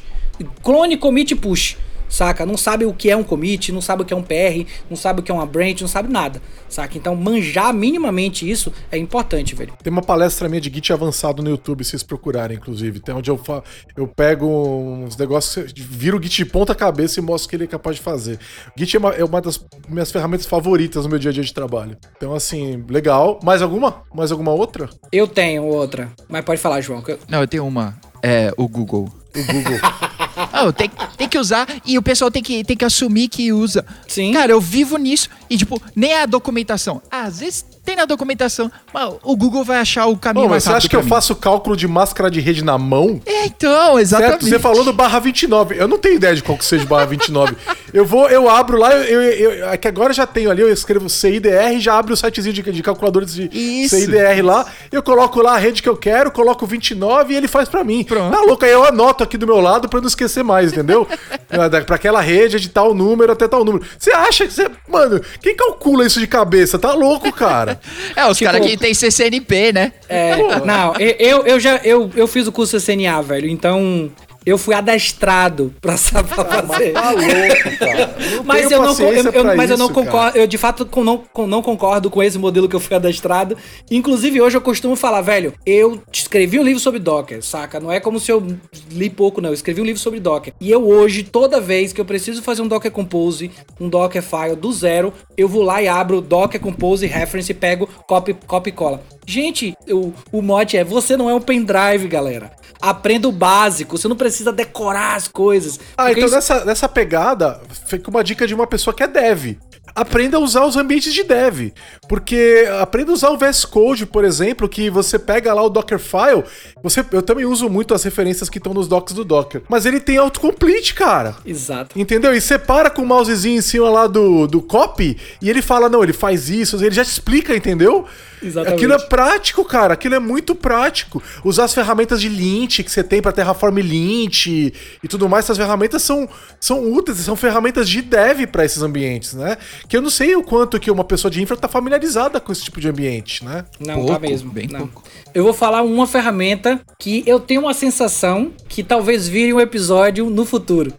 Clone, 0.62 0.96
commit 0.96 1.32
e 1.32 1.36
push. 1.36 1.76
Saca? 2.08 2.44
Não 2.44 2.58
sabe 2.58 2.84
o 2.84 2.92
que 2.92 3.08
é 3.10 3.16
um 3.16 3.24
commit, 3.24 3.72
não 3.72 3.80
sabe 3.80 4.02
o 4.02 4.04
que 4.04 4.12
é 4.12 4.16
um 4.16 4.22
PR, 4.22 4.66
não 4.90 4.98
sabe 4.98 5.20
o 5.20 5.22
que 5.22 5.30
é 5.32 5.34
uma 5.34 5.46
branch, 5.46 5.80
não 5.80 5.88
sabe 5.88 6.12
nada. 6.12 6.42
Saca? 6.68 6.98
Então, 6.98 7.16
manjar 7.16 7.72
minimamente 7.72 8.46
isso 8.50 8.70
é 8.90 8.98
importante, 8.98 9.54
velho. 9.54 9.72
Tem 9.82 9.90
uma 9.90 10.02
palestra 10.02 10.46
minha 10.46 10.60
de 10.60 10.68
Git 10.70 10.92
avançado 10.92 11.42
no 11.42 11.48
YouTube, 11.48 11.82
se 11.82 11.92
vocês 11.92 12.02
procurarem, 12.02 12.58
inclusive. 12.58 13.00
Tem 13.00 13.14
onde 13.14 13.30
eu, 13.30 13.38
fa... 13.38 13.62
eu 13.96 14.06
pego 14.06 14.46
uns 14.46 15.16
negócios, 15.16 15.72
viro 15.74 16.18
o 16.18 16.22
Git 16.22 16.36
de 16.36 16.44
ponta 16.44 16.74
cabeça 16.74 17.18
e 17.18 17.22
mostro 17.22 17.46
o 17.46 17.48
que 17.48 17.56
ele 17.56 17.64
é 17.64 17.66
capaz 17.66 17.96
de 17.96 18.02
fazer. 18.02 18.38
O 18.76 18.78
Git 18.78 18.94
é 18.94 18.98
uma, 18.98 19.10
é 19.14 19.24
uma 19.24 19.40
das 19.40 19.64
minhas 19.88 20.12
ferramentas 20.12 20.44
favoritas 20.44 21.04
no 21.04 21.08
meu 21.10 21.18
dia 21.18 21.30
a 21.30 21.32
dia 21.32 21.42
de 21.42 21.54
trabalho. 21.54 21.96
Então, 22.14 22.34
assim, 22.34 22.84
legal. 22.90 23.40
Mais 23.42 23.62
alguma? 23.62 24.02
Mais 24.14 24.30
alguma 24.30 24.52
outra? 24.52 24.90
Eu 25.10 25.26
tenho 25.26 25.64
outra, 25.64 26.12
mas 26.28 26.44
pode 26.44 26.60
falar, 26.60 26.82
João. 26.82 27.00
que 27.00 27.12
eu- 27.12 27.18
Não, 27.26 27.40
eu 27.40 27.48
tenho 27.48 27.66
uma. 27.66 27.98
É 28.22 28.52
o 28.58 28.68
Google. 28.68 29.08
O 29.34 29.44
Google. 29.50 29.78
Ah, 30.52 30.70
tem, 30.72 30.90
tem 31.16 31.28
que 31.28 31.38
usar 31.38 31.66
e 31.84 31.96
o 31.98 32.02
pessoal 32.02 32.30
tem 32.30 32.42
que, 32.42 32.62
tem 32.64 32.76
que 32.76 32.84
assumir 32.84 33.28
que 33.28 33.52
usa. 33.52 33.84
Sim. 34.06 34.32
Cara, 34.32 34.52
eu 34.52 34.60
vivo 34.60 34.96
nisso 34.96 35.28
e, 35.48 35.56
tipo, 35.56 35.80
nem 35.96 36.14
a 36.16 36.26
documentação. 36.26 37.00
Às 37.10 37.40
vezes 37.40 37.64
tem 37.84 37.96
na 37.96 38.04
documentação, 38.04 38.70
mas 38.94 39.12
o 39.24 39.36
Google 39.36 39.64
vai 39.64 39.78
achar 39.78 40.06
o 40.06 40.16
caminho 40.16 40.48
mais 40.48 40.62
você 40.62 40.68
rápido 40.68 40.78
acha 40.82 40.88
que 40.88 40.94
eu 40.96 41.02
mim. 41.02 41.08
faço 41.08 41.34
cálculo 41.34 41.76
de 41.76 41.88
máscara 41.88 42.30
de 42.30 42.38
rede 42.40 42.62
na 42.62 42.78
mão? 42.78 43.20
É, 43.26 43.46
então, 43.46 43.86
Certo? 43.96 43.98
exatamente. 43.98 44.44
Você 44.48 44.58
falou 44.60 44.84
do 44.84 44.92
barra 44.92 45.18
29. 45.18 45.74
Eu 45.76 45.88
não 45.88 45.98
tenho 45.98 46.14
ideia 46.14 46.34
de 46.34 46.42
qual 46.44 46.56
que 46.56 46.64
seja 46.64 46.84
o 46.84 46.86
barra 46.88 47.06
29. 47.06 47.56
eu 47.92 48.04
vou, 48.06 48.28
eu 48.28 48.48
abro 48.48 48.78
lá, 48.78 48.92
eu, 48.94 49.20
eu, 49.22 49.52
eu- 49.52 49.68
é 49.68 49.76
que 49.76 49.88
agora 49.88 50.10
eu 50.10 50.14
já 50.14 50.26
tenho 50.28 50.50
ali, 50.50 50.62
eu 50.62 50.72
escrevo 50.72 51.08
CIDR, 51.08 51.78
já 51.80 51.98
abre 51.98 52.12
o 52.12 52.16
sitezinho 52.16 52.52
de, 52.54 52.62
de 52.62 52.82
calculadores 52.82 53.34
de 53.34 53.50
Isso. 53.52 53.96
CIDR 53.96 54.42
lá, 54.44 54.64
eu 54.92 55.02
coloco 55.02 55.40
lá 55.42 55.54
a 55.54 55.58
rede 55.58 55.82
que 55.82 55.88
eu 55.88 55.96
quero, 55.96 56.30
coloco 56.30 56.64
29 56.66 57.34
e 57.34 57.36
ele 57.36 57.48
faz 57.48 57.68
pra 57.68 57.82
mim. 57.82 58.04
Pronto. 58.04 58.30
Tá 58.32 58.42
louco? 58.42 58.64
Aí 58.64 58.70
eu 58.70 58.84
anoto 58.84 59.24
aqui 59.24 59.36
do 59.36 59.46
meu 59.46 59.60
lado 59.60 59.88
pra 59.88 59.98
eu 59.98 60.02
não 60.02 60.08
esquecer 60.08 60.41
mais, 60.42 60.72
entendeu? 60.72 61.06
Ah, 61.54 61.68
pra 61.84 61.96
aquela 61.96 62.22
rede 62.22 62.56
é 62.56 62.58
de 62.58 62.70
tal 62.70 62.94
número 62.94 63.30
até 63.30 63.46
tal 63.46 63.62
número. 63.62 63.84
Você 63.98 64.10
acha 64.10 64.46
que 64.46 64.52
você. 64.54 64.70
Mano, 64.88 65.20
quem 65.42 65.54
calcula 65.54 66.06
isso 66.06 66.18
de 66.18 66.26
cabeça? 66.26 66.78
Tá 66.78 66.94
louco, 66.94 67.30
cara. 67.30 67.78
É, 68.16 68.26
os 68.26 68.38
Tipo- 68.38 68.50
caras 68.50 68.66
que 68.66 68.74
tem 68.78 68.94
CCNP, 68.94 69.70
né? 69.70 69.92
É, 70.08 70.34
não, 70.64 70.94
eu, 70.96 71.14
eu, 71.18 71.46
eu 71.46 71.60
já 71.60 71.76
eu, 71.84 72.10
eu 72.16 72.26
fiz 72.26 72.46
o 72.46 72.52
curso 72.52 72.80
CCNA, 72.80 73.20
velho, 73.20 73.48
então 73.50 74.10
eu 74.44 74.58
fui 74.58 74.74
adestrado 74.74 75.74
pra 75.80 75.96
saber 75.96 76.28
fazer. 76.34 76.92
Tá 76.92 77.10
louco, 77.10 77.78
cara. 77.78 78.16
Eu 78.32 78.44
Mas 78.44 78.70
eu 78.70 78.82
não, 78.82 78.98
eu, 78.98 79.12
eu- 79.14 79.32
pra 79.32 79.54
mas 79.56 79.70
eu 79.70 79.76
não 79.78 79.86
isso, 79.86 79.94
cara. 79.94 80.06
concordo, 80.06 80.38
eu 80.38 80.46
de 80.46 80.58
fato 80.58 80.86
com- 80.86 81.04
não, 81.04 81.18
com- 81.32 81.46
não 81.46 81.62
concordo 81.62 82.10
com 82.10 82.22
esse 82.22 82.38
modelo 82.38 82.68
que 82.68 82.76
eu 82.76 82.80
fui 82.80 82.96
adestrado. 82.96 83.56
Inclusive, 83.90 84.40
hoje 84.40 84.56
eu 84.56 84.60
costumo 84.60 84.96
falar, 84.96 85.20
velho, 85.20 85.52
eu 85.66 86.00
escrevi 86.12 86.58
um 86.58 86.62
livro 86.62 86.80
sobre 86.80 86.98
Docker, 87.00 87.42
saca? 87.42 87.78
Não 87.80 87.90
é 87.92 88.00
como 88.00 88.18
se 88.18 88.30
eu 88.32 88.44
li 88.90 89.08
pouco, 89.10 89.40
não. 89.40 89.50
Eu 89.50 89.54
escrevi 89.54 89.80
um 89.80 89.84
livro 89.84 90.00
sobre 90.00 90.20
Docker. 90.20 90.52
E 90.60 90.70
eu 90.70 90.86
hoje, 90.86 91.22
toda 91.22 91.60
vez 91.60 91.92
que 91.92 92.00
eu 92.00 92.04
preciso 92.04 92.42
fazer 92.42 92.62
um 92.62 92.68
Docker 92.68 92.90
Compose, 92.90 93.50
um 93.80 93.88
Docker 93.88 94.22
File 94.22 94.56
do 94.56 94.72
zero, 94.72 95.12
eu 95.36 95.48
vou 95.48 95.62
lá 95.62 95.82
e 95.82 95.88
abro 95.88 96.20
Docker 96.20 96.60
Compose 96.60 97.06
Reference 97.06 97.50
e 97.50 97.54
pego 97.54 97.88
copy, 98.06 98.34
copy 98.46 98.70
e 98.70 98.72
cola. 98.72 99.02
Gente, 99.26 99.72
o, 99.88 100.12
o 100.32 100.42
mote 100.42 100.76
é, 100.76 100.82
você 100.82 101.16
não 101.16 101.30
é 101.30 101.34
um 101.34 101.40
pendrive, 101.40 102.08
galera. 102.08 102.50
Aprenda 102.80 103.28
o 103.28 103.32
básico, 103.32 103.96
você 103.96 104.08
não 104.08 104.16
precisa 104.16 104.31
decorar 104.52 105.16
as 105.16 105.28
coisas. 105.28 105.78
Ah, 105.96 106.10
então 106.10 106.24
isso- 106.24 106.34
nessa, 106.34 106.64
nessa 106.64 106.88
pegada, 106.88 107.60
fica 107.86 108.08
uma 108.10 108.24
dica 108.24 108.46
de 108.46 108.54
uma 108.54 108.66
pessoa 108.66 108.94
que 108.94 109.02
é 109.02 109.06
dev. 109.08 109.56
Aprenda 109.94 110.36
a 110.36 110.40
usar 110.40 110.64
os 110.64 110.76
ambientes 110.76 111.12
de 111.12 111.22
dev. 111.22 111.72
Porque 112.08 112.68
aprenda 112.80 113.10
a 113.10 113.14
usar 113.14 113.30
o 113.30 113.38
VS 113.38 113.64
Code, 113.64 114.06
por 114.06 114.24
exemplo, 114.24 114.68
que 114.68 114.90
você 114.90 115.18
pega 115.18 115.52
lá 115.54 115.62
o 115.62 115.70
Dockerfile. 115.70 116.44
Você, 116.82 117.04
eu 117.12 117.22
também 117.22 117.44
uso 117.44 117.68
muito 117.68 117.94
as 117.94 118.02
referências 118.02 118.48
que 118.48 118.58
estão 118.58 118.74
nos 118.74 118.88
docs 118.88 119.14
do 119.14 119.24
Docker. 119.24 119.62
Mas 119.68 119.86
ele 119.86 120.00
tem 120.00 120.16
autocomplete, 120.16 120.94
cara. 120.94 121.36
Exato. 121.44 121.98
Entendeu? 121.98 122.34
E 122.34 122.40
você 122.40 122.58
para 122.58 122.90
com 122.90 123.02
o 123.02 123.06
mousezinho 123.06 123.58
em 123.58 123.62
cima 123.62 123.88
lá 123.88 124.06
do, 124.06 124.46
do 124.46 124.60
copy 124.60 125.16
e 125.40 125.48
ele 125.48 125.62
fala, 125.62 125.88
não, 125.88 126.02
ele 126.02 126.12
faz 126.12 126.48
isso, 126.48 126.76
ele 126.76 126.94
já 126.94 127.04
te 127.04 127.10
explica, 127.10 127.54
entendeu? 127.54 128.06
Exatamente. 128.42 128.74
Aquilo 128.74 128.92
é 128.92 128.98
prático, 128.98 129.64
cara. 129.64 129.94
Aquilo 129.94 130.14
é 130.16 130.18
muito 130.18 130.54
prático. 130.54 131.22
Usar 131.44 131.64
as 131.64 131.74
ferramentas 131.74 132.20
de 132.20 132.28
lint 132.28 132.82
que 132.82 132.90
você 132.90 133.04
tem 133.04 133.22
para 133.22 133.32
Terraform 133.32 133.78
lint 133.78 134.46
e, 134.46 134.74
e 135.02 135.08
tudo 135.08 135.28
mais, 135.28 135.44
essas 135.44 135.56
ferramentas 135.56 136.02
são, 136.02 136.28
são 136.58 136.92
úteis, 136.92 137.18
são 137.18 137.36
ferramentas 137.36 137.88
de 137.88 138.02
dev 138.02 138.46
para 138.46 138.64
esses 138.64 138.82
ambientes, 138.82 139.34
né? 139.34 139.56
Que 139.88 139.96
eu 139.96 140.02
não 140.02 140.10
sei 140.10 140.34
o 140.36 140.42
quanto 140.42 140.78
que 140.80 140.90
uma 140.90 141.04
pessoa 141.04 141.30
de 141.30 141.42
infra 141.42 141.56
tá 141.56 141.68
familiarizada 141.68 142.40
com 142.40 142.50
esse 142.52 142.64
tipo 142.64 142.80
de 142.80 142.88
ambiente, 142.88 143.44
né? 143.44 143.64
Não, 143.80 143.94
Pouco, 143.96 144.12
tá 144.12 144.18
mesmo. 144.18 144.50
bem 144.50 144.66
não. 144.68 144.80
pouco. 144.86 145.02
Eu 145.34 145.44
vou 145.44 145.52
falar 145.52 145.82
uma 145.82 146.06
ferramenta 146.06 146.80
que 146.98 147.22
eu 147.26 147.40
tenho 147.40 147.62
uma 147.62 147.74
sensação 147.74 148.52
que 148.68 148.82
talvez 148.82 149.28
vire 149.28 149.52
um 149.52 149.60
episódio 149.60 150.28
no 150.30 150.44
futuro. 150.44 150.92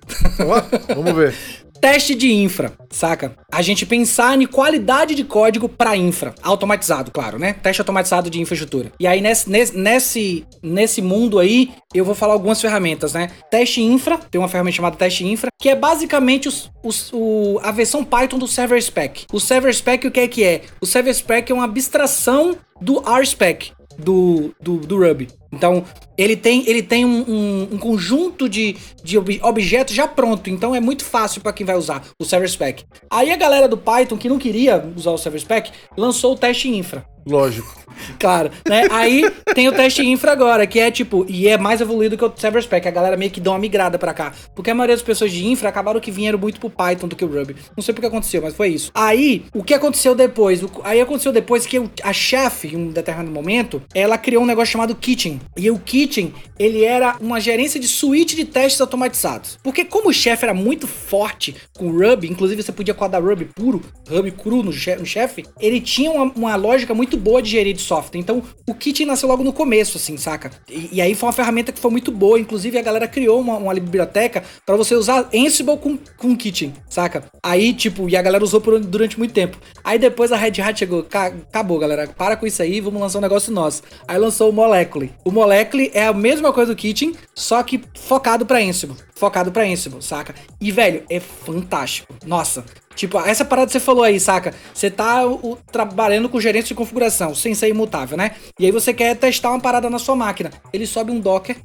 Vamos 0.95 1.13
ver. 1.13 1.33
Teste 1.83 2.15
de 2.15 2.31
infra, 2.31 2.71
saca? 2.89 3.35
A 3.51 3.61
gente 3.61 3.85
pensar 3.85 4.41
em 4.41 4.47
qualidade 4.47 5.13
de 5.13 5.23
código 5.25 5.67
para 5.67 5.97
infra, 5.97 6.33
automatizado, 6.41 7.11
claro, 7.11 7.37
né? 7.37 7.51
Teste 7.61 7.81
automatizado 7.81 8.29
de 8.29 8.39
infraestrutura. 8.39 8.93
E 8.97 9.05
aí 9.05 9.19
nesse, 9.19 9.49
nesse, 9.49 10.47
nesse, 10.63 11.01
mundo 11.01 11.39
aí, 11.39 11.73
eu 11.93 12.05
vou 12.05 12.15
falar 12.15 12.35
algumas 12.35 12.61
ferramentas, 12.61 13.11
né? 13.11 13.29
Teste 13.51 13.81
infra, 13.81 14.17
tem 14.17 14.39
uma 14.39 14.47
ferramenta 14.47 14.77
chamada 14.77 14.95
teste 14.95 15.25
infra, 15.25 15.49
que 15.61 15.67
é 15.67 15.75
basicamente 15.75 16.47
os, 16.47 16.71
os, 16.81 17.11
o, 17.11 17.59
a 17.61 17.71
versão 17.71 18.01
Python 18.01 18.39
do 18.39 18.47
server 18.47 18.81
spec. 18.81 19.25
O 19.33 19.39
server 19.41 19.73
spec 19.73 20.07
o 20.07 20.11
que 20.11 20.21
é 20.21 20.27
que 20.29 20.41
é? 20.41 20.61
O 20.79 20.85
server 20.85 21.13
spec 21.13 21.51
é 21.51 21.53
uma 21.53 21.65
abstração 21.65 22.55
do 22.79 22.99
RSpec 22.99 23.73
do, 23.97 24.53
do, 24.61 24.77
do 24.77 24.97
Ruby. 24.97 25.27
Então, 25.51 25.83
ele 26.17 26.35
tem, 26.35 26.67
ele 26.67 26.81
tem 26.81 27.05
um, 27.05 27.21
um- 27.29 27.67
um 27.73 27.77
conjunto 27.77 28.49
de, 28.49 28.75
de 29.03 29.17
ob- 29.17 29.39
objetos 29.43 29.93
já 29.93 30.07
pronto. 30.07 30.49
Então, 30.49 30.73
é 30.73 30.79
muito 30.79 31.03
fácil 31.05 31.41
para 31.41 31.53
quem 31.53 31.65
vai 31.65 31.75
usar 31.77 32.03
o 32.19 32.25
Server 32.25 32.49
Spec. 32.49 32.83
Aí, 33.09 33.31
a 33.31 33.35
galera 33.35 33.67
do 33.67 33.77
Python, 33.77 34.17
que 34.17 34.27
não 34.29 34.39
queria 34.39 34.83
usar 34.95 35.11
o 35.11 35.17
Server 35.17 35.39
Spec, 35.41 35.71
lançou 35.97 36.33
o 36.33 36.37
teste 36.37 36.69
infra. 36.69 37.05
Lógico. 37.25 37.83
Claro, 38.19 38.49
né? 38.67 38.87
Aí 38.91 39.29
tem 39.53 39.67
o 39.67 39.71
teste 39.71 40.05
infra 40.05 40.31
agora, 40.31 40.65
que 40.65 40.79
é 40.79 40.89
tipo, 40.91 41.25
e 41.29 41.47
é 41.47 41.57
mais 41.57 41.81
evoluído 41.81 42.17
que 42.17 42.25
o 42.25 42.33
Server 42.35 42.61
Spec. 42.61 42.87
A 42.87 42.91
galera 42.91 43.17
meio 43.17 43.31
que 43.31 43.39
dá 43.39 43.51
uma 43.51 43.59
migrada 43.59 43.97
pra 43.97 44.13
cá. 44.13 44.33
Porque 44.55 44.71
a 44.71 44.75
maioria 44.75 44.95
das 44.95 45.03
pessoas 45.03 45.31
de 45.31 45.45
infra 45.45 45.69
acabaram 45.69 45.99
que 45.99 46.11
vieram 46.11 46.39
muito 46.39 46.59
pro 46.59 46.69
Python 46.69 47.07
do 47.07 47.15
que 47.15 47.23
o 47.23 47.27
Ruby. 47.27 47.55
Não 47.75 47.83
sei 47.83 47.93
porque 47.93 48.07
aconteceu, 48.07 48.41
mas 48.41 48.55
foi 48.55 48.69
isso. 48.69 48.91
Aí, 48.93 49.45
o 49.53 49.63
que 49.63 49.73
aconteceu 49.73 50.15
depois? 50.15 50.61
Aí 50.83 50.99
aconteceu 50.99 51.31
depois 51.31 51.65
que 51.65 51.81
a 52.03 52.13
chefe, 52.13 52.75
em 52.75 52.77
um 52.77 52.87
determinado 52.89 53.31
momento, 53.31 53.81
ela 53.93 54.17
criou 54.17 54.43
um 54.43 54.47
negócio 54.47 54.71
chamado 54.71 54.95
Kitchen. 54.95 55.39
E 55.55 55.69
o 55.69 55.79
Kitchen, 55.79 56.33
ele 56.59 56.83
era 56.83 57.15
uma 57.21 57.39
gerência 57.39 57.79
de 57.79 57.87
suíte 57.87 58.35
de 58.35 58.45
testes 58.45 58.81
automatizados. 58.81 59.57
Porque 59.63 59.85
como 59.85 60.09
o 60.09 60.13
chefe 60.13 60.45
era 60.45 60.53
muito 60.53 60.87
forte 60.87 61.55
com 61.77 61.91
Ruby, 61.91 62.27
inclusive 62.27 62.61
você 62.61 62.71
podia 62.71 62.93
codar 62.93 63.23
Ruby 63.23 63.45
puro, 63.45 63.81
Ruby 64.09 64.31
cru 64.31 64.63
no 64.63 64.73
chefe, 64.73 65.43
ele 65.59 65.79
tinha 65.79 66.11
uma, 66.11 66.31
uma 66.35 66.55
lógica 66.55 66.93
muito 66.93 67.12
boa 67.17 67.41
de 67.41 67.49
gerir 67.49 67.75
de 67.75 67.81
software. 67.81 68.19
Então, 68.19 68.41
o 68.67 68.73
Kitchen 68.73 69.05
nasceu 69.05 69.27
logo 69.29 69.43
no 69.43 69.53
começo, 69.53 69.97
assim, 69.97 70.17
saca? 70.17 70.51
E, 70.69 70.89
e 70.93 71.01
aí 71.01 71.15
foi 71.15 71.27
uma 71.27 71.33
ferramenta 71.33 71.71
que 71.71 71.79
foi 71.79 71.91
muito 71.91 72.11
boa. 72.11 72.39
Inclusive, 72.39 72.77
a 72.77 72.81
galera 72.81 73.07
criou 73.07 73.39
uma, 73.39 73.57
uma 73.57 73.73
biblioteca 73.73 74.43
pra 74.65 74.75
você 74.75 74.95
usar 74.95 75.29
Ansible 75.33 75.77
com, 75.77 75.97
com 76.17 76.35
Kitchen, 76.35 76.73
saca? 76.89 77.23
Aí, 77.43 77.73
tipo, 77.73 78.07
e 78.09 78.15
a 78.15 78.21
galera 78.21 78.43
usou 78.43 78.59
por- 78.61 78.79
durante 78.79 79.17
muito 79.17 79.33
tempo. 79.33 79.57
Aí 79.83 79.97
depois 79.99 80.31
a 80.31 80.37
Red 80.37 80.61
Hat 80.61 80.77
chegou, 80.79 81.03
"Ca- 81.03 81.27
acabou, 81.27 81.79
galera, 81.79 82.07
para 82.07 82.35
com 82.35 82.45
isso 82.47 82.61
aí, 82.61 82.79
vamos 82.81 83.01
lançar 83.01 83.19
um 83.19 83.21
negócio 83.21 83.51
nosso. 83.53 83.83
Aí 84.07 84.17
lançou 84.17 84.49
o 84.49 84.53
Molecule. 84.53 85.11
O 85.25 85.31
Molecule 85.31 85.91
é 85.93 86.05
a 86.05 86.13
mesma 86.13 86.51
coisa 86.53 86.73
do 86.73 86.77
Kitchen, 86.77 87.13
só 87.35 87.61
que 87.63 87.81
focado 87.95 88.45
pra 88.45 88.59
Ansible. 88.59 88.95
Focado 89.15 89.51
pra 89.51 89.63
Ansible, 89.63 90.01
saca? 90.01 90.33
E, 90.59 90.71
velho, 90.71 91.03
é 91.09 91.19
fantástico. 91.19 92.13
Nossa, 92.25 92.63
Tipo, 92.95 93.19
essa 93.19 93.43
parada 93.45 93.67
que 93.67 93.73
você 93.73 93.79
falou 93.79 94.03
aí, 94.03 94.19
saca? 94.19 94.53
Você 94.73 94.89
tá 94.89 95.25
o- 95.25 95.57
trabalhando 95.71 96.29
com 96.29 96.39
gerência 96.39 96.69
de 96.69 96.75
configuração, 96.75 97.33
sem 97.33 97.53
ser 97.55 97.69
imutável, 97.69 98.17
né? 98.17 98.31
E 98.59 98.65
aí 98.65 98.71
você 98.71 98.93
quer 98.93 99.15
testar 99.15 99.49
uma 99.51 99.59
parada 99.59 99.89
na 99.89 99.99
sua 99.99 100.15
máquina. 100.15 100.51
Ele 100.71 100.85
sobe 100.85 101.11
um 101.11 101.19
Docker 101.19 101.55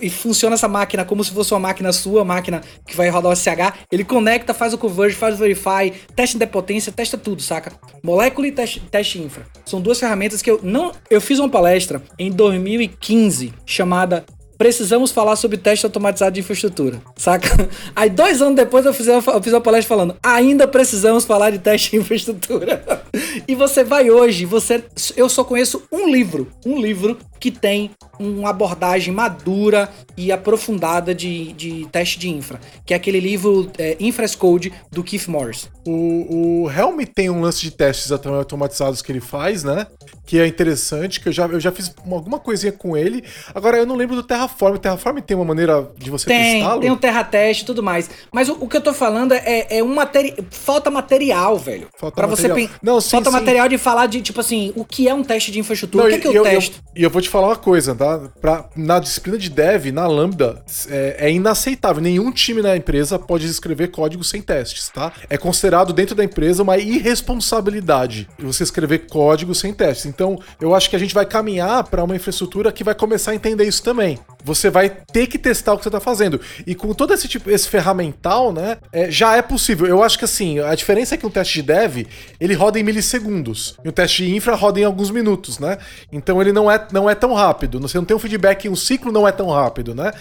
e 0.00 0.08
funciona 0.10 0.54
essa 0.54 0.68
máquina 0.68 1.04
como 1.04 1.22
se 1.22 1.30
fosse 1.30 1.52
uma 1.52 1.60
máquina 1.60 1.92
sua, 1.92 2.24
máquina 2.24 2.60
que 2.86 2.96
vai 2.96 3.08
rodar 3.08 3.32
o 3.32 3.36
SH. 3.36 3.74
Ele 3.92 4.04
conecta, 4.04 4.54
faz 4.54 4.72
o 4.72 4.78
converge, 4.78 5.14
faz 5.16 5.34
o 5.34 5.38
verify, 5.38 5.92
testa 6.16 6.38
de 6.38 6.46
potência, 6.46 6.90
testa 6.92 7.18
tudo, 7.18 7.42
saca? 7.42 7.72
Molecule 8.02 8.48
e 8.48 8.52
teste, 8.52 8.80
teste 8.80 9.18
infra. 9.20 9.44
São 9.64 9.80
duas 9.80 9.98
ferramentas 10.00 10.40
que 10.42 10.50
eu 10.50 10.60
não. 10.62 10.92
Eu 11.10 11.20
fiz 11.20 11.38
uma 11.38 11.48
palestra 11.48 12.02
em 12.18 12.30
2015 12.30 13.52
chamada 13.66 14.24
Precisamos 14.58 15.12
falar 15.12 15.36
sobre 15.36 15.56
teste 15.56 15.86
automatizado 15.86 16.32
de 16.34 16.40
infraestrutura, 16.40 17.00
saca? 17.16 17.48
Aí 17.94 18.10
dois 18.10 18.42
anos 18.42 18.56
depois 18.56 18.84
eu 18.84 18.92
fiz, 18.92 19.06
uma- 19.06 19.22
eu 19.32 19.42
fiz 19.42 19.52
uma 19.52 19.60
palestra 19.60 19.88
falando, 19.88 20.16
ainda 20.22 20.66
precisamos 20.66 21.24
falar 21.24 21.50
de 21.50 21.58
teste 21.60 21.92
de 21.92 21.96
infraestrutura. 21.98 22.82
E 23.46 23.54
você 23.54 23.82
vai 23.82 24.10
hoje, 24.10 24.44
você, 24.44 24.84
eu 25.16 25.28
só 25.28 25.42
conheço 25.42 25.82
um 25.90 26.08
livro, 26.08 26.48
um 26.66 26.78
livro 26.78 27.18
que 27.40 27.50
tem 27.50 27.90
uma 28.18 28.50
abordagem 28.50 29.12
madura 29.14 29.88
e 30.16 30.30
aprofundada 30.32 31.14
de, 31.14 31.52
de 31.52 31.86
teste 31.90 32.18
de 32.18 32.28
infra, 32.28 32.60
que 32.84 32.92
é 32.92 32.96
aquele 32.96 33.20
livro 33.20 33.70
é, 33.78 33.96
Code 34.36 34.72
do 34.90 35.02
Keith 35.02 35.28
Morris. 35.28 35.68
O, 35.86 36.64
o 36.64 36.70
Helm 36.70 37.00
tem 37.14 37.30
um 37.30 37.40
lance 37.40 37.62
de 37.62 37.70
testes 37.70 38.10
automatizados 38.12 39.00
que 39.00 39.10
ele 39.12 39.20
faz, 39.20 39.62
né? 39.64 39.86
Que 40.26 40.38
é 40.40 40.46
interessante, 40.46 41.20
que 41.20 41.28
eu 41.28 41.32
já, 41.32 41.46
eu 41.46 41.60
já 41.60 41.72
fiz 41.72 41.94
uma- 42.04 42.16
alguma 42.16 42.38
coisinha 42.38 42.72
com 42.72 42.96
ele. 42.96 43.24
Agora, 43.54 43.78
eu 43.78 43.86
não 43.86 43.96
lembro 43.96 44.16
do 44.16 44.22
Terraform. 44.48 44.74
O 44.74 44.78
Terraform 44.78 45.18
tem 45.18 45.36
uma 45.36 45.44
maneira 45.44 45.88
de 45.96 46.10
você 46.10 46.26
Tem, 46.26 46.60
testá-lo? 46.60 46.80
tem 46.80 46.90
o 46.90 46.96
Terra 46.96 47.24
Teste 47.24 47.62
e 47.62 47.66
tudo 47.66 47.82
mais. 47.82 48.10
Mas 48.32 48.48
o, 48.48 48.56
o 48.60 48.68
que 48.68 48.76
eu 48.76 48.80
tô 48.80 48.92
falando 48.92 49.32
é, 49.32 49.78
é 49.78 49.82
um 49.82 49.94
material. 49.94 50.36
Falta 50.50 50.90
material, 50.90 51.58
velho. 51.58 51.88
Falta 51.96 52.16
pra 52.16 52.26
material. 52.26 52.56
você 52.56 52.70
Não, 52.82 53.00
sim, 53.00 53.10
Falta 53.10 53.30
sim. 53.30 53.36
material 53.36 53.68
de 53.68 53.78
falar 53.78 54.06
de, 54.06 54.20
tipo 54.22 54.40
assim, 54.40 54.72
o 54.74 54.84
que 54.84 55.08
é 55.08 55.14
um 55.14 55.22
teste 55.22 55.50
de 55.50 55.58
infraestrutura? 55.58 56.04
Não, 56.04 56.10
o 56.10 56.12
que 56.20 56.28
é 56.28 56.30
que 56.30 56.36
e 56.36 56.38
eu, 56.38 56.42
testo? 56.42 56.80
E 56.96 57.02
eu 57.02 57.10
vou 57.10 57.22
te 57.22 57.28
falar 57.28 57.48
uma 57.48 57.56
coisa, 57.56 57.94
tá? 57.94 58.20
Pra, 58.40 58.68
na 58.74 58.98
disciplina 58.98 59.38
de 59.38 59.50
dev, 59.50 59.86
na 59.92 60.06
Lambda, 60.06 60.62
é, 60.88 61.16
é 61.28 61.30
inaceitável. 61.30 62.02
Nenhum 62.02 62.32
time 62.32 62.62
na 62.62 62.76
empresa 62.76 63.18
pode 63.18 63.46
escrever 63.46 63.88
código 63.88 64.24
sem 64.24 64.42
testes, 64.42 64.88
tá? 64.88 65.12
É 65.28 65.36
considerado 65.36 65.92
dentro 65.92 66.14
da 66.14 66.24
empresa 66.24 66.62
uma 66.62 66.76
irresponsabilidade 66.78 68.28
você 68.38 68.62
escrever 68.62 69.06
código 69.08 69.54
sem 69.54 69.72
testes. 69.72 70.06
Então, 70.06 70.38
eu 70.60 70.74
acho 70.74 70.88
que 70.88 70.96
a 70.96 70.98
gente 70.98 71.14
vai 71.14 71.26
caminhar 71.26 71.84
para 71.84 72.02
uma 72.02 72.16
infraestrutura 72.16 72.72
que 72.72 72.82
vai 72.82 72.94
começar 72.94 73.32
a 73.32 73.34
entender 73.34 73.64
isso 73.64 73.82
também. 73.82 74.18
Você 74.44 74.70
vai 74.70 74.88
ter 74.88 75.26
que 75.26 75.38
testar 75.38 75.74
o 75.74 75.78
que 75.78 75.84
você 75.84 75.90
tá 75.90 76.00
fazendo. 76.00 76.40
E 76.66 76.74
com 76.74 76.92
todo 76.94 77.12
esse 77.12 77.28
tipo, 77.28 77.50
esse 77.50 77.68
ferramental, 77.68 78.52
né, 78.52 78.78
é, 78.92 79.10
já 79.10 79.36
é 79.36 79.42
possível. 79.42 79.86
Eu 79.86 80.02
acho 80.02 80.18
que 80.18 80.24
assim, 80.24 80.60
a 80.60 80.74
diferença 80.74 81.14
é 81.14 81.18
que 81.18 81.26
um 81.26 81.30
teste 81.30 81.54
de 81.54 81.62
dev, 81.62 82.06
ele 82.40 82.54
roda 82.54 82.78
em 82.78 82.82
milissegundos. 82.82 83.76
E 83.84 83.88
o 83.88 83.92
teste 83.92 84.24
de 84.24 84.34
infra 84.34 84.54
roda 84.54 84.80
em 84.80 84.84
alguns 84.84 85.10
minutos, 85.10 85.58
né? 85.58 85.78
Então 86.12 86.40
ele 86.40 86.52
não 86.52 86.70
é, 86.70 86.86
não 86.92 87.08
é 87.08 87.14
tão 87.14 87.34
rápido. 87.34 87.80
Você 87.80 87.98
não 87.98 88.04
tem 88.04 88.16
um 88.16 88.20
feedback, 88.20 88.68
um 88.68 88.76
ciclo 88.76 89.12
não 89.12 89.26
é 89.26 89.32
tão 89.32 89.48
rápido, 89.50 89.94
né? 89.94 90.12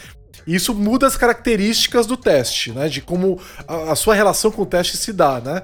Isso 0.48 0.73
muda 0.73 1.06
as 1.06 1.18
características 1.18 2.06
do 2.06 2.15
teste, 2.15 2.72
né? 2.72 2.88
De 2.88 3.02
como 3.02 3.39
a, 3.68 3.91
a 3.91 3.95
sua 3.95 4.15
relação 4.15 4.49
com 4.49 4.61
o 4.61 4.65
teste 4.65 4.95
se 4.95 5.11
dá, 5.11 5.41
né? 5.41 5.61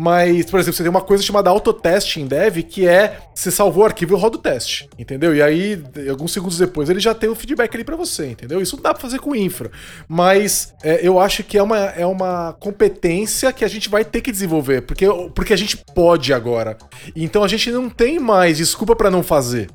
Mas, 0.00 0.46
por 0.46 0.60
exemplo, 0.60 0.76
você 0.76 0.84
tem 0.84 0.90
uma 0.90 1.00
coisa 1.00 1.24
chamada 1.24 1.50
autoteste 1.50 2.20
em 2.20 2.26
dev, 2.28 2.58
que 2.58 2.86
é 2.86 3.18
você 3.34 3.50
salvou 3.50 3.82
o 3.82 3.86
arquivo 3.86 4.16
e 4.16 4.20
roda 4.20 4.36
o 4.36 4.40
teste, 4.40 4.88
entendeu? 4.96 5.34
E 5.34 5.42
aí, 5.42 5.82
alguns 6.08 6.32
segundos 6.32 6.56
depois, 6.56 6.88
ele 6.88 7.00
já 7.00 7.12
tem 7.12 7.28
o 7.28 7.34
feedback 7.34 7.74
ali 7.74 7.82
pra 7.82 7.96
você, 7.96 8.30
entendeu? 8.30 8.62
Isso 8.62 8.76
não 8.76 8.82
dá 8.84 8.94
pra 8.94 9.02
fazer 9.02 9.18
com 9.18 9.34
infra. 9.34 9.72
Mas 10.06 10.72
é, 10.84 11.00
eu 11.04 11.18
acho 11.18 11.42
que 11.42 11.58
é 11.58 11.62
uma, 11.62 11.78
é 11.78 12.06
uma 12.06 12.52
competência 12.60 13.52
que 13.52 13.64
a 13.64 13.68
gente 13.68 13.88
vai 13.88 14.04
ter 14.04 14.20
que 14.20 14.30
desenvolver, 14.30 14.82
porque, 14.82 15.04
porque 15.34 15.52
a 15.52 15.56
gente 15.56 15.76
pode 15.76 16.32
agora. 16.32 16.78
Então 17.16 17.42
a 17.42 17.48
gente 17.48 17.68
não 17.72 17.90
tem 17.90 18.20
mais 18.20 18.58
desculpa 18.58 18.94
pra 18.94 19.10
não 19.10 19.24
fazer 19.24 19.68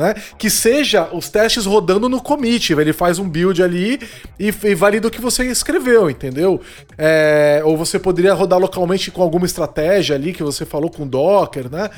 né? 0.00 0.14
Que 0.38 0.48
seja 0.48 1.10
os 1.12 1.28
testes 1.28 1.66
rodando 1.66 2.08
no 2.08 2.22
commit, 2.22 2.72
ele 2.72 2.92
faz 2.94 3.18
um 3.18 3.28
build 3.28 3.62
ali 3.62 4.00
e, 4.38 4.46
e 4.46 4.74
valida 4.74 5.08
o 5.08 5.10
que 5.10 5.20
você 5.20 5.44
escreveu, 5.44 6.08
entendeu? 6.08 6.58
É, 6.96 7.60
ou 7.66 7.76
você 7.76 7.98
poderia 7.98 8.32
rodar 8.32 8.58
localmente 8.58 9.10
com 9.10 9.20
alguma 9.20 9.44
estratégia 9.44 10.16
ali 10.16 10.32
que 10.32 10.42
você 10.42 10.64
falou 10.64 10.90
com 10.90 11.06
Docker, 11.06 11.70
né? 11.70 11.90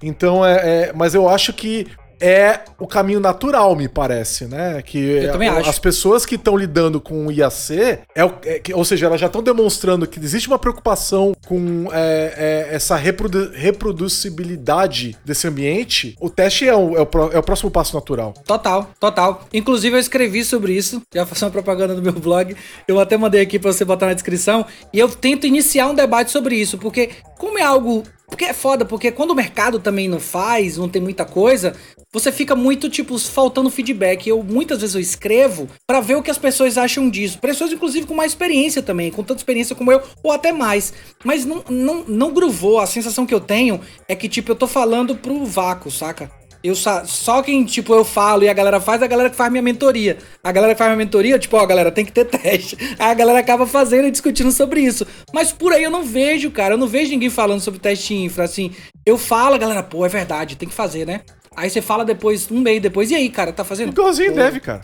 Então, 0.00 0.46
é, 0.46 0.54
é- 0.54 0.92
mas 0.94 1.14
eu 1.16 1.28
acho 1.28 1.52
que 1.52 1.88
é 2.20 2.60
o 2.78 2.86
caminho 2.86 3.20
natural, 3.20 3.74
me 3.76 3.88
parece, 3.88 4.46
né? 4.46 4.82
Que 4.82 4.98
Eu 4.98 5.32
também 5.32 5.48
a- 5.48 5.54
acho. 5.58 5.70
as 5.70 5.78
pessoas 5.78 6.24
que 6.26 6.34
estão 6.34 6.56
lidando 6.56 7.00
com 7.00 7.26
o 7.26 7.32
IAC, 7.32 7.98
é 8.14 8.24
o- 8.24 8.34
é 8.44 8.58
que- 8.58 8.74
ou 8.74 8.84
seja, 8.84 9.06
elas 9.06 9.20
já 9.20 9.26
estão 9.26 9.42
demonstrando 9.42 10.06
que 10.06 10.18
existe 10.20 10.48
uma 10.48 10.58
preocupação 10.58 11.32
com 11.46 11.88
é, 11.92 12.66
é, 12.70 12.74
essa 12.74 12.96
reprodu- 12.96 13.50
reproducibilidade 13.52 15.16
desse 15.24 15.46
ambiente. 15.46 16.16
O 16.20 16.28
teste 16.28 16.66
é 16.68 16.74
o, 16.74 16.96
é 16.96 17.02
o 17.02 17.08
é 17.32 17.38
o 17.38 17.42
próximo 17.42 17.70
passo 17.70 17.94
natural. 17.94 18.34
Total, 18.46 18.90
total. 19.00 19.46
Inclusive 19.52 19.96
eu 19.96 20.00
escrevi 20.00 20.44
sobre 20.44 20.72
isso, 20.72 21.02
já 21.14 21.24
faço 21.26 21.44
uma 21.44 21.50
propaganda 21.50 21.94
no 21.94 22.02
meu 22.02 22.12
blog. 22.12 22.56
Eu 22.86 23.00
até 23.00 23.16
mandei 23.16 23.40
aqui 23.40 23.58
pra 23.58 23.72
você 23.72 23.84
botar 23.84 24.06
na 24.06 24.14
descrição. 24.14 24.64
E 24.92 24.98
eu 24.98 25.08
tento 25.08 25.46
iniciar 25.46 25.86
um 25.88 25.94
debate 25.94 26.30
sobre 26.30 26.56
isso, 26.56 26.78
porque 26.78 27.10
como 27.38 27.58
é 27.58 27.62
algo. 27.62 28.02
Porque 28.28 28.44
é 28.44 28.52
foda, 28.52 28.84
porque 28.84 29.10
quando 29.10 29.30
o 29.30 29.34
mercado 29.34 29.80
também 29.80 30.06
não 30.06 30.20
faz, 30.20 30.76
não 30.76 30.88
tem 30.88 31.00
muita 31.00 31.24
coisa, 31.24 31.74
você 32.12 32.30
fica 32.30 32.54
muito, 32.54 32.88
tipo, 32.88 33.18
faltando 33.18 33.70
feedback. 33.70 34.28
Eu 34.28 34.42
muitas 34.42 34.80
vezes 34.80 34.94
eu 34.94 35.00
escrevo 35.00 35.68
pra 35.86 36.00
ver 36.00 36.16
o 36.16 36.22
que 36.22 36.30
as 36.30 36.38
pessoas 36.38 36.76
acham 36.76 37.08
disso. 37.08 37.38
Pessoas, 37.38 37.72
inclusive, 37.72 38.06
com 38.06 38.14
mais 38.14 38.32
experiência 38.32 38.82
também, 38.82 39.10
com 39.10 39.22
tanta 39.22 39.40
experiência 39.40 39.74
como 39.74 39.90
eu, 39.90 40.02
ou 40.22 40.30
até 40.30 40.52
mais. 40.52 40.92
Mas 41.24 41.44
não, 41.44 41.64
não, 41.68 42.04
não 42.06 42.32
gruvou. 42.32 42.78
A 42.78 42.86
sensação 42.86 43.26
que 43.26 43.34
eu 43.34 43.40
tenho 43.40 43.80
é 44.06 44.14
que, 44.14 44.28
tipo, 44.28 44.52
eu 44.52 44.56
tô 44.56 44.66
falando 44.66 45.16
pro 45.16 45.44
vácuo, 45.44 45.90
saca? 45.90 46.37
Eu 46.62 46.74
só, 46.74 47.04
só 47.04 47.40
quem, 47.42 47.64
tipo, 47.64 47.94
eu 47.94 48.04
falo 48.04 48.42
e 48.42 48.48
a 48.48 48.52
galera 48.52 48.80
faz, 48.80 49.00
é 49.00 49.04
a 49.04 49.08
galera 49.08 49.30
que 49.30 49.36
faz 49.36 49.50
minha 49.50 49.62
mentoria. 49.62 50.18
A 50.42 50.50
galera 50.50 50.74
que 50.74 50.78
faz 50.78 50.90
minha 50.90 51.04
mentoria, 51.04 51.38
tipo, 51.38 51.56
ó, 51.56 51.64
galera, 51.64 51.90
tem 51.92 52.04
que 52.04 52.12
ter 52.12 52.24
teste. 52.28 52.76
Aí 52.98 53.10
a 53.10 53.14
galera 53.14 53.38
acaba 53.38 53.66
fazendo 53.66 54.08
e 54.08 54.10
discutindo 54.10 54.50
sobre 54.50 54.80
isso. 54.80 55.06
Mas 55.32 55.52
por 55.52 55.72
aí 55.72 55.84
eu 55.84 55.90
não 55.90 56.02
vejo, 56.02 56.50
cara. 56.50 56.74
Eu 56.74 56.78
não 56.78 56.88
vejo 56.88 57.10
ninguém 57.10 57.30
falando 57.30 57.60
sobre 57.60 57.78
teste 57.78 58.14
infra, 58.14 58.44
assim. 58.44 58.72
Eu 59.06 59.16
falo, 59.16 59.54
a 59.54 59.58
galera, 59.58 59.82
pô, 59.82 60.04
é 60.04 60.08
verdade, 60.08 60.56
tem 60.56 60.68
que 60.68 60.74
fazer, 60.74 61.06
né? 61.06 61.20
Aí 61.56 61.70
você 61.70 61.80
fala 61.80 62.04
depois, 62.04 62.50
um 62.50 62.60
mês 62.60 62.80
depois, 62.80 63.10
e 63.10 63.16
aí, 63.16 63.28
cara, 63.28 63.52
tá 63.52 63.64
fazendo? 63.64 63.90
Igualzinho 63.90 64.34
deve, 64.34 64.60
cara. 64.60 64.82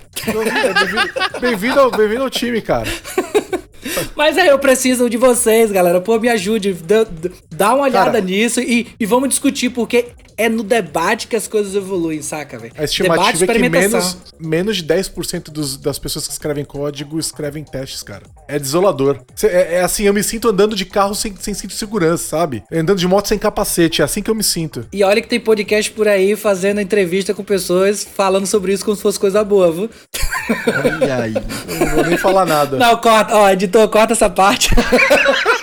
Bem-vindo 1.40 1.78
ao, 1.78 1.90
bem 1.90 2.16
ao 2.16 2.30
time, 2.30 2.60
cara. 2.60 2.88
Mas 4.16 4.36
aí 4.38 4.48
eu 4.48 4.58
preciso 4.58 5.08
de 5.08 5.16
vocês, 5.16 5.70
galera. 5.70 6.00
Pô, 6.00 6.18
me 6.18 6.28
ajude. 6.28 6.72
Dá, 6.72 7.06
dá 7.50 7.74
uma 7.74 7.84
olhada 7.84 8.12
Cara. 8.12 8.24
nisso 8.24 8.60
e, 8.60 8.88
e 8.98 9.06
vamos 9.06 9.28
discutir, 9.28 9.70
porque 9.70 10.06
é 10.36 10.48
no 10.48 10.62
debate 10.62 11.26
que 11.26 11.36
as 11.36 11.46
coisas 11.46 11.74
evoluem, 11.74 12.22
saca, 12.22 12.58
velho? 12.58 12.72
A 12.76 12.84
estimativa 12.84 13.44
é 13.44 13.46
que 13.46 13.68
menos, 13.68 14.16
menos 14.38 14.76
de 14.76 14.84
10% 14.84 15.50
dos, 15.50 15.76
das 15.76 15.98
pessoas 15.98 16.26
que 16.26 16.32
escrevem 16.32 16.64
código 16.64 17.18
escrevem 17.18 17.64
testes, 17.64 18.02
cara. 18.02 18.22
É 18.48 18.58
desolador. 18.58 19.20
É, 19.42 19.76
é 19.76 19.82
assim, 19.82 20.04
eu 20.04 20.14
me 20.14 20.22
sinto 20.22 20.48
andando 20.48 20.74
de 20.74 20.84
carro 20.84 21.14
sem, 21.14 21.34
sem 21.36 21.54
cinto 21.54 21.70
de 21.70 21.76
segurança, 21.76 22.24
sabe? 22.24 22.62
Andando 22.72 22.98
de 22.98 23.06
moto 23.06 23.28
sem 23.28 23.38
capacete, 23.38 24.02
é 24.02 24.04
assim 24.04 24.22
que 24.22 24.30
eu 24.30 24.34
me 24.34 24.44
sinto. 24.44 24.86
E 24.92 25.02
olha 25.04 25.20
que 25.20 25.28
tem 25.28 25.40
podcast 25.40 25.90
por 25.92 26.08
aí 26.08 26.36
fazendo 26.36 26.80
entrevista 26.80 27.34
com 27.34 27.44
pessoas 27.44 28.04
falando 28.04 28.46
sobre 28.46 28.72
isso 28.72 28.84
como 28.84 28.96
se 28.96 29.02
fosse 29.02 29.18
coisa 29.18 29.44
boa, 29.44 29.70
viu? 29.70 29.90
Olha 30.84 31.16
aí. 31.16 31.34
Eu 31.68 31.86
não 31.86 31.94
vou 31.94 32.04
nem 32.04 32.18
falar 32.18 32.44
nada. 32.44 32.76
Não, 32.76 32.96
corta, 32.96 33.34
ó, 33.34 33.50
editor, 33.50 33.88
corta 33.88 34.12
essa 34.12 34.28
parte 34.28 34.70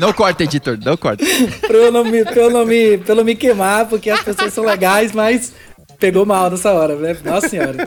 Não 0.00 0.14
corta, 0.14 0.44
editor, 0.44 0.78
não 0.82 0.96
corta. 0.96 1.22
pra 1.66 1.76
eu 1.76 1.92
não 1.92 2.02
me, 2.02 2.24
pra 2.24 2.40
eu 2.40 2.50
não 2.50 2.64
me, 2.64 2.96
pra 2.96 3.14
não 3.14 3.22
me 3.22 3.36
queimar, 3.36 3.86
porque 3.86 4.08
as 4.08 4.22
pessoas 4.22 4.54
são 4.54 4.64
legais, 4.64 5.12
mas 5.12 5.52
pegou 5.98 6.24
mal 6.24 6.50
nessa 6.50 6.72
hora, 6.72 6.96
né? 6.96 7.14
Nossa 7.22 7.50
senhora. 7.50 7.86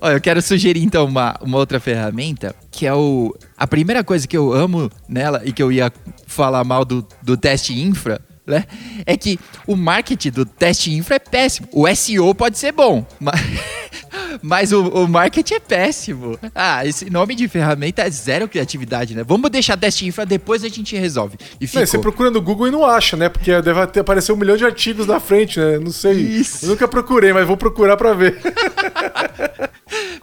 Ó, 0.00 0.10
eu 0.10 0.18
quero 0.18 0.40
sugerir 0.40 0.82
então 0.82 1.04
uma, 1.04 1.36
uma 1.42 1.58
outra 1.58 1.78
ferramenta, 1.78 2.56
que 2.70 2.86
é 2.86 2.94
o. 2.94 3.36
A 3.56 3.66
primeira 3.66 4.02
coisa 4.02 4.26
que 4.26 4.36
eu 4.36 4.50
amo 4.50 4.90
nela 5.06 5.42
e 5.44 5.52
que 5.52 5.62
eu 5.62 5.70
ia 5.70 5.92
falar 6.26 6.64
mal 6.64 6.86
do, 6.86 7.06
do 7.22 7.36
teste 7.36 7.78
infra, 7.78 8.18
né? 8.46 8.64
É 9.04 9.14
que 9.16 9.38
o 9.66 9.76
marketing 9.76 10.30
do 10.30 10.46
teste 10.46 10.90
infra 10.94 11.16
é 11.16 11.18
péssimo. 11.18 11.68
O 11.70 11.86
SEO 11.94 12.34
pode 12.34 12.58
ser 12.58 12.72
bom, 12.72 13.06
mas, 13.20 13.38
mas 14.40 14.72
o, 14.72 14.82
o 14.88 15.08
marketing 15.08 15.54
é 15.54 15.60
péssimo. 15.60 16.38
Ah, 16.54 16.86
esse 16.86 17.10
nome 17.10 17.34
de 17.34 17.48
ferramenta 17.48 18.02
é 18.02 18.10
zero 18.10 18.48
criatividade, 18.48 19.14
né? 19.14 19.24
Vamos 19.26 19.50
deixar 19.50 19.76
teste 19.76 20.06
infra, 20.06 20.24
depois 20.24 20.64
a 20.64 20.68
gente 20.68 20.96
resolve. 20.96 21.36
E 21.60 21.64
Não, 21.64 21.68
ficou. 21.68 21.86
você 21.86 21.98
procura 21.98 22.30
no 22.30 22.40
Google 22.40 22.68
e 22.68 22.70
não 22.70 22.84
acha, 22.86 23.16
né? 23.16 23.28
Porque 23.28 23.50
deve 23.60 23.86
ter 23.88 24.00
aparecer 24.00 24.32
um 24.32 24.36
milhão 24.36 24.56
de 24.56 24.64
artigos 24.64 25.06
na 25.06 25.18
frente, 25.20 25.58
né? 25.58 25.78
Não 25.78 25.90
sei. 25.90 26.12
Isso. 26.14 26.64
Eu 26.64 26.70
nunca 26.70 26.86
procurei, 26.88 27.32
mas 27.32 27.46
vou 27.46 27.56
procurar 27.56 27.96
pra 27.96 28.12
ver. 28.14 28.38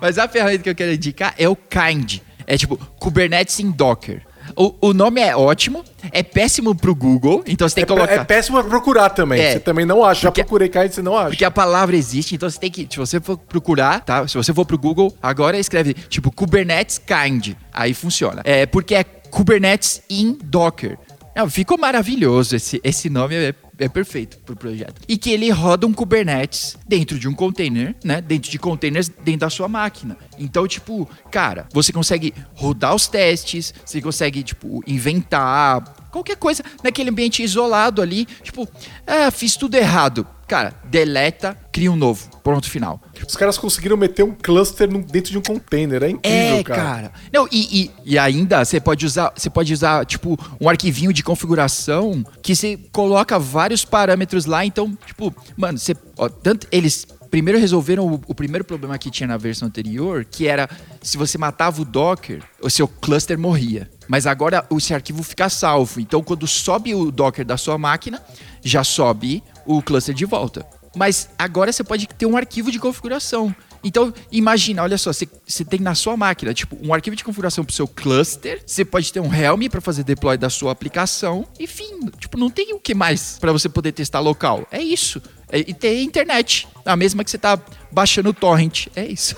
Mas 0.02 0.18
a 0.18 0.27
ferramenta 0.27 0.64
que 0.64 0.69
eu 0.69 0.76
quero 0.76 0.94
indicar 0.94 1.34
é 1.38 1.48
o 1.48 1.56
Kind. 1.56 2.19
É 2.48 2.57
tipo 2.57 2.77
Kubernetes 2.99 3.60
em 3.60 3.69
Docker. 3.69 4.22
O, 4.60 4.90
o 4.90 4.94
nome 4.94 5.22
é 5.22 5.34
ótimo, 5.34 5.86
é 6.11 6.22
péssimo 6.22 6.76
pro 6.76 6.94
Google, 6.94 7.41
então 7.48 7.68
você 7.69 7.76
tem 7.76 7.84
É, 7.84 7.86
que 7.88 7.94
colocar. 7.94 8.14
é 8.14 8.23
péssimo 8.26 8.60
pra 8.60 8.69
procurar 8.69 9.10
também. 9.10 9.40
É. 9.40 9.53
Você 9.53 9.60
também 9.61 9.86
não 9.86 10.03
acha. 10.03 10.23
Já 10.23 10.30
Porque- 10.31 10.44
procurei 10.44 10.68
cair, 10.68 10.91
você 10.91 11.02
não 11.02 11.18
acha. 11.18 11.30
Porque 11.30 11.45
a 11.45 11.52
palavra 11.52 11.95
existe, 11.95 12.36
então 12.36 12.49
você 12.49 12.60
tem 12.60 12.69
que. 12.69 12.86
Se 12.91 12.98
você 12.98 13.22
for 13.22 13.38
procurar, 13.38 14.02
tá? 14.02 14.27
Se 14.27 14.36
você 14.36 14.53
for 14.53 14.65
pro 14.65 14.77
Google, 14.77 15.15
agora 15.23 15.57
escreve 15.57 15.94
tipo 15.94 16.30
Kubernetes 16.30 16.99
Kind. 16.99 17.53
Aí 17.72 17.94
funciona. 17.94 18.41
É 18.44 18.65
porque 18.65 18.95
é 18.95 19.03
Kubernetes 19.06 20.02
in 20.10 20.38
Docker. 20.44 20.98
Não, 21.34 21.49
ficou 21.49 21.77
maravilhoso. 21.77 22.56
Esse, 22.57 22.81
esse 22.84 23.10
nome 23.10 23.36
é, 23.36 23.53
é 23.80 23.88
perfeito 23.88 24.38
pro 24.39 24.56
projeto. 24.56 25.01
E 25.07 25.18
que 25.18 25.31
ele 25.31 25.49
roda 25.49 25.88
um 25.88 25.93
Kubernetes 25.93 26.77
dentro 26.88 27.18
de 27.18 27.27
um 27.27 27.34
container, 27.34 27.95
né? 28.03 28.22
Dentro 28.22 28.51
de 28.51 28.60
containers 28.60 29.07
dentro 29.07 29.41
da 29.41 29.49
sua 29.49 29.68
máquina. 29.68 30.18
Então, 30.38 30.68
tipo, 30.68 31.10
cara, 31.31 31.68
você 31.72 31.91
consegue 31.91 32.34
rodar 32.53 32.93
os 32.93 33.07
testes, 33.07 33.73
você 33.85 34.01
consegue, 34.01 34.43
tipo, 34.43 34.84
inventar 34.85 35.81
qualquer 36.11 36.35
coisa 36.35 36.64
naquele 36.84 37.10
ambiente 37.10 37.41
isolado 37.41 38.01
ali. 38.01 38.26
Tipo, 38.43 38.68
ah, 39.07 39.31
fiz 39.31 39.56
tudo 39.56 39.76
errado. 39.76 40.27
Cara, 40.50 40.74
deleta, 40.86 41.56
cria 41.72 41.92
um 41.92 41.96
novo. 41.96 42.28
Pronto, 42.44 42.68
final. 42.68 43.00
Os 43.26 43.36
caras 43.36 43.56
conseguiram 43.56 43.96
meter 43.96 44.24
um 44.24 44.32
cluster 44.34 44.88
dentro 44.88 45.32
de 45.32 45.38
um 45.38 45.42
container. 45.44 46.02
É 46.02 46.10
incrível, 46.10 46.56
É, 46.58 46.64
cara. 46.64 46.82
cara. 46.82 47.12
Não, 47.32 47.48
e, 47.52 47.84
e, 47.84 47.92
e 48.14 48.18
ainda 48.18 48.66
você 48.66 48.80
pode 48.80 49.06
usar, 49.06 49.32
você 49.36 49.48
pode 49.48 49.72
usar 49.72 50.04
tipo 50.08 50.36
um 50.60 50.68
arquivinho 50.68 51.14
de 51.14 51.22
configuração 51.22 52.24
que 52.42 52.56
você 52.56 52.80
coloca 52.92 53.38
vários 53.38 53.86
parâmetros 53.86 54.46
lá, 54.46 54.66
então, 54.66 54.98
tipo, 55.06 55.32
mano, 55.56 55.78
você, 55.78 55.96
ó, 56.18 56.28
tanto 56.28 56.66
eles 56.72 57.06
primeiro 57.30 57.60
resolveram 57.60 58.08
o, 58.08 58.20
o 58.26 58.34
primeiro 58.34 58.66
problema 58.66 58.98
que 58.98 59.12
tinha 59.12 59.28
na 59.28 59.38
versão 59.38 59.68
anterior, 59.68 60.26
que 60.26 60.48
era 60.48 60.68
se 61.00 61.16
você 61.16 61.38
matava 61.38 61.80
o 61.80 61.86
Docker, 61.86 62.42
o 62.60 62.72
seu 62.72 62.88
cluster 62.88 63.38
morria. 63.38 63.88
Mas 64.10 64.26
agora 64.26 64.65
esse 64.76 64.91
arquivo 64.91 65.22
fica 65.22 65.48
salvo. 65.49 66.02
Então, 66.02 66.23
quando 66.23 66.48
sobe 66.48 66.95
o 66.95 67.11
Docker 67.11 67.45
da 67.45 67.57
sua 67.57 67.77
máquina, 67.77 68.19
já 68.64 68.84
sobe 68.84 69.44
o 69.68 69.84
cluster 69.84 70.15
de 70.15 70.26
volta. 70.26 70.65
Mas 70.95 71.30
agora 71.38 71.72
você 71.72 71.84
pode 71.84 72.07
ter 72.07 72.26
um 72.26 72.36
arquivo 72.36 72.72
de 72.72 72.80
configuração. 72.80 73.56
Então, 73.84 74.11
imagina, 74.31 74.81
olha 74.81 74.98
só, 74.98 75.14
você, 75.14 75.64
tem 75.64 75.80
na 75.80 75.94
sua 75.94 76.18
máquina, 76.18 76.53
tipo, 76.53 76.76
um 76.81 76.91
arquivo 76.91 77.15
de 77.15 77.23
configuração 77.23 77.64
pro 77.64 77.73
seu 77.73 77.88
cluster, 77.88 78.61
você 78.65 78.84
pode 78.84 79.14
ter 79.14 79.19
um 79.19 79.34
Helm 79.34 79.69
para 79.69 79.80
fazer 79.80 80.03
deploy 80.03 80.38
da 80.38 80.49
sua 80.49 80.72
aplicação, 80.72 81.45
enfim, 81.57 81.99
tipo, 82.19 82.38
não 82.38 82.49
tem 82.49 82.73
o 82.73 82.80
que 82.80 82.94
mais 82.94 83.38
para 83.40 83.53
você 83.53 83.69
poder 83.69 83.94
testar 83.94 84.19
local. 84.19 84.68
É 84.69 84.81
isso. 84.81 85.22
É- 85.49 85.60
e 85.60 85.73
ter 85.73 86.02
internet, 86.02 86.68
a 86.84 86.95
mesma 86.98 87.23
que 87.23 87.31
você 87.31 87.38
tá 87.38 87.57
baixando 87.90 88.31
o 88.31 88.34
torrent. 88.34 88.88
É 88.95 89.06
isso. 89.06 89.36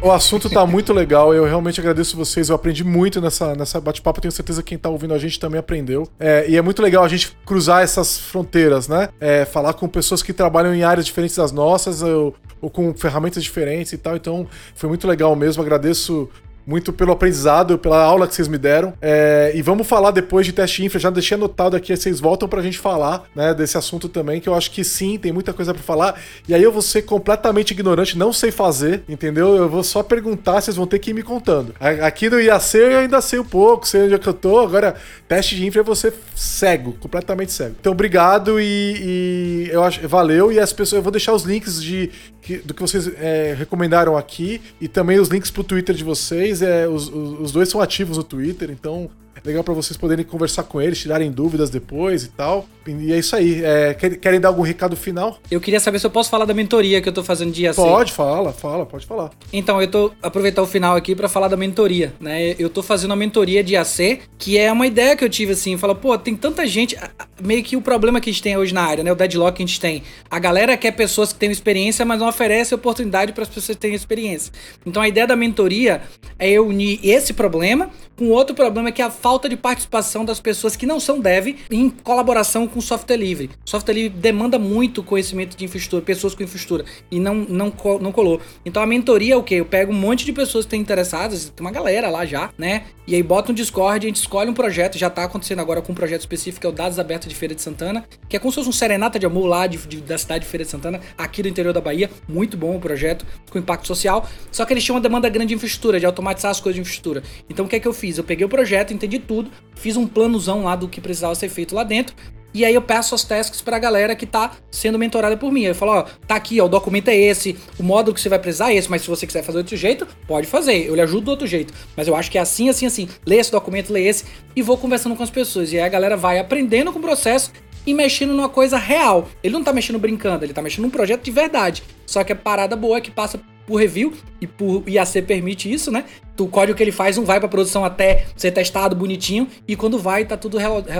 O 0.00 0.12
assunto 0.12 0.48
tá 0.48 0.64
muito 0.64 0.92
legal, 0.92 1.34
eu 1.34 1.44
realmente 1.44 1.80
agradeço 1.80 2.16
vocês, 2.16 2.48
eu 2.48 2.54
aprendi 2.54 2.84
muito 2.84 3.20
nessa, 3.20 3.56
nessa 3.56 3.80
bate-papo, 3.80 4.20
tenho 4.20 4.30
certeza 4.30 4.62
que 4.62 4.68
quem 4.68 4.78
tá 4.78 4.88
ouvindo 4.88 5.14
a 5.14 5.18
gente 5.18 5.40
também 5.40 5.58
aprendeu. 5.58 6.08
É, 6.18 6.48
e 6.48 6.56
é 6.56 6.62
muito 6.62 6.80
legal 6.80 7.02
a 7.02 7.08
gente 7.08 7.36
cruzar 7.44 7.82
essas 7.82 8.18
fronteiras, 8.18 8.86
né? 8.86 9.08
É, 9.20 9.44
falar 9.44 9.72
com 9.74 9.88
pessoas 9.88 10.22
que 10.22 10.32
trabalham 10.32 10.72
em 10.72 10.84
áreas 10.84 11.06
diferentes 11.06 11.36
das 11.36 11.50
nossas, 11.50 12.02
ou, 12.02 12.36
ou 12.60 12.70
com 12.70 12.94
ferramentas 12.94 13.42
diferentes 13.42 13.92
e 13.92 13.98
tal, 13.98 14.14
então 14.14 14.46
foi 14.76 14.88
muito 14.88 15.08
legal 15.08 15.34
mesmo, 15.34 15.60
agradeço 15.60 16.30
muito 16.66 16.92
pelo 16.92 17.12
aprendizado, 17.12 17.78
pela 17.78 18.02
aula 18.02 18.26
que 18.26 18.34
vocês 18.34 18.48
me 18.48 18.58
deram. 18.58 18.94
É, 19.00 19.52
e 19.54 19.62
vamos 19.62 19.86
falar 19.86 20.10
depois 20.10 20.46
de 20.46 20.52
teste 20.52 20.84
infra. 20.84 20.98
Já 20.98 21.10
deixei 21.10 21.34
anotado 21.34 21.76
aqui, 21.76 21.94
vocês 21.94 22.20
voltam 22.20 22.48
pra 22.48 22.62
gente 22.62 22.78
falar 22.78 23.24
né, 23.34 23.54
desse 23.54 23.76
assunto 23.76 24.08
também, 24.08 24.40
que 24.40 24.48
eu 24.48 24.54
acho 24.54 24.70
que 24.70 24.84
sim, 24.84 25.18
tem 25.18 25.32
muita 25.32 25.52
coisa 25.52 25.74
pra 25.74 25.82
falar. 25.82 26.20
E 26.48 26.54
aí 26.54 26.62
eu 26.62 26.72
vou 26.72 26.82
ser 26.82 27.02
completamente 27.02 27.72
ignorante, 27.72 28.16
não 28.16 28.32
sei 28.32 28.50
fazer, 28.50 29.02
entendeu? 29.08 29.56
Eu 29.56 29.68
vou 29.68 29.82
só 29.82 30.02
perguntar, 30.02 30.60
vocês 30.60 30.76
vão 30.76 30.86
ter 30.86 30.98
que 30.98 31.10
ir 31.10 31.14
me 31.14 31.22
contando. 31.22 31.74
Aqui 31.80 32.28
no 32.30 32.40
IAC 32.40 32.74
eu 32.74 32.98
ainda 32.98 33.20
sei 33.20 33.38
um 33.38 33.44
pouco, 33.44 33.86
sei 33.86 34.02
onde 34.02 34.14
é 34.14 34.18
que 34.18 34.28
eu 34.28 34.34
tô. 34.34 34.60
Agora, 34.60 34.94
teste 35.28 35.56
de 35.56 35.66
infra 35.66 35.82
vou 35.82 35.94
ser 35.94 36.14
cego, 36.34 36.92
completamente 36.94 37.52
cego. 37.52 37.76
Então, 37.80 37.92
obrigado 37.92 38.60
e, 38.60 39.64
e 39.64 39.68
eu 39.70 39.82
acho, 39.82 40.06
valeu. 40.08 40.52
E 40.52 40.58
as 40.58 40.72
pessoas, 40.72 40.98
eu 40.98 41.02
vou 41.02 41.12
deixar 41.12 41.32
os 41.32 41.42
links 41.42 41.82
de, 41.82 42.10
que- 42.42 42.58
do 42.58 42.74
que 42.74 42.80
vocês 42.82 43.06
é, 43.16 43.54
recomendaram 43.56 44.16
aqui 44.16 44.60
e 44.80 44.88
também 44.88 45.18
os 45.18 45.28
links 45.28 45.50
pro 45.50 45.64
Twitter 45.64 45.94
de 45.94 46.04
vocês. 46.04 46.60
É, 46.60 46.86
os, 46.88 47.08
os- 47.08 47.40
os 47.40 47.52
dois 47.52 47.68
são 47.68 47.80
ativos 47.80 48.16
no 48.18 48.24
Twitter, 48.24 48.70
então 48.70 49.08
legal 49.44 49.64
para 49.64 49.74
vocês 49.74 49.96
poderem 49.96 50.24
conversar 50.24 50.62
com 50.64 50.80
eles, 50.80 50.98
tirarem 50.98 51.30
dúvidas 51.30 51.70
depois 51.70 52.24
e 52.24 52.28
tal. 52.28 52.66
E 52.86 53.12
é 53.12 53.18
isso 53.18 53.36
aí. 53.36 53.62
É, 53.64 53.94
querem 53.94 54.40
dar 54.40 54.48
algum 54.48 54.62
recado 54.62 54.96
final? 54.96 55.38
Eu 55.50 55.60
queria 55.60 55.78
saber 55.78 55.98
se 55.98 56.06
eu 56.06 56.10
posso 56.10 56.30
falar 56.30 56.44
da 56.44 56.54
mentoria 56.54 57.00
que 57.00 57.08
eu 57.08 57.12
tô 57.12 57.22
fazendo 57.22 57.52
dia 57.52 57.72
Pode, 57.74 58.12
fala, 58.12 58.52
fala, 58.52 58.84
pode 58.84 59.06
falar. 59.06 59.30
Então, 59.52 59.80
eu 59.80 59.88
tô 59.88 60.12
aproveitar 60.22 60.62
o 60.62 60.66
final 60.66 60.96
aqui 60.96 61.14
para 61.14 61.28
falar 61.28 61.48
da 61.48 61.56
mentoria, 61.56 62.12
né? 62.20 62.54
Eu 62.58 62.68
tô 62.68 62.82
fazendo 62.82 63.10
uma 63.10 63.16
mentoria 63.16 63.62
de 63.62 63.76
AC, 63.76 64.20
que 64.38 64.58
é 64.58 64.70
uma 64.70 64.86
ideia 64.86 65.16
que 65.16 65.24
eu 65.24 65.28
tive 65.28 65.52
assim, 65.52 65.76
fala, 65.76 65.94
pô, 65.94 66.16
tem 66.18 66.34
tanta 66.34 66.66
gente, 66.66 66.96
meio 67.40 67.62
que 67.62 67.76
o 67.76 67.82
problema 67.82 68.20
que 68.20 68.30
a 68.30 68.32
gente 68.32 68.42
tem 68.42 68.56
hoje 68.56 68.74
na 68.74 68.82
área, 68.82 69.04
né? 69.04 69.12
O 69.12 69.14
deadlock 69.14 69.56
que 69.56 69.62
a 69.62 69.66
gente 69.66 69.80
tem. 69.80 70.02
A 70.30 70.38
galera 70.38 70.76
quer 70.76 70.92
pessoas 70.92 71.32
que 71.32 71.38
têm 71.38 71.50
experiência, 71.50 72.04
mas 72.04 72.18
não 72.18 72.28
oferece 72.28 72.74
oportunidade 72.74 73.32
para 73.32 73.42
as 73.42 73.48
pessoas 73.48 73.76
que 73.76 73.82
têm 73.82 73.94
experiência. 73.94 74.52
Então, 74.84 75.02
a 75.02 75.08
ideia 75.08 75.26
da 75.26 75.36
mentoria 75.36 76.02
é 76.38 76.50
eu 76.50 76.66
unir 76.66 76.98
esse 77.02 77.32
problema 77.32 77.90
com 78.16 78.28
outro 78.28 78.54
problema 78.54 78.92
que 78.92 79.00
é 79.00 79.04
a 79.04 79.10
falta 79.10 79.31
de 79.48 79.56
participação 79.56 80.24
das 80.24 80.40
pessoas 80.40 80.76
que 80.76 80.86
não 80.86 81.00
são 81.00 81.20
dev 81.20 81.56
em 81.70 81.90
colaboração 81.90 82.66
com 82.66 82.80
software 82.80 83.16
livre. 83.16 83.50
Software 83.64 83.94
livre 83.94 84.18
demanda 84.18 84.58
muito 84.58 85.02
conhecimento 85.02 85.56
de 85.56 85.64
infraestrutura, 85.64 86.02
pessoas 86.02 86.34
com 86.34 86.42
infraestrutura, 86.42 86.84
e 87.10 87.18
não, 87.18 87.34
não, 87.34 87.72
não 88.00 88.12
colou. 88.12 88.40
Então 88.64 88.82
a 88.82 88.86
mentoria 88.86 89.34
é 89.34 89.36
o 89.36 89.42
quê? 89.42 89.56
Eu 89.56 89.66
pego 89.66 89.92
um 89.92 89.96
monte 89.96 90.24
de 90.24 90.32
pessoas 90.32 90.64
que 90.64 90.68
estão 90.68 90.78
interessadas, 90.78 91.52
tem 91.54 91.64
uma 91.64 91.72
galera 91.72 92.08
lá 92.08 92.24
já, 92.24 92.50
né? 92.56 92.84
E 93.06 93.14
aí 93.16 93.22
bota 93.22 93.50
um 93.50 93.54
Discord, 93.54 94.06
a 94.06 94.08
gente 94.08 94.16
escolhe 94.16 94.48
um 94.48 94.54
projeto, 94.54 94.96
já 94.96 95.10
tá 95.10 95.24
acontecendo 95.24 95.60
agora 95.60 95.82
com 95.82 95.92
um 95.92 95.94
projeto 95.94 96.20
específico, 96.20 96.60
que 96.60 96.66
é 96.66 96.70
o 96.70 96.72
Dados 96.72 96.98
Abertos 96.98 97.28
de 97.28 97.34
Feira 97.34 97.54
de 97.54 97.60
Santana, 97.60 98.04
que 98.28 98.36
é 98.36 98.38
como 98.38 98.52
se 98.52 98.56
fosse 98.56 98.68
um 98.68 98.72
serenata 98.72 99.18
de 99.18 99.26
amor 99.26 99.46
lá 99.46 99.66
de, 99.66 99.78
de, 99.78 100.00
da 100.00 100.16
cidade 100.16 100.44
de 100.44 100.50
Feira 100.50 100.64
de 100.64 100.70
Santana, 100.70 101.00
aqui 101.18 101.42
do 101.42 101.48
interior 101.48 101.72
da 101.72 101.80
Bahia. 101.80 102.10
Muito 102.28 102.56
bom 102.56 102.76
o 102.76 102.80
projeto, 102.80 103.26
com 103.50 103.58
impacto 103.58 103.86
social. 103.86 104.28
Só 104.50 104.64
que 104.64 104.72
eles 104.72 104.84
tinham 104.84 104.94
uma 104.94 105.00
demanda 105.00 105.28
grande 105.28 105.48
de 105.48 105.54
infraestrutura, 105.54 105.98
de 105.98 106.06
automatizar 106.06 106.50
as 106.50 106.60
coisas 106.60 106.76
de 106.76 106.80
infraestrutura. 106.80 107.22
Então 107.50 107.64
o 107.64 107.68
que 107.68 107.76
é 107.76 107.80
que 107.80 107.88
eu 107.88 107.92
fiz? 107.92 108.18
Eu 108.18 108.24
peguei 108.24 108.44
o 108.46 108.48
projeto, 108.48 108.92
entendi 108.94 109.18
tudo, 109.22 109.50
fiz 109.74 109.96
um 109.96 110.06
planozão 110.06 110.64
lá 110.64 110.76
do 110.76 110.88
que 110.88 111.00
precisava 111.00 111.34
ser 111.34 111.48
feito 111.48 111.74
lá 111.74 111.84
dentro. 111.84 112.14
E 112.54 112.66
aí 112.66 112.74
eu 112.74 112.82
peço 112.82 113.14
as 113.14 113.24
tasks 113.24 113.62
pra 113.62 113.78
galera 113.78 114.14
que 114.14 114.26
tá 114.26 114.52
sendo 114.70 114.98
mentorada 114.98 115.36
por 115.36 115.50
mim. 115.50 115.62
Eu 115.62 115.74
falo, 115.74 115.92
ó, 115.92 116.02
tá 116.26 116.34
aqui, 116.34 116.60
ó, 116.60 116.66
o 116.66 116.68
documento 116.68 117.08
é 117.08 117.16
esse, 117.16 117.56
o 117.78 117.82
módulo 117.82 118.14
que 118.14 118.20
você 118.20 118.28
vai 118.28 118.38
precisar 118.38 118.72
é 118.72 118.76
esse, 118.76 118.90
mas 118.90 119.02
se 119.02 119.08
você 119.08 119.26
quiser 119.26 119.42
fazer 119.42 119.58
de 119.58 119.64
outro 119.64 119.76
jeito, 119.76 120.06
pode 120.26 120.46
fazer. 120.46 120.86
Eu 120.86 120.94
lhe 120.94 121.00
ajudo 121.00 121.24
do 121.24 121.30
outro 121.30 121.46
jeito. 121.46 121.72
Mas 121.96 122.06
eu 122.08 122.14
acho 122.14 122.30
que 122.30 122.36
é 122.36 122.40
assim, 122.42 122.68
assim, 122.68 122.84
assim. 122.84 123.08
Lê 123.24 123.36
esse 123.36 123.50
documento, 123.50 123.90
lê 123.90 124.06
esse, 124.06 124.24
e 124.54 124.60
vou 124.60 124.76
conversando 124.76 125.16
com 125.16 125.22
as 125.22 125.30
pessoas. 125.30 125.72
E 125.72 125.78
aí 125.78 125.82
a 125.82 125.88
galera 125.88 126.16
vai 126.16 126.38
aprendendo 126.38 126.92
com 126.92 126.98
o 126.98 127.02
processo 127.02 127.50
e 127.86 127.94
mexendo 127.94 128.34
numa 128.34 128.48
coisa 128.48 128.76
real. 128.76 129.28
Ele 129.42 129.54
não 129.54 129.64
tá 129.64 129.72
mexendo 129.72 129.98
brincando, 129.98 130.44
ele 130.44 130.52
tá 130.52 130.60
mexendo 130.60 130.84
num 130.84 130.90
projeto 130.90 131.22
de 131.22 131.30
verdade. 131.30 131.82
Só 132.06 132.22
que 132.22 132.32
é 132.32 132.34
parada 132.34 132.76
boa 132.76 133.00
que 133.00 133.10
passa 133.10 133.40
por 133.72 133.78
review 133.78 134.12
e 134.38 134.46
por 134.46 134.86
IAC 134.86 135.22
permite 135.22 135.72
isso, 135.72 135.90
né? 135.90 136.04
O 136.38 136.46
código 136.46 136.76
que 136.76 136.82
ele 136.82 136.92
faz 136.92 137.16
não 137.16 137.24
vai 137.24 137.40
para 137.40 137.48
produção 137.48 137.86
até 137.86 138.26
ser 138.36 138.50
testado 138.50 138.94
bonitinho 138.94 139.48
e 139.66 139.74
quando 139.74 139.98
vai 139.98 140.26
tá 140.26 140.36
tudo 140.36 140.58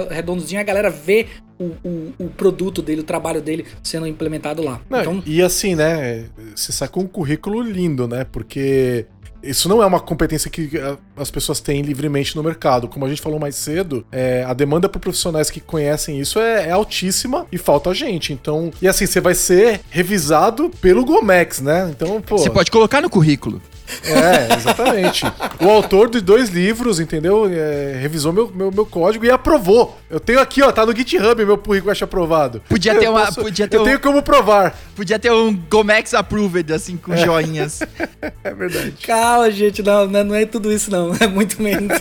redondinho, 0.08 0.58
a 0.58 0.64
galera 0.64 0.88
vê 0.88 1.26
o, 1.58 1.64
o, 1.86 2.12
o, 2.18 2.30
produto 2.30 2.80
dele, 2.80 3.02
o 3.02 3.04
trabalho 3.04 3.42
dele 3.42 3.66
sendo 3.82 4.06
implementado 4.06 4.62
lá. 4.62 4.80
Não, 4.88 5.00
então... 5.00 5.22
E 5.26 5.42
assim, 5.42 5.74
né? 5.74 6.28
Você 6.56 6.72
sacou 6.72 7.02
um 7.02 7.06
currículo 7.06 7.60
lindo, 7.60 8.08
né? 8.08 8.24
Porque 8.24 9.04
isso 9.42 9.68
não 9.68 9.82
é 9.82 9.86
uma 9.86 10.00
competência 10.00 10.50
que 10.50 10.70
as 11.16 11.30
pessoas 11.30 11.60
têm 11.60 11.82
livremente 11.82 12.36
no 12.36 12.42
mercado. 12.42 12.88
Como 12.88 13.04
a 13.04 13.08
gente 13.08 13.20
falou 13.20 13.38
mais 13.38 13.56
cedo, 13.56 14.04
é, 14.12 14.44
a 14.46 14.52
demanda 14.54 14.88
por 14.88 14.98
profissionais 14.98 15.50
que 15.50 15.60
conhecem 15.60 16.20
isso 16.20 16.38
é, 16.38 16.68
é, 16.68 16.70
altíssima 16.70 17.46
e 17.50 17.58
falta 17.58 17.92
gente. 17.92 18.32
Então, 18.32 18.70
e 18.80 18.88
assim, 18.88 19.06
você 19.06 19.20
vai 19.20 19.34
ser 19.34 19.80
revisado 19.90 20.70
pelo 20.80 21.04
Gomex, 21.04 21.60
né? 21.60 21.90
Então, 21.90 22.20
pô. 22.20 22.38
Você 22.38 22.50
pode 22.50 22.70
colocar 22.70 23.00
no 23.00 23.10
currículo. 23.10 23.60
É, 24.04 24.54
exatamente. 24.56 25.24
o 25.60 25.70
autor 25.70 26.08
de 26.08 26.20
dois 26.20 26.48
livros, 26.48 27.00
entendeu? 27.00 27.48
É, 27.50 27.98
revisou 28.00 28.32
meu, 28.32 28.50
meu, 28.54 28.70
meu, 28.70 28.86
código 28.86 29.24
e 29.24 29.30
aprovou. 29.30 29.98
Eu 30.10 30.20
tenho 30.20 30.40
aqui, 30.40 30.62
ó, 30.62 30.70
tá 30.72 30.84
no 30.84 30.94
GitHub 30.94 31.44
meu 31.44 31.58
currículo 31.58 31.90
acho 31.90 32.04
aprovado. 32.04 32.62
Podia 32.68 32.94
ter 32.94 33.06
eu 33.06 33.12
uma. 33.12 33.26
Posso, 33.26 33.40
podia 33.40 33.68
ter 33.68 33.76
eu 33.76 33.82
um, 33.82 33.84
tenho 33.84 34.00
como 34.00 34.22
provar. 34.22 34.76
Podia 34.94 35.18
ter 35.18 35.32
um 35.32 35.54
Gomex 35.54 36.14
Approved, 36.14 36.72
assim, 36.72 36.96
com 36.96 37.12
é. 37.12 37.18
joinhas. 37.18 37.82
é 38.44 38.54
verdade. 38.54 38.94
Calma, 39.06 39.50
gente, 39.50 39.82
não, 39.82 40.06
não 40.06 40.34
é 40.34 40.46
tudo 40.46 40.72
isso, 40.72 40.90
não. 40.90 41.12
É 41.22 41.26
muito 41.26 41.62
menos. 41.62 41.92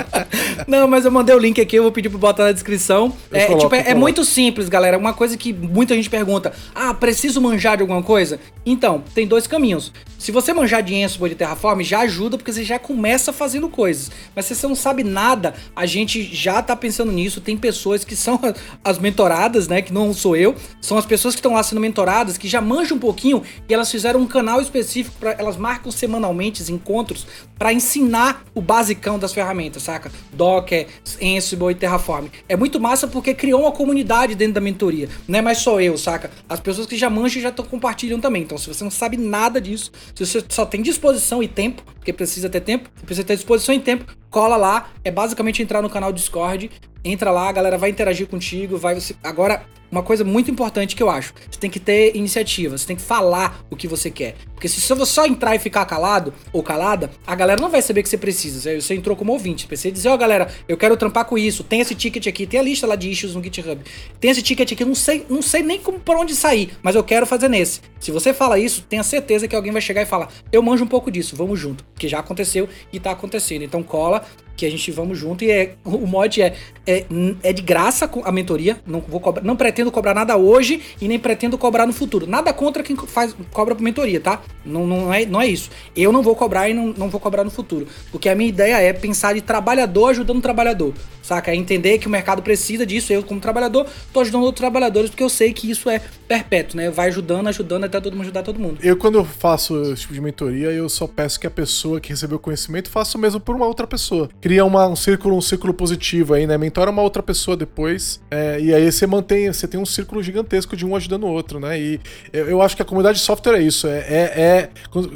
não, 0.66 0.88
mas 0.88 1.04
eu 1.04 1.10
mandei 1.10 1.34
o 1.34 1.38
link 1.38 1.60
aqui, 1.60 1.76
eu 1.76 1.82
vou 1.82 1.92
pedir 1.92 2.08
pra 2.08 2.18
botar 2.18 2.44
na 2.44 2.52
descrição. 2.52 3.12
Eu 3.30 3.38
é, 3.38 3.46
coloco, 3.46 3.64
tipo, 3.64 3.74
é, 3.74 3.90
é 3.90 3.94
muito 3.94 4.24
simples, 4.24 4.68
galera. 4.68 4.96
Uma 4.96 5.12
coisa 5.12 5.36
que 5.36 5.52
muita 5.52 5.94
gente 5.94 6.08
pergunta: 6.08 6.52
ah, 6.74 6.94
preciso 6.94 7.40
manjar 7.40 7.76
de 7.76 7.82
alguma 7.82 8.02
coisa? 8.02 8.40
Então, 8.64 9.02
tem 9.14 9.26
dois 9.26 9.46
caminhos. 9.46 9.92
Se 10.18 10.32
você 10.32 10.52
manjar 10.52 10.82
de 10.82 10.94
Ansible 11.16 11.30
de 11.30 11.34
Terraform, 11.34 11.80
já 11.80 12.00
ajuda 12.00 12.36
porque 12.36 12.52
você 12.52 12.62
já 12.62 12.78
começa 12.78 13.32
fazendo 13.32 13.68
coisas. 13.68 14.10
Mas 14.34 14.44
se 14.44 14.54
você 14.54 14.66
não 14.66 14.74
sabe 14.74 15.02
nada, 15.02 15.54
a 15.74 15.86
gente 15.86 16.22
já 16.22 16.62
tá 16.62 16.76
pensando 16.76 17.10
nisso. 17.10 17.40
Tem 17.40 17.56
pessoas 17.56 18.04
que 18.04 18.14
são 18.14 18.38
as 18.84 18.98
mentoradas, 18.98 19.66
né? 19.66 19.82
Que 19.82 19.92
não 19.92 20.12
sou 20.12 20.36
eu. 20.36 20.54
São 20.80 20.98
as 20.98 21.06
pessoas 21.06 21.34
que 21.34 21.38
estão 21.38 21.54
lá 21.54 21.62
sendo 21.62 21.80
mentoradas, 21.80 22.38
que 22.38 22.48
já 22.48 22.60
manjam 22.60 22.96
um 22.96 23.00
pouquinho 23.00 23.42
e 23.68 23.74
elas 23.74 23.90
fizeram 23.90 24.20
um 24.20 24.26
canal 24.26 24.60
específico 24.60 25.16
para 25.18 25.32
elas 25.32 25.56
marcam 25.56 25.90
semanalmente 25.90 26.62
encontros 26.70 27.26
para 27.58 27.72
ensinar 27.72 28.44
o 28.54 28.60
basicão 28.60 29.18
das 29.18 29.32
ferramentas, 29.32 29.82
saca? 29.82 30.10
Docker, 30.32 30.86
Ansible 31.22 31.70
e 31.70 31.74
Terraform. 31.74 32.26
É 32.48 32.56
muito 32.56 32.78
massa 32.78 33.06
porque 33.06 33.34
criou 33.34 33.62
uma 33.62 33.72
comunidade 33.72 34.34
dentro 34.34 34.54
da 34.54 34.60
mentoria. 34.60 35.08
Não 35.26 35.38
é 35.38 35.42
mais 35.42 35.58
só 35.58 35.80
eu, 35.80 35.96
saca? 35.96 36.30
As 36.48 36.60
pessoas 36.60 36.86
que 36.86 36.96
já 36.96 37.08
manjam 37.08 37.42
já 37.42 37.48
estão 37.48 37.64
compartilhando 37.64 38.22
também. 38.22 38.42
Então, 38.42 38.58
se 38.58 38.68
você 38.68 38.84
não 38.84 38.90
sabe 38.90 39.16
nada 39.16 39.60
disso, 39.60 39.90
se 40.14 40.24
você 40.24 40.44
só 40.48 40.66
tem 40.66 40.82
disposição 40.96 41.42
e 41.42 41.48
tempo, 41.48 41.82
porque 41.94 42.12
precisa 42.12 42.48
ter 42.48 42.60
tempo, 42.60 42.88
precisa 43.04 43.26
ter 43.26 43.36
disposição 43.36 43.74
e 43.74 43.80
tempo, 43.80 44.16
cola 44.30 44.56
lá. 44.56 44.90
É 45.04 45.10
basicamente 45.10 45.62
entrar 45.62 45.82
no 45.82 45.90
canal 45.90 46.12
Discord, 46.12 46.70
entra 47.06 47.30
lá, 47.30 47.48
a 47.48 47.52
galera 47.52 47.78
vai 47.78 47.90
interagir 47.90 48.26
contigo, 48.26 48.76
vai 48.76 48.98
agora 49.22 49.64
uma 49.90 50.02
coisa 50.02 50.24
muito 50.24 50.50
importante 50.50 50.96
que 50.96 51.02
eu 51.02 51.08
acho, 51.08 51.32
você 51.50 51.58
tem 51.58 51.70
que 51.70 51.78
ter 51.78 52.16
iniciativa, 52.16 52.76
você 52.76 52.86
tem 52.86 52.96
que 52.96 53.02
falar 53.02 53.64
o 53.70 53.76
que 53.76 53.86
você 53.86 54.10
quer. 54.10 54.34
Porque 54.52 54.68
se 54.68 54.80
você 54.80 55.06
só 55.06 55.26
entrar 55.26 55.54
e 55.54 55.58
ficar 55.58 55.84
calado 55.84 56.32
ou 56.52 56.62
calada, 56.62 57.10
a 57.26 57.34
galera 57.34 57.60
não 57.60 57.70
vai 57.70 57.82
saber 57.82 58.02
que 58.02 58.08
você 58.08 58.16
precisa. 58.16 58.80
Você 58.80 58.94
entrou 58.94 59.16
como 59.16 59.32
ouvinte, 59.32 59.66
precisa 59.66 59.92
dizer, 59.92 60.08
ó 60.08 60.14
oh, 60.14 60.18
galera, 60.18 60.48
eu 60.66 60.76
quero 60.76 60.96
trampar 60.96 61.26
com 61.26 61.36
isso, 61.36 61.62
tem 61.62 61.80
esse 61.80 61.94
ticket 61.94 62.26
aqui, 62.26 62.46
tem 62.46 62.58
a 62.58 62.62
lista 62.62 62.86
lá 62.86 62.96
de 62.96 63.10
issues 63.10 63.34
no 63.34 63.42
GitHub. 63.42 63.80
Tem 64.18 64.30
esse 64.30 64.42
ticket 64.42 64.72
aqui, 64.72 64.84
não 64.84 64.94
sei, 64.94 65.26
não 65.28 65.42
sei 65.42 65.62
nem 65.62 65.78
como 65.78 66.00
por 66.00 66.16
onde 66.16 66.34
sair, 66.34 66.70
mas 66.82 66.94
eu 66.94 67.04
quero 67.04 67.26
fazer 67.26 67.48
nesse. 67.48 67.80
Se 68.00 68.10
você 68.10 68.32
fala 68.32 68.58
isso, 68.58 68.82
tenha 68.88 69.02
certeza 69.02 69.46
que 69.46 69.54
alguém 69.54 69.72
vai 69.72 69.82
chegar 69.82 70.02
e 70.02 70.06
falar: 70.06 70.28
"Eu 70.50 70.62
manjo 70.62 70.84
um 70.84 70.88
pouco 70.88 71.10
disso, 71.10 71.36
vamos 71.36 71.60
junto", 71.60 71.84
porque 71.84 72.08
já 72.08 72.18
aconteceu 72.18 72.68
e 72.92 72.98
tá 72.98 73.10
acontecendo. 73.12 73.62
Então 73.62 73.82
cola, 73.82 74.24
que 74.56 74.64
a 74.64 74.70
gente 74.70 74.90
vamos 74.90 75.18
junto 75.18 75.44
e 75.44 75.50
é, 75.50 75.74
o 75.84 76.06
mod 76.06 76.40
é, 76.40 76.54
é, 76.86 77.04
é 77.42 77.52
de 77.52 77.62
graça 77.62 78.10
a 78.24 78.32
mentoria, 78.32 78.80
não 78.86 79.00
vou 79.00 79.20
cobrar, 79.20 79.44
não 79.44 79.56
pretendo 79.56 79.92
cobrar 79.92 80.14
nada 80.14 80.36
hoje 80.36 80.80
e 81.00 81.06
nem 81.06 81.18
pretendo 81.18 81.58
cobrar 81.58 81.86
no 81.86 81.92
futuro. 81.92 82.26
Nada 82.26 82.52
contra 82.52 82.82
quem 82.82 82.96
faz 82.96 83.36
cobra 83.52 83.74
por 83.74 83.82
mentoria, 83.82 84.20
tá? 84.20 84.40
Não, 84.64 84.86
não, 84.86 85.12
é, 85.12 85.26
não 85.26 85.40
é 85.40 85.46
isso. 85.46 85.70
Eu 85.94 86.10
não 86.12 86.22
vou 86.22 86.34
cobrar 86.34 86.68
e 86.68 86.74
não, 86.74 86.94
não 86.96 87.10
vou 87.10 87.20
cobrar 87.20 87.44
no 87.44 87.50
futuro, 87.50 87.86
porque 88.10 88.28
a 88.28 88.34
minha 88.34 88.48
ideia 88.48 88.76
é 88.76 88.92
pensar 88.92 89.34
de 89.34 89.40
trabalhador 89.40 90.08
ajudando 90.08 90.38
o 90.38 90.42
trabalhador, 90.42 90.94
saca? 91.22 91.50
É 91.50 91.54
entender 91.54 91.98
que 91.98 92.06
o 92.06 92.10
mercado 92.10 92.42
precisa 92.42 92.86
disso, 92.86 93.12
eu 93.12 93.22
como 93.22 93.40
trabalhador 93.40 93.86
tô 94.12 94.20
ajudando 94.20 94.44
outros 94.44 94.60
trabalhadores 94.60 95.10
porque 95.10 95.22
eu 95.22 95.28
sei 95.28 95.52
que 95.52 95.70
isso 95.70 95.90
é 95.90 96.00
perpétuo, 96.26 96.76
né? 96.76 96.90
Vai 96.90 97.08
ajudando, 97.08 97.48
ajudando 97.48 97.84
até 97.84 98.00
todo 98.00 98.14
mundo 98.14 98.22
ajudar 98.22 98.42
todo 98.42 98.58
mundo. 98.58 98.78
Eu 98.82 98.96
quando 98.96 99.16
eu 99.16 99.24
faço 99.24 99.80
esse 99.92 100.02
tipo 100.02 100.14
de 100.14 100.20
mentoria, 100.20 100.70
eu 100.70 100.88
só 100.88 101.06
peço 101.06 101.38
que 101.38 101.46
a 101.46 101.50
pessoa 101.50 102.00
que 102.00 102.08
recebeu 102.08 102.36
o 102.36 102.40
conhecimento 102.40 102.88
faça 102.90 103.18
o 103.18 103.20
mesmo 103.20 103.40
por 103.40 103.54
uma 103.54 103.66
outra 103.66 103.86
pessoa 103.86 104.28
cria 104.46 104.64
uma, 104.64 104.86
um 104.86 104.94
círculo, 104.94 105.36
um 105.36 105.40
círculo 105.40 105.74
positivo 105.74 106.32
aí, 106.32 106.46
né? 106.46 106.56
Mentora 106.56 106.88
uma 106.92 107.02
outra 107.02 107.20
pessoa 107.20 107.56
depois. 107.56 108.20
É, 108.30 108.60
e 108.60 108.72
aí 108.72 108.92
você 108.92 109.04
mantém, 109.04 109.52
você 109.52 109.66
tem 109.66 109.80
um 109.80 109.84
círculo 109.84 110.22
gigantesco 110.22 110.76
de 110.76 110.86
um 110.86 110.94
ajudando 110.94 111.24
o 111.24 111.26
outro, 111.26 111.58
né? 111.58 111.76
E 111.80 112.00
eu, 112.32 112.46
eu 112.50 112.62
acho 112.62 112.76
que 112.76 112.82
a 112.82 112.84
comunidade 112.84 113.18
de 113.18 113.24
software 113.24 113.56
é 113.56 113.62
isso. 113.62 113.88
É, 113.88 113.98
é, 113.98 114.20
é, 114.38 114.70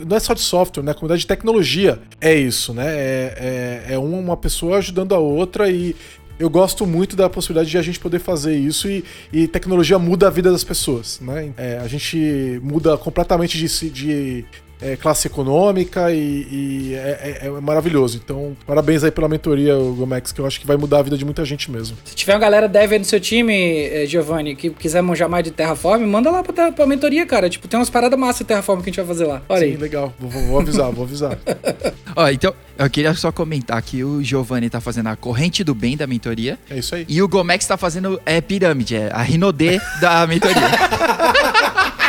não 0.05 0.16
é 0.16 0.19
só 0.19 0.35
de 0.35 0.40
software, 0.40 0.82
né? 0.82 0.90
A 0.90 0.94
comunidade 0.94 1.20
de 1.20 1.28
tecnologia 1.28 2.01
é 2.20 2.35
isso, 2.35 2.74
né? 2.74 2.89
É, 2.89 3.85
é, 3.89 3.94
é 3.94 3.98
uma 4.01 4.36
pessoa 4.36 4.78
ajudando 4.78 5.15
a 5.15 5.20
outra 5.20 5.70
e, 5.70 5.94
eu 6.36 6.51
gosto 6.51 6.86
muito 6.86 7.15
da 7.15 7.28
possibilidade 7.28 7.70
de 7.70 7.77
a 7.77 7.82
gente 7.82 8.01
poder 8.01 8.19
fazer 8.19 8.57
isso 8.57 8.89
e, 8.89 9.05
e 9.31 9.47
tecnologia 9.47 9.98
muda 9.98 10.27
a 10.27 10.31
vida 10.31 10.51
das 10.51 10.65
pessoas, 10.65 11.20
né? 11.20 11.52
É, 11.57 11.78
a 11.78 11.86
gente 11.86 12.59
muda 12.65 12.97
completamente 12.97 13.59
de, 13.59 13.90
de 13.90 14.44
é, 14.81 14.97
classe 14.97 15.27
econômica 15.27 16.11
e, 16.12 16.47
e 16.51 16.94
é, 16.94 17.39
é, 17.43 17.47
é, 17.47 17.51
maravilhoso. 17.61 18.20
Então, 18.23 18.57
parabéns 18.66 19.05
aí 19.05 19.11
pela 19.11 19.28
mentoria, 19.28 19.74
Gomex, 19.74 20.32
que 20.32 20.40
eu 20.40 20.47
acho 20.47 20.61
que 20.61 20.66
vai 20.66 20.77
mudar 20.77 20.98
a 20.98 21.02
vida 21.02 21.16
de 21.16 21.24
muita 21.24 21.44
gente 21.44 21.70
mesmo. 21.70 21.97
Se 22.05 22.15
tiver 22.15 22.35
uma 22.35 22.40
galera 22.40 22.69
dev 22.69 22.93
aí 22.93 22.98
no 22.98 23.05
seu 23.05 23.20
time, 23.20 23.55
eh, 23.55 24.07
Giovanni, 24.07 24.55
que 24.55 24.70
quiser 24.70 25.02
manjar 25.02 25.28
mais 25.28 25.44
de 25.44 25.51
Terraform, 25.51 26.05
manda 26.07 26.31
lá 26.31 26.43
pra, 26.43 26.73
pra 26.73 26.86
mentoria, 26.86 27.27
cara. 27.27 27.48
Tipo, 27.48 27.69
tem 27.69 27.78
umas 27.78 27.90
paradas 27.90 28.19
massas 28.19 28.39
de 28.39 28.44
Terraform 28.44 28.81
que 28.81 28.90
a 28.90 28.93
gente 28.93 28.97
vai 28.97 29.07
fazer 29.07 29.27
lá. 29.27 29.43
Olha 29.48 29.66
Sim, 29.66 29.73
aí. 29.73 29.77
legal. 29.77 30.12
Vou, 30.19 30.31
vou 30.31 30.61
avisar, 30.61 30.90
vou 30.90 31.05
avisar. 31.05 31.39
Ó, 32.16 32.28
então, 32.28 32.55
eu 32.78 32.90
queria 32.90 33.15
só 33.15 33.31
comentar 33.31 33.81
que 33.82 34.02
o 34.02 34.23
Giovanni 34.23 34.70
tá 34.70 34.81
fazendo 34.81 35.09
a 35.09 35.16
corrente 35.16 35.62
do 35.62 35.74
bem 35.74 35.97
da 35.97 36.07
mentoria. 36.07 36.59
É 36.69 36.78
isso 36.78 36.94
aí. 36.94 37.05
E 37.09 37.23
o 37.23 37.28
Gomex 37.28 37.66
tá 37.66 37.77
fazendo 37.77 38.20
é, 38.24 38.40
pirâmide, 38.40 38.97
é 38.97 39.11
a 39.12 39.23
Rinodê 39.23 39.81
da 40.01 40.27
mentoria. 40.27 40.57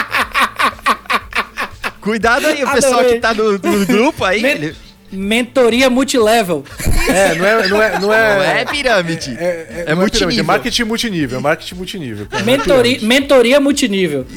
Cuidado 2.01 2.47
aí, 2.47 2.63
o 2.63 2.71
pessoal 2.71 3.05
que 3.05 3.19
tá 3.19 3.33
no, 3.33 3.53
no 3.53 3.85
grupo 3.87 4.25
aí. 4.25 4.41
Men 4.41 4.73
Mentoria 5.13 5.89
multilevel. 5.89 6.63
É, 7.09 7.35
não 7.35 7.45
é. 7.45 7.67
Não 7.67 7.81
é, 7.83 7.99
não 7.99 8.13
é, 8.13 8.35
Não 8.37 8.43
é 8.43 8.65
pirâmide. 8.65 9.35
É, 9.37 9.43
é, 9.43 9.83
É 9.87 9.89
não 9.89 9.97
multinível. 9.97 10.07
pirâmide, 10.29 10.39
é 10.39 10.43
marketing 10.43 10.83
multinível. 10.85 11.37
É 11.37 11.41
marketing 11.41 11.75
multinível. 11.75 12.27
é 12.31 13.03
Mentoria, 13.05 13.59
multinível. 13.59 14.25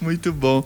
Muito 0.00 0.32
bom. 0.32 0.64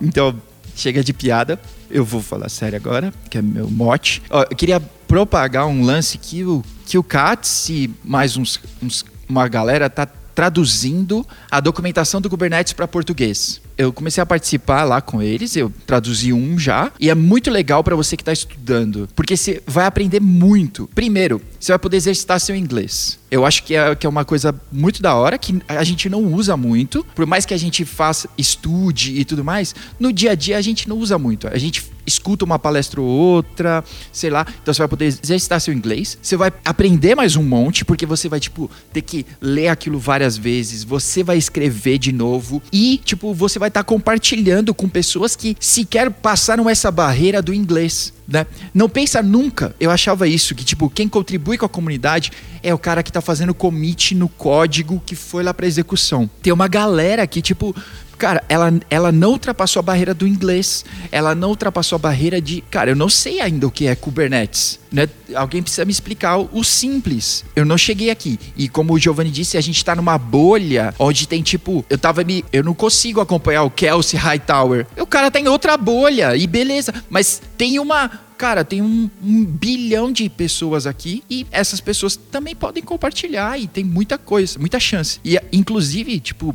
Então, 0.00 0.40
chega 0.76 1.02
de 1.04 1.12
piada. 1.12 1.58
Eu 1.90 2.04
vou 2.04 2.22
falar 2.22 2.48
sério 2.48 2.76
agora, 2.76 3.12
que 3.30 3.38
é 3.38 3.42
meu 3.42 3.68
mote. 3.70 4.22
Ó, 4.30 4.42
eu 4.42 4.56
queria 4.56 4.80
propagar 5.06 5.66
um 5.66 5.84
lance 5.84 6.18
que 6.18 6.42
o, 6.44 6.62
que 6.86 6.96
o 6.98 7.02
Katz 7.02 7.68
e 7.68 7.90
mais 8.02 8.36
uns, 8.36 8.58
uns- 8.82 9.04
uma 9.28 9.46
galera 9.46 9.88
tá 9.88 10.06
traduzindo 10.34 11.24
a 11.50 11.60
documentação 11.60 12.20
do 12.20 12.28
Kubernetes 12.28 12.72
para 12.72 12.88
português. 12.88 13.60
Eu 13.76 13.92
comecei 13.92 14.22
a 14.22 14.26
participar 14.26 14.84
lá 14.84 15.00
com 15.00 15.20
eles, 15.20 15.56
eu 15.56 15.72
traduzi 15.86 16.32
um 16.32 16.58
já, 16.58 16.92
e 17.00 17.10
é 17.10 17.14
muito 17.14 17.50
legal 17.50 17.82
para 17.82 17.96
você 17.96 18.16
que 18.16 18.22
está 18.22 18.32
estudando, 18.32 19.08
porque 19.16 19.36
você 19.36 19.62
vai 19.66 19.84
aprender 19.84 20.20
muito. 20.20 20.88
Primeiro, 20.94 21.42
você 21.58 21.72
vai 21.72 21.78
poder 21.78 21.96
exercitar 21.96 22.38
seu 22.38 22.54
inglês. 22.54 23.18
Eu 23.30 23.44
acho 23.44 23.64
que 23.64 23.74
é, 23.74 23.92
que 23.96 24.06
é 24.06 24.08
uma 24.08 24.24
coisa 24.24 24.54
muito 24.70 25.02
da 25.02 25.14
hora, 25.14 25.36
que 25.36 25.60
a 25.66 25.82
gente 25.82 26.08
não 26.08 26.22
usa 26.22 26.56
muito, 26.56 27.04
por 27.16 27.26
mais 27.26 27.44
que 27.44 27.52
a 27.52 27.56
gente 27.56 27.84
faça, 27.84 28.28
estude 28.38 29.18
e 29.18 29.24
tudo 29.24 29.42
mais, 29.42 29.74
no 29.98 30.12
dia 30.12 30.32
a 30.32 30.34
dia 30.36 30.56
a 30.56 30.60
gente 30.60 30.88
não 30.88 30.96
usa 30.96 31.18
muito. 31.18 31.48
A 31.48 31.58
gente 31.58 31.82
escuta 32.06 32.44
uma 32.44 32.58
palestra 32.58 33.00
ou 33.00 33.06
outra, 33.06 33.82
sei 34.12 34.30
lá. 34.30 34.46
Então 34.62 34.72
você 34.72 34.78
vai 34.78 34.88
poder 34.88 35.06
exercitar 35.06 35.60
seu 35.60 35.72
inglês. 35.72 36.18
Você 36.20 36.36
vai 36.36 36.52
aprender 36.64 37.14
mais 37.14 37.36
um 37.36 37.42
monte, 37.42 37.84
porque 37.84 38.06
você 38.06 38.28
vai, 38.28 38.40
tipo, 38.40 38.70
ter 38.92 39.02
que 39.02 39.26
ler 39.40 39.68
aquilo 39.68 39.98
várias 39.98 40.36
vezes. 40.36 40.84
Você 40.84 41.22
vai 41.22 41.36
escrever 41.36 41.98
de 41.98 42.12
novo. 42.12 42.62
E, 42.72 43.00
tipo, 43.04 43.32
você 43.34 43.58
vai 43.58 43.63
estar 43.68 43.84
compartilhando 43.84 44.74
com 44.74 44.88
pessoas 44.88 45.36
que 45.36 45.56
sequer 45.60 46.10
passaram 46.10 46.68
essa 46.68 46.90
barreira 46.90 47.42
do 47.42 47.52
inglês. 47.52 48.12
Né? 48.26 48.46
Não 48.72 48.88
pensa 48.88 49.22
nunca, 49.22 49.74
eu 49.78 49.90
achava 49.90 50.26
isso, 50.26 50.54
que 50.54 50.64
tipo, 50.64 50.88
quem 50.88 51.06
contribui 51.06 51.58
com 51.58 51.66
a 51.66 51.68
comunidade 51.68 52.32
é 52.62 52.72
o 52.72 52.78
cara 52.78 53.02
que 53.02 53.12
tá 53.12 53.20
fazendo 53.20 53.52
commit 53.52 54.14
no 54.14 54.28
código 54.28 55.02
que 55.04 55.14
foi 55.14 55.42
lá 55.42 55.52
pra 55.52 55.66
execução. 55.66 56.28
Tem 56.42 56.52
uma 56.52 56.66
galera 56.66 57.26
que, 57.26 57.42
tipo, 57.42 57.76
cara, 58.16 58.42
ela, 58.48 58.72
ela 58.88 59.12
não 59.12 59.30
ultrapassou 59.30 59.80
a 59.80 59.82
barreira 59.82 60.14
do 60.14 60.26
inglês. 60.26 60.84
Ela 61.10 61.34
não 61.34 61.50
ultrapassou 61.50 61.96
a 61.96 61.98
barreira 61.98 62.40
de. 62.40 62.60
Cara, 62.70 62.90
eu 62.90 62.96
não 62.96 63.08
sei 63.08 63.40
ainda 63.40 63.66
o 63.66 63.70
que 63.70 63.86
é 63.86 63.94
Kubernetes. 63.94 64.78
Né? 64.90 65.08
Alguém 65.34 65.62
precisa 65.62 65.84
me 65.84 65.90
explicar 65.90 66.38
o, 66.38 66.62
simples. 66.62 67.44
Eu 67.56 67.64
não 67.64 67.76
cheguei 67.76 68.10
aqui. 68.10 68.38
E 68.56 68.68
como 68.68 68.94
o 68.94 68.98
Giovanni 68.98 69.30
disse, 69.30 69.56
a 69.56 69.60
gente 69.60 69.84
tá 69.84 69.94
numa 69.94 70.16
bolha 70.16 70.94
onde 70.98 71.26
tem 71.26 71.42
tipo. 71.42 71.84
Eu 71.90 71.98
tava 71.98 72.22
me. 72.24 72.44
Eu 72.52 72.62
não 72.62 72.74
consigo 72.74 73.20
acompanhar 73.20 73.64
o 73.64 73.70
Kelsey 73.70 74.18
Hightower. 74.18 74.86
O 74.96 75.06
cara 75.06 75.30
tá 75.30 75.40
em 75.40 75.48
outra 75.48 75.76
bolha. 75.76 76.36
E 76.36 76.46
beleza. 76.46 76.94
Mas 77.10 77.42
tem 77.56 77.78
uma. 77.78 78.10
Cara, 78.36 78.64
tem 78.64 78.82
um, 78.82 79.08
um 79.22 79.44
bilhão 79.44 80.10
de 80.10 80.28
pessoas 80.28 80.86
aqui 80.88 81.22
e 81.30 81.46
essas 81.52 81.80
pessoas 81.80 82.16
também 82.16 82.54
podem 82.54 82.82
compartilhar 82.82 83.58
e 83.58 83.68
tem 83.68 83.84
muita 83.84 84.18
coisa, 84.18 84.58
muita 84.58 84.80
chance. 84.80 85.20
E 85.24 85.40
inclusive, 85.52 86.18
tipo, 86.18 86.54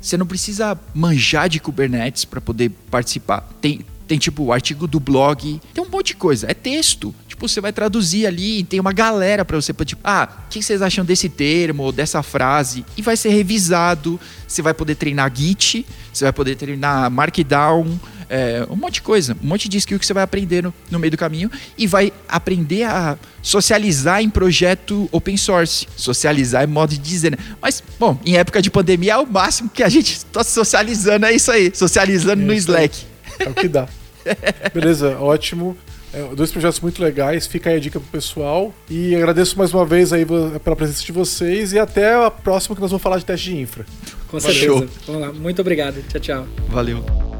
você 0.00 0.16
não 0.16 0.26
precisa 0.26 0.78
manjar 0.94 1.48
de 1.48 1.60
Kubernetes 1.60 2.24
para 2.24 2.40
poder 2.40 2.70
participar. 2.90 3.48
Tem, 3.60 3.80
tem 4.08 4.18
tipo 4.18 4.44
o 4.44 4.52
artigo 4.52 4.86
do 4.86 4.98
blog, 4.98 5.60
tem 5.74 5.84
um 5.84 5.88
monte 5.88 6.08
de 6.08 6.16
coisa, 6.16 6.50
é 6.50 6.54
texto. 6.54 7.14
Tipo, 7.28 7.48
você 7.48 7.60
vai 7.60 7.72
traduzir 7.72 8.26
ali, 8.26 8.64
tem 8.64 8.80
uma 8.80 8.92
galera 8.92 9.44
para 9.44 9.56
você, 9.60 9.72
tipo, 9.72 10.00
ah, 10.02 10.28
o 10.46 10.50
que 10.50 10.62
vocês 10.62 10.82
acham 10.82 11.04
desse 11.04 11.28
termo 11.28 11.84
ou 11.84 11.92
dessa 11.92 12.22
frase? 12.22 12.84
E 12.96 13.02
vai 13.02 13.16
ser 13.16 13.30
revisado. 13.30 14.20
Você 14.46 14.62
vai 14.62 14.74
poder 14.74 14.96
treinar 14.96 15.30
Git, 15.34 15.86
você 16.12 16.24
vai 16.24 16.32
poder 16.32 16.56
treinar 16.56 17.10
Markdown, 17.10 17.98
é, 18.30 18.64
um 18.70 18.76
monte 18.76 18.94
de 18.94 19.02
coisa, 19.02 19.36
um 19.42 19.46
monte 19.46 19.68
de 19.68 19.76
skill 19.78 19.98
que 19.98 20.06
você 20.06 20.14
vai 20.14 20.22
aprender 20.22 20.62
no, 20.62 20.72
no 20.88 20.98
meio 21.00 21.10
do 21.10 21.16
caminho 21.16 21.50
e 21.76 21.86
vai 21.86 22.12
aprender 22.28 22.84
a 22.84 23.18
socializar 23.42 24.22
em 24.22 24.30
projeto 24.30 25.08
open 25.10 25.36
source. 25.36 25.86
Socializar 25.96 26.62
é 26.62 26.66
modo 26.66 26.90
de 26.90 26.98
dizer, 26.98 27.32
né? 27.32 27.38
Mas, 27.60 27.82
bom, 27.98 28.18
em 28.24 28.36
época 28.36 28.62
de 28.62 28.70
pandemia 28.70 29.14
é 29.14 29.18
o 29.18 29.26
máximo 29.26 29.68
que 29.68 29.82
a 29.82 29.88
gente 29.88 30.12
está 30.12 30.44
socializando, 30.44 31.26
é 31.26 31.32
isso 31.34 31.50
aí. 31.50 31.72
Socializando 31.74 32.42
É 32.42 32.44
no 32.44 32.54
isso 32.54 32.72
aí. 32.72 32.84
Slack. 32.86 33.06
É 33.40 33.48
o 33.48 33.54
que 33.54 33.68
dá. 33.68 33.88
Beleza, 34.72 35.18
ótimo. 35.18 35.76
É, 36.12 36.22
dois 36.34 36.50
projetos 36.50 36.80
muito 36.80 37.02
legais, 37.02 37.46
fica 37.46 37.70
aí 37.70 37.76
a 37.76 37.80
dica 37.80 37.98
pro 38.00 38.08
pessoal. 38.10 38.74
E 38.88 39.14
agradeço 39.14 39.56
mais 39.58 39.72
uma 39.72 39.84
vez 39.84 40.12
aí 40.12 40.24
pela 40.26 40.76
presença 40.76 41.02
de 41.04 41.12
vocês 41.12 41.72
e 41.72 41.78
até 41.78 42.14
a 42.14 42.30
próxima 42.30 42.74
que 42.74 42.80
nós 42.82 42.90
vamos 42.90 43.02
falar 43.02 43.18
de 43.18 43.24
teste 43.24 43.50
de 43.50 43.56
infra. 43.58 43.86
Com 44.28 44.38
Valeu. 44.38 44.78
certeza. 44.78 44.92
Vamos 45.06 45.20
lá. 45.22 45.32
Muito 45.32 45.60
obrigado. 45.60 46.02
Tchau, 46.08 46.20
tchau. 46.20 46.46
Valeu. 46.68 47.39